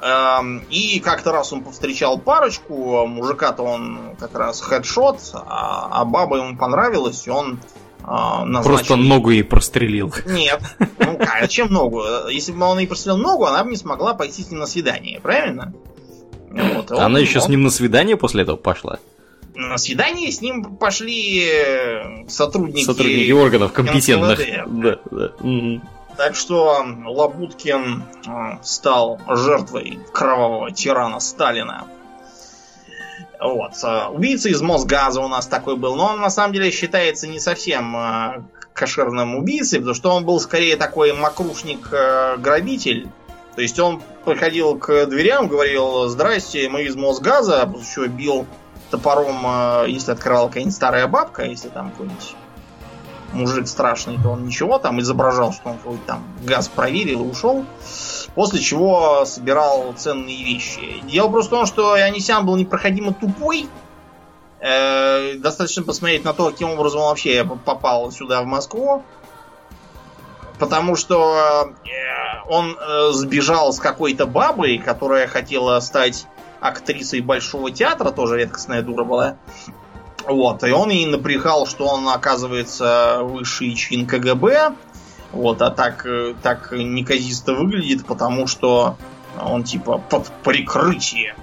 Эм, 0.00 0.64
и 0.70 0.98
как-то 1.00 1.32
раз 1.32 1.52
он 1.52 1.62
повстречал 1.62 2.18
парочку, 2.18 3.06
мужика-то 3.06 3.62
он 3.62 4.16
как 4.18 4.34
раз 4.34 4.62
хедшот, 4.62 5.20
а, 5.34 5.88
а 5.90 6.04
баба 6.06 6.38
ему 6.38 6.56
понравилась, 6.56 7.26
и 7.26 7.30
он 7.30 7.58
назначили... 8.06 8.62
Просто 8.62 8.96
ногу 8.96 9.30
ей 9.30 9.42
прострелил. 9.42 10.14
Нет. 10.26 10.60
Ну, 10.98 11.18
а 11.20 11.46
чем 11.48 11.72
ногу? 11.72 12.02
Если 12.30 12.52
бы 12.52 12.64
он 12.64 12.78
ей 12.78 12.86
прострелил 12.86 13.18
ногу, 13.18 13.44
она 13.44 13.64
бы 13.64 13.70
не 13.70 13.76
смогла 13.76 14.14
пойти 14.14 14.42
с 14.42 14.50
ним 14.50 14.60
на 14.60 14.66
свидание, 14.66 15.20
правильно? 15.20 15.72
Вот, 16.50 16.92
он, 16.92 17.00
она 17.00 17.18
еще 17.18 17.38
он... 17.38 17.44
с 17.44 17.48
ним 17.48 17.62
на 17.62 17.70
свидание 17.70 18.16
после 18.16 18.42
этого 18.42 18.56
пошла? 18.56 18.98
На 19.54 19.78
свидание 19.78 20.30
с 20.30 20.40
ним 20.40 20.76
пошли 20.76 21.48
э, 21.48 22.28
сотрудники... 22.28 22.84
Сотрудники 22.84 23.30
органов 23.32 23.72
компетентных. 23.72 24.38
Да, 24.66 24.98
да. 25.10 25.32
Так 26.16 26.34
что 26.34 26.84
Лабуткин 27.04 28.04
э, 28.26 28.30
стал 28.62 29.20
жертвой 29.28 29.98
кровавого 30.12 30.70
тирана 30.70 31.20
Сталина. 31.20 31.86
Вот. 33.40 33.72
Э, 33.82 34.06
убийца 34.08 34.48
из 34.48 34.60
Мосгаза 34.62 35.20
у 35.20 35.28
нас 35.28 35.46
такой 35.46 35.76
был, 35.76 35.96
но 35.96 36.06
он 36.06 36.20
на 36.20 36.30
самом 36.30 36.52
деле 36.52 36.70
считается 36.70 37.26
не 37.26 37.40
совсем 37.40 37.96
э, 37.96 38.42
кошерным 38.72 39.36
убийцей, 39.36 39.78
потому 39.78 39.94
что 39.94 40.10
он 40.10 40.24
был 40.24 40.40
скорее 40.40 40.76
такой 40.76 41.12
макрушник-грабитель. 41.12 43.08
То 43.54 43.62
есть 43.62 43.78
он 43.78 44.02
приходил 44.24 44.78
к 44.78 45.06
дверям, 45.06 45.48
говорил, 45.48 46.08
здрасте, 46.08 46.68
мы 46.68 46.82
из 46.82 46.94
Мосгаза, 46.94 47.66
после 47.66 47.86
чего 47.94 48.06
бил 48.06 48.46
топором, 48.90 49.42
э, 49.44 49.84
если 49.88 50.12
открывала 50.12 50.48
какая-нибудь 50.48 50.74
старая 50.74 51.06
бабка, 51.06 51.44
если 51.44 51.68
там 51.68 51.90
какой-нибудь 51.90 52.34
мужик 53.32 53.66
страшный, 53.68 54.18
то 54.22 54.30
он 54.30 54.46
ничего 54.46 54.78
там 54.78 55.00
изображал, 55.00 55.52
что 55.52 55.70
он 55.70 55.78
какой-то 55.78 56.04
там 56.06 56.24
газ 56.44 56.68
проверил 56.68 57.24
и 57.24 57.28
ушел. 57.28 57.64
После 58.36 58.60
чего 58.60 59.24
собирал 59.24 59.94
ценные 59.96 60.44
вещи. 60.44 61.00
Дело 61.04 61.28
просто 61.28 61.48
в 61.48 61.58
том, 61.58 61.66
что 61.66 61.94
Анисян 61.94 62.44
был 62.44 62.56
непроходимо 62.56 63.14
тупой. 63.14 63.66
Э, 64.60 65.36
достаточно 65.38 65.82
посмотреть 65.82 66.22
на 66.22 66.34
то, 66.34 66.50
каким 66.50 66.70
образом 66.70 67.00
он 67.00 67.08
вообще 67.08 67.44
попал 67.44 68.12
сюда, 68.12 68.42
в 68.42 68.44
Москву. 68.44 69.02
Потому 70.58 70.96
что 70.96 71.72
э, 71.82 72.48
он 72.50 72.76
э, 72.78 73.12
сбежал 73.12 73.72
с 73.72 73.80
какой-то 73.80 74.26
бабой, 74.26 74.76
которая 74.76 75.26
хотела 75.28 75.80
стать 75.80 76.26
актрисой 76.60 77.22
Большого 77.22 77.70
театра, 77.70 78.10
тоже 78.10 78.36
редкостная 78.36 78.82
дура 78.82 79.04
была. 79.04 79.36
Вот, 80.26 80.62
и 80.62 80.72
он 80.72 80.90
ей 80.90 81.06
напрягал, 81.06 81.66
что 81.66 81.86
он, 81.86 82.06
оказывается, 82.06 83.20
высший 83.22 83.74
чин 83.74 84.06
КГБ. 84.06 84.74
Вот, 85.36 85.60
а 85.60 85.70
так, 85.70 86.06
э, 86.06 86.34
так 86.42 86.72
неказисто 86.72 87.52
выглядит, 87.52 88.06
потому 88.06 88.46
что 88.46 88.96
он 89.40 89.64
типа 89.64 89.98
под 89.98 90.28
прикрытие. 90.42 91.34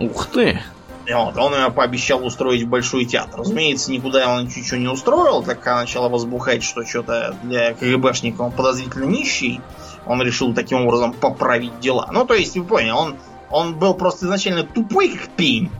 Ух 0.00 0.26
ты! 0.28 0.62
Вот, 1.06 1.36
он 1.36 1.52
ее 1.54 1.70
пообещал 1.70 2.24
устроить 2.24 2.66
большой 2.66 3.04
театр. 3.04 3.40
Разумеется, 3.40 3.92
никуда 3.92 4.34
он 4.34 4.46
ничего 4.46 4.78
не 4.78 4.88
устроил, 4.88 5.42
так 5.42 5.60
как 5.60 5.76
начала 5.76 6.08
возбухать, 6.08 6.62
что 6.62 6.86
что-то 6.86 7.36
для 7.42 7.74
КГБшника 7.74 8.40
он 8.40 8.52
подозрительно 8.52 9.04
нищий. 9.04 9.60
Он 10.06 10.22
решил 10.22 10.54
таким 10.54 10.86
образом 10.86 11.12
поправить 11.12 11.78
дела. 11.80 12.08
Ну, 12.10 12.24
то 12.24 12.32
есть, 12.32 12.56
вы 12.56 12.64
поняли, 12.64 12.92
он, 12.92 13.16
он 13.50 13.74
был 13.74 13.92
просто 13.92 14.24
изначально 14.24 14.62
тупой, 14.64 15.10
как 15.10 15.28
пень. 15.28 15.70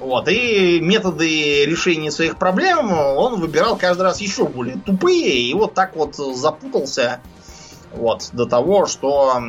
Вот, 0.00 0.28
и 0.28 0.80
методы 0.80 1.64
решения 1.64 2.10
своих 2.10 2.38
проблем 2.38 2.92
он 2.92 3.40
выбирал 3.40 3.76
каждый 3.76 4.02
раз 4.02 4.20
еще 4.20 4.46
более 4.46 4.76
тупые, 4.76 5.40
и 5.40 5.54
вот 5.54 5.74
так 5.74 5.96
вот 5.96 6.14
запутался 6.14 7.20
вот, 7.92 8.30
до 8.32 8.46
того, 8.46 8.86
что 8.86 9.42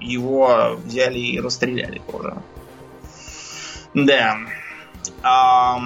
его 0.00 0.78
взяли 0.84 1.18
и 1.18 1.40
расстреляли 1.40 2.00
тоже. 2.10 2.36
Да. 3.94 4.36
А, 5.22 5.80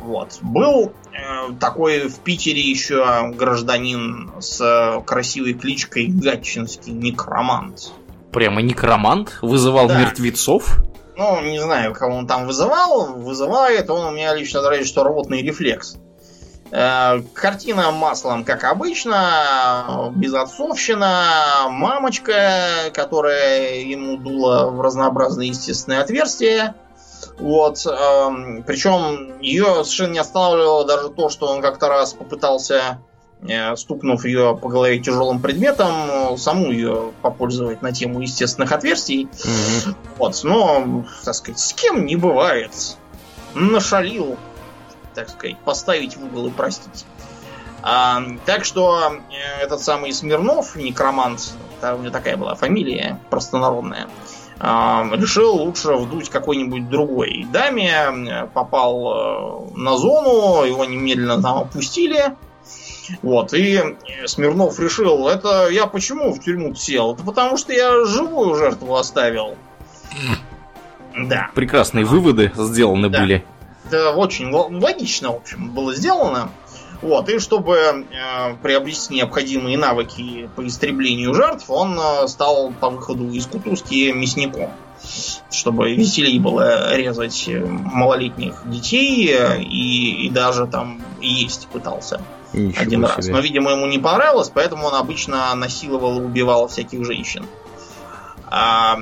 вот. 0.00 0.38
Был 0.42 0.92
э, 1.12 1.52
такой 1.60 2.08
в 2.08 2.20
Питере 2.20 2.60
еще 2.60 3.32
гражданин 3.34 4.30
с 4.40 5.02
красивой 5.04 5.54
кличкой 5.54 6.06
Гатчинский 6.06 6.92
некромант. 6.92 7.92
Прямо 8.32 8.62
некромант? 8.62 9.38
Вызывал 9.42 9.88
да. 9.88 10.00
мертвецов? 10.00 10.78
Ну, 11.18 11.40
не 11.40 11.60
знаю, 11.60 11.94
кого 11.94 12.14
он 12.14 12.28
там 12.28 12.46
вызывал. 12.46 13.06
Вызывает 13.14 13.90
он 13.90 14.06
у 14.06 14.10
меня 14.12 14.32
лично 14.34 14.62
нравится, 14.62 14.88
что 14.88 15.02
рвотный 15.02 15.42
рефлекс. 15.42 15.96
Э, 16.70 17.20
картина 17.34 17.90
маслом, 17.90 18.44
как 18.44 18.62
обычно, 18.62 20.12
безотцовщина, 20.14 21.66
мамочка, 21.70 22.92
которая 22.94 23.80
ему 23.80 24.16
дула 24.16 24.70
в 24.70 24.80
разнообразные 24.80 25.48
естественные 25.48 26.02
отверстия. 26.02 26.76
Вот. 27.40 27.84
Э, 27.84 28.62
причем 28.64 29.40
ее 29.40 29.82
совершенно 29.82 30.12
не 30.12 30.18
останавливало 30.20 30.84
даже 30.84 31.08
то, 31.08 31.30
что 31.30 31.48
он 31.48 31.60
как-то 31.60 31.88
раз 31.88 32.14
попытался 32.14 33.00
стукнув 33.76 34.24
ее 34.24 34.58
по 34.60 34.68
голове 34.68 34.98
тяжелым 34.98 35.40
предметом, 35.40 36.36
саму 36.36 36.72
ее 36.72 37.12
попользовать 37.22 37.82
на 37.82 37.92
тему 37.92 38.20
естественных 38.20 38.72
отверстий. 38.72 39.24
Угу. 39.24 39.94
Вот, 40.18 40.40
но, 40.42 41.04
так 41.24 41.34
сказать, 41.34 41.60
с 41.60 41.72
кем 41.72 42.04
не 42.04 42.16
бывает. 42.16 42.72
Нашалил, 43.54 44.36
так 45.14 45.28
сказать, 45.28 45.58
поставить 45.58 46.16
в 46.16 46.24
угол 46.24 46.48
и 46.48 46.50
простить. 46.50 47.06
А, 47.82 48.22
так 48.44 48.64
что 48.64 49.12
э, 49.30 49.62
этот 49.62 49.80
самый 49.80 50.12
Смирнов, 50.12 50.74
некромант, 50.76 51.52
у 51.82 51.98
него 51.98 52.10
такая 52.10 52.36
была 52.36 52.54
фамилия 52.54 53.20
простонародная, 53.30 54.08
а, 54.58 55.08
решил 55.12 55.54
лучше 55.56 55.94
вдуть 55.94 56.28
какой-нибудь 56.28 56.88
другой 56.88 57.46
даме, 57.52 58.50
попал 58.52 59.70
э, 59.72 59.76
на 59.76 59.96
зону, 59.96 60.64
его 60.64 60.84
немедленно 60.84 61.40
там 61.40 61.58
опустили, 61.58 62.34
вот, 63.22 63.54
и 63.54 63.96
Смирнов 64.26 64.78
решил, 64.78 65.28
это 65.28 65.68
я 65.68 65.86
почему 65.86 66.32
в 66.32 66.40
тюрьму 66.40 66.74
сел? 66.74 67.14
Это 67.14 67.22
потому 67.22 67.56
что 67.56 67.72
я 67.72 68.04
живую 68.04 68.54
жертву 68.56 68.94
оставил. 68.96 69.56
Да. 71.16 71.50
Прекрасные 71.54 72.04
выводы 72.04 72.52
сделаны 72.54 73.08
да. 73.08 73.20
были. 73.20 73.44
это 73.86 74.12
очень 74.12 74.50
логично, 74.50 75.32
в 75.32 75.36
общем, 75.36 75.70
было 75.70 75.94
сделано. 75.94 76.50
Вот, 77.00 77.28
и 77.28 77.38
чтобы 77.38 77.76
э, 77.76 78.54
приобрести 78.60 79.14
необходимые 79.14 79.78
навыки 79.78 80.50
по 80.56 80.66
истреблению 80.66 81.32
жертв, 81.32 81.70
он 81.70 81.96
э, 81.98 82.26
стал 82.26 82.72
по 82.72 82.90
выходу 82.90 83.30
из 83.30 83.46
кутузки 83.46 84.10
мясником. 84.10 84.70
Чтобы 85.48 85.94
веселее 85.94 86.40
было 86.40 86.96
резать 86.96 87.44
э, 87.46 87.64
малолетних 87.64 88.62
детей 88.64 89.32
э, 89.32 89.62
и, 89.62 90.26
и 90.26 90.30
даже 90.30 90.66
там 90.66 91.00
есть 91.20 91.68
пытался 91.68 92.20
Ничего 92.52 92.82
один 92.82 93.00
себе. 93.00 93.14
раз. 93.16 93.26
Но, 93.28 93.40
видимо, 93.40 93.70
ему 93.72 93.86
не 93.86 93.98
понравилось, 93.98 94.50
поэтому 94.52 94.86
он 94.86 94.94
обычно 94.94 95.54
насиловал 95.54 96.20
и 96.20 96.24
убивал 96.24 96.68
всяких 96.68 97.04
женщин. 97.04 97.44
А, 98.46 98.98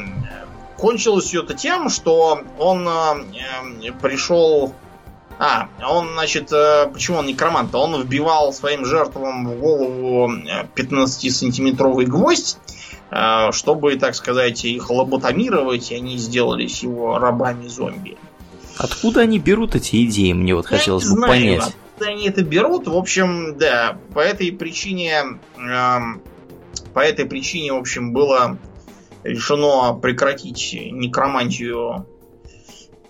кончилось 0.77 1.27
все 1.27 1.43
это 1.43 1.55
тем, 1.55 1.89
что 1.89 2.41
он 2.59 2.89
э, 2.89 3.93
пришел 4.03 4.75
а, 5.39 5.69
он, 5.87 6.15
значит, 6.15 6.51
э, 6.51 6.89
почему 6.93 7.19
он 7.19 7.27
некромант? 7.27 7.75
Он 7.75 8.03
вбивал 8.03 8.53
своим 8.55 8.87
жертвам 8.87 9.47
в 9.47 9.59
голову 9.59 10.33
15-сантиметровый 10.75 12.07
гвоздь, 12.07 12.57
э, 13.11 13.53
чтобы, 13.53 13.97
так 13.97 14.15
сказать, 14.15 14.65
их 14.65 14.89
лоботомировать, 14.89 15.91
и 15.91 15.97
они 15.97 16.17
сделались 16.17 16.83
его 16.83 17.19
рабами-зомби. 17.19 18.17
Откуда 18.79 19.21
они 19.21 19.39
берут 19.39 19.75
эти 19.75 20.05
идеи, 20.07 20.33
мне 20.33 20.55
вот 20.55 20.71
Я 20.71 20.79
хотелось 20.79 21.05
бы 21.05 21.11
знаю, 21.11 21.33
понять. 21.33 21.77
Откуда 21.97 22.11
они 22.11 22.29
это 22.29 22.43
берут? 22.45 22.89
В 22.89 22.95
общем, 22.95 23.57
да, 23.57 23.97
по 24.13 24.21
этой 24.21 24.53
причине... 24.53 25.39
Эм, 25.57 26.21
по 26.93 27.01
этой 27.01 27.25
причине, 27.25 27.73
в 27.73 27.77
общем, 27.77 28.13
было 28.13 28.59
решено 29.25 29.95
прекратить 29.95 30.77
некромантию 30.93 32.07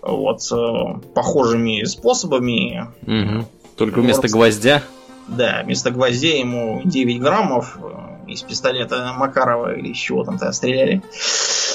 вот 0.01 0.39
э, 0.53 0.99
похожими 1.13 1.83
способами. 1.83 2.87
Угу. 3.01 3.45
Только 3.75 3.99
вместо 3.99 4.21
вот, 4.23 4.31
гвоздя? 4.31 4.81
Да, 5.27 5.63
вместо 5.65 5.91
гвоздя 5.91 6.37
ему 6.37 6.81
9 6.85 7.19
граммов 7.19 7.77
э, 7.81 8.31
из 8.31 8.41
пистолета 8.41 9.13
Макарова 9.17 9.75
или 9.75 9.89
из 9.89 9.97
чего 9.97 10.23
там-то 10.23 10.49
стреляли. 10.53 11.01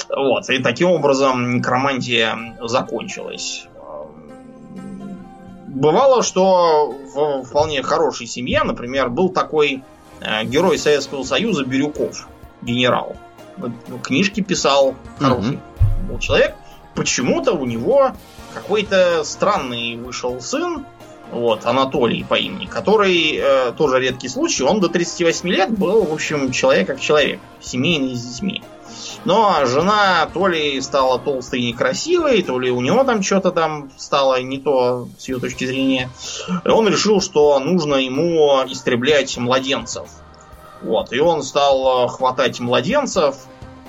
Вот, 0.09 0.49
и 0.49 0.57
таким 0.63 0.89
образом 0.89 1.57
некромантия 1.57 2.57
закончилась. 2.63 3.67
Бывало, 5.73 6.21
что 6.21 6.95
в 7.13 7.43
вполне 7.43 7.81
хорошей 7.83 8.27
семье, 8.27 8.63
например, 8.63 9.09
был 9.09 9.29
такой 9.29 9.83
э, 10.21 10.43
герой 10.45 10.77
Советского 10.77 11.23
Союза 11.23 11.63
Бирюков, 11.63 12.27
генерал. 12.61 13.15
Книжки 14.03 14.41
писал, 14.41 14.95
хороший 15.19 15.53
mm 15.53 15.59
был 16.09 16.19
человек 16.19 16.55
почему-то 16.95 17.53
у 17.53 17.65
него 17.65 18.11
какой-то 18.53 19.23
странный 19.23 19.97
вышел 19.97 20.39
сын, 20.41 20.85
вот, 21.31 21.65
Анатолий 21.65 22.23
по 22.23 22.35
имени, 22.35 22.65
который 22.65 23.37
э, 23.37 23.71
тоже 23.75 23.99
редкий 23.99 24.27
случай, 24.27 24.63
он 24.63 24.79
до 24.79 24.89
38 24.89 25.49
лет 25.49 25.71
был, 25.71 26.03
в 26.03 26.13
общем, 26.13 26.51
человек 26.51 26.87
как 26.87 26.99
человек, 26.99 27.39
семейный 27.59 28.15
с 28.15 28.21
детьми. 28.21 28.61
Но 29.25 29.65
жена 29.65 30.27
то 30.33 30.47
ли 30.47 30.79
стала 30.81 31.19
толстой 31.19 31.61
и 31.61 31.67
некрасивой, 31.67 32.41
то 32.43 32.59
ли 32.59 32.71
у 32.71 32.81
него 32.81 33.03
там 33.03 33.23
что-то 33.23 33.51
там 33.51 33.91
стало 33.97 34.41
не 34.41 34.59
то 34.59 35.07
с 35.17 35.27
ее 35.27 35.39
точки 35.39 35.65
зрения. 35.65 36.09
Он 36.65 36.87
решил, 36.87 37.21
что 37.21 37.59
нужно 37.59 37.95
ему 37.95 38.63
истреблять 38.67 39.37
младенцев. 39.37 40.09
Вот, 40.81 41.13
и 41.13 41.19
он 41.19 41.43
стал 41.43 42.07
хватать 42.07 42.59
младенцев, 42.59 43.35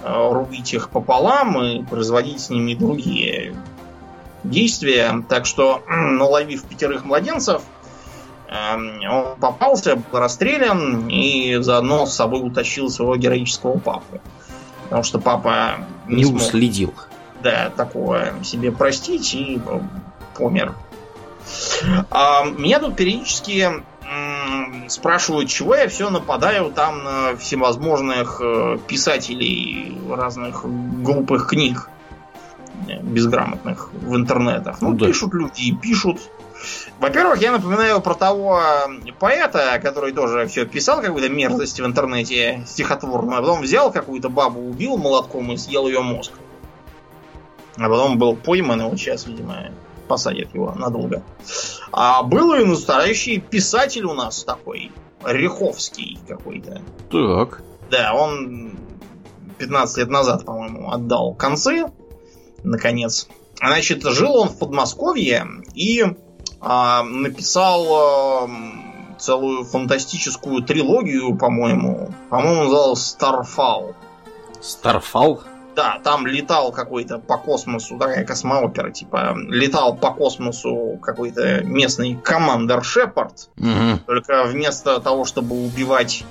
Э, 0.07 0.31
рубить 0.31 0.75
их 0.75 0.91
пополам 0.91 1.63
и 1.63 1.83
производить 1.83 2.39
с 2.39 2.51
ними 2.51 2.75
другие 2.75 3.57
действия. 4.43 5.25
Так 5.31 5.47
что, 5.47 5.83
наловив 5.89 6.65
пятерых 6.65 7.07
младенцев, 7.07 7.63
эм, 8.49 9.01
он 9.11 9.37
попался, 9.41 10.03
расстрелян 10.13 11.09
и 11.09 11.57
заодно 11.61 12.05
с 12.05 12.15
собой 12.15 12.47
утащил 12.47 12.91
своего 12.91 13.17
героического 13.17 13.79
папу. 13.79 14.21
Потому 14.95 15.03
что 15.03 15.19
папа 15.19 15.79
не, 16.07 16.19
не 16.19 16.25
смог, 16.25 16.37
уследил. 16.37 16.95
Да, 17.43 17.73
такого 17.77 18.29
себе 18.45 18.71
простить 18.71 19.35
и 19.35 19.61
помер. 20.37 20.77
А, 22.13 22.45
меня 22.45 22.79
тут 22.79 22.95
периодически 22.95 23.83
спрашивают, 24.87 25.49
чего 25.49 25.75
я 25.75 25.89
все 25.89 26.11
нападаю 26.11 26.71
там 26.71 27.03
на 27.03 27.37
всевозможных 27.37 28.41
э, 28.41 28.79
писателей 28.87 29.99
разных 30.09 30.65
глупых 30.65 31.49
книг 31.49 31.89
э, 32.87 33.03
безграмотных 33.03 33.93
в 33.95 34.15
интернетах. 34.15 34.81
Ну, 34.81 34.93
да. 34.93 35.07
пишут 35.07 35.35
люди 35.35 35.63
и 35.63 35.75
пишут. 35.75 36.21
Во-первых, 37.01 37.41
я 37.41 37.53
напоминаю 37.53 38.01
про 38.01 38.15
того 38.15 38.61
поэта, 39.19 39.79
который 39.83 40.13
тоже 40.13 40.47
все 40.47 40.65
писал 40.67 41.01
какую-то 41.01 41.29
мерзость 41.29 41.81
в 41.81 41.87
интернете 41.87 42.63
стихотворную, 42.67 43.39
а 43.39 43.41
потом 43.41 43.61
взял 43.63 43.93
какую-то 43.93 44.29
бабу, 44.29 44.61
убил 44.61 44.97
молотком 44.97 45.53
и 45.53 45.57
съел 45.57 45.87
ее 45.87 46.01
мозг. 46.01 46.33
А 47.77 47.89
потом 47.89 48.19
был 48.19 48.37
пойман, 48.37 48.81
и 48.81 48.85
вот 48.85 48.99
сейчас, 48.99 49.27
видимо, 49.27 49.71
посадят 50.07 50.55
его 50.55 50.73
надолго. 50.73 51.23
А 51.93 52.23
был 52.23 52.55
и 52.55 52.65
настоящий 52.65 53.39
писатель 53.39 54.05
у 54.05 54.15
нас 54.15 54.45
такой, 54.45 54.93
Риховский 55.25 56.19
какой-то. 56.29 56.83
Так. 57.11 57.63
Да, 57.91 58.15
он 58.15 58.77
15 59.59 59.99
лет 59.99 60.09
назад, 60.09 60.45
по-моему, 60.45 60.91
отдал 60.91 61.35
концы, 61.35 61.87
наконец. 62.63 63.29
Значит, 63.57 64.03
жил 64.03 64.37
он 64.37 64.49
в 64.49 64.59
Подмосковье 64.59 65.47
и 65.75 66.05
написал 67.05 67.87
а, 67.91 68.51
целую 69.19 69.65
фантастическую 69.65 70.63
трилогию, 70.63 71.37
по-моему. 71.37 72.11
По-моему, 72.31 72.65
называлась 72.65 73.17
Starfall. 73.19 73.95
Starfall? 74.61 75.43
Да, 75.77 75.99
там 76.05 76.27
летал 76.27 76.71
какой-то 76.71 77.19
по 77.19 77.37
космосу, 77.37 77.99
такая 77.99 78.25
космоопера, 78.25 78.91
типа, 78.91 79.35
летал 79.49 79.97
по 79.97 80.13
космосу 80.13 80.99
какой-то 81.03 81.65
местный 81.65 82.15
командер 82.15 82.85
Шепард. 82.85 83.49
Угу. 83.59 84.01
Только 84.07 84.45
вместо 84.45 85.01
того, 85.01 85.25
чтобы 85.25 85.65
убивать 85.65 86.25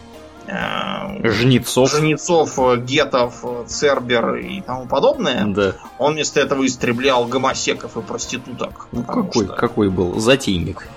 жнецов. 0.47 1.91
жнецов, 1.91 2.59
гетов, 2.83 3.43
цербер 3.67 4.35
и 4.35 4.61
тому 4.61 4.87
подобное, 4.87 5.45
да. 5.45 5.75
он 5.97 6.13
вместо 6.13 6.39
этого 6.39 6.65
истреблял 6.65 7.25
гомосеков 7.25 7.97
и 7.97 8.01
проституток. 8.01 8.87
Ну, 8.91 9.03
какой, 9.03 9.45
что... 9.45 9.55
какой 9.55 9.89
был 9.89 10.19
затейник. 10.19 10.87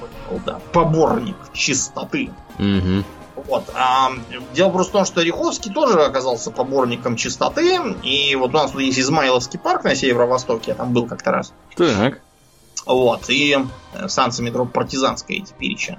Да, 0.45 0.59
поборник 0.73 1.37
чистоты. 1.53 2.31
Угу. 2.59 3.05
Вот. 3.47 3.71
А, 3.75 4.13
дело 4.55 4.71
просто 4.71 4.91
в 4.91 4.93
том, 4.95 5.05
что 5.05 5.23
Риховский 5.23 5.73
тоже 5.73 6.03
оказался 6.03 6.51
поборником 6.51 7.17
чистоты. 7.17 7.79
И 8.03 8.35
вот 8.35 8.51
у 8.51 8.55
нас 8.55 8.73
тут 8.73 8.81
есть 8.81 8.99
Измайловский 8.99 9.59
парк 9.59 9.85
на 9.85 9.95
северо-востоке, 9.95 10.73
я 10.73 10.75
там 10.75 10.93
был 10.93 11.07
как-то 11.07 11.31
раз. 11.31 11.53
Так. 11.77 12.21
Вот. 12.87 13.29
И 13.29 13.57
э, 13.95 14.09
станция 14.09 14.45
метро 14.45 14.65
Партизанская 14.65 15.41
теперь 15.41 15.73
еще. 15.73 15.99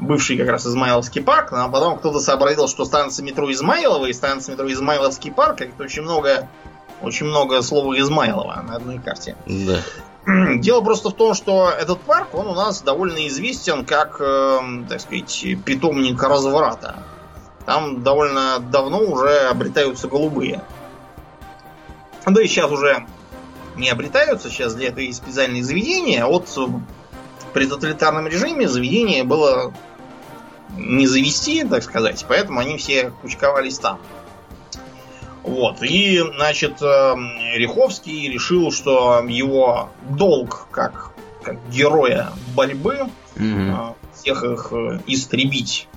Бывший 0.00 0.38
как 0.38 0.48
раз 0.48 0.66
Измайловский 0.66 1.22
парк, 1.22 1.52
а 1.52 1.68
потом 1.68 1.98
кто-то 1.98 2.20
сообразил, 2.20 2.68
что 2.68 2.84
станция 2.84 3.24
метро 3.24 3.50
Измайлова 3.52 4.06
и 4.06 4.12
станция 4.12 4.54
метро 4.54 4.70
Измайловский 4.72 5.30
парк, 5.30 5.60
это 5.60 5.82
очень 5.82 6.02
много, 6.02 6.48
очень 7.02 7.26
много 7.26 7.60
слова 7.60 7.98
Измайлова 7.98 8.64
на 8.66 8.76
одной 8.76 8.98
карте. 8.98 9.36
Да. 9.46 9.80
Дело 10.56 10.80
просто 10.80 11.10
в 11.10 11.14
том, 11.14 11.34
что 11.34 11.70
этот 11.70 12.00
парк, 12.00 12.34
он 12.34 12.46
у 12.46 12.54
нас 12.54 12.82
довольно 12.82 13.26
известен 13.28 13.84
как, 13.84 14.20
э, 14.20 14.58
так 14.88 15.00
сказать, 15.00 15.46
питомник 15.64 16.22
разврата. 16.22 17.02
Там 17.66 18.02
довольно 18.02 18.58
давно 18.58 19.00
уже 19.00 19.48
обретаются 19.48 20.08
голубые. 20.08 20.62
Да 22.26 22.42
и 22.42 22.46
сейчас 22.46 22.70
уже 22.70 23.06
не 23.76 23.88
обретаются, 23.88 24.50
сейчас 24.50 24.74
для 24.74 24.88
этого 24.88 25.00
есть 25.00 25.18
специальные 25.18 25.64
заведения. 25.64 26.24
Вот 26.26 26.48
при 27.52 27.66
тоталитарном 27.66 28.26
режиме 28.26 28.68
заведение 28.68 29.24
было 29.24 29.72
не 30.76 31.06
завести, 31.06 31.64
так 31.64 31.82
сказать, 31.82 32.24
поэтому 32.28 32.60
они 32.60 32.76
все 32.76 33.12
кучковались 33.22 33.78
там. 33.78 33.98
Вот. 35.42 35.82
И, 35.82 36.22
значит, 36.36 36.82
эм, 36.82 37.30
Риховский 37.54 38.30
решил, 38.30 38.70
что 38.72 39.24
его 39.26 39.90
долг 40.10 40.66
как, 40.70 41.12
как 41.42 41.56
героя 41.70 42.30
борьбы 42.54 43.08
угу. 43.36 43.96
всех 44.14 44.44
их 44.44 44.68
э, 44.72 45.00
истребить. 45.06 45.88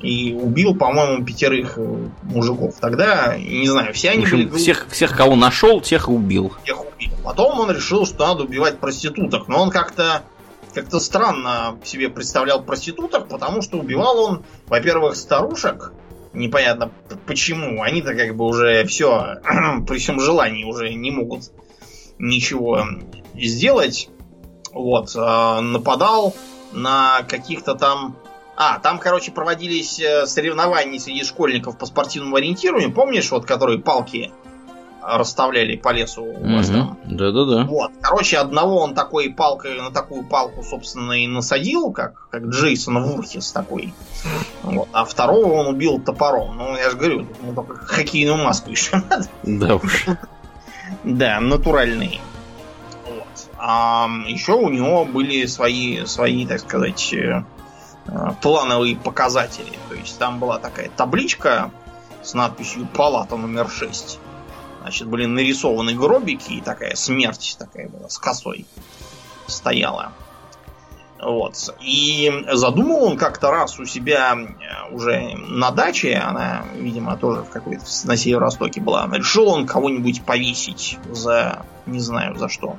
И 0.00 0.32
убил, 0.32 0.74
по-моему, 0.74 1.24
пятерых 1.24 1.74
э, 1.76 2.08
мужиков. 2.22 2.74
Тогда, 2.80 3.36
не 3.36 3.68
знаю, 3.68 3.92
все 3.92 4.10
они 4.10 4.24
общем, 4.24 4.48
были... 4.48 4.58
Всех, 4.58 4.86
всех, 4.90 5.16
кого 5.16 5.36
нашел, 5.36 5.80
тех 5.80 6.08
убил. 6.08 6.52
Всех 6.64 6.80
убил. 6.80 7.12
Потом 7.22 7.60
он 7.60 7.70
решил, 7.70 8.06
что 8.06 8.26
надо 8.26 8.44
убивать 8.44 8.78
проституток. 8.78 9.46
Но 9.46 9.62
он 9.62 9.70
как-то 9.70 10.22
как-то 10.72 11.00
странно 11.00 11.78
себе 11.84 12.08
представлял 12.08 12.62
проституток, 12.62 13.28
потому 13.28 13.62
что 13.62 13.78
убивал 13.78 14.18
он, 14.18 14.44
во-первых, 14.66 15.16
старушек, 15.16 15.92
непонятно 16.32 16.90
почему. 17.26 17.82
Они-то 17.82 18.14
как 18.14 18.36
бы 18.36 18.46
уже 18.46 18.84
все, 18.84 19.36
при 19.86 19.98
всем 19.98 20.20
желании 20.20 20.64
уже 20.64 20.92
не 20.94 21.10
могут 21.10 21.50
ничего 22.18 22.84
сделать. 23.34 24.08
Вот, 24.72 25.16
э, 25.16 25.60
нападал 25.60 26.34
на 26.72 27.22
каких-то 27.28 27.74
там... 27.74 28.16
А, 28.56 28.78
там, 28.78 28.98
короче, 28.98 29.32
проводились 29.32 29.98
э, 29.98 30.26
соревнования 30.26 30.98
среди 30.98 31.24
школьников 31.24 31.78
по 31.78 31.86
спортивному 31.86 32.36
ориентированию. 32.36 32.92
Помнишь, 32.92 33.30
вот, 33.30 33.46
которые 33.46 33.80
палки 33.80 34.30
расставляли 35.02 35.76
по 35.76 35.90
лесу 35.90 36.24
у 36.24 36.56
вас 36.56 36.68
там? 36.68 36.98
Да-да-да. 37.04 37.64
Вот. 37.64 37.92
Короче, 38.00 38.38
одного 38.38 38.78
он 38.78 38.94
такой 38.94 39.30
палкой 39.30 39.80
на 39.80 39.90
такую 39.90 40.24
палку, 40.24 40.62
собственно, 40.62 41.12
и 41.12 41.26
насадил, 41.26 41.92
как, 41.92 42.28
как 42.30 42.44
Джейсон 42.44 43.02
Вурхис 43.02 43.52
такой. 43.52 43.94
Вот. 44.62 44.88
А 44.92 45.04
второго 45.04 45.52
он 45.54 45.66
убил 45.68 46.00
топором. 46.00 46.56
Ну, 46.56 46.76
я 46.76 46.90
же 46.90 46.96
говорю, 46.96 47.26
ему 47.42 47.54
только 47.54 47.76
хоккейную 47.76 48.36
маску 48.36 48.70
еще 48.70 48.96
надо. 49.10 49.28
Да 49.42 49.76
уж. 49.76 50.06
Да, 51.04 51.40
натуральный. 51.40 52.20
Вот. 53.06 53.48
А 53.58 54.08
еще 54.26 54.52
у 54.52 54.68
него 54.68 55.04
были 55.04 55.46
свои, 55.46 56.04
свои, 56.04 56.46
так 56.46 56.60
сказать, 56.60 57.12
э, 57.12 57.44
э, 58.06 58.28
плановые 58.42 58.96
показатели. 58.96 59.78
То 59.88 59.94
есть 59.94 60.18
там 60.18 60.38
была 60.38 60.58
такая 60.58 60.90
табличка 60.96 61.70
с 62.22 62.34
надписью 62.34 62.86
«Палата 62.94 63.36
номер 63.36 63.66
6». 63.66 64.18
Значит, 64.80 65.08
были 65.08 65.26
нарисованы 65.26 65.94
гробики, 65.94 66.52
и 66.54 66.60
такая 66.60 66.94
смерть 66.94 67.56
такая 67.58 67.88
была, 67.88 68.08
с 68.08 68.18
косой 68.18 68.66
стояла. 69.46 70.12
Вот. 71.22 71.54
И 71.82 72.32
задумал 72.50 73.04
он 73.04 73.18
как-то 73.18 73.50
раз 73.50 73.78
у 73.78 73.84
себя 73.84 74.34
э, 74.34 74.94
уже 74.94 75.34
на 75.36 75.70
даче, 75.70 76.14
она, 76.14 76.64
видимо, 76.74 77.16
тоже 77.16 77.42
в 77.42 77.50
какой-то 77.50 77.84
на 78.04 78.16
Северо-Востоке 78.16 78.80
была, 78.80 79.08
решил 79.12 79.48
он 79.48 79.66
кого-нибудь 79.66 80.22
повесить 80.22 80.98
за, 81.10 81.62
не 81.86 82.00
знаю, 82.00 82.36
за 82.38 82.48
что. 82.48 82.76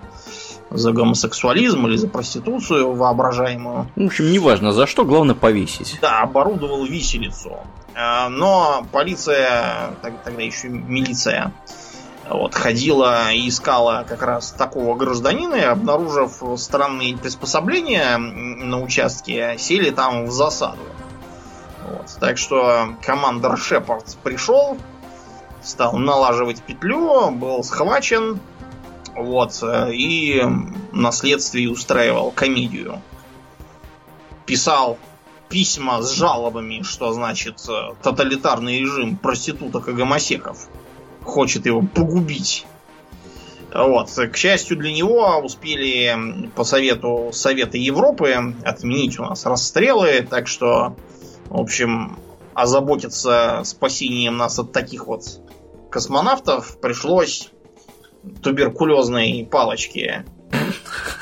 За 0.71 0.91
гомосексуализм 0.91 1.85
или 1.87 1.97
за 1.97 2.07
проституцию 2.07 2.93
воображаемую. 2.93 3.91
В 3.95 4.05
общем, 4.05 4.31
неважно 4.31 4.71
за 4.71 4.87
что, 4.87 5.05
главное 5.05 5.35
повесить. 5.35 5.99
Да, 6.01 6.21
оборудовал 6.21 6.85
виселицу. 6.85 7.57
Э, 7.93 8.27
но 8.29 8.87
полиция, 8.91 9.91
тогда 10.01 10.41
еще 10.41 10.69
милиция, 10.69 11.51
вот, 12.33 12.55
ходила 12.55 13.31
и 13.31 13.49
искала 13.49 14.05
как 14.07 14.21
раз 14.23 14.51
такого 14.51 14.95
гражданина, 14.95 15.71
обнаружив 15.71 16.41
странные 16.57 17.17
приспособления 17.17 18.17
на 18.17 18.81
участке, 18.81 19.55
сели 19.57 19.89
там 19.89 20.25
в 20.25 20.31
засаду. 20.31 20.81
Вот, 21.87 22.17
так 22.19 22.37
что 22.37 22.95
командор 23.01 23.57
Шепард 23.57 24.17
пришел, 24.23 24.77
стал 25.63 25.97
налаживать 25.97 26.61
петлю, 26.61 27.31
был 27.31 27.63
схвачен, 27.63 28.39
вот, 29.15 29.61
и 29.91 30.41
на 30.91 31.11
следствии 31.11 31.67
устраивал 31.67 32.31
комедию. 32.31 33.01
Писал 34.45 34.97
письма 35.49 36.01
с 36.01 36.11
жалобами, 36.11 36.81
что 36.81 37.11
значит 37.13 37.61
тоталитарный 38.01 38.79
режим 38.79 39.17
проституток 39.17 39.89
и 39.89 39.91
гомосеков 39.91 40.69
хочет 41.23 41.65
его 41.65 41.81
погубить. 41.81 42.65
Вот. 43.73 44.09
К 44.09 44.35
счастью 44.35 44.77
для 44.77 44.91
него, 44.91 45.37
успели 45.37 46.49
по 46.55 46.63
совету 46.63 47.29
Совета 47.31 47.77
Европы 47.77 48.53
отменить 48.63 49.19
у 49.19 49.23
нас 49.23 49.45
расстрелы, 49.45 50.27
так 50.29 50.47
что, 50.47 50.95
в 51.49 51.59
общем, 51.59 52.19
озаботиться 52.53 53.61
спасением 53.63 54.37
нас 54.37 54.59
от 54.59 54.71
таких 54.71 55.07
вот 55.07 55.23
космонавтов 55.89 56.79
пришлось 56.81 57.49
туберкулезной 58.41 59.47
палочке 59.49 60.25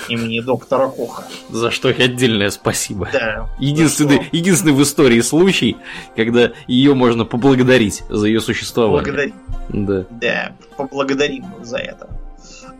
имени 0.10 0.40
доктора 0.40 0.90
Коха. 0.90 1.24
За 1.50 1.72
что 1.72 1.90
и 1.90 2.02
отдельное 2.02 2.50
спасибо. 2.50 3.10
Да. 3.12 3.50
Единственный, 3.60 4.28
единственный 4.32 4.74
в 4.74 4.82
истории 4.84 5.22
случай, 5.22 5.78
когда 6.16 6.52
ее 6.68 6.94
можно 6.94 7.26
поблагодарить 7.26 8.04
за 8.10 8.28
ее 8.28 8.42
существование. 8.42 9.04
Благодарить. 9.04 9.34
Да. 9.70 10.06
Да, 10.10 10.56
поблагодарим 10.78 11.46
за 11.62 11.78
это. 11.78 12.10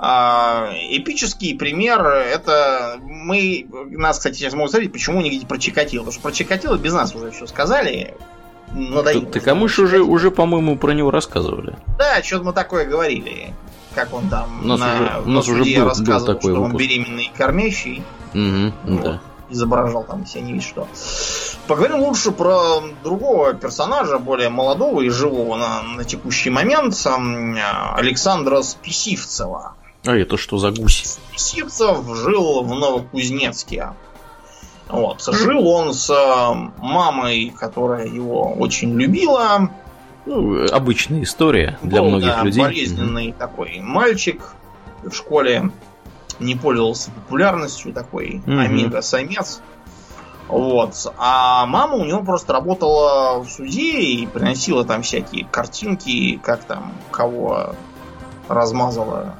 А, 0.02 0.72
эпический 0.92 1.58
пример 1.58 2.02
это 2.06 3.00
мы 3.02 3.68
нас, 3.90 4.18
кстати, 4.18 4.36
сейчас 4.36 4.54
могут 4.54 4.72
сказать, 4.72 4.92
почему 4.92 5.22
не 5.22 5.46
про 5.46 5.58
Чикатило. 5.58 6.04
Потому 6.04 6.14
что 6.14 6.22
про 6.22 6.32
Чикатило 6.32 6.78
без 6.78 6.94
нас 6.94 7.14
уже 7.14 7.32
все 7.32 7.46
сказали. 7.48 8.14
Надоело. 8.72 9.26
Ты, 9.26 9.40
кому 9.40 9.68
же 9.68 9.84
уже, 9.84 10.02
уже, 10.02 10.32
по-моему, 10.32 10.78
про 10.78 10.92
него 10.92 11.12
рассказывали. 11.12 11.76
Да, 11.98 12.22
что-то 12.24 12.46
мы 12.46 12.54
такое 12.54 12.86
говорили. 12.86 13.54
Как 13.96 14.14
он 14.14 14.30
там 14.30 14.62
у 14.64 14.68
нас 14.68 14.80
на, 14.80 14.94
уже, 14.94 15.22
у 15.26 15.30
нас 15.30 15.48
уже 15.48 15.64
был, 15.64 15.86
рассказывал, 15.86 16.20
был 16.20 16.26
такой 16.36 16.52
что 16.52 16.62
выпуск. 16.62 16.74
он 16.74 16.78
беременный 16.78 17.24
и 17.26 17.38
кормящий. 17.38 18.04
Угу, 18.34 18.94
вот. 18.94 19.04
да. 19.04 19.22
Изображал 19.50 20.04
там 20.04 20.26
себя 20.28 20.42
не 20.42 20.54
видишь 20.54 20.68
что. 20.68 20.88
Поговорим 21.68 22.00
лучше 22.00 22.32
про 22.32 22.82
другого 23.04 23.54
персонажа, 23.54 24.20
более 24.20 24.50
молодого 24.50 25.02
и 25.02 25.10
живого 25.10 25.56
на, 25.58 25.82
на 25.82 26.04
текущий 26.04 26.52
момент, 26.52 26.96
Александра 27.96 28.62
Списивцева. 28.62 29.74
А 30.06 30.16
это 30.16 30.38
что 30.38 30.58
за 30.58 30.72
гусь? 30.72 31.20
Списивцев 31.32 32.06
жил 32.16 32.64
в 32.64 32.74
Новокузнецке. 32.74 33.94
Вот. 34.88 35.22
Жил 35.24 35.68
он 35.68 35.94
с 35.94 36.10
мамой, 36.78 37.54
которая 37.58 38.08
его 38.08 38.54
очень 38.54 38.94
любила. 38.94 39.70
Ну, 40.30 40.64
обычная 40.72 41.24
история 41.24 41.80
для 41.82 42.02
Был, 42.02 42.10
многих 42.10 42.28
да, 42.36 42.44
людей. 42.44 42.62
болезненный 42.64 43.32
такой 43.32 43.80
мальчик 43.80 44.54
в 45.02 45.12
школе. 45.12 45.72
Не 46.40 46.54
пользовался 46.56 47.10
популярностью, 47.10 47.92
такой 47.92 48.44
Мгм. 48.46 48.60
омега-самец. 48.60 49.62
Вот. 50.48 50.94
А 51.18 51.66
мама 51.66 51.96
у 51.96 52.06
него 52.06 52.22
просто 52.22 52.54
работала 52.54 53.40
в 53.40 53.50
суде 53.50 54.02
и 54.02 54.28
приносила 54.28 54.86
там 54.86 55.02
всякие 55.02 55.46
картинки, 55.46 56.40
как 56.44 56.64
там 56.64 56.94
кого 57.10 57.74
размазала 58.48 59.36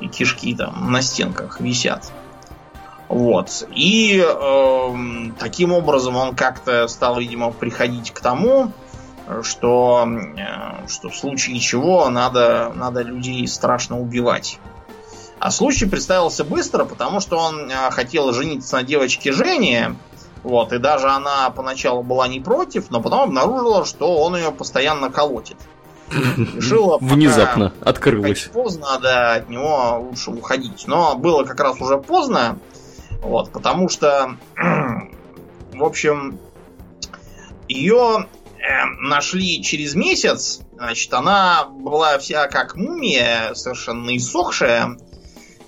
и 0.00 0.08
кишки 0.08 0.54
там 0.54 0.90
на 0.90 1.02
стенках 1.02 1.60
висят. 1.60 2.10
Вот. 3.08 3.66
И 3.74 4.18
эм, 4.18 5.34
таким 5.38 5.72
образом 5.72 6.16
он 6.16 6.34
как-то 6.34 6.88
стал, 6.88 7.18
видимо, 7.18 7.50
приходить 7.50 8.10
к 8.12 8.20
тому, 8.20 8.72
что, 9.42 10.06
э, 10.36 10.88
что 10.88 11.08
в 11.08 11.16
случае 11.16 11.58
чего 11.60 12.08
надо, 12.10 12.72
надо 12.74 13.02
людей 13.02 13.46
страшно 13.46 14.00
убивать. 14.00 14.58
А 15.38 15.50
случай 15.50 15.86
представился 15.86 16.44
быстро, 16.44 16.84
потому 16.84 17.20
что 17.20 17.38
он 17.38 17.70
э, 17.70 17.90
хотел 17.90 18.32
жениться 18.32 18.76
на 18.76 18.82
девочке 18.82 19.32
Жене, 19.32 19.96
вот, 20.42 20.72
и 20.72 20.78
даже 20.78 21.08
она 21.08 21.48
поначалу 21.50 22.02
была 22.02 22.28
не 22.28 22.40
против, 22.40 22.90
но 22.90 23.00
потом 23.00 23.20
обнаружила, 23.22 23.84
что 23.84 24.16
он 24.18 24.36
ее 24.36 24.52
постоянно 24.52 25.10
колотит. 25.10 25.56
Решила 26.10 26.98
пока- 26.98 27.14
Внезапно 27.14 27.70
пока 27.78 27.90
открылось. 27.90 28.46
не 28.46 28.52
поздно, 28.52 28.98
да, 29.00 29.34
от 29.34 29.48
него 29.48 30.08
лучше 30.10 30.30
уходить. 30.30 30.84
Но 30.86 31.14
было 31.14 31.44
как 31.44 31.60
раз 31.60 31.80
уже 31.80 31.98
поздно, 31.98 32.58
вот, 33.22 33.52
потому 33.52 33.88
что, 33.88 34.34
в 35.72 35.84
общем, 35.84 36.38
ее 37.68 38.26
нашли 38.98 39.62
через 39.62 39.94
месяц. 39.94 40.60
Значит, 40.76 41.12
она 41.12 41.64
была 41.64 42.18
вся 42.18 42.46
как 42.48 42.76
мумия, 42.76 43.54
совершенно 43.54 44.16
иссохшая. 44.16 44.96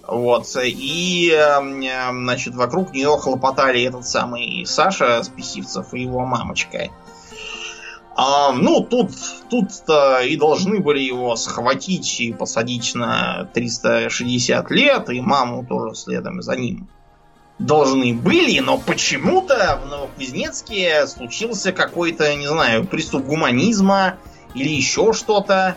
Вот, 0.07 0.47
и, 0.63 1.33
э, 1.33 2.11
значит, 2.11 2.55
вокруг 2.55 2.93
нее 2.93 3.17
хлопотали 3.19 3.83
этот 3.83 4.07
самый 4.07 4.67
Саша 4.67 5.23
Списивцев 5.23 5.95
и 5.95 6.03
его 6.03 6.27
мамочка. 6.27 6.91
А, 8.15 8.53
ну, 8.53 8.83
тут, 8.83 9.13
тут-то 9.49 10.21
и 10.21 10.37
должны 10.37 10.81
были 10.81 11.01
его 11.01 11.35
схватить 11.37 12.21
и 12.21 12.33
посадить 12.33 12.95
на 12.95 13.49
360 13.55 14.71
лет, 14.71 15.09
и 15.09 15.21
маму 15.21 15.65
тоже 15.67 15.95
следом 15.95 16.43
за 16.43 16.57
ним 16.57 16.89
должны 17.67 18.13
были, 18.15 18.59
но 18.61 18.79
почему-то 18.79 19.81
в 19.85 19.89
Новокузнецке 19.89 21.07
случился 21.07 21.73
какой-то, 21.73 22.35
не 22.35 22.47
знаю, 22.47 22.85
приступ 22.87 23.25
гуманизма 23.25 24.17
или 24.55 24.69
еще 24.69 25.13
что-то. 25.13 25.77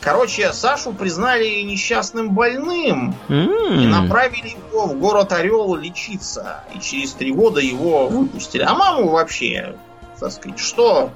Короче, 0.00 0.52
Сашу 0.52 0.92
признали 0.92 1.62
несчастным 1.62 2.30
больным 2.34 3.14
и 3.28 3.32
М, 3.32 3.90
направили 3.90 4.54
его 4.70 4.86
в 4.86 4.98
город 4.98 5.32
Орел 5.32 5.74
лечиться. 5.76 6.62
И 6.74 6.80
через 6.80 7.12
три 7.14 7.32
года 7.32 7.60
его 7.60 8.08
выпустили. 8.08 8.62
А 8.62 8.74
маму 8.74 9.08
вообще, 9.08 9.76
так 10.20 10.30
сказать, 10.30 10.58
что, 10.58 11.10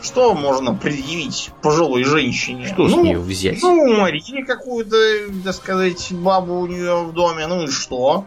что 0.00 0.32
можно 0.34 0.74
предъявить 0.74 1.50
пожилой 1.60 2.04
женщине? 2.04 2.68
Что 2.72 2.88
с 2.88 2.92
Ну, 2.92 3.04
нее 3.04 3.18
взять? 3.18 3.60
ну, 3.62 3.74
уморили 3.78 4.42
какую-то, 4.42 4.96
так 5.44 5.54
сказать, 5.54 6.08
бабу 6.10 6.60
у 6.60 6.66
нее 6.66 7.02
в 7.04 7.12
доме, 7.12 7.46
ну 7.46 7.64
и 7.64 7.68
что? 7.68 8.24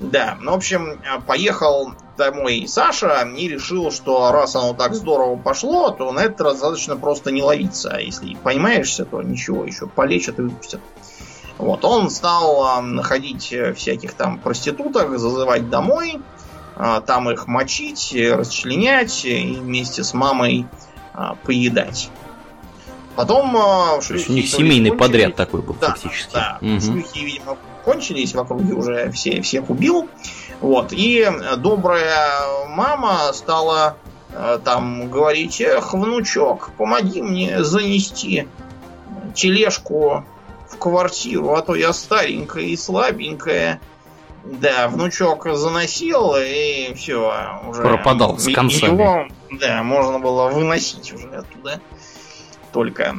Да, 0.00 0.38
ну, 0.40 0.52
в 0.52 0.54
общем, 0.54 1.00
поехал 1.26 1.92
домой 2.16 2.66
Саша 2.68 3.28
и 3.36 3.48
решил, 3.48 3.90
что 3.90 4.30
раз 4.30 4.54
оно 4.54 4.72
так 4.74 4.94
здорово 4.94 5.36
пошло, 5.36 5.90
то 5.90 6.12
на 6.12 6.20
этот 6.20 6.40
раз 6.40 6.52
достаточно 6.54 6.96
просто 6.96 7.32
не 7.32 7.42
ловиться. 7.42 7.90
А 7.94 8.00
если 8.00 8.34
поймаешься, 8.34 9.04
то 9.04 9.22
ничего, 9.22 9.64
еще 9.64 9.86
полечат 9.86 10.38
и 10.38 10.42
выпустят. 10.42 10.80
Вот, 11.58 11.84
он 11.84 12.10
стал 12.10 12.80
находить 12.82 13.52
всяких 13.76 14.12
там 14.12 14.38
проституток, 14.38 15.18
зазывать 15.18 15.68
домой, 15.68 16.20
там 16.76 17.30
их 17.30 17.48
мочить, 17.48 18.14
расчленять 18.16 19.24
и 19.24 19.56
вместе 19.60 20.04
с 20.04 20.14
мамой 20.14 20.66
поедать. 21.42 22.10
Потом 23.16 23.52
То 23.52 24.14
есть 24.14 24.30
у 24.30 24.32
них 24.32 24.48
семейный 24.48 24.92
подряд 24.92 25.34
такой 25.34 25.62
был 25.62 25.74
да, 25.80 25.88
фактически. 25.88 26.34
Да, 26.34 26.58
угу. 26.60 26.80
шлюхи, 26.80 27.18
видимо, 27.18 27.56
кончились, 27.88 28.34
в 28.34 28.38
округе 28.38 28.74
уже 28.74 29.10
все, 29.12 29.40
всех 29.40 29.70
убил. 29.70 30.10
Вот, 30.60 30.92
и 30.92 31.26
добрая 31.56 32.66
мама 32.68 33.32
стала 33.32 33.96
э, 34.30 34.58
там 34.62 35.08
говорить, 35.08 35.58
эх, 35.62 35.94
внучок, 35.94 36.70
помоги 36.76 37.22
мне 37.22 37.64
занести 37.64 38.46
тележку 39.34 40.26
в 40.68 40.76
квартиру, 40.76 41.54
а 41.54 41.62
то 41.62 41.74
я 41.74 41.94
старенькая 41.94 42.64
и 42.64 42.76
слабенькая. 42.76 43.80
Да, 44.44 44.88
внучок 44.88 45.46
заносил, 45.54 46.34
и 46.38 46.92
все, 46.94 47.32
уже... 47.66 47.82
Пропадал 47.82 48.38
с 48.38 48.52
концами. 48.52 48.92
Его, 48.92 49.28
да, 49.50 49.82
можно 49.82 50.18
было 50.18 50.50
выносить 50.50 51.10
уже 51.12 51.28
оттуда. 51.28 51.80
Только 52.72 53.16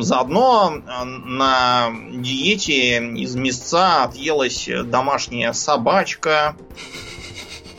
Заодно 0.00 0.82
на 1.24 1.90
диете 2.10 2.98
из 2.98 3.36
мясца 3.36 4.04
отъелась 4.04 4.68
домашняя 4.86 5.52
собачка. 5.52 6.56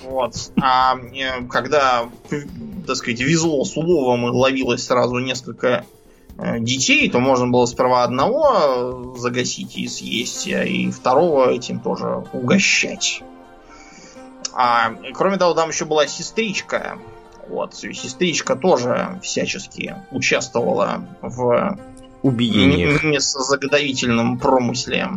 Вот. 0.04 0.36
А 0.62 0.96
э, 0.98 1.44
когда, 1.50 2.10
так 2.86 2.96
сказать, 2.96 3.22
везло 3.22 3.64
с 3.64 3.76
уловом 3.76 4.28
и 4.28 4.32
ловилось 4.32 4.86
сразу 4.86 5.18
несколько 5.20 5.86
э, 6.38 6.60
детей, 6.60 7.10
то 7.10 7.20
можно 7.20 7.48
было 7.48 7.66
сперва 7.66 8.04
одного 8.04 9.16
загасить 9.18 9.78
и 9.78 9.88
съесть, 9.88 10.48
и 10.48 10.92
второго 10.92 11.52
этим 11.52 11.80
тоже 11.80 12.26
угощать. 12.34 13.24
А, 14.54 14.94
кроме 15.14 15.38
того, 15.38 15.54
там 15.54 15.70
еще 15.70 15.86
была 15.86 16.06
сестричка, 16.06 17.00
вот. 17.48 17.76
Сестричка 17.76 18.56
тоже 18.56 19.20
всячески 19.22 19.96
участвовала 20.12 21.06
в 21.22 21.78
убиениях. 22.22 23.04
мясозаготовительном 23.04 24.40
промысле 24.40 25.10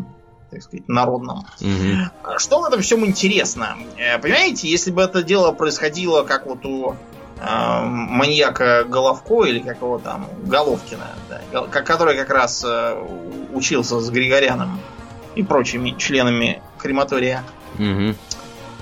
так 0.50 0.62
сказать, 0.62 0.88
народном. 0.88 1.44
Угу. 1.60 2.38
Что 2.38 2.60
в 2.60 2.64
этом 2.64 2.80
всем 2.80 3.04
интересно? 3.04 3.76
Э, 3.96 4.18
понимаете, 4.18 4.68
если 4.68 4.90
бы 4.90 5.02
это 5.02 5.22
дело 5.22 5.52
происходило 5.52 6.22
как 6.22 6.46
вот 6.46 6.64
у 6.64 6.92
э, 6.92 7.80
маньяка 7.84 8.84
Головко 8.84 9.44
или 9.44 9.58
как 9.58 9.78
его 9.78 9.98
там, 9.98 10.28
Головкина, 10.44 11.08
да, 11.28 11.62
который 11.66 12.16
как 12.16 12.30
раз 12.30 12.64
э, 12.64 12.96
учился 13.52 14.00
с 14.00 14.08
Григоряном 14.10 14.80
и 15.34 15.42
прочими 15.42 15.94
членами 15.98 16.62
крематория. 16.78 17.42
Угу. 17.78 18.14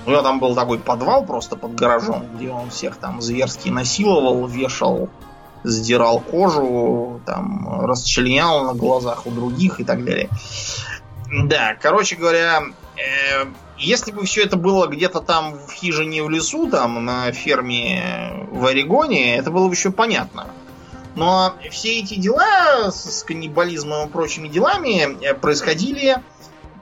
У 0.07 0.11
него 0.11 0.23
там 0.23 0.39
был 0.39 0.55
такой 0.55 0.79
подвал 0.79 1.25
просто 1.25 1.57
под 1.57 1.75
гаражом, 1.75 2.27
где 2.35 2.51
он 2.51 2.71
всех 2.71 2.97
там 2.97 3.23
зверски 3.23 3.71
насиловал, 3.71 4.47
вешал, 4.47 5.09
сдирал 5.65 6.21
кожу, 6.21 7.21
там, 7.25 7.81
расчленял 7.87 8.65
на 8.65 8.75
глазах 8.75 9.27
у 9.27 9.31
других 9.31 9.81
и 9.81 9.85
так 9.85 10.05
далее. 10.05 10.29
Да, 11.47 11.75
короче 11.81 12.17
говоря, 12.17 12.63
э, 12.97 13.47
если 13.79 14.13
бы 14.13 14.25
все 14.25 14.45
это 14.45 14.57
было 14.57 14.87
где-то 14.87 15.21
там 15.21 15.55
в 15.55 15.73
хижине 15.73 16.23
в 16.23 16.31
лесу, 16.31 16.69
там, 16.69 17.05
на 17.05 17.33
ферме 17.33 18.47
в 18.51 18.65
Орегоне, 18.67 19.37
это 19.37 19.51
было 19.51 19.69
бы 19.69 19.75
еще 19.75 19.91
понятно. 19.91 20.47
Но 21.17 21.55
все 21.71 22.01
эти 22.01 22.15
дела 22.15 22.91
с 22.91 23.23
каннибализмом 23.23 24.09
и 24.09 24.11
прочими 24.11 24.49
делами 24.49 25.17
э, 25.25 25.35
происходили 25.35 26.19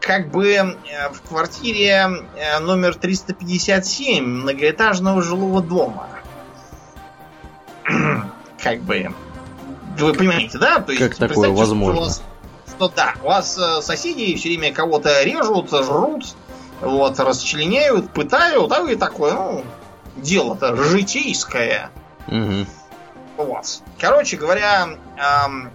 как 0.02 0.30
бы 0.30 0.52
э, 0.54 0.74
в 1.12 1.22
квартире 1.22 2.08
э, 2.36 2.58
номер 2.58 2.94
357 2.96 4.24
многоэтажного 4.24 5.22
жилого 5.22 5.62
дома. 5.62 6.08
как 8.62 8.80
бы. 8.80 9.14
Вы 9.96 10.12
понимаете, 10.12 10.58
да? 10.58 10.80
То 10.80 10.92
есть, 10.92 11.04
как 11.04 11.16
такое 11.16 11.50
возможно? 11.50 11.94
Что, 11.94 12.04
вас, 12.04 12.22
что 12.68 12.88
да, 12.88 13.14
у 13.22 13.26
вас 13.28 13.56
э, 13.56 13.80
соседи 13.80 14.34
все 14.36 14.48
время 14.48 14.74
кого-то 14.74 15.22
режут, 15.22 15.70
жрут, 15.70 16.34
вот, 16.80 17.20
расчленяют, 17.20 18.10
пытают, 18.12 18.72
а 18.72 18.82
вы 18.82 18.96
такое, 18.96 19.34
ну, 19.34 19.64
дело-то 20.16 20.74
житейское. 20.74 21.90
Угу. 22.26 22.66
Вот. 23.36 23.82
Короче 24.00 24.36
говоря, 24.36 24.88
эм, 25.16 25.70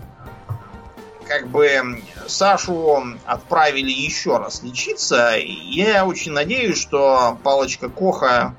как 1.28 1.48
бы 1.48 2.02
Сашу 2.28 3.04
отправили 3.26 3.92
еще 3.92 4.38
раз 4.38 4.64
лечиться. 4.64 5.34
Я 5.38 6.06
очень 6.06 6.32
надеюсь, 6.32 6.80
что 6.80 7.38
палочка 7.44 7.90
Коха 7.90 8.56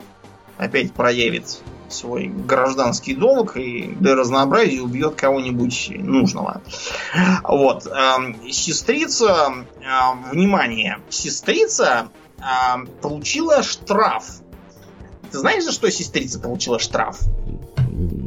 опять 0.58 0.92
проявит 0.92 1.60
свой 1.88 2.26
гражданский 2.26 3.14
долг 3.14 3.56
и 3.56 3.94
для 3.98 4.14
разнообразия 4.14 4.80
убьет 4.80 5.14
кого-нибудь 5.14 5.90
нужного. 5.96 6.60
Вот. 7.42 7.86
Эм, 7.86 8.50
сестрица, 8.50 9.54
эм, 9.80 10.24
внимание, 10.30 10.98
сестрица 11.08 12.08
эм, 12.38 12.86
получила 13.00 13.62
штраф. 13.62 14.24
Ты 15.30 15.38
знаешь, 15.38 15.64
за 15.64 15.72
что 15.72 15.90
сестрица 15.90 16.38
получила 16.40 16.78
штраф? 16.78 17.20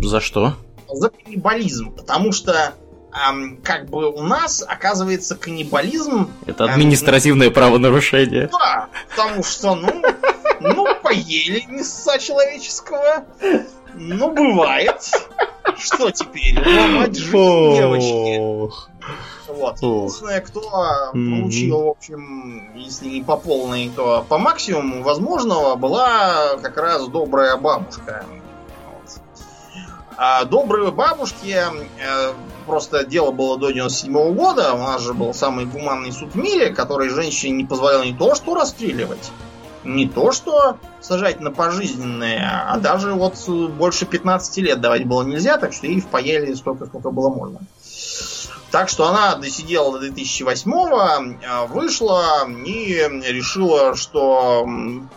За 0.03 0.19
что? 0.19 0.55
За 0.89 1.09
каннибализм. 1.09 1.91
Потому 1.91 2.31
что 2.31 2.73
эм, 3.13 3.57
как 3.63 3.89
бы 3.89 4.09
у 4.09 4.23
нас, 4.23 4.63
оказывается, 4.67 5.35
каннибализм... 5.35 6.29
Это 6.45 6.65
административное 6.65 7.47
эм, 7.47 7.53
правонарушение. 7.53 8.49
Да, 8.51 8.87
потому 9.09 9.43
что, 9.43 9.75
ну, 9.75 10.01
ну, 10.59 10.87
поели 11.01 11.65
мяса 11.67 12.19
человеческого. 12.19 13.25
Ну, 13.95 14.31
бывает. 14.31 15.11
Что 15.77 16.11
теперь? 16.11 16.57
Ломать 16.57 17.17
жизнь 17.17 17.31
девочки. 17.31 18.91
Вот. 19.47 19.81
Единственное, 19.81 20.41
кто 20.41 20.61
получил, 21.11 21.81
в 21.83 21.89
общем, 21.89 22.71
если 22.75 23.07
не 23.07 23.21
по 23.21 23.35
полной, 23.35 23.91
то 23.95 24.25
по 24.29 24.37
максимуму 24.37 25.03
возможного, 25.03 25.75
была 25.75 26.57
как 26.61 26.77
раз 26.77 27.07
добрая 27.07 27.57
бабушка. 27.57 28.25
А 30.23 30.45
добрые 30.45 30.91
бабушки, 30.91 31.57
э, 31.57 32.33
просто 32.67 33.03
дело 33.03 33.31
было 33.31 33.57
до 33.57 33.71
97 33.71 34.15
-го 34.15 34.33
года, 34.33 34.75
у 34.75 34.77
нас 34.77 35.01
же 35.01 35.15
был 35.15 35.33
самый 35.33 35.65
гуманный 35.65 36.11
суд 36.11 36.33
в 36.33 36.35
мире, 36.35 36.69
который 36.69 37.09
женщине 37.09 37.53
не 37.53 37.65
позволял 37.65 38.03
не 38.03 38.13
то 38.13 38.35
что 38.35 38.53
расстреливать, 38.53 39.31
не 39.83 40.07
то 40.07 40.31
что 40.31 40.77
сажать 40.99 41.39
на 41.39 41.49
пожизненное, 41.49 42.67
а 42.69 42.77
даже 42.77 43.13
вот 43.13 43.33
больше 43.49 44.05
15 44.05 44.57
лет 44.57 44.79
давать 44.79 45.07
было 45.07 45.23
нельзя, 45.23 45.57
так 45.57 45.73
что 45.73 45.87
ей 45.87 45.99
впаяли 45.99 46.53
столько, 46.53 46.85
сколько 46.85 47.09
было 47.09 47.29
можно. 47.29 47.57
Так 48.69 48.89
что 48.89 49.07
она 49.07 49.35
досидела 49.37 49.99
до 49.99 50.05
2008-го, 50.05 50.99
а, 50.99 51.65
вышла 51.65 52.47
и 52.63 52.93
решила, 53.25 53.95
что, 53.95 54.67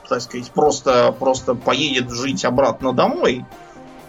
так 0.09 0.23
сказать, 0.23 0.51
просто, 0.51 1.15
просто 1.19 1.55
поедет 1.55 2.11
жить 2.11 2.43
обратно 2.47 2.95
домой. 2.95 3.45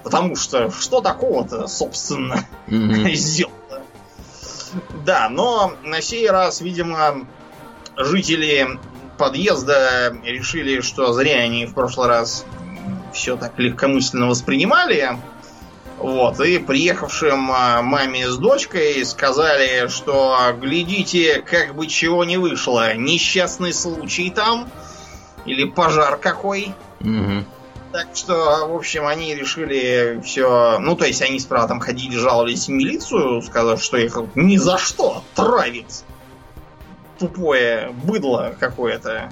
Потому 0.06 0.36
что 0.36 0.70
что 0.70 1.02
такого-то, 1.02 1.68
собственно, 1.68 2.46
mm-hmm. 2.68 3.12
сделано? 3.16 3.56
Да, 5.04 5.30
но 5.30 5.74
на 5.84 6.00
сей 6.00 6.30
раз, 6.30 6.62
видимо, 6.62 7.26
жители 7.98 8.80
подъезда 9.18 10.16
решили, 10.24 10.82
что 10.82 11.12
зря 11.12 11.38
они 11.38 11.66
в 11.66 11.74
прошлый 11.74 12.08
раз 12.08 12.46
все 13.14 13.36
так 13.36 13.58
легкомысленно 13.58 14.28
воспринимали. 14.28 15.18
Вот, 15.98 16.40
и 16.40 16.60
приехавшим 16.60 17.52
а, 17.52 17.82
маме 17.82 18.30
с 18.30 18.38
дочкой 18.38 19.04
сказали, 19.06 19.88
что 19.88 20.38
глядите, 20.62 21.42
как 21.42 21.74
бы 21.74 21.88
чего 21.88 22.24
не 22.26 22.38
вышло. 22.38 22.94
Несчастный 22.94 23.74
случай 23.74 24.30
там. 24.30 24.70
Или 25.48 25.64
пожар 25.64 26.18
какой. 26.18 26.76
Угу. 27.00 27.46
Так 27.96 28.14
что, 28.14 28.68
в 28.68 28.76
общем, 28.76 29.08
они 29.08 29.34
решили 29.34 30.20
все... 30.22 30.80
Ну, 30.80 30.98
то 30.98 31.06
есть 31.06 31.22
они 31.22 31.40
справа 31.40 31.70
там 31.70 31.80
ходили, 31.80 32.18
жаловались 32.18 32.66
в 32.66 32.72
милицию, 32.72 33.42
сказав, 33.42 33.82
что 33.82 33.96
их 33.96 34.18
ни 34.36 34.58
за 34.58 34.78
что 34.78 35.24
травит 35.34 36.04
тупое 37.18 37.94
быдло 38.04 38.54
какое-то 38.60 39.32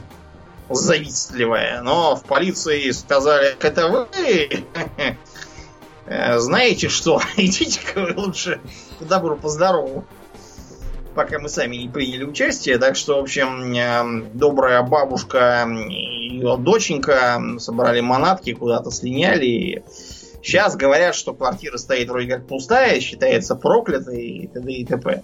завистливое. 0.69 1.81
Но 1.81 2.15
в 2.15 2.23
полиции 2.23 2.90
сказали, 2.91 3.57
это 3.60 3.90
вы? 3.90 4.07
Э, 6.06 6.38
знаете 6.40 6.90
что, 6.90 7.22
идите-ка 7.38 8.02
вы 8.02 8.14
лучше 8.15 8.60
к 8.99 9.03
добру 9.03 9.38
поздорову 9.38 10.06
пока 11.14 11.40
мы 11.40 11.49
сами 11.49 11.76
не 11.77 11.90
приняли 11.90 12.23
участие. 12.23 12.77
Так 12.77 12.95
что, 12.95 13.18
в 13.18 13.23
общем, 13.23 13.73
э, 13.73 14.30
добрая 14.34 14.81
бабушка 14.84 15.68
и 15.68 16.34
ее 16.35 16.57
доченька 16.57 17.41
собрали 17.60 18.02
манатки, 18.02 18.53
куда-то 18.53 18.91
слиняли. 18.91 19.84
Сейчас 20.41 20.76
говорят, 20.76 21.15
что 21.15 21.34
квартира 21.34 21.77
стоит 21.77 22.10
вроде 22.10 22.27
как 22.27 22.48
пустая, 22.48 22.99
считается 22.99 23.56
проклятой 23.56 24.26
и 24.26 24.48
т.д. 24.48 24.72
и 24.72 24.85
т.п. 24.85 25.23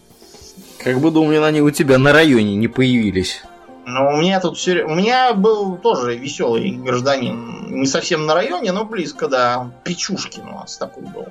Как 0.82 0.99
бы, 0.99 1.11
думаю, 1.11 1.44
они 1.44 1.61
у 1.61 1.72
тебя 1.72 1.98
на 1.98 2.14
районе 2.14 2.56
не 2.56 2.70
появились. 2.70 3.41
Ну, 3.86 4.14
у 4.14 4.18
меня 4.18 4.40
тут 4.40 4.57
все... 4.57 4.84
У 4.84 4.94
меня 4.94 5.34
был 5.34 5.78
тоже 5.78 6.16
веселый 6.16 6.72
гражданин. 6.72 7.66
Не 7.70 7.88
совсем 7.88 8.26
на 8.26 8.36
районе, 8.36 8.72
но 8.72 8.86
близко, 8.86 9.28
да. 9.28 9.72
Печушкин 9.84 10.48
у 10.48 10.52
нас 10.60 10.78
такой 10.78 11.03
был. 11.03 11.28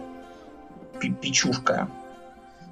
Печушка. 1.22 1.88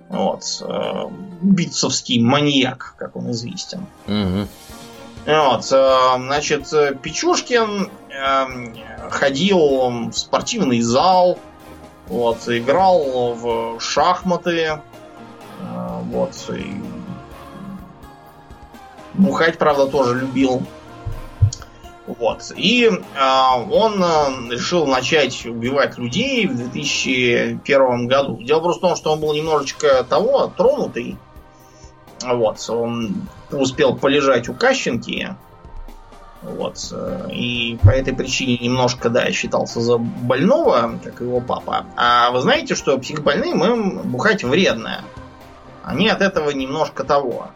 Вот. 0.08 0.62
Э, 0.62 1.04
битцевский 1.42 2.20
маньяк, 2.20 2.94
как 2.96 3.16
он 3.16 3.30
известен. 3.32 3.86
Угу. 4.06 4.48
Вот, 5.26 5.72
э, 5.72 6.16
значит, 6.18 6.70
Печушкин 7.02 7.90
э, 8.10 9.10
ходил 9.10 10.08
в 10.10 10.12
спортивный 10.12 10.80
зал, 10.80 11.38
вот, 12.06 12.48
играл 12.48 13.34
в 13.34 13.80
шахматы, 13.80 14.80
вот, 16.04 16.50
и 16.50 16.80
бухать, 19.14 19.58
правда, 19.58 19.86
тоже 19.86 20.20
любил. 20.20 20.62
Вот. 22.06 22.52
И 22.56 22.84
э, 22.84 23.70
он 23.70 24.02
э, 24.02 24.54
решил 24.54 24.86
начать 24.86 25.44
убивать 25.44 25.98
людей 25.98 26.46
в 26.46 26.56
2001 26.56 28.06
году. 28.06 28.40
Дело 28.42 28.60
просто 28.60 28.86
в 28.86 28.88
том, 28.88 28.96
что 28.96 29.12
он 29.12 29.20
был 29.20 29.34
немножечко 29.34 30.04
того, 30.04 30.52
тронутый. 30.56 31.16
Вот. 32.22 32.64
Он 32.70 33.28
успел 33.50 33.96
полежать 33.96 34.48
у 34.48 34.54
Кащенки. 34.54 35.34
Вот. 36.42 36.94
И 37.32 37.76
по 37.82 37.90
этой 37.90 38.14
причине 38.14 38.58
немножко, 38.58 39.10
да, 39.10 39.32
считался 39.32 39.80
за 39.80 39.98
больного, 39.98 40.98
как 41.02 41.20
его 41.20 41.40
папа. 41.40 41.86
А 41.96 42.30
вы 42.30 42.40
знаете, 42.40 42.76
что 42.76 42.98
психбольным 42.98 43.64
им 43.64 43.98
бухать 44.02 44.44
вредно. 44.44 45.00
Они 45.82 46.08
от 46.08 46.20
этого 46.20 46.50
немножко 46.50 47.02
того. 47.02 47.48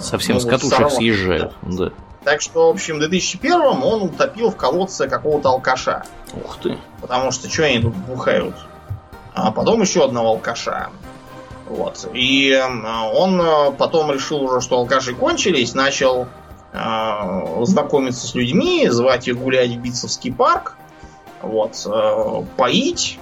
Совсем 0.00 0.38
с 0.38 0.44
катушек 0.44 0.90
съезжают. 0.90 1.54
Да. 1.62 1.92
Так 2.26 2.42
что, 2.42 2.66
в 2.66 2.70
общем, 2.70 2.96
в 2.96 2.98
2001 2.98 3.54
он 3.54 4.02
утопил 4.02 4.50
в 4.50 4.56
колодце 4.56 5.06
какого-то 5.06 5.50
алкаша. 5.50 6.02
Ух 6.34 6.58
ты. 6.60 6.76
Потому 7.00 7.30
что 7.30 7.48
что 7.48 7.62
они 7.62 7.78
тут 7.78 7.94
бухают? 7.94 8.56
А 9.32 9.52
потом 9.52 9.80
еще 9.82 10.04
одного 10.04 10.30
алкаша. 10.30 10.88
Вот. 11.68 12.08
И 12.14 12.50
э, 12.50 12.64
он 13.14 13.40
э, 13.40 13.70
потом 13.78 14.10
решил 14.10 14.42
уже, 14.42 14.60
что 14.60 14.78
алкаши 14.78 15.14
кончились, 15.14 15.72
начал 15.74 16.26
э, 16.72 17.62
знакомиться 17.62 18.26
с 18.26 18.34
людьми, 18.34 18.88
звать 18.88 19.28
их 19.28 19.38
гулять 19.38 19.70
в 19.70 19.78
Битцевский 19.78 20.32
парк, 20.32 20.74
вот, 21.42 21.80
э, 21.86 22.42
поить, 22.56 23.20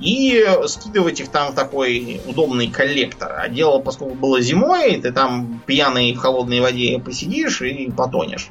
и 0.00 0.46
скидывать 0.66 1.20
их 1.20 1.28
там 1.28 1.52
в 1.52 1.54
такой 1.54 2.20
удобный 2.26 2.68
коллектор. 2.68 3.32
А 3.36 3.48
дело, 3.48 3.80
поскольку 3.80 4.14
было 4.14 4.40
зимой, 4.40 5.00
ты 5.00 5.12
там 5.12 5.60
пьяный 5.66 6.12
в 6.12 6.18
холодной 6.18 6.60
воде 6.60 7.00
посидишь 7.04 7.62
и 7.62 7.90
потонешь. 7.90 8.48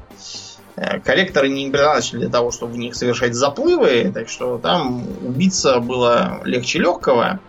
Э, 0.75 0.99
коллекторы 0.99 1.49
не 1.49 1.69
предназначены 1.69 2.21
для 2.21 2.29
того, 2.29 2.51
чтобы 2.51 2.73
в 2.73 2.77
них 2.77 2.95
совершать 2.95 3.33
заплывы, 3.33 4.11
так 4.13 4.29
что 4.29 4.57
там 4.57 5.05
убиться 5.25 5.79
было 5.79 6.41
легче 6.43 6.79
легкого. 6.79 7.39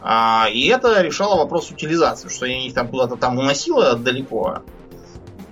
А, 0.00 0.48
и 0.50 0.66
это 0.66 1.00
решало 1.02 1.36
вопрос 1.36 1.70
утилизации, 1.70 2.28
что 2.28 2.46
я 2.46 2.64
их 2.64 2.74
там 2.74 2.88
куда-то 2.88 3.16
там 3.16 3.38
уносило 3.38 3.94
далеко 3.94 4.62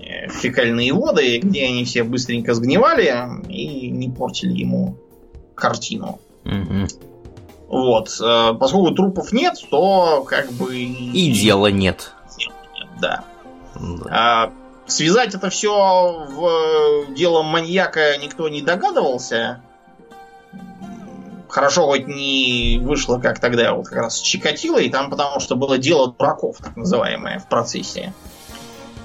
э, 0.01 0.29
фекальные 0.29 0.93
воды, 0.93 1.39
где 1.39 1.67
они 1.67 1.85
все 1.85 2.05
быстренько 2.05 2.55
сгнивали 2.55 3.15
и 3.49 3.91
не 3.91 4.09
портили 4.09 4.59
ему 4.59 4.97
картину. 5.55 6.21
Угу. 6.45 7.10
Вот. 7.71 8.11
Э, 8.21 8.53
поскольку 8.59 8.91
трупов 8.91 9.33
нет, 9.33 9.55
то 9.71 10.25
как 10.25 10.51
бы... 10.51 10.77
И 10.77 11.33
дела 11.33 11.69
нет. 11.69 12.13
Да. 13.01 13.23
да. 13.77 14.11
А, 14.11 14.53
связать 14.89 15.37
это 15.37 15.51
все 15.51 16.27
в 16.29 17.15
дело 17.15 17.43
маньяка 17.43 18.19
никто 18.19 18.49
не 18.49 18.61
догадывался. 18.61 19.63
Хорошо, 21.49 21.87
хоть 21.87 22.09
не 22.09 22.81
вышло, 22.83 23.19
как 23.19 23.39
тогда, 23.39 23.75
вот 23.75 23.87
как 23.89 23.99
раз 23.99 24.19
с 24.19 24.35
и 24.35 24.89
там 24.91 25.09
потому 25.09 25.41
что 25.41 25.55
было 25.55 25.79
дело 25.79 26.13
дураков, 26.13 26.57
так 26.59 26.77
называемое, 26.77 27.39
в 27.39 27.49
процессе. 27.49 28.13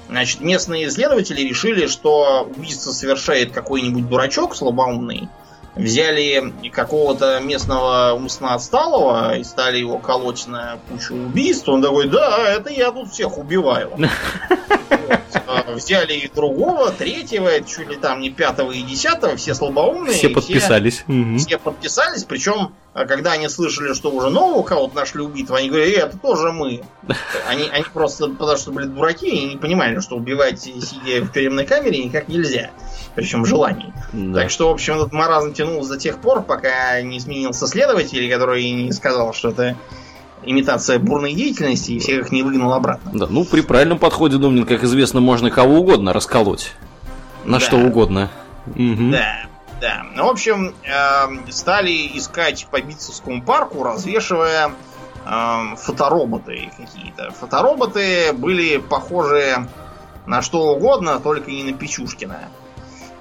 Значит, 0.10 0.42
местные 0.42 0.88
исследователи 0.88 1.42
решили, 1.42 1.88
что 1.88 2.48
убийство 2.56 2.92
совершает 2.92 3.52
какой-нибудь 3.52 4.08
дурачок 4.08 4.56
слабоумный, 4.56 5.30
взяли 5.76 6.54
какого-то 6.72 7.40
местного 7.40 8.14
умственно 8.14 8.54
отсталого 8.54 9.38
и 9.38 9.44
стали 9.44 9.78
его 9.80 9.98
колоть 9.98 10.48
на 10.48 10.78
кучу 10.90 11.14
убийств, 11.16 11.68
он 11.68 11.82
такой, 11.82 12.08
да, 12.08 12.50
это 12.50 12.70
я 12.70 12.92
тут 12.92 13.12
всех 13.12 13.38
убиваю. 13.38 13.92
взяли 15.68 16.14
и 16.14 16.28
другого, 16.28 16.92
третьего, 16.92 17.62
чуть 17.62 17.90
ли 17.90 17.96
там 17.96 18.22
не 18.22 18.30
пятого 18.30 18.72
и 18.72 18.82
десятого, 18.82 19.36
все 19.36 19.54
слабоумные. 19.54 20.14
Все 20.14 20.30
подписались. 20.30 21.04
Все, 21.38 21.58
подписались, 21.58 22.24
причем, 22.24 22.74
а, 22.94 23.06
когда 23.06 23.34
они 23.34 23.50
слышали, 23.50 23.94
что 23.94 24.12
уже 24.12 24.30
нового 24.30 24.64
кого-то 24.64 24.96
нашли 24.96 25.22
убитого, 25.22 25.60
они 25.60 25.70
говорили, 25.70 25.98
это 25.98 26.18
тоже 26.18 26.52
мы. 26.52 26.84
Они, 27.48 27.70
они 27.72 27.86
просто, 27.94 28.28
потому 28.30 28.58
что 28.58 28.72
были 28.72 28.88
дураки, 28.88 29.28
и 29.28 29.50
не 29.50 29.58
понимали, 29.58 30.00
что 30.00 30.16
убивать, 30.16 30.62
сидя 30.62 31.24
в 31.24 31.32
тюремной 31.32 31.66
камере, 31.66 32.04
никак 32.04 32.28
нельзя 32.28 32.72
причем 33.16 33.46
желаний. 33.46 33.94
Да. 34.14 34.42
Так 34.42 34.50
что, 34.52 34.68
в 34.70 34.72
общем, 34.74 34.96
этот 34.96 35.14
маразм 35.14 35.54
тянулся 35.54 35.92
до 35.92 35.98
тех 35.98 36.20
пор, 36.20 36.44
пока 36.44 37.02
не 37.02 37.20
сменился 37.20 37.66
следователь, 37.66 38.30
который 38.32 38.70
не 38.72 38.92
сказал, 38.92 39.34
что 39.34 39.50
это 39.50 39.76
имитация 40.46 41.00
бурной 41.00 41.34
деятельности, 41.34 41.92
и 41.92 42.00
всех 42.00 42.26
их 42.26 42.32
не 42.32 42.44
выгнал 42.44 42.74
обратно. 42.74 43.12
Да, 43.14 43.28
ну 43.30 43.46
при 43.46 43.62
правильном 43.62 44.00
подходе, 44.00 44.38
Домнин, 44.38 44.66
как 44.66 44.84
известно, 44.84 45.22
можно 45.22 45.50
кого 45.50 45.80
угодно 45.80 46.14
расколоть. 46.14 46.74
На 47.44 47.60
да. 47.60 47.66
что 47.66 47.78
угодно. 47.78 48.30
Угу. 48.68 49.12
Да, 49.12 49.46
да. 49.82 50.06
Ну, 50.16 50.26
в 50.26 50.30
общем, 50.30 50.74
э, 50.84 51.52
стали 51.52 52.12
искать 52.16 52.68
по 52.72 52.82
Битцевскому 52.82 53.44
парку, 53.44 53.84
развешивая 53.84 54.72
э, 55.26 55.62
фотороботы 55.78 56.72
какие-то. 56.78 57.32
Фотороботы 57.32 58.34
были 58.34 58.78
похожи 58.78 59.68
на 60.26 60.42
что 60.42 60.74
угодно, 60.74 61.20
только 61.20 61.52
не 61.52 61.64
на 61.64 61.74
Печушкина. 61.74 62.50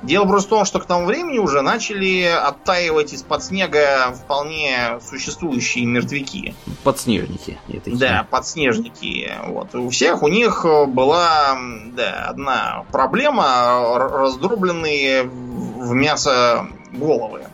Дело 0.04 0.26
просто 0.26 0.48
в 0.48 0.50
том, 0.50 0.64
что 0.66 0.80
к 0.80 0.84
тому 0.84 1.06
времени 1.06 1.38
уже 1.38 1.62
начали 1.62 2.22
оттаивать 2.22 3.14
из-под 3.14 3.42
снега 3.42 4.12
вполне 4.12 5.00
существующие 5.08 5.86
мертвяки. 5.86 6.54
Подснежники. 6.82 7.58
Это 7.68 7.96
да, 7.96 8.26
подснежники. 8.30 9.32
Вот. 9.46 9.74
У 9.74 9.88
всех 9.88 10.22
у 10.22 10.28
них 10.28 10.66
была 10.88 11.56
да, 11.92 12.26
одна 12.28 12.84
проблема 12.92 13.98
раздробленные 13.98 15.22
в 15.24 15.94
мясо 15.94 16.66
головы. 16.92 17.46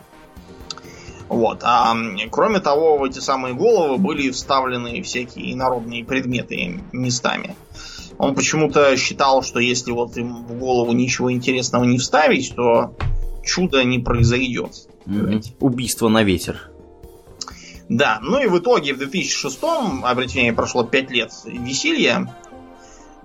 Вот. 1.29 1.61
А 1.63 1.95
кроме 2.29 2.59
того, 2.59 2.97
в 2.97 3.05
эти 3.05 3.19
самые 3.19 3.53
головы 3.53 3.97
были 3.97 4.29
вставлены 4.31 5.01
всякие 5.01 5.55
народные 5.55 6.03
предметы 6.03 6.81
местами. 6.91 7.55
Он 8.21 8.35
почему-то 8.35 8.95
считал, 8.97 9.41
что 9.41 9.59
если 9.59 9.91
вот 9.91 10.15
им 10.15 10.45
в 10.45 10.53
голову 10.59 10.91
ничего 10.91 11.31
интересного 11.31 11.85
не 11.85 11.97
вставить, 11.97 12.53
то 12.55 12.95
чудо 13.43 13.83
не 13.83 13.97
произойдет. 13.97 14.87
Mm-hmm. 15.07 15.55
Убийство 15.59 16.07
на 16.07 16.21
ветер. 16.21 16.69
Да, 17.89 18.19
ну 18.21 18.39
и 18.39 18.45
в 18.45 18.59
итоге 18.59 18.93
в 18.93 19.01
2006-м, 19.01 20.05
обретение 20.05 20.53
прошло 20.53 20.83
5 20.83 21.09
лет 21.09 21.31
веселья, 21.45 22.31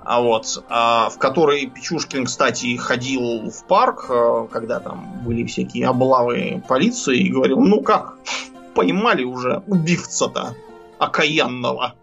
а 0.02 0.22
вот, 0.22 0.64
а, 0.70 1.10
в 1.10 1.18
который 1.18 1.66
Печушкин, 1.66 2.24
кстати, 2.24 2.74
ходил 2.76 3.50
в 3.50 3.66
парк, 3.66 4.06
а, 4.08 4.46
когда 4.46 4.80
там 4.80 5.20
были 5.26 5.44
всякие 5.44 5.88
облавы 5.88 6.62
полиции, 6.66 7.18
и 7.18 7.28
говорил, 7.28 7.60
ну 7.60 7.82
как, 7.82 8.16
поймали 8.74 9.24
уже 9.24 9.62
убивца-то 9.66 10.56
окаянного. 10.98 11.96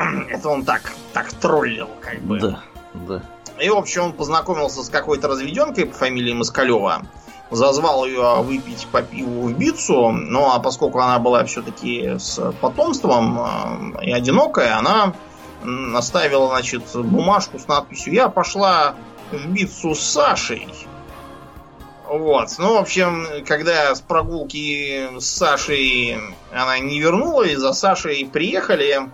Это 0.28 0.48
он 0.48 0.64
так, 0.64 0.92
так 1.12 1.32
троллил, 1.32 1.88
как 2.00 2.20
бы. 2.20 2.40
Да, 2.40 2.60
да. 2.94 3.22
И, 3.60 3.68
в 3.68 3.76
общем, 3.76 4.04
он 4.04 4.12
познакомился 4.12 4.82
с 4.82 4.88
какой-то 4.88 5.28
разведенкой 5.28 5.86
по 5.86 5.94
фамилии 5.94 6.32
Москалева. 6.32 7.02
Зазвал 7.50 8.06
ее 8.06 8.42
выпить 8.42 8.86
по 8.92 9.02
пиву 9.02 9.48
в 9.48 9.58
Бицу. 9.58 10.10
Ну, 10.12 10.50
а 10.50 10.60
поскольку 10.60 11.00
она 11.00 11.18
была 11.18 11.44
все-таки 11.44 12.16
с 12.18 12.52
потомством 12.60 13.40
э, 13.98 14.04
и 14.04 14.12
одинокая, 14.12 14.78
она 14.78 15.14
оставила, 15.94 16.48
значит, 16.48 16.84
бумажку 16.94 17.58
с 17.58 17.66
надписью 17.66 18.14
«Я 18.14 18.28
пошла 18.28 18.94
в 19.32 19.46
Бицу 19.48 19.94
с 19.94 20.00
Сашей». 20.00 20.68
Вот. 22.08 22.48
Ну, 22.58 22.74
в 22.74 22.78
общем, 22.78 23.26
когда 23.46 23.94
с 23.94 24.00
прогулки 24.00 25.18
с 25.18 25.26
Сашей 25.26 26.18
она 26.52 26.78
не 26.78 26.98
вернулась, 27.00 27.56
за 27.56 27.72
Сашей 27.72 28.28
приехали 28.32 29.10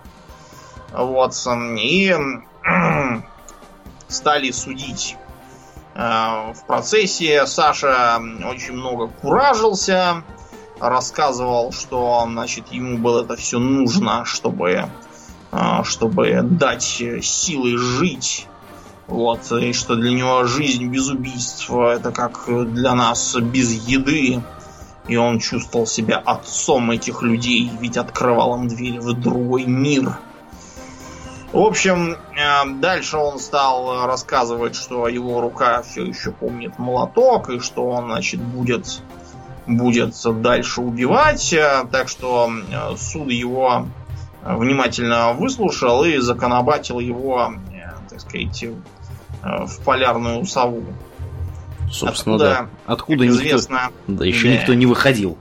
вот, 0.93 1.33
и 1.79 2.15
стали 4.07 4.51
судить 4.51 5.17
э, 5.95 5.99
в 5.99 6.65
процессе. 6.65 7.45
Саша 7.45 8.21
очень 8.49 8.73
много 8.73 9.07
куражился, 9.07 10.23
рассказывал, 10.79 11.71
что 11.71 12.25
значит, 12.27 12.71
ему 12.71 12.97
было 12.97 13.23
это 13.23 13.35
все 13.35 13.59
нужно, 13.59 14.25
чтобы 14.25 14.89
а, 15.51 15.83
чтобы 15.83 16.41
дать 16.43 17.01
силы 17.21 17.77
жить. 17.77 18.47
Вот, 19.07 19.49
и 19.53 19.71
что 19.71 19.95
для 19.95 20.11
него 20.11 20.43
жизнь 20.43 20.87
без 20.87 21.09
убийства 21.09 21.93
это 21.93 22.11
как 22.11 22.45
для 22.47 22.93
нас 22.93 23.35
без 23.35 23.71
еды. 23.87 24.43
И 25.07 25.15
он 25.15 25.39
чувствовал 25.39 25.87
себя 25.87 26.17
отцом 26.17 26.91
этих 26.91 27.21
людей, 27.21 27.71
ведь 27.79 27.95
открывал 27.95 28.55
им 28.55 28.67
дверь 28.67 28.99
в 28.99 29.13
другой 29.13 29.63
мир. 29.63 30.19
В 31.57 31.61
общем, 31.61 32.11
э, 32.13 32.69
дальше 32.79 33.17
он 33.17 33.39
стал 33.39 34.05
рассказывать, 34.05 34.75
что 34.75 35.07
его 35.07 35.41
рука 35.41 35.81
все 35.81 36.05
еще 36.05 36.31
помнит 36.31 36.77
молоток, 36.77 37.49
и 37.49 37.57
что 37.57 37.87
он, 37.87 38.05
значит, 38.11 38.39
будет, 38.39 39.01
будет 39.65 40.13
дальше 40.43 40.81
убивать. 40.81 41.55
Так 41.91 42.09
что 42.09 42.51
э, 42.51 42.95
суд 42.95 43.31
его 43.31 43.87
внимательно 44.43 45.33
выслушал 45.33 46.03
и 46.03 46.17
законобатил 46.17 46.99
его, 46.99 47.53
э, 47.73 47.89
так 48.07 48.19
сказать, 48.19 48.65
в 49.41 49.83
полярную 49.83 50.45
сову. 50.45 50.83
Собственно, 51.91 52.35
Откуда, 52.35 52.49
да. 52.51 52.69
Откуда 52.85 53.27
известно, 53.29 53.89
никто, 54.05 54.21
да, 54.21 54.25
еще 54.27 54.49
да, 54.49 54.53
никто 54.53 54.73
не 54.75 54.85
выходил. 54.85 55.39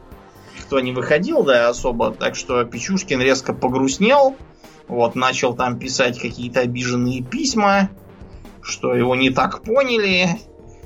Никто 0.57 0.81
не 0.81 0.93
выходил, 0.93 1.43
да, 1.43 1.69
особо. 1.69 2.13
Так 2.13 2.37
что 2.37 2.65
Печушкин 2.65 3.21
резко 3.21 3.53
погрустнел. 3.53 4.35
Вот, 4.89 5.15
начал 5.15 5.55
там 5.55 5.79
писать 5.79 6.21
какие-то 6.21 6.61
обиженные 6.61 7.23
письма, 7.23 7.91
что 8.63 8.95
его 8.95 9.17
не 9.17 9.31
так 9.31 9.63
поняли 9.63 10.29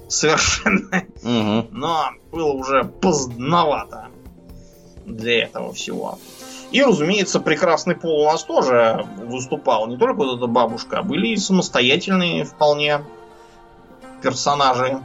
совершенно. 0.09 1.05
Угу. 1.23 1.69
Но 1.71 2.11
было 2.33 2.53
уже 2.53 2.85
поздновато 2.85 4.09
для 5.05 5.45
этого 5.45 5.73
всего. 5.73 6.19
И, 6.71 6.83
разумеется, 6.83 7.41
прекрасный 7.41 7.97
пол 7.97 8.23
у 8.23 8.25
нас 8.27 8.45
тоже 8.45 9.05
выступал. 9.25 9.89
Не 9.89 9.97
только 9.97 10.19
вот 10.19 10.39
эта 10.39 10.47
бабушка, 10.47 10.99
а 10.99 11.03
были 11.03 11.29
и 11.29 11.37
самостоятельные 11.37 12.45
вполне 12.45 13.03
персонажи. 14.23 15.01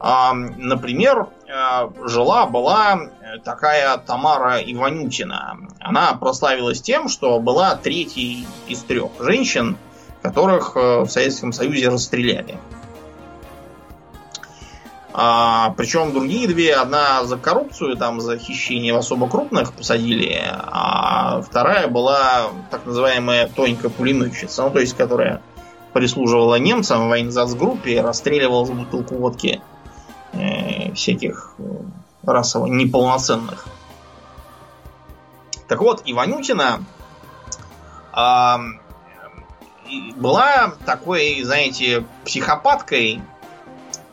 А, 0.00 0.34
например, 0.34 1.28
э, 1.46 1.88
жила 2.08 2.46
была 2.46 3.00
такая 3.44 3.96
Тамара 3.98 4.58
Иванютина. 4.60 5.56
Она 5.80 6.14
прославилась 6.14 6.82
тем, 6.82 7.08
что 7.08 7.38
была 7.38 7.74
третьей 7.76 8.46
из 8.68 8.80
трех 8.82 9.10
женщин, 9.20 9.76
которых 10.22 10.76
э, 10.76 11.00
в 11.00 11.08
Советском 11.08 11.52
Союзе 11.52 11.88
расстреляли. 11.88 12.58
А, 15.14 15.74
причем 15.76 16.12
другие 16.12 16.48
две, 16.48 16.74
одна 16.74 17.24
за 17.24 17.36
коррупцию, 17.36 17.96
там 17.96 18.20
за 18.20 18.38
хищение 18.38 18.96
особо 18.96 19.28
крупных 19.28 19.74
посадили, 19.74 20.40
а 20.50 21.42
вторая 21.42 21.86
была 21.86 22.48
так 22.70 22.86
называемая 22.86 23.46
Тонька 23.48 23.90
пулеметчица, 23.90 24.62
ну 24.62 24.70
то 24.70 24.80
есть 24.80 24.96
которая 24.96 25.42
прислуживала 25.92 26.54
немцам 26.54 27.06
в 27.06 27.08
воензацгруппе 27.10 28.00
расстреливала 28.00 28.64
за 28.64 28.72
бутылку 28.72 29.16
водки 29.16 29.60
э, 30.32 30.94
всяких 30.94 31.56
э, 31.58 31.62
расово 32.24 32.66
неполноценных. 32.66 33.66
Так 35.68 35.80
вот, 35.80 36.02
Иванютина 36.04 36.84
э, 38.14 38.56
была 40.16 40.74
такой, 40.84 41.42
знаете, 41.42 42.04
психопаткой, 42.24 43.22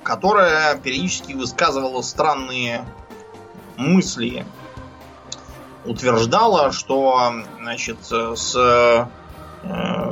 которая 0.04 0.78
периодически 0.78 1.34
высказывала 1.34 2.02
странные 2.02 2.86
мысли. 3.78 4.46
Утверждала, 5.86 6.72
что 6.72 7.34
значит, 7.60 7.98
с 8.04 8.56
э, 8.56 9.06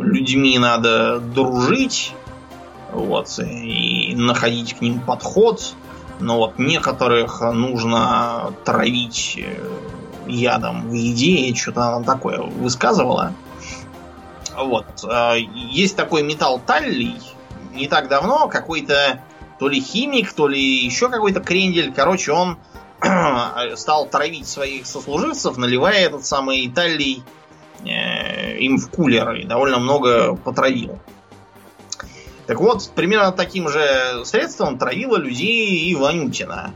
людьми 0.01 0.57
надо 0.57 1.19
дружить, 1.19 2.13
вот, 2.91 3.39
и 3.39 4.15
находить 4.15 4.77
к 4.77 4.81
ним 4.81 4.99
подход, 4.99 5.75
но 6.19 6.37
вот 6.37 6.57
некоторых 6.57 7.41
нужно 7.41 8.53
травить 8.65 9.37
э, 9.37 9.69
ядом 10.27 10.89
в 10.89 10.93
еде, 10.93 11.53
что-то 11.55 11.95
она 11.95 12.03
такое 12.03 12.39
высказывала. 12.39 13.33
Вот. 14.55 14.85
Э, 15.03 15.35
есть 15.53 15.95
такой 15.95 16.23
металл 16.23 16.59
таллий. 16.59 17.21
Не 17.73 17.87
так 17.87 18.07
давно 18.07 18.47
какой-то 18.47 19.21
то 19.59 19.67
ли 19.67 19.79
химик, 19.79 20.33
то 20.33 20.47
ли 20.47 20.59
еще 20.59 21.09
какой-то 21.09 21.39
крендель. 21.39 21.93
Короче, 21.93 22.31
он 22.31 22.57
стал 23.75 24.07
травить 24.07 24.47
своих 24.47 24.87
сослуживцев, 24.87 25.57
наливая 25.57 26.05
этот 26.05 26.25
самый 26.25 26.67
таллий 26.69 27.23
э, 27.83 28.57
им 28.57 28.77
в 28.77 28.89
кулер. 28.89 29.33
И 29.33 29.43
довольно 29.45 29.77
много 29.79 30.35
потравил. 30.35 30.99
Так 32.47 32.61
вот, 32.61 32.89
примерно 32.95 33.33
таким 33.33 33.67
же 33.67 34.23
средством 34.23 34.77
травила 34.77 35.17
людей 35.17 35.93
Иванютина. 35.93 36.73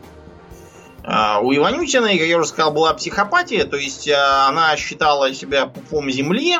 А, 1.04 1.40
у 1.40 1.56
Иванютиной, 1.56 2.18
как 2.18 2.28
я 2.28 2.38
уже 2.38 2.48
сказал, 2.48 2.74
была 2.74 2.94
психопатия, 2.94 3.64
то 3.64 3.78
есть 3.78 4.08
а, 4.10 4.50
она 4.50 4.76
считала 4.76 5.34
себя 5.34 5.66
пупом 5.68 6.12
земли, 6.12 6.60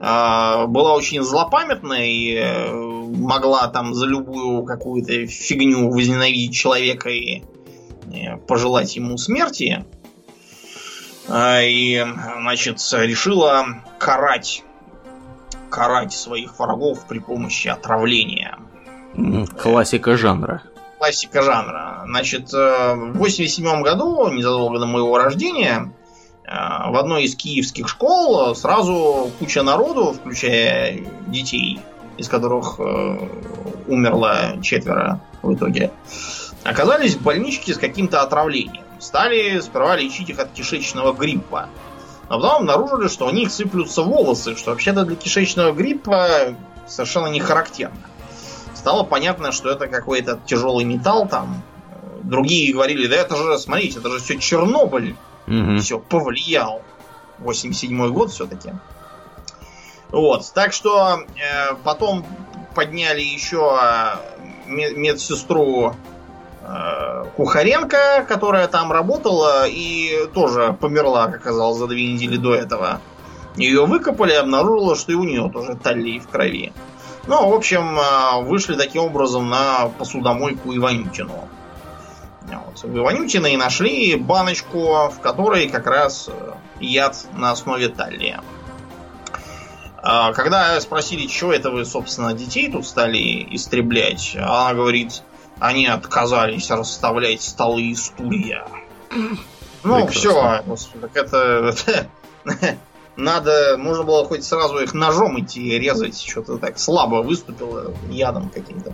а, 0.00 0.66
была 0.66 0.94
очень 0.94 1.22
злопамятной, 1.22 2.10
и 2.10 2.34
э, 2.34 2.72
могла 2.72 3.68
там 3.68 3.94
за 3.94 4.06
любую 4.06 4.64
какую-то 4.64 5.26
фигню 5.26 5.90
возненавидеть 5.90 6.54
человека 6.54 7.10
и 7.10 7.42
э, 8.12 8.36
пожелать 8.46 8.96
ему 8.96 9.16
смерти. 9.18 9.84
И, 11.30 12.06
значит, 12.40 12.78
решила 12.92 13.82
карать 13.98 14.62
карать 15.70 16.12
своих 16.12 16.58
врагов 16.58 17.06
при 17.08 17.18
помощи 17.18 17.68
отравления. 17.68 18.58
Классика 19.60 20.16
жанра. 20.16 20.62
Классика 20.98 21.42
жанра. 21.42 22.02
Значит, 22.06 22.52
э, 22.52 22.94
в 22.94 23.18
87 23.18 23.82
году, 23.82 24.28
незадолго 24.30 24.78
до 24.78 24.86
моего 24.86 25.16
рождения, 25.18 25.92
э, 26.44 26.50
в 26.50 26.96
одной 26.96 27.24
из 27.24 27.36
киевских 27.36 27.88
школ 27.88 28.54
сразу 28.54 29.30
куча 29.38 29.62
народу, 29.62 30.12
включая 30.12 31.04
детей, 31.28 31.80
из 32.16 32.28
которых 32.28 32.80
э, 32.80 33.18
умерло 33.86 34.58
четверо 34.62 35.20
в 35.42 35.54
итоге, 35.54 35.92
оказались 36.64 37.14
в 37.14 37.22
больничке 37.22 37.74
с 37.74 37.78
каким-то 37.78 38.22
отравлением. 38.22 38.84
Стали 38.98 39.60
сперва 39.60 39.96
лечить 39.96 40.28
их 40.30 40.40
от 40.40 40.50
кишечного 40.50 41.12
гриппа. 41.12 41.68
А 42.28 42.36
потом 42.36 42.62
обнаружили, 42.62 43.08
что 43.08 43.26
у 43.26 43.30
них 43.30 43.50
сыплются 43.50 44.02
волосы, 44.02 44.56
что 44.56 44.70
вообще-то 44.70 45.04
для 45.04 45.16
кишечного 45.16 45.72
гриппа 45.72 46.54
совершенно 46.86 47.28
не 47.28 47.40
характерно. 47.40 47.96
Стало 48.74 49.02
понятно, 49.02 49.50
что 49.50 49.70
это 49.70 49.86
какой-то 49.86 50.38
тяжелый 50.46 50.84
металл 50.84 51.26
там. 51.26 51.62
Другие 52.22 52.72
говорили, 52.74 53.06
да 53.06 53.16
это 53.16 53.36
же, 53.36 53.58
смотрите, 53.58 53.98
это 53.98 54.10
же 54.10 54.18
все 54.18 54.38
Чернобыль. 54.38 55.16
Угу. 55.46 55.78
Все, 55.78 55.98
повлиял. 55.98 56.82
87 57.38 58.12
год 58.12 58.30
все-таки. 58.30 58.72
Вот, 60.10 60.50
так 60.54 60.72
что 60.72 61.20
э, 61.36 61.74
потом 61.84 62.26
подняли 62.74 63.20
еще 63.20 63.78
э, 63.80 64.16
медсестру 64.66 65.94
Э, 66.68 66.97
Кухаренко, 67.36 68.24
которая 68.28 68.68
там 68.68 68.92
работала 68.92 69.66
и 69.66 70.28
тоже 70.34 70.76
померла, 70.80 71.26
как 71.26 71.36
оказалось, 71.36 71.78
за 71.78 71.86
две 71.86 72.12
недели 72.12 72.36
до 72.36 72.54
этого. 72.54 73.00
Ее 73.56 73.86
выкопали 73.86 74.32
и 74.32 74.36
обнаружила, 74.36 74.96
что 74.96 75.12
и 75.12 75.14
у 75.14 75.24
нее 75.24 75.50
тоже 75.52 75.74
талии 75.74 76.18
в 76.18 76.28
крови. 76.28 76.72
Ну, 77.26 77.50
в 77.50 77.54
общем, 77.54 77.98
э, 77.98 78.42
вышли 78.44 78.74
таким 78.74 79.02
образом 79.02 79.50
на 79.50 79.88
посудомойку 79.98 80.74
Иванютину. 80.74 81.48
Вот. 82.42 82.82
В 82.82 82.98
Иванютиной 82.98 83.56
нашли 83.56 84.14
баночку, 84.16 85.10
в 85.10 85.20
которой 85.20 85.68
как 85.68 85.86
раз 85.86 86.30
яд 86.80 87.26
на 87.36 87.50
основе 87.50 87.88
талия. 87.88 88.40
Когда 90.00 90.80
спросили, 90.80 91.26
чего 91.26 91.52
это 91.52 91.70
вы, 91.70 91.84
собственно, 91.84 92.32
детей 92.32 92.70
тут 92.70 92.86
стали 92.86 93.46
истреблять, 93.50 94.36
она 94.36 94.72
говорит, 94.72 95.22
они 95.60 95.86
отказались 95.86 96.70
расставлять 96.70 97.42
столы 97.42 97.82
и 97.82 97.94
стулья. 97.94 98.66
Ну, 99.84 100.08
все, 100.08 100.64
так 101.00 101.16
это, 101.16 101.72
надо, 103.16 103.76
можно 103.78 104.02
было 104.02 104.24
хоть 104.24 104.44
сразу 104.44 104.80
их 104.80 104.92
ножом 104.92 105.40
идти 105.40 105.78
резать, 105.78 106.20
что-то 106.20 106.58
так 106.58 106.80
слабо 106.80 107.22
выступило 107.22 107.94
ядом 108.10 108.50
каким-то. 108.50 108.92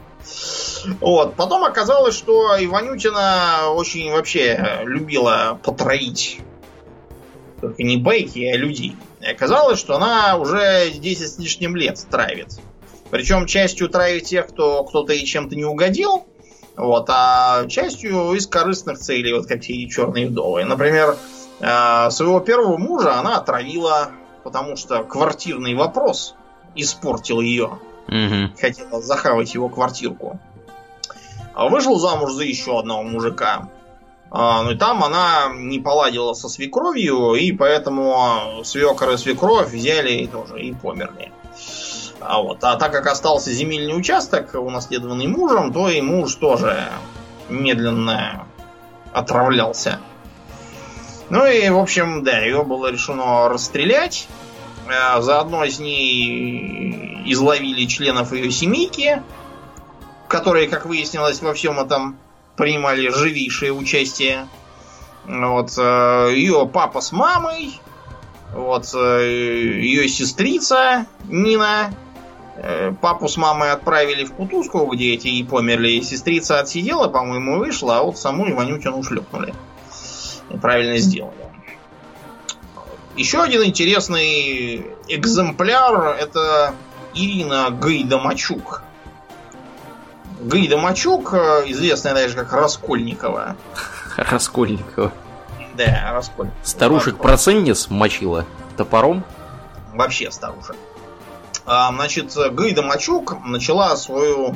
Вот, 1.00 1.36
потом 1.36 1.64
оказалось, 1.64 2.14
что 2.14 2.54
Иванютина 2.62 3.70
очень 3.70 4.12
вообще 4.12 4.82
любила 4.84 5.58
потравить 5.62 6.40
только 7.60 7.82
не 7.82 7.96
байки, 7.96 8.44
а 8.44 8.56
людей. 8.56 8.96
И 9.20 9.26
оказалось, 9.26 9.78
что 9.78 9.96
она 9.96 10.36
уже 10.36 10.90
10 10.90 11.32
с 11.32 11.38
лишним 11.38 11.76
лет 11.76 11.98
травит. 12.10 12.48
Причем 13.10 13.46
частью 13.46 13.88
травит 13.88 14.24
тех, 14.24 14.48
кто 14.48 14.84
кто-то 14.84 15.12
ей 15.12 15.24
чем-то 15.24 15.54
не 15.54 15.64
угодил, 15.64 16.26
вот, 16.76 17.06
а 17.08 17.66
частью 17.68 18.32
из 18.32 18.46
корыстных 18.46 18.98
целей, 18.98 19.32
вот 19.32 19.46
как 19.46 19.60
те 19.60 19.88
черные 19.88 20.28
вдовы. 20.28 20.64
Например, 20.64 21.16
э, 21.60 22.10
своего 22.10 22.40
первого 22.40 22.76
мужа 22.76 23.18
она 23.18 23.36
отравила 23.36 24.10
потому 24.44 24.76
что 24.76 25.02
квартирный 25.02 25.74
вопрос 25.74 26.36
испортил 26.76 27.40
ее. 27.40 27.78
Угу. 28.06 28.60
Хотела 28.60 29.00
захавать 29.02 29.54
его 29.54 29.68
квартирку. 29.68 30.38
А 31.54 31.68
Вышел 31.68 31.98
замуж 31.98 32.32
за 32.32 32.44
еще 32.44 32.78
одного 32.78 33.02
мужика. 33.02 33.68
А, 34.30 34.62
Ну 34.62 34.72
и 34.72 34.76
там 34.76 35.02
она 35.02 35.52
не 35.54 35.80
поладила 35.80 36.34
со 36.34 36.48
свекровью, 36.48 37.34
и 37.34 37.52
поэтому 37.52 38.60
свекор 38.64 39.10
и 39.10 39.16
свекровь 39.16 39.72
взяли 39.72 40.12
и 40.12 40.26
тоже 40.26 40.60
и 40.60 40.74
померли. 40.74 41.32
А, 42.26 42.40
вот. 42.40 42.64
а 42.64 42.76
так 42.76 42.90
как 42.90 43.06
остался 43.06 43.52
земельный 43.52 43.96
участок, 43.96 44.54
унаследованный 44.54 45.26
мужем, 45.26 45.72
то 45.72 45.90
и 45.90 46.00
муж 46.00 46.34
тоже 46.36 46.88
медленно 47.50 48.46
отравлялся. 49.12 50.00
Ну 51.28 51.46
и, 51.46 51.68
в 51.68 51.78
общем, 51.78 52.24
да, 52.24 52.40
ее 52.40 52.64
было 52.64 52.90
решено 52.90 53.48
расстрелять. 53.48 54.26
Э, 54.88 55.20
Заодно 55.20 55.66
с 55.66 55.78
ней 55.78 57.22
изловили 57.26 57.84
членов 57.86 58.32
ее 58.32 58.50
семейки, 58.50 59.22
которые, 60.28 60.68
как 60.68 60.86
выяснилось, 60.86 61.42
во 61.42 61.52
всем 61.52 61.78
этом 61.78 62.18
принимали 62.56 63.08
живейшее 63.08 63.72
участие. 63.72 64.48
Вот, 65.26 65.74
э, 65.76 66.32
ее 66.34 66.68
папа 66.72 67.00
с 67.00 67.12
мамой, 67.12 67.80
вот, 68.52 68.86
э, 68.94 69.80
ее 69.80 70.08
сестрица 70.08 71.06
Нина, 71.24 71.92
папу 73.00 73.28
с 73.28 73.36
мамой 73.36 73.72
отправили 73.72 74.24
в 74.24 74.32
Кутузку, 74.32 74.86
где 74.86 75.14
эти 75.14 75.28
и 75.28 75.44
померли. 75.44 76.00
Сестрица 76.00 76.60
отсидела, 76.60 77.08
по-моему, 77.08 77.58
вышла, 77.58 77.98
а 77.98 78.02
вот 78.02 78.18
саму 78.18 78.48
Иванютину 78.48 79.02
шлепнули. 79.02 79.54
Правильно 80.60 80.98
сделали. 80.98 81.34
Еще 83.16 83.40
один 83.40 83.62
интересный 83.62 84.86
экземпляр 85.08 86.16
это 86.16 86.74
Ирина 87.14 87.70
Гайдамачук. 87.70 88.82
Гайдамачук, 90.40 91.32
э, 91.32 91.62
известная 91.66 92.14
даже 92.14 92.34
как 92.34 92.52
Раскольникова. 92.52 93.56
Раскольникова. 94.16 95.12
Да, 95.74 96.10
Раскольникова. 96.12 96.64
Старушек 96.64 97.18
процентниц 97.18 97.88
мочила 97.88 98.44
топором. 98.76 99.24
Вообще 99.94 100.30
старушек. 100.32 100.76
А, 101.66 101.92
значит, 101.92 102.34
Гайда 102.52 102.82
Мачук 102.82 103.36
начала 103.44 103.96
свою 103.96 104.54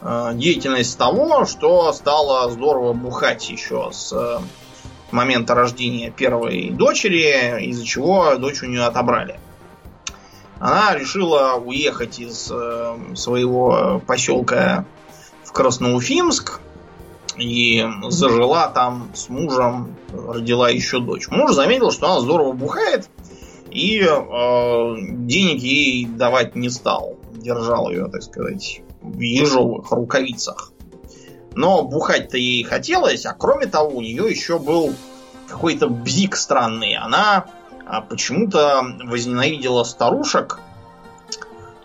э, 0.00 0.30
деятельность 0.34 0.92
с 0.92 0.96
того, 0.96 1.44
что 1.44 1.92
стала 1.92 2.50
здорово 2.50 2.94
бухать 2.94 3.50
еще 3.50 3.90
с 3.92 4.12
э, 4.14 4.38
момента 5.10 5.54
рождения 5.54 6.10
первой 6.10 6.70
дочери, 6.70 7.66
из-за 7.66 7.84
чего 7.84 8.36
дочь 8.36 8.62
у 8.62 8.66
нее 8.66 8.84
отобрали. 8.84 9.38
Она 10.58 10.94
решила 10.94 11.54
уехать 11.54 12.18
из 12.18 12.46
своего 13.14 14.02
поселка 14.06 14.86
в 15.44 15.52
Красноуфимск 15.52 16.60
и 17.36 17.86
зажила 18.08 18.68
там 18.68 19.10
с 19.14 19.28
мужем, 19.28 19.94
родила 20.12 20.68
еще 20.68 20.98
дочь. 21.00 21.28
Муж 21.28 21.52
заметил, 21.52 21.92
что 21.92 22.10
она 22.10 22.20
здорово 22.20 22.52
бухает, 22.52 23.08
и 23.78 24.00
э, 24.02 24.94
денег 24.98 25.62
ей 25.62 26.06
давать 26.06 26.56
не 26.56 26.68
стал. 26.68 27.16
Держал 27.32 27.90
ее, 27.90 28.08
так 28.08 28.22
сказать, 28.24 28.82
в 29.00 29.20
ежовых 29.20 29.90
рукавицах. 29.92 30.72
Но 31.54 31.84
бухать-то 31.84 32.36
ей 32.36 32.64
хотелось, 32.64 33.24
а 33.24 33.34
кроме 33.34 33.66
того, 33.66 33.90
у 33.90 34.00
нее 34.00 34.28
еще 34.28 34.58
был 34.58 34.94
какой-то 35.48 35.88
бзик 35.88 36.34
странный. 36.34 36.96
Она 36.96 37.46
а, 37.86 38.00
почему-то 38.00 38.82
возненавидела 39.04 39.84
старушек 39.84 40.58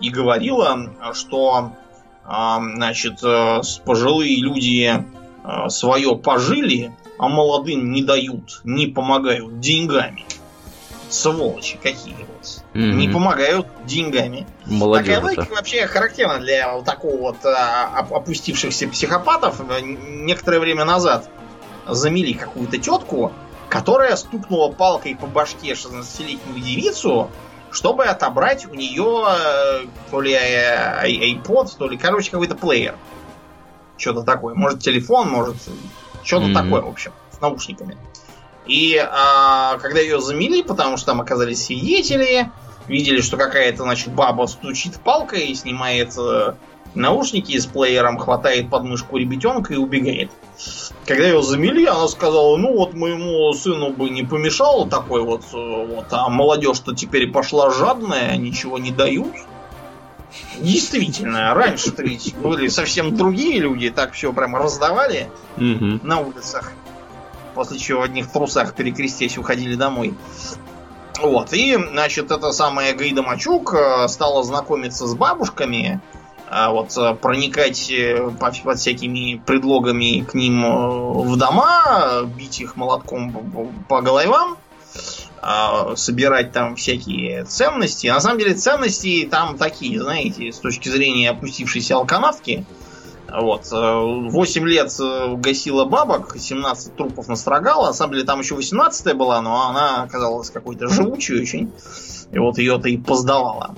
и 0.01 0.09
говорила, 0.09 0.89
что 1.13 1.73
а, 2.25 2.59
значит, 2.59 3.23
э, 3.23 3.61
пожилые 3.85 4.41
люди 4.41 5.05
свое 5.67 6.15
пожили, 6.15 6.95
а 7.19 7.27
молодым 7.27 7.91
не 7.91 8.01
дают, 8.01 8.61
не 8.63 8.87
помогают 8.87 9.59
деньгами. 9.59 10.25
Сволочи 11.13 11.77
какие 11.81 12.15
вот. 12.15 12.63
Мгм. 12.73 12.97
Не 12.97 13.07
помогают 13.07 13.67
деньгами. 13.85 14.47
Такая 14.63 14.77
Молодежь-то. 14.77 15.21
логика 15.23 15.53
вообще 15.53 15.85
характерна 15.87 16.39
для 16.39 16.73
вот 16.73 16.85
такого 16.85 17.17
вот 17.17 17.45
а, 17.45 18.01
оп- 18.01 18.13
опустившихся 18.13 18.87
психопатов. 18.87 19.61
Э, 19.61 19.79
Некоторое 19.81 20.59
время 20.59 20.85
назад 20.85 21.29
замели 21.87 22.33
какую-то 22.33 22.77
тетку, 22.79 23.31
которая 23.69 24.15
стукнула 24.15 24.71
палкой 24.71 25.15
по 25.15 25.27
башке 25.27 25.73
16-летнюю 25.73 26.59
девицу, 26.59 27.29
чтобы 27.71 28.05
отобрать 28.05 28.65
у 28.65 28.73
нее 28.73 29.25
э, 29.27 29.85
то 30.09 30.19
ли 30.21 30.33
э, 30.33 31.07
iPod, 31.35 31.75
то 31.77 31.87
ли, 31.87 31.97
короче, 31.97 32.31
какой-то 32.31 32.55
плеер. 32.55 32.95
Что-то 33.97 34.23
такое. 34.23 34.55
Может, 34.55 34.79
телефон, 34.79 35.29
может, 35.29 35.57
что-то 36.23 36.45
Мгм. 36.45 36.53
такое, 36.55 36.81
в 36.81 36.87
общем, 36.89 37.13
с 37.31 37.39
наушниками. 37.39 37.97
И 38.65 38.97
а, 38.97 39.77
когда 39.79 39.99
ее 39.99 40.21
замели, 40.21 40.63
потому 40.63 40.97
что 40.97 41.07
там 41.07 41.21
оказались 41.21 41.65
свидетели, 41.65 42.49
видели, 42.87 43.21
что 43.21 43.37
какая-то, 43.37 43.83
значит, 43.83 44.13
баба 44.13 44.45
стучит 44.45 44.99
палкой, 44.99 45.53
снимает 45.53 46.13
э, 46.17 46.53
наушники 46.95 47.57
с 47.57 47.65
плеером, 47.65 48.17
хватает 48.17 48.69
подмышку 48.69 49.17
ребятенка 49.17 49.73
и 49.73 49.77
убегает. 49.77 50.31
Когда 51.05 51.25
ее 51.27 51.41
замели, 51.43 51.85
она 51.85 52.07
сказала, 52.07 52.55
ну 52.57 52.73
вот 52.73 52.93
моему 52.93 53.51
сыну 53.53 53.89
бы 53.91 54.09
не 54.09 54.23
помешало 54.23 54.89
такой 54.89 55.21
вот, 55.23 55.43
э, 55.53 55.85
вот 55.87 56.05
а 56.11 56.29
молодежь-то 56.29 56.95
теперь 56.95 57.31
пошла 57.31 57.69
жадная, 57.69 58.37
ничего 58.37 58.77
не 58.79 58.91
дают. 58.91 59.33
Действительно, 60.59 61.53
раньше-то 61.53 62.01
ведь 62.03 62.35
были 62.35 62.67
совсем 62.67 63.15
другие 63.15 63.59
люди, 63.59 63.89
так 63.89 64.13
все 64.13 64.33
прямо 64.33 64.59
раздавали 64.59 65.29
Мгм. 65.57 65.99
на 66.03 66.19
улицах. 66.21 66.71
После 67.53 67.77
чего 67.77 68.01
в 68.01 68.03
одних 68.03 68.31
трусах 68.31 68.73
перекрестясь 68.73 69.37
уходили 69.37 69.75
домой. 69.75 70.13
Вот, 71.21 71.53
и, 71.53 71.77
значит, 71.91 72.31
эта 72.31 72.51
самая 72.51 72.93
Гайда 72.95 73.21
Мачук 73.21 73.73
э, 73.75 74.07
стала 74.07 74.43
знакомиться 74.43 75.05
с 75.05 75.13
бабушками, 75.13 76.01
а 76.49 76.71
вот 76.71 76.97
э, 76.97 77.13
проникать 77.13 77.89
э, 77.91 78.31
по- 78.39 78.51
под 78.51 78.79
всякими 78.79 79.41
предлогами 79.45 80.21
к 80.21 80.33
ним 80.33 80.63
в 81.23 81.37
дома, 81.37 82.23
бить 82.35 82.59
их 82.59 82.75
молотком 82.75 83.31
по- 83.31 83.67
по 83.87 84.01
головам, 84.01 84.57
а, 85.41 85.95
собирать 85.95 86.51
там 86.51 86.75
всякие 86.75 87.43
ценности. 87.45 88.07
На 88.07 88.19
самом 88.19 88.39
деле 88.39 88.55
ценности 88.55 89.27
там 89.29 89.57
такие, 89.57 90.01
знаете, 90.01 90.51
с 90.51 90.57
точки 90.57 90.89
зрения 90.89 91.29
опустившейся 91.29 91.95
алканавки. 91.95 92.65
Вот. 93.33 93.71
8 93.71 94.67
лет 94.67 94.93
э, 94.99 95.35
гасила 95.37 95.85
бабок, 95.85 96.35
17 96.37 96.95
трупов 96.95 97.27
настрогала. 97.27 97.87
На 97.87 97.93
самом 97.93 98.13
деле 98.13 98.25
там 98.25 98.39
еще 98.39 98.53
18 98.53 99.17
была, 99.17 99.41
но 99.41 99.69
она 99.69 100.03
оказалась 100.03 100.51
какой-то 100.51 100.87
живучей 100.87 101.41
очень. 101.41 101.71
И 102.31 102.37
вот 102.37 102.59
ее-то 102.59 102.89
и 102.89 102.97
поздавала 102.97 103.75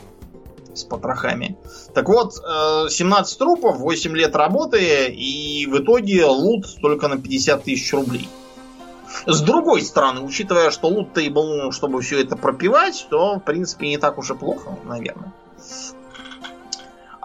с 0.74 0.84
потрохами. 0.84 1.58
Так 1.94 2.10
вот, 2.10 2.34
э, 2.36 2.90
17 2.90 3.40
трупов, 3.40 3.78
8 3.78 4.16
лет 4.18 4.36
работы, 4.36 5.08
и 5.08 5.66
в 5.68 5.78
итоге 5.80 6.26
лут 6.26 6.66
только 6.82 7.08
на 7.08 7.18
50 7.18 7.64
тысяч 7.64 7.94
рублей. 7.94 8.28
С 9.26 9.40
другой 9.40 9.82
стороны, 9.84 10.20
учитывая, 10.20 10.72
что 10.72 10.90
лут-то 10.90 11.22
и 11.22 11.30
был, 11.30 11.72
чтобы 11.72 12.02
все 12.02 12.22
это 12.22 12.36
пропивать, 12.36 13.08
то, 13.10 13.36
в 13.36 13.40
принципе, 13.40 13.88
не 13.88 13.98
так 13.98 14.18
уж 14.18 14.32
и 14.32 14.34
плохо, 14.34 14.78
наверное. 14.84 15.32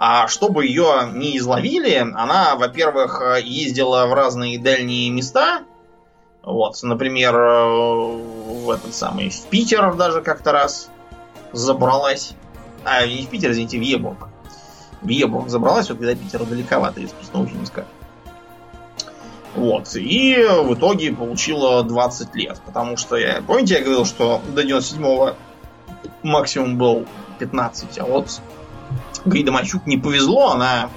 А 0.03 0.29
чтобы 0.29 0.65
ее 0.65 1.11
не 1.13 1.37
изловили, 1.37 1.95
она, 1.95 2.57
во-первых, 2.57 3.21
э, 3.21 3.43
ездила 3.43 4.07
в 4.07 4.15
разные 4.15 4.59
дальние 4.59 5.11
места. 5.11 5.61
Вот, 6.43 6.83
например, 6.83 7.37
э, 7.37 8.63
в 8.65 8.71
этот 8.71 8.95
самый, 8.95 9.29
в 9.29 9.43
Питер 9.49 9.93
даже 9.97 10.23
как-то 10.23 10.53
раз 10.53 10.89
забралась. 11.53 12.33
А, 12.83 13.07
не 13.07 13.27
в 13.27 13.29
Питер, 13.29 13.51
извините, 13.51 13.79
в 13.79 13.83
Ебург. 13.83 14.29
В 15.03 15.09
Ебург 15.09 15.51
забралась, 15.51 15.91
вот 15.91 15.99
когда 15.99 16.15
Питер 16.15 16.47
далековато 16.47 17.01
из 17.01 17.13
Красноуфимска. 17.13 17.85
Вот. 19.55 19.95
И 19.97 20.35
в 20.65 20.73
итоге 20.73 21.13
получила 21.13 21.83
20 21.83 22.35
лет. 22.37 22.59
Потому 22.65 22.97
что, 22.97 23.17
я, 23.17 23.43
помните, 23.47 23.75
я 23.75 23.81
говорил, 23.83 24.07
что 24.07 24.41
до 24.55 24.63
97-го 24.63 25.35
максимум 26.23 26.79
был 26.79 27.07
15. 27.39 27.99
А 27.99 28.05
вот 28.05 28.41
Гайда 29.25 29.53
Мачук 29.53 29.87
не 29.87 29.99
повезло, 29.99 30.53
она 30.53 30.89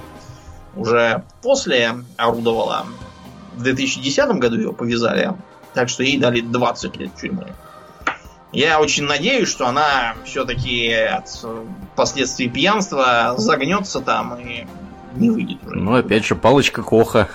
уже 0.76 1.22
после 1.42 1.94
орудовала. 2.16 2.86
В 3.54 3.62
2010 3.62 4.28
году 4.38 4.56
ее 4.56 4.72
повязали. 4.72 5.32
Так 5.72 5.88
что 5.88 6.02
ей 6.02 6.18
дали 6.18 6.40
20 6.40 6.96
лет 6.96 7.14
тюрьмы. 7.14 7.52
Я 8.52 8.80
очень 8.80 9.04
надеюсь, 9.04 9.48
что 9.48 9.66
она 9.66 10.14
все-таки 10.24 10.92
от 10.92 11.26
э, 11.42 11.64
последствий 11.96 12.48
пьянства 12.48 13.34
загнется 13.36 14.00
там 14.00 14.38
и 14.38 14.66
не 15.16 15.30
выйдет 15.30 15.58
уже. 15.66 15.76
Ну, 15.76 15.96
опять 15.96 16.24
же, 16.24 16.36
палочка 16.36 16.84
Коха. 16.84 17.28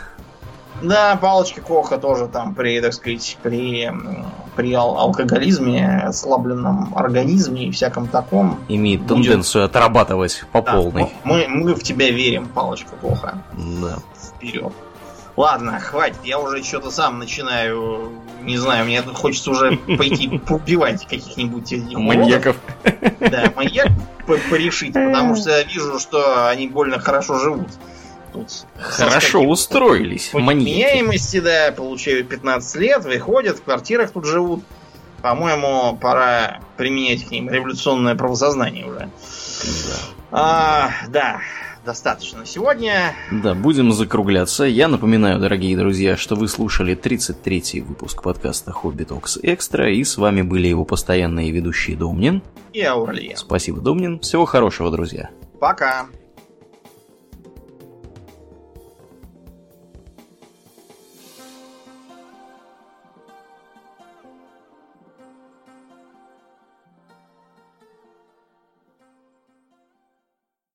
Да, 0.81 1.15
палочка 1.17 1.61
Коха 1.61 1.97
тоже 1.97 2.27
там 2.27 2.53
при, 2.55 2.79
так 2.81 2.93
сказать, 2.93 3.37
при, 3.43 3.91
при 4.55 4.73
ал- 4.73 4.97
алкоголизме, 4.97 6.01
ослабленном 6.07 6.93
организме 6.95 7.65
и 7.67 7.71
всяком 7.71 8.07
таком. 8.07 8.59
Имеет 8.69 9.01
Будет. 9.01 9.23
тенденцию 9.23 9.65
отрабатывать 9.65 10.43
по 10.51 10.61
Да, 10.61 10.73
полной. 10.73 11.11
мы, 11.23 11.47
мы 11.47 11.73
в 11.75 11.83
тебя 11.83 12.09
верим, 12.11 12.47
палочка 12.47 12.95
Коха. 13.01 13.39
Да. 13.53 13.97
Вперед. 14.37 14.71
Ладно, 15.37 15.79
хватит, 15.79 16.17
я 16.25 16.37
уже 16.37 16.61
что-то 16.63 16.91
сам 16.91 17.17
начинаю, 17.19 18.11
не 18.41 18.57
знаю, 18.57 18.85
мне 18.85 19.01
хочется 19.01 19.51
уже 19.51 19.77
пойти 19.97 20.37
поубивать 20.39 21.05
каких-нибудь. 21.07 21.73
Маньяков. 21.95 22.57
Да, 23.21 23.53
маньяк 23.55 23.87
по- 24.27 24.37
порешить, 24.49 24.93
потому 24.93 25.37
что 25.37 25.51
я 25.51 25.63
вижу, 25.63 25.97
что 25.97 26.49
они 26.49 26.67
больно 26.67 26.99
хорошо 26.99 27.37
живут. 27.39 27.69
Тут 28.33 28.65
Хорошо 28.77 29.41
устроились, 29.41 30.31
маньяки. 30.33 30.69
меняемости, 30.75 31.39
да, 31.39 31.71
получают 31.75 32.29
15 32.29 32.75
лет, 32.75 33.03
выходят, 33.05 33.57
в 33.57 33.63
квартирах 33.63 34.11
тут 34.11 34.25
живут. 34.25 34.63
По-моему, 35.21 35.97
пора 35.99 36.61
применять 36.77 37.25
к 37.25 37.31
ним 37.31 37.49
революционное 37.49 38.15
правосознание 38.15 38.85
уже. 38.85 39.09
А, 40.31 40.91
да, 41.09 41.41
достаточно 41.85 42.45
сегодня. 42.45 43.13
Да, 43.31 43.53
будем 43.53 43.91
закругляться. 43.91 44.63
Я 44.63 44.87
напоминаю, 44.87 45.39
дорогие 45.39 45.75
друзья, 45.75 46.15
что 46.15 46.35
вы 46.35 46.47
слушали 46.47 46.95
33-й 46.95 47.81
выпуск 47.81 48.21
подкаста 48.21 48.71
Хобби 48.71 49.03
Токс 49.03 49.37
Экстра, 49.41 49.91
и 49.91 50.03
с 50.03 50.17
вами 50.17 50.41
были 50.41 50.67
его 50.67 50.85
постоянные 50.85 51.51
ведущие 51.51 51.97
Домнин. 51.97 52.41
И 52.73 52.81
Аурлиен. 52.81 53.35
Спасибо, 53.35 53.81
Домнин. 53.81 54.19
Всего 54.19 54.45
хорошего, 54.45 54.91
друзья. 54.91 55.29
Пока. 55.59 56.05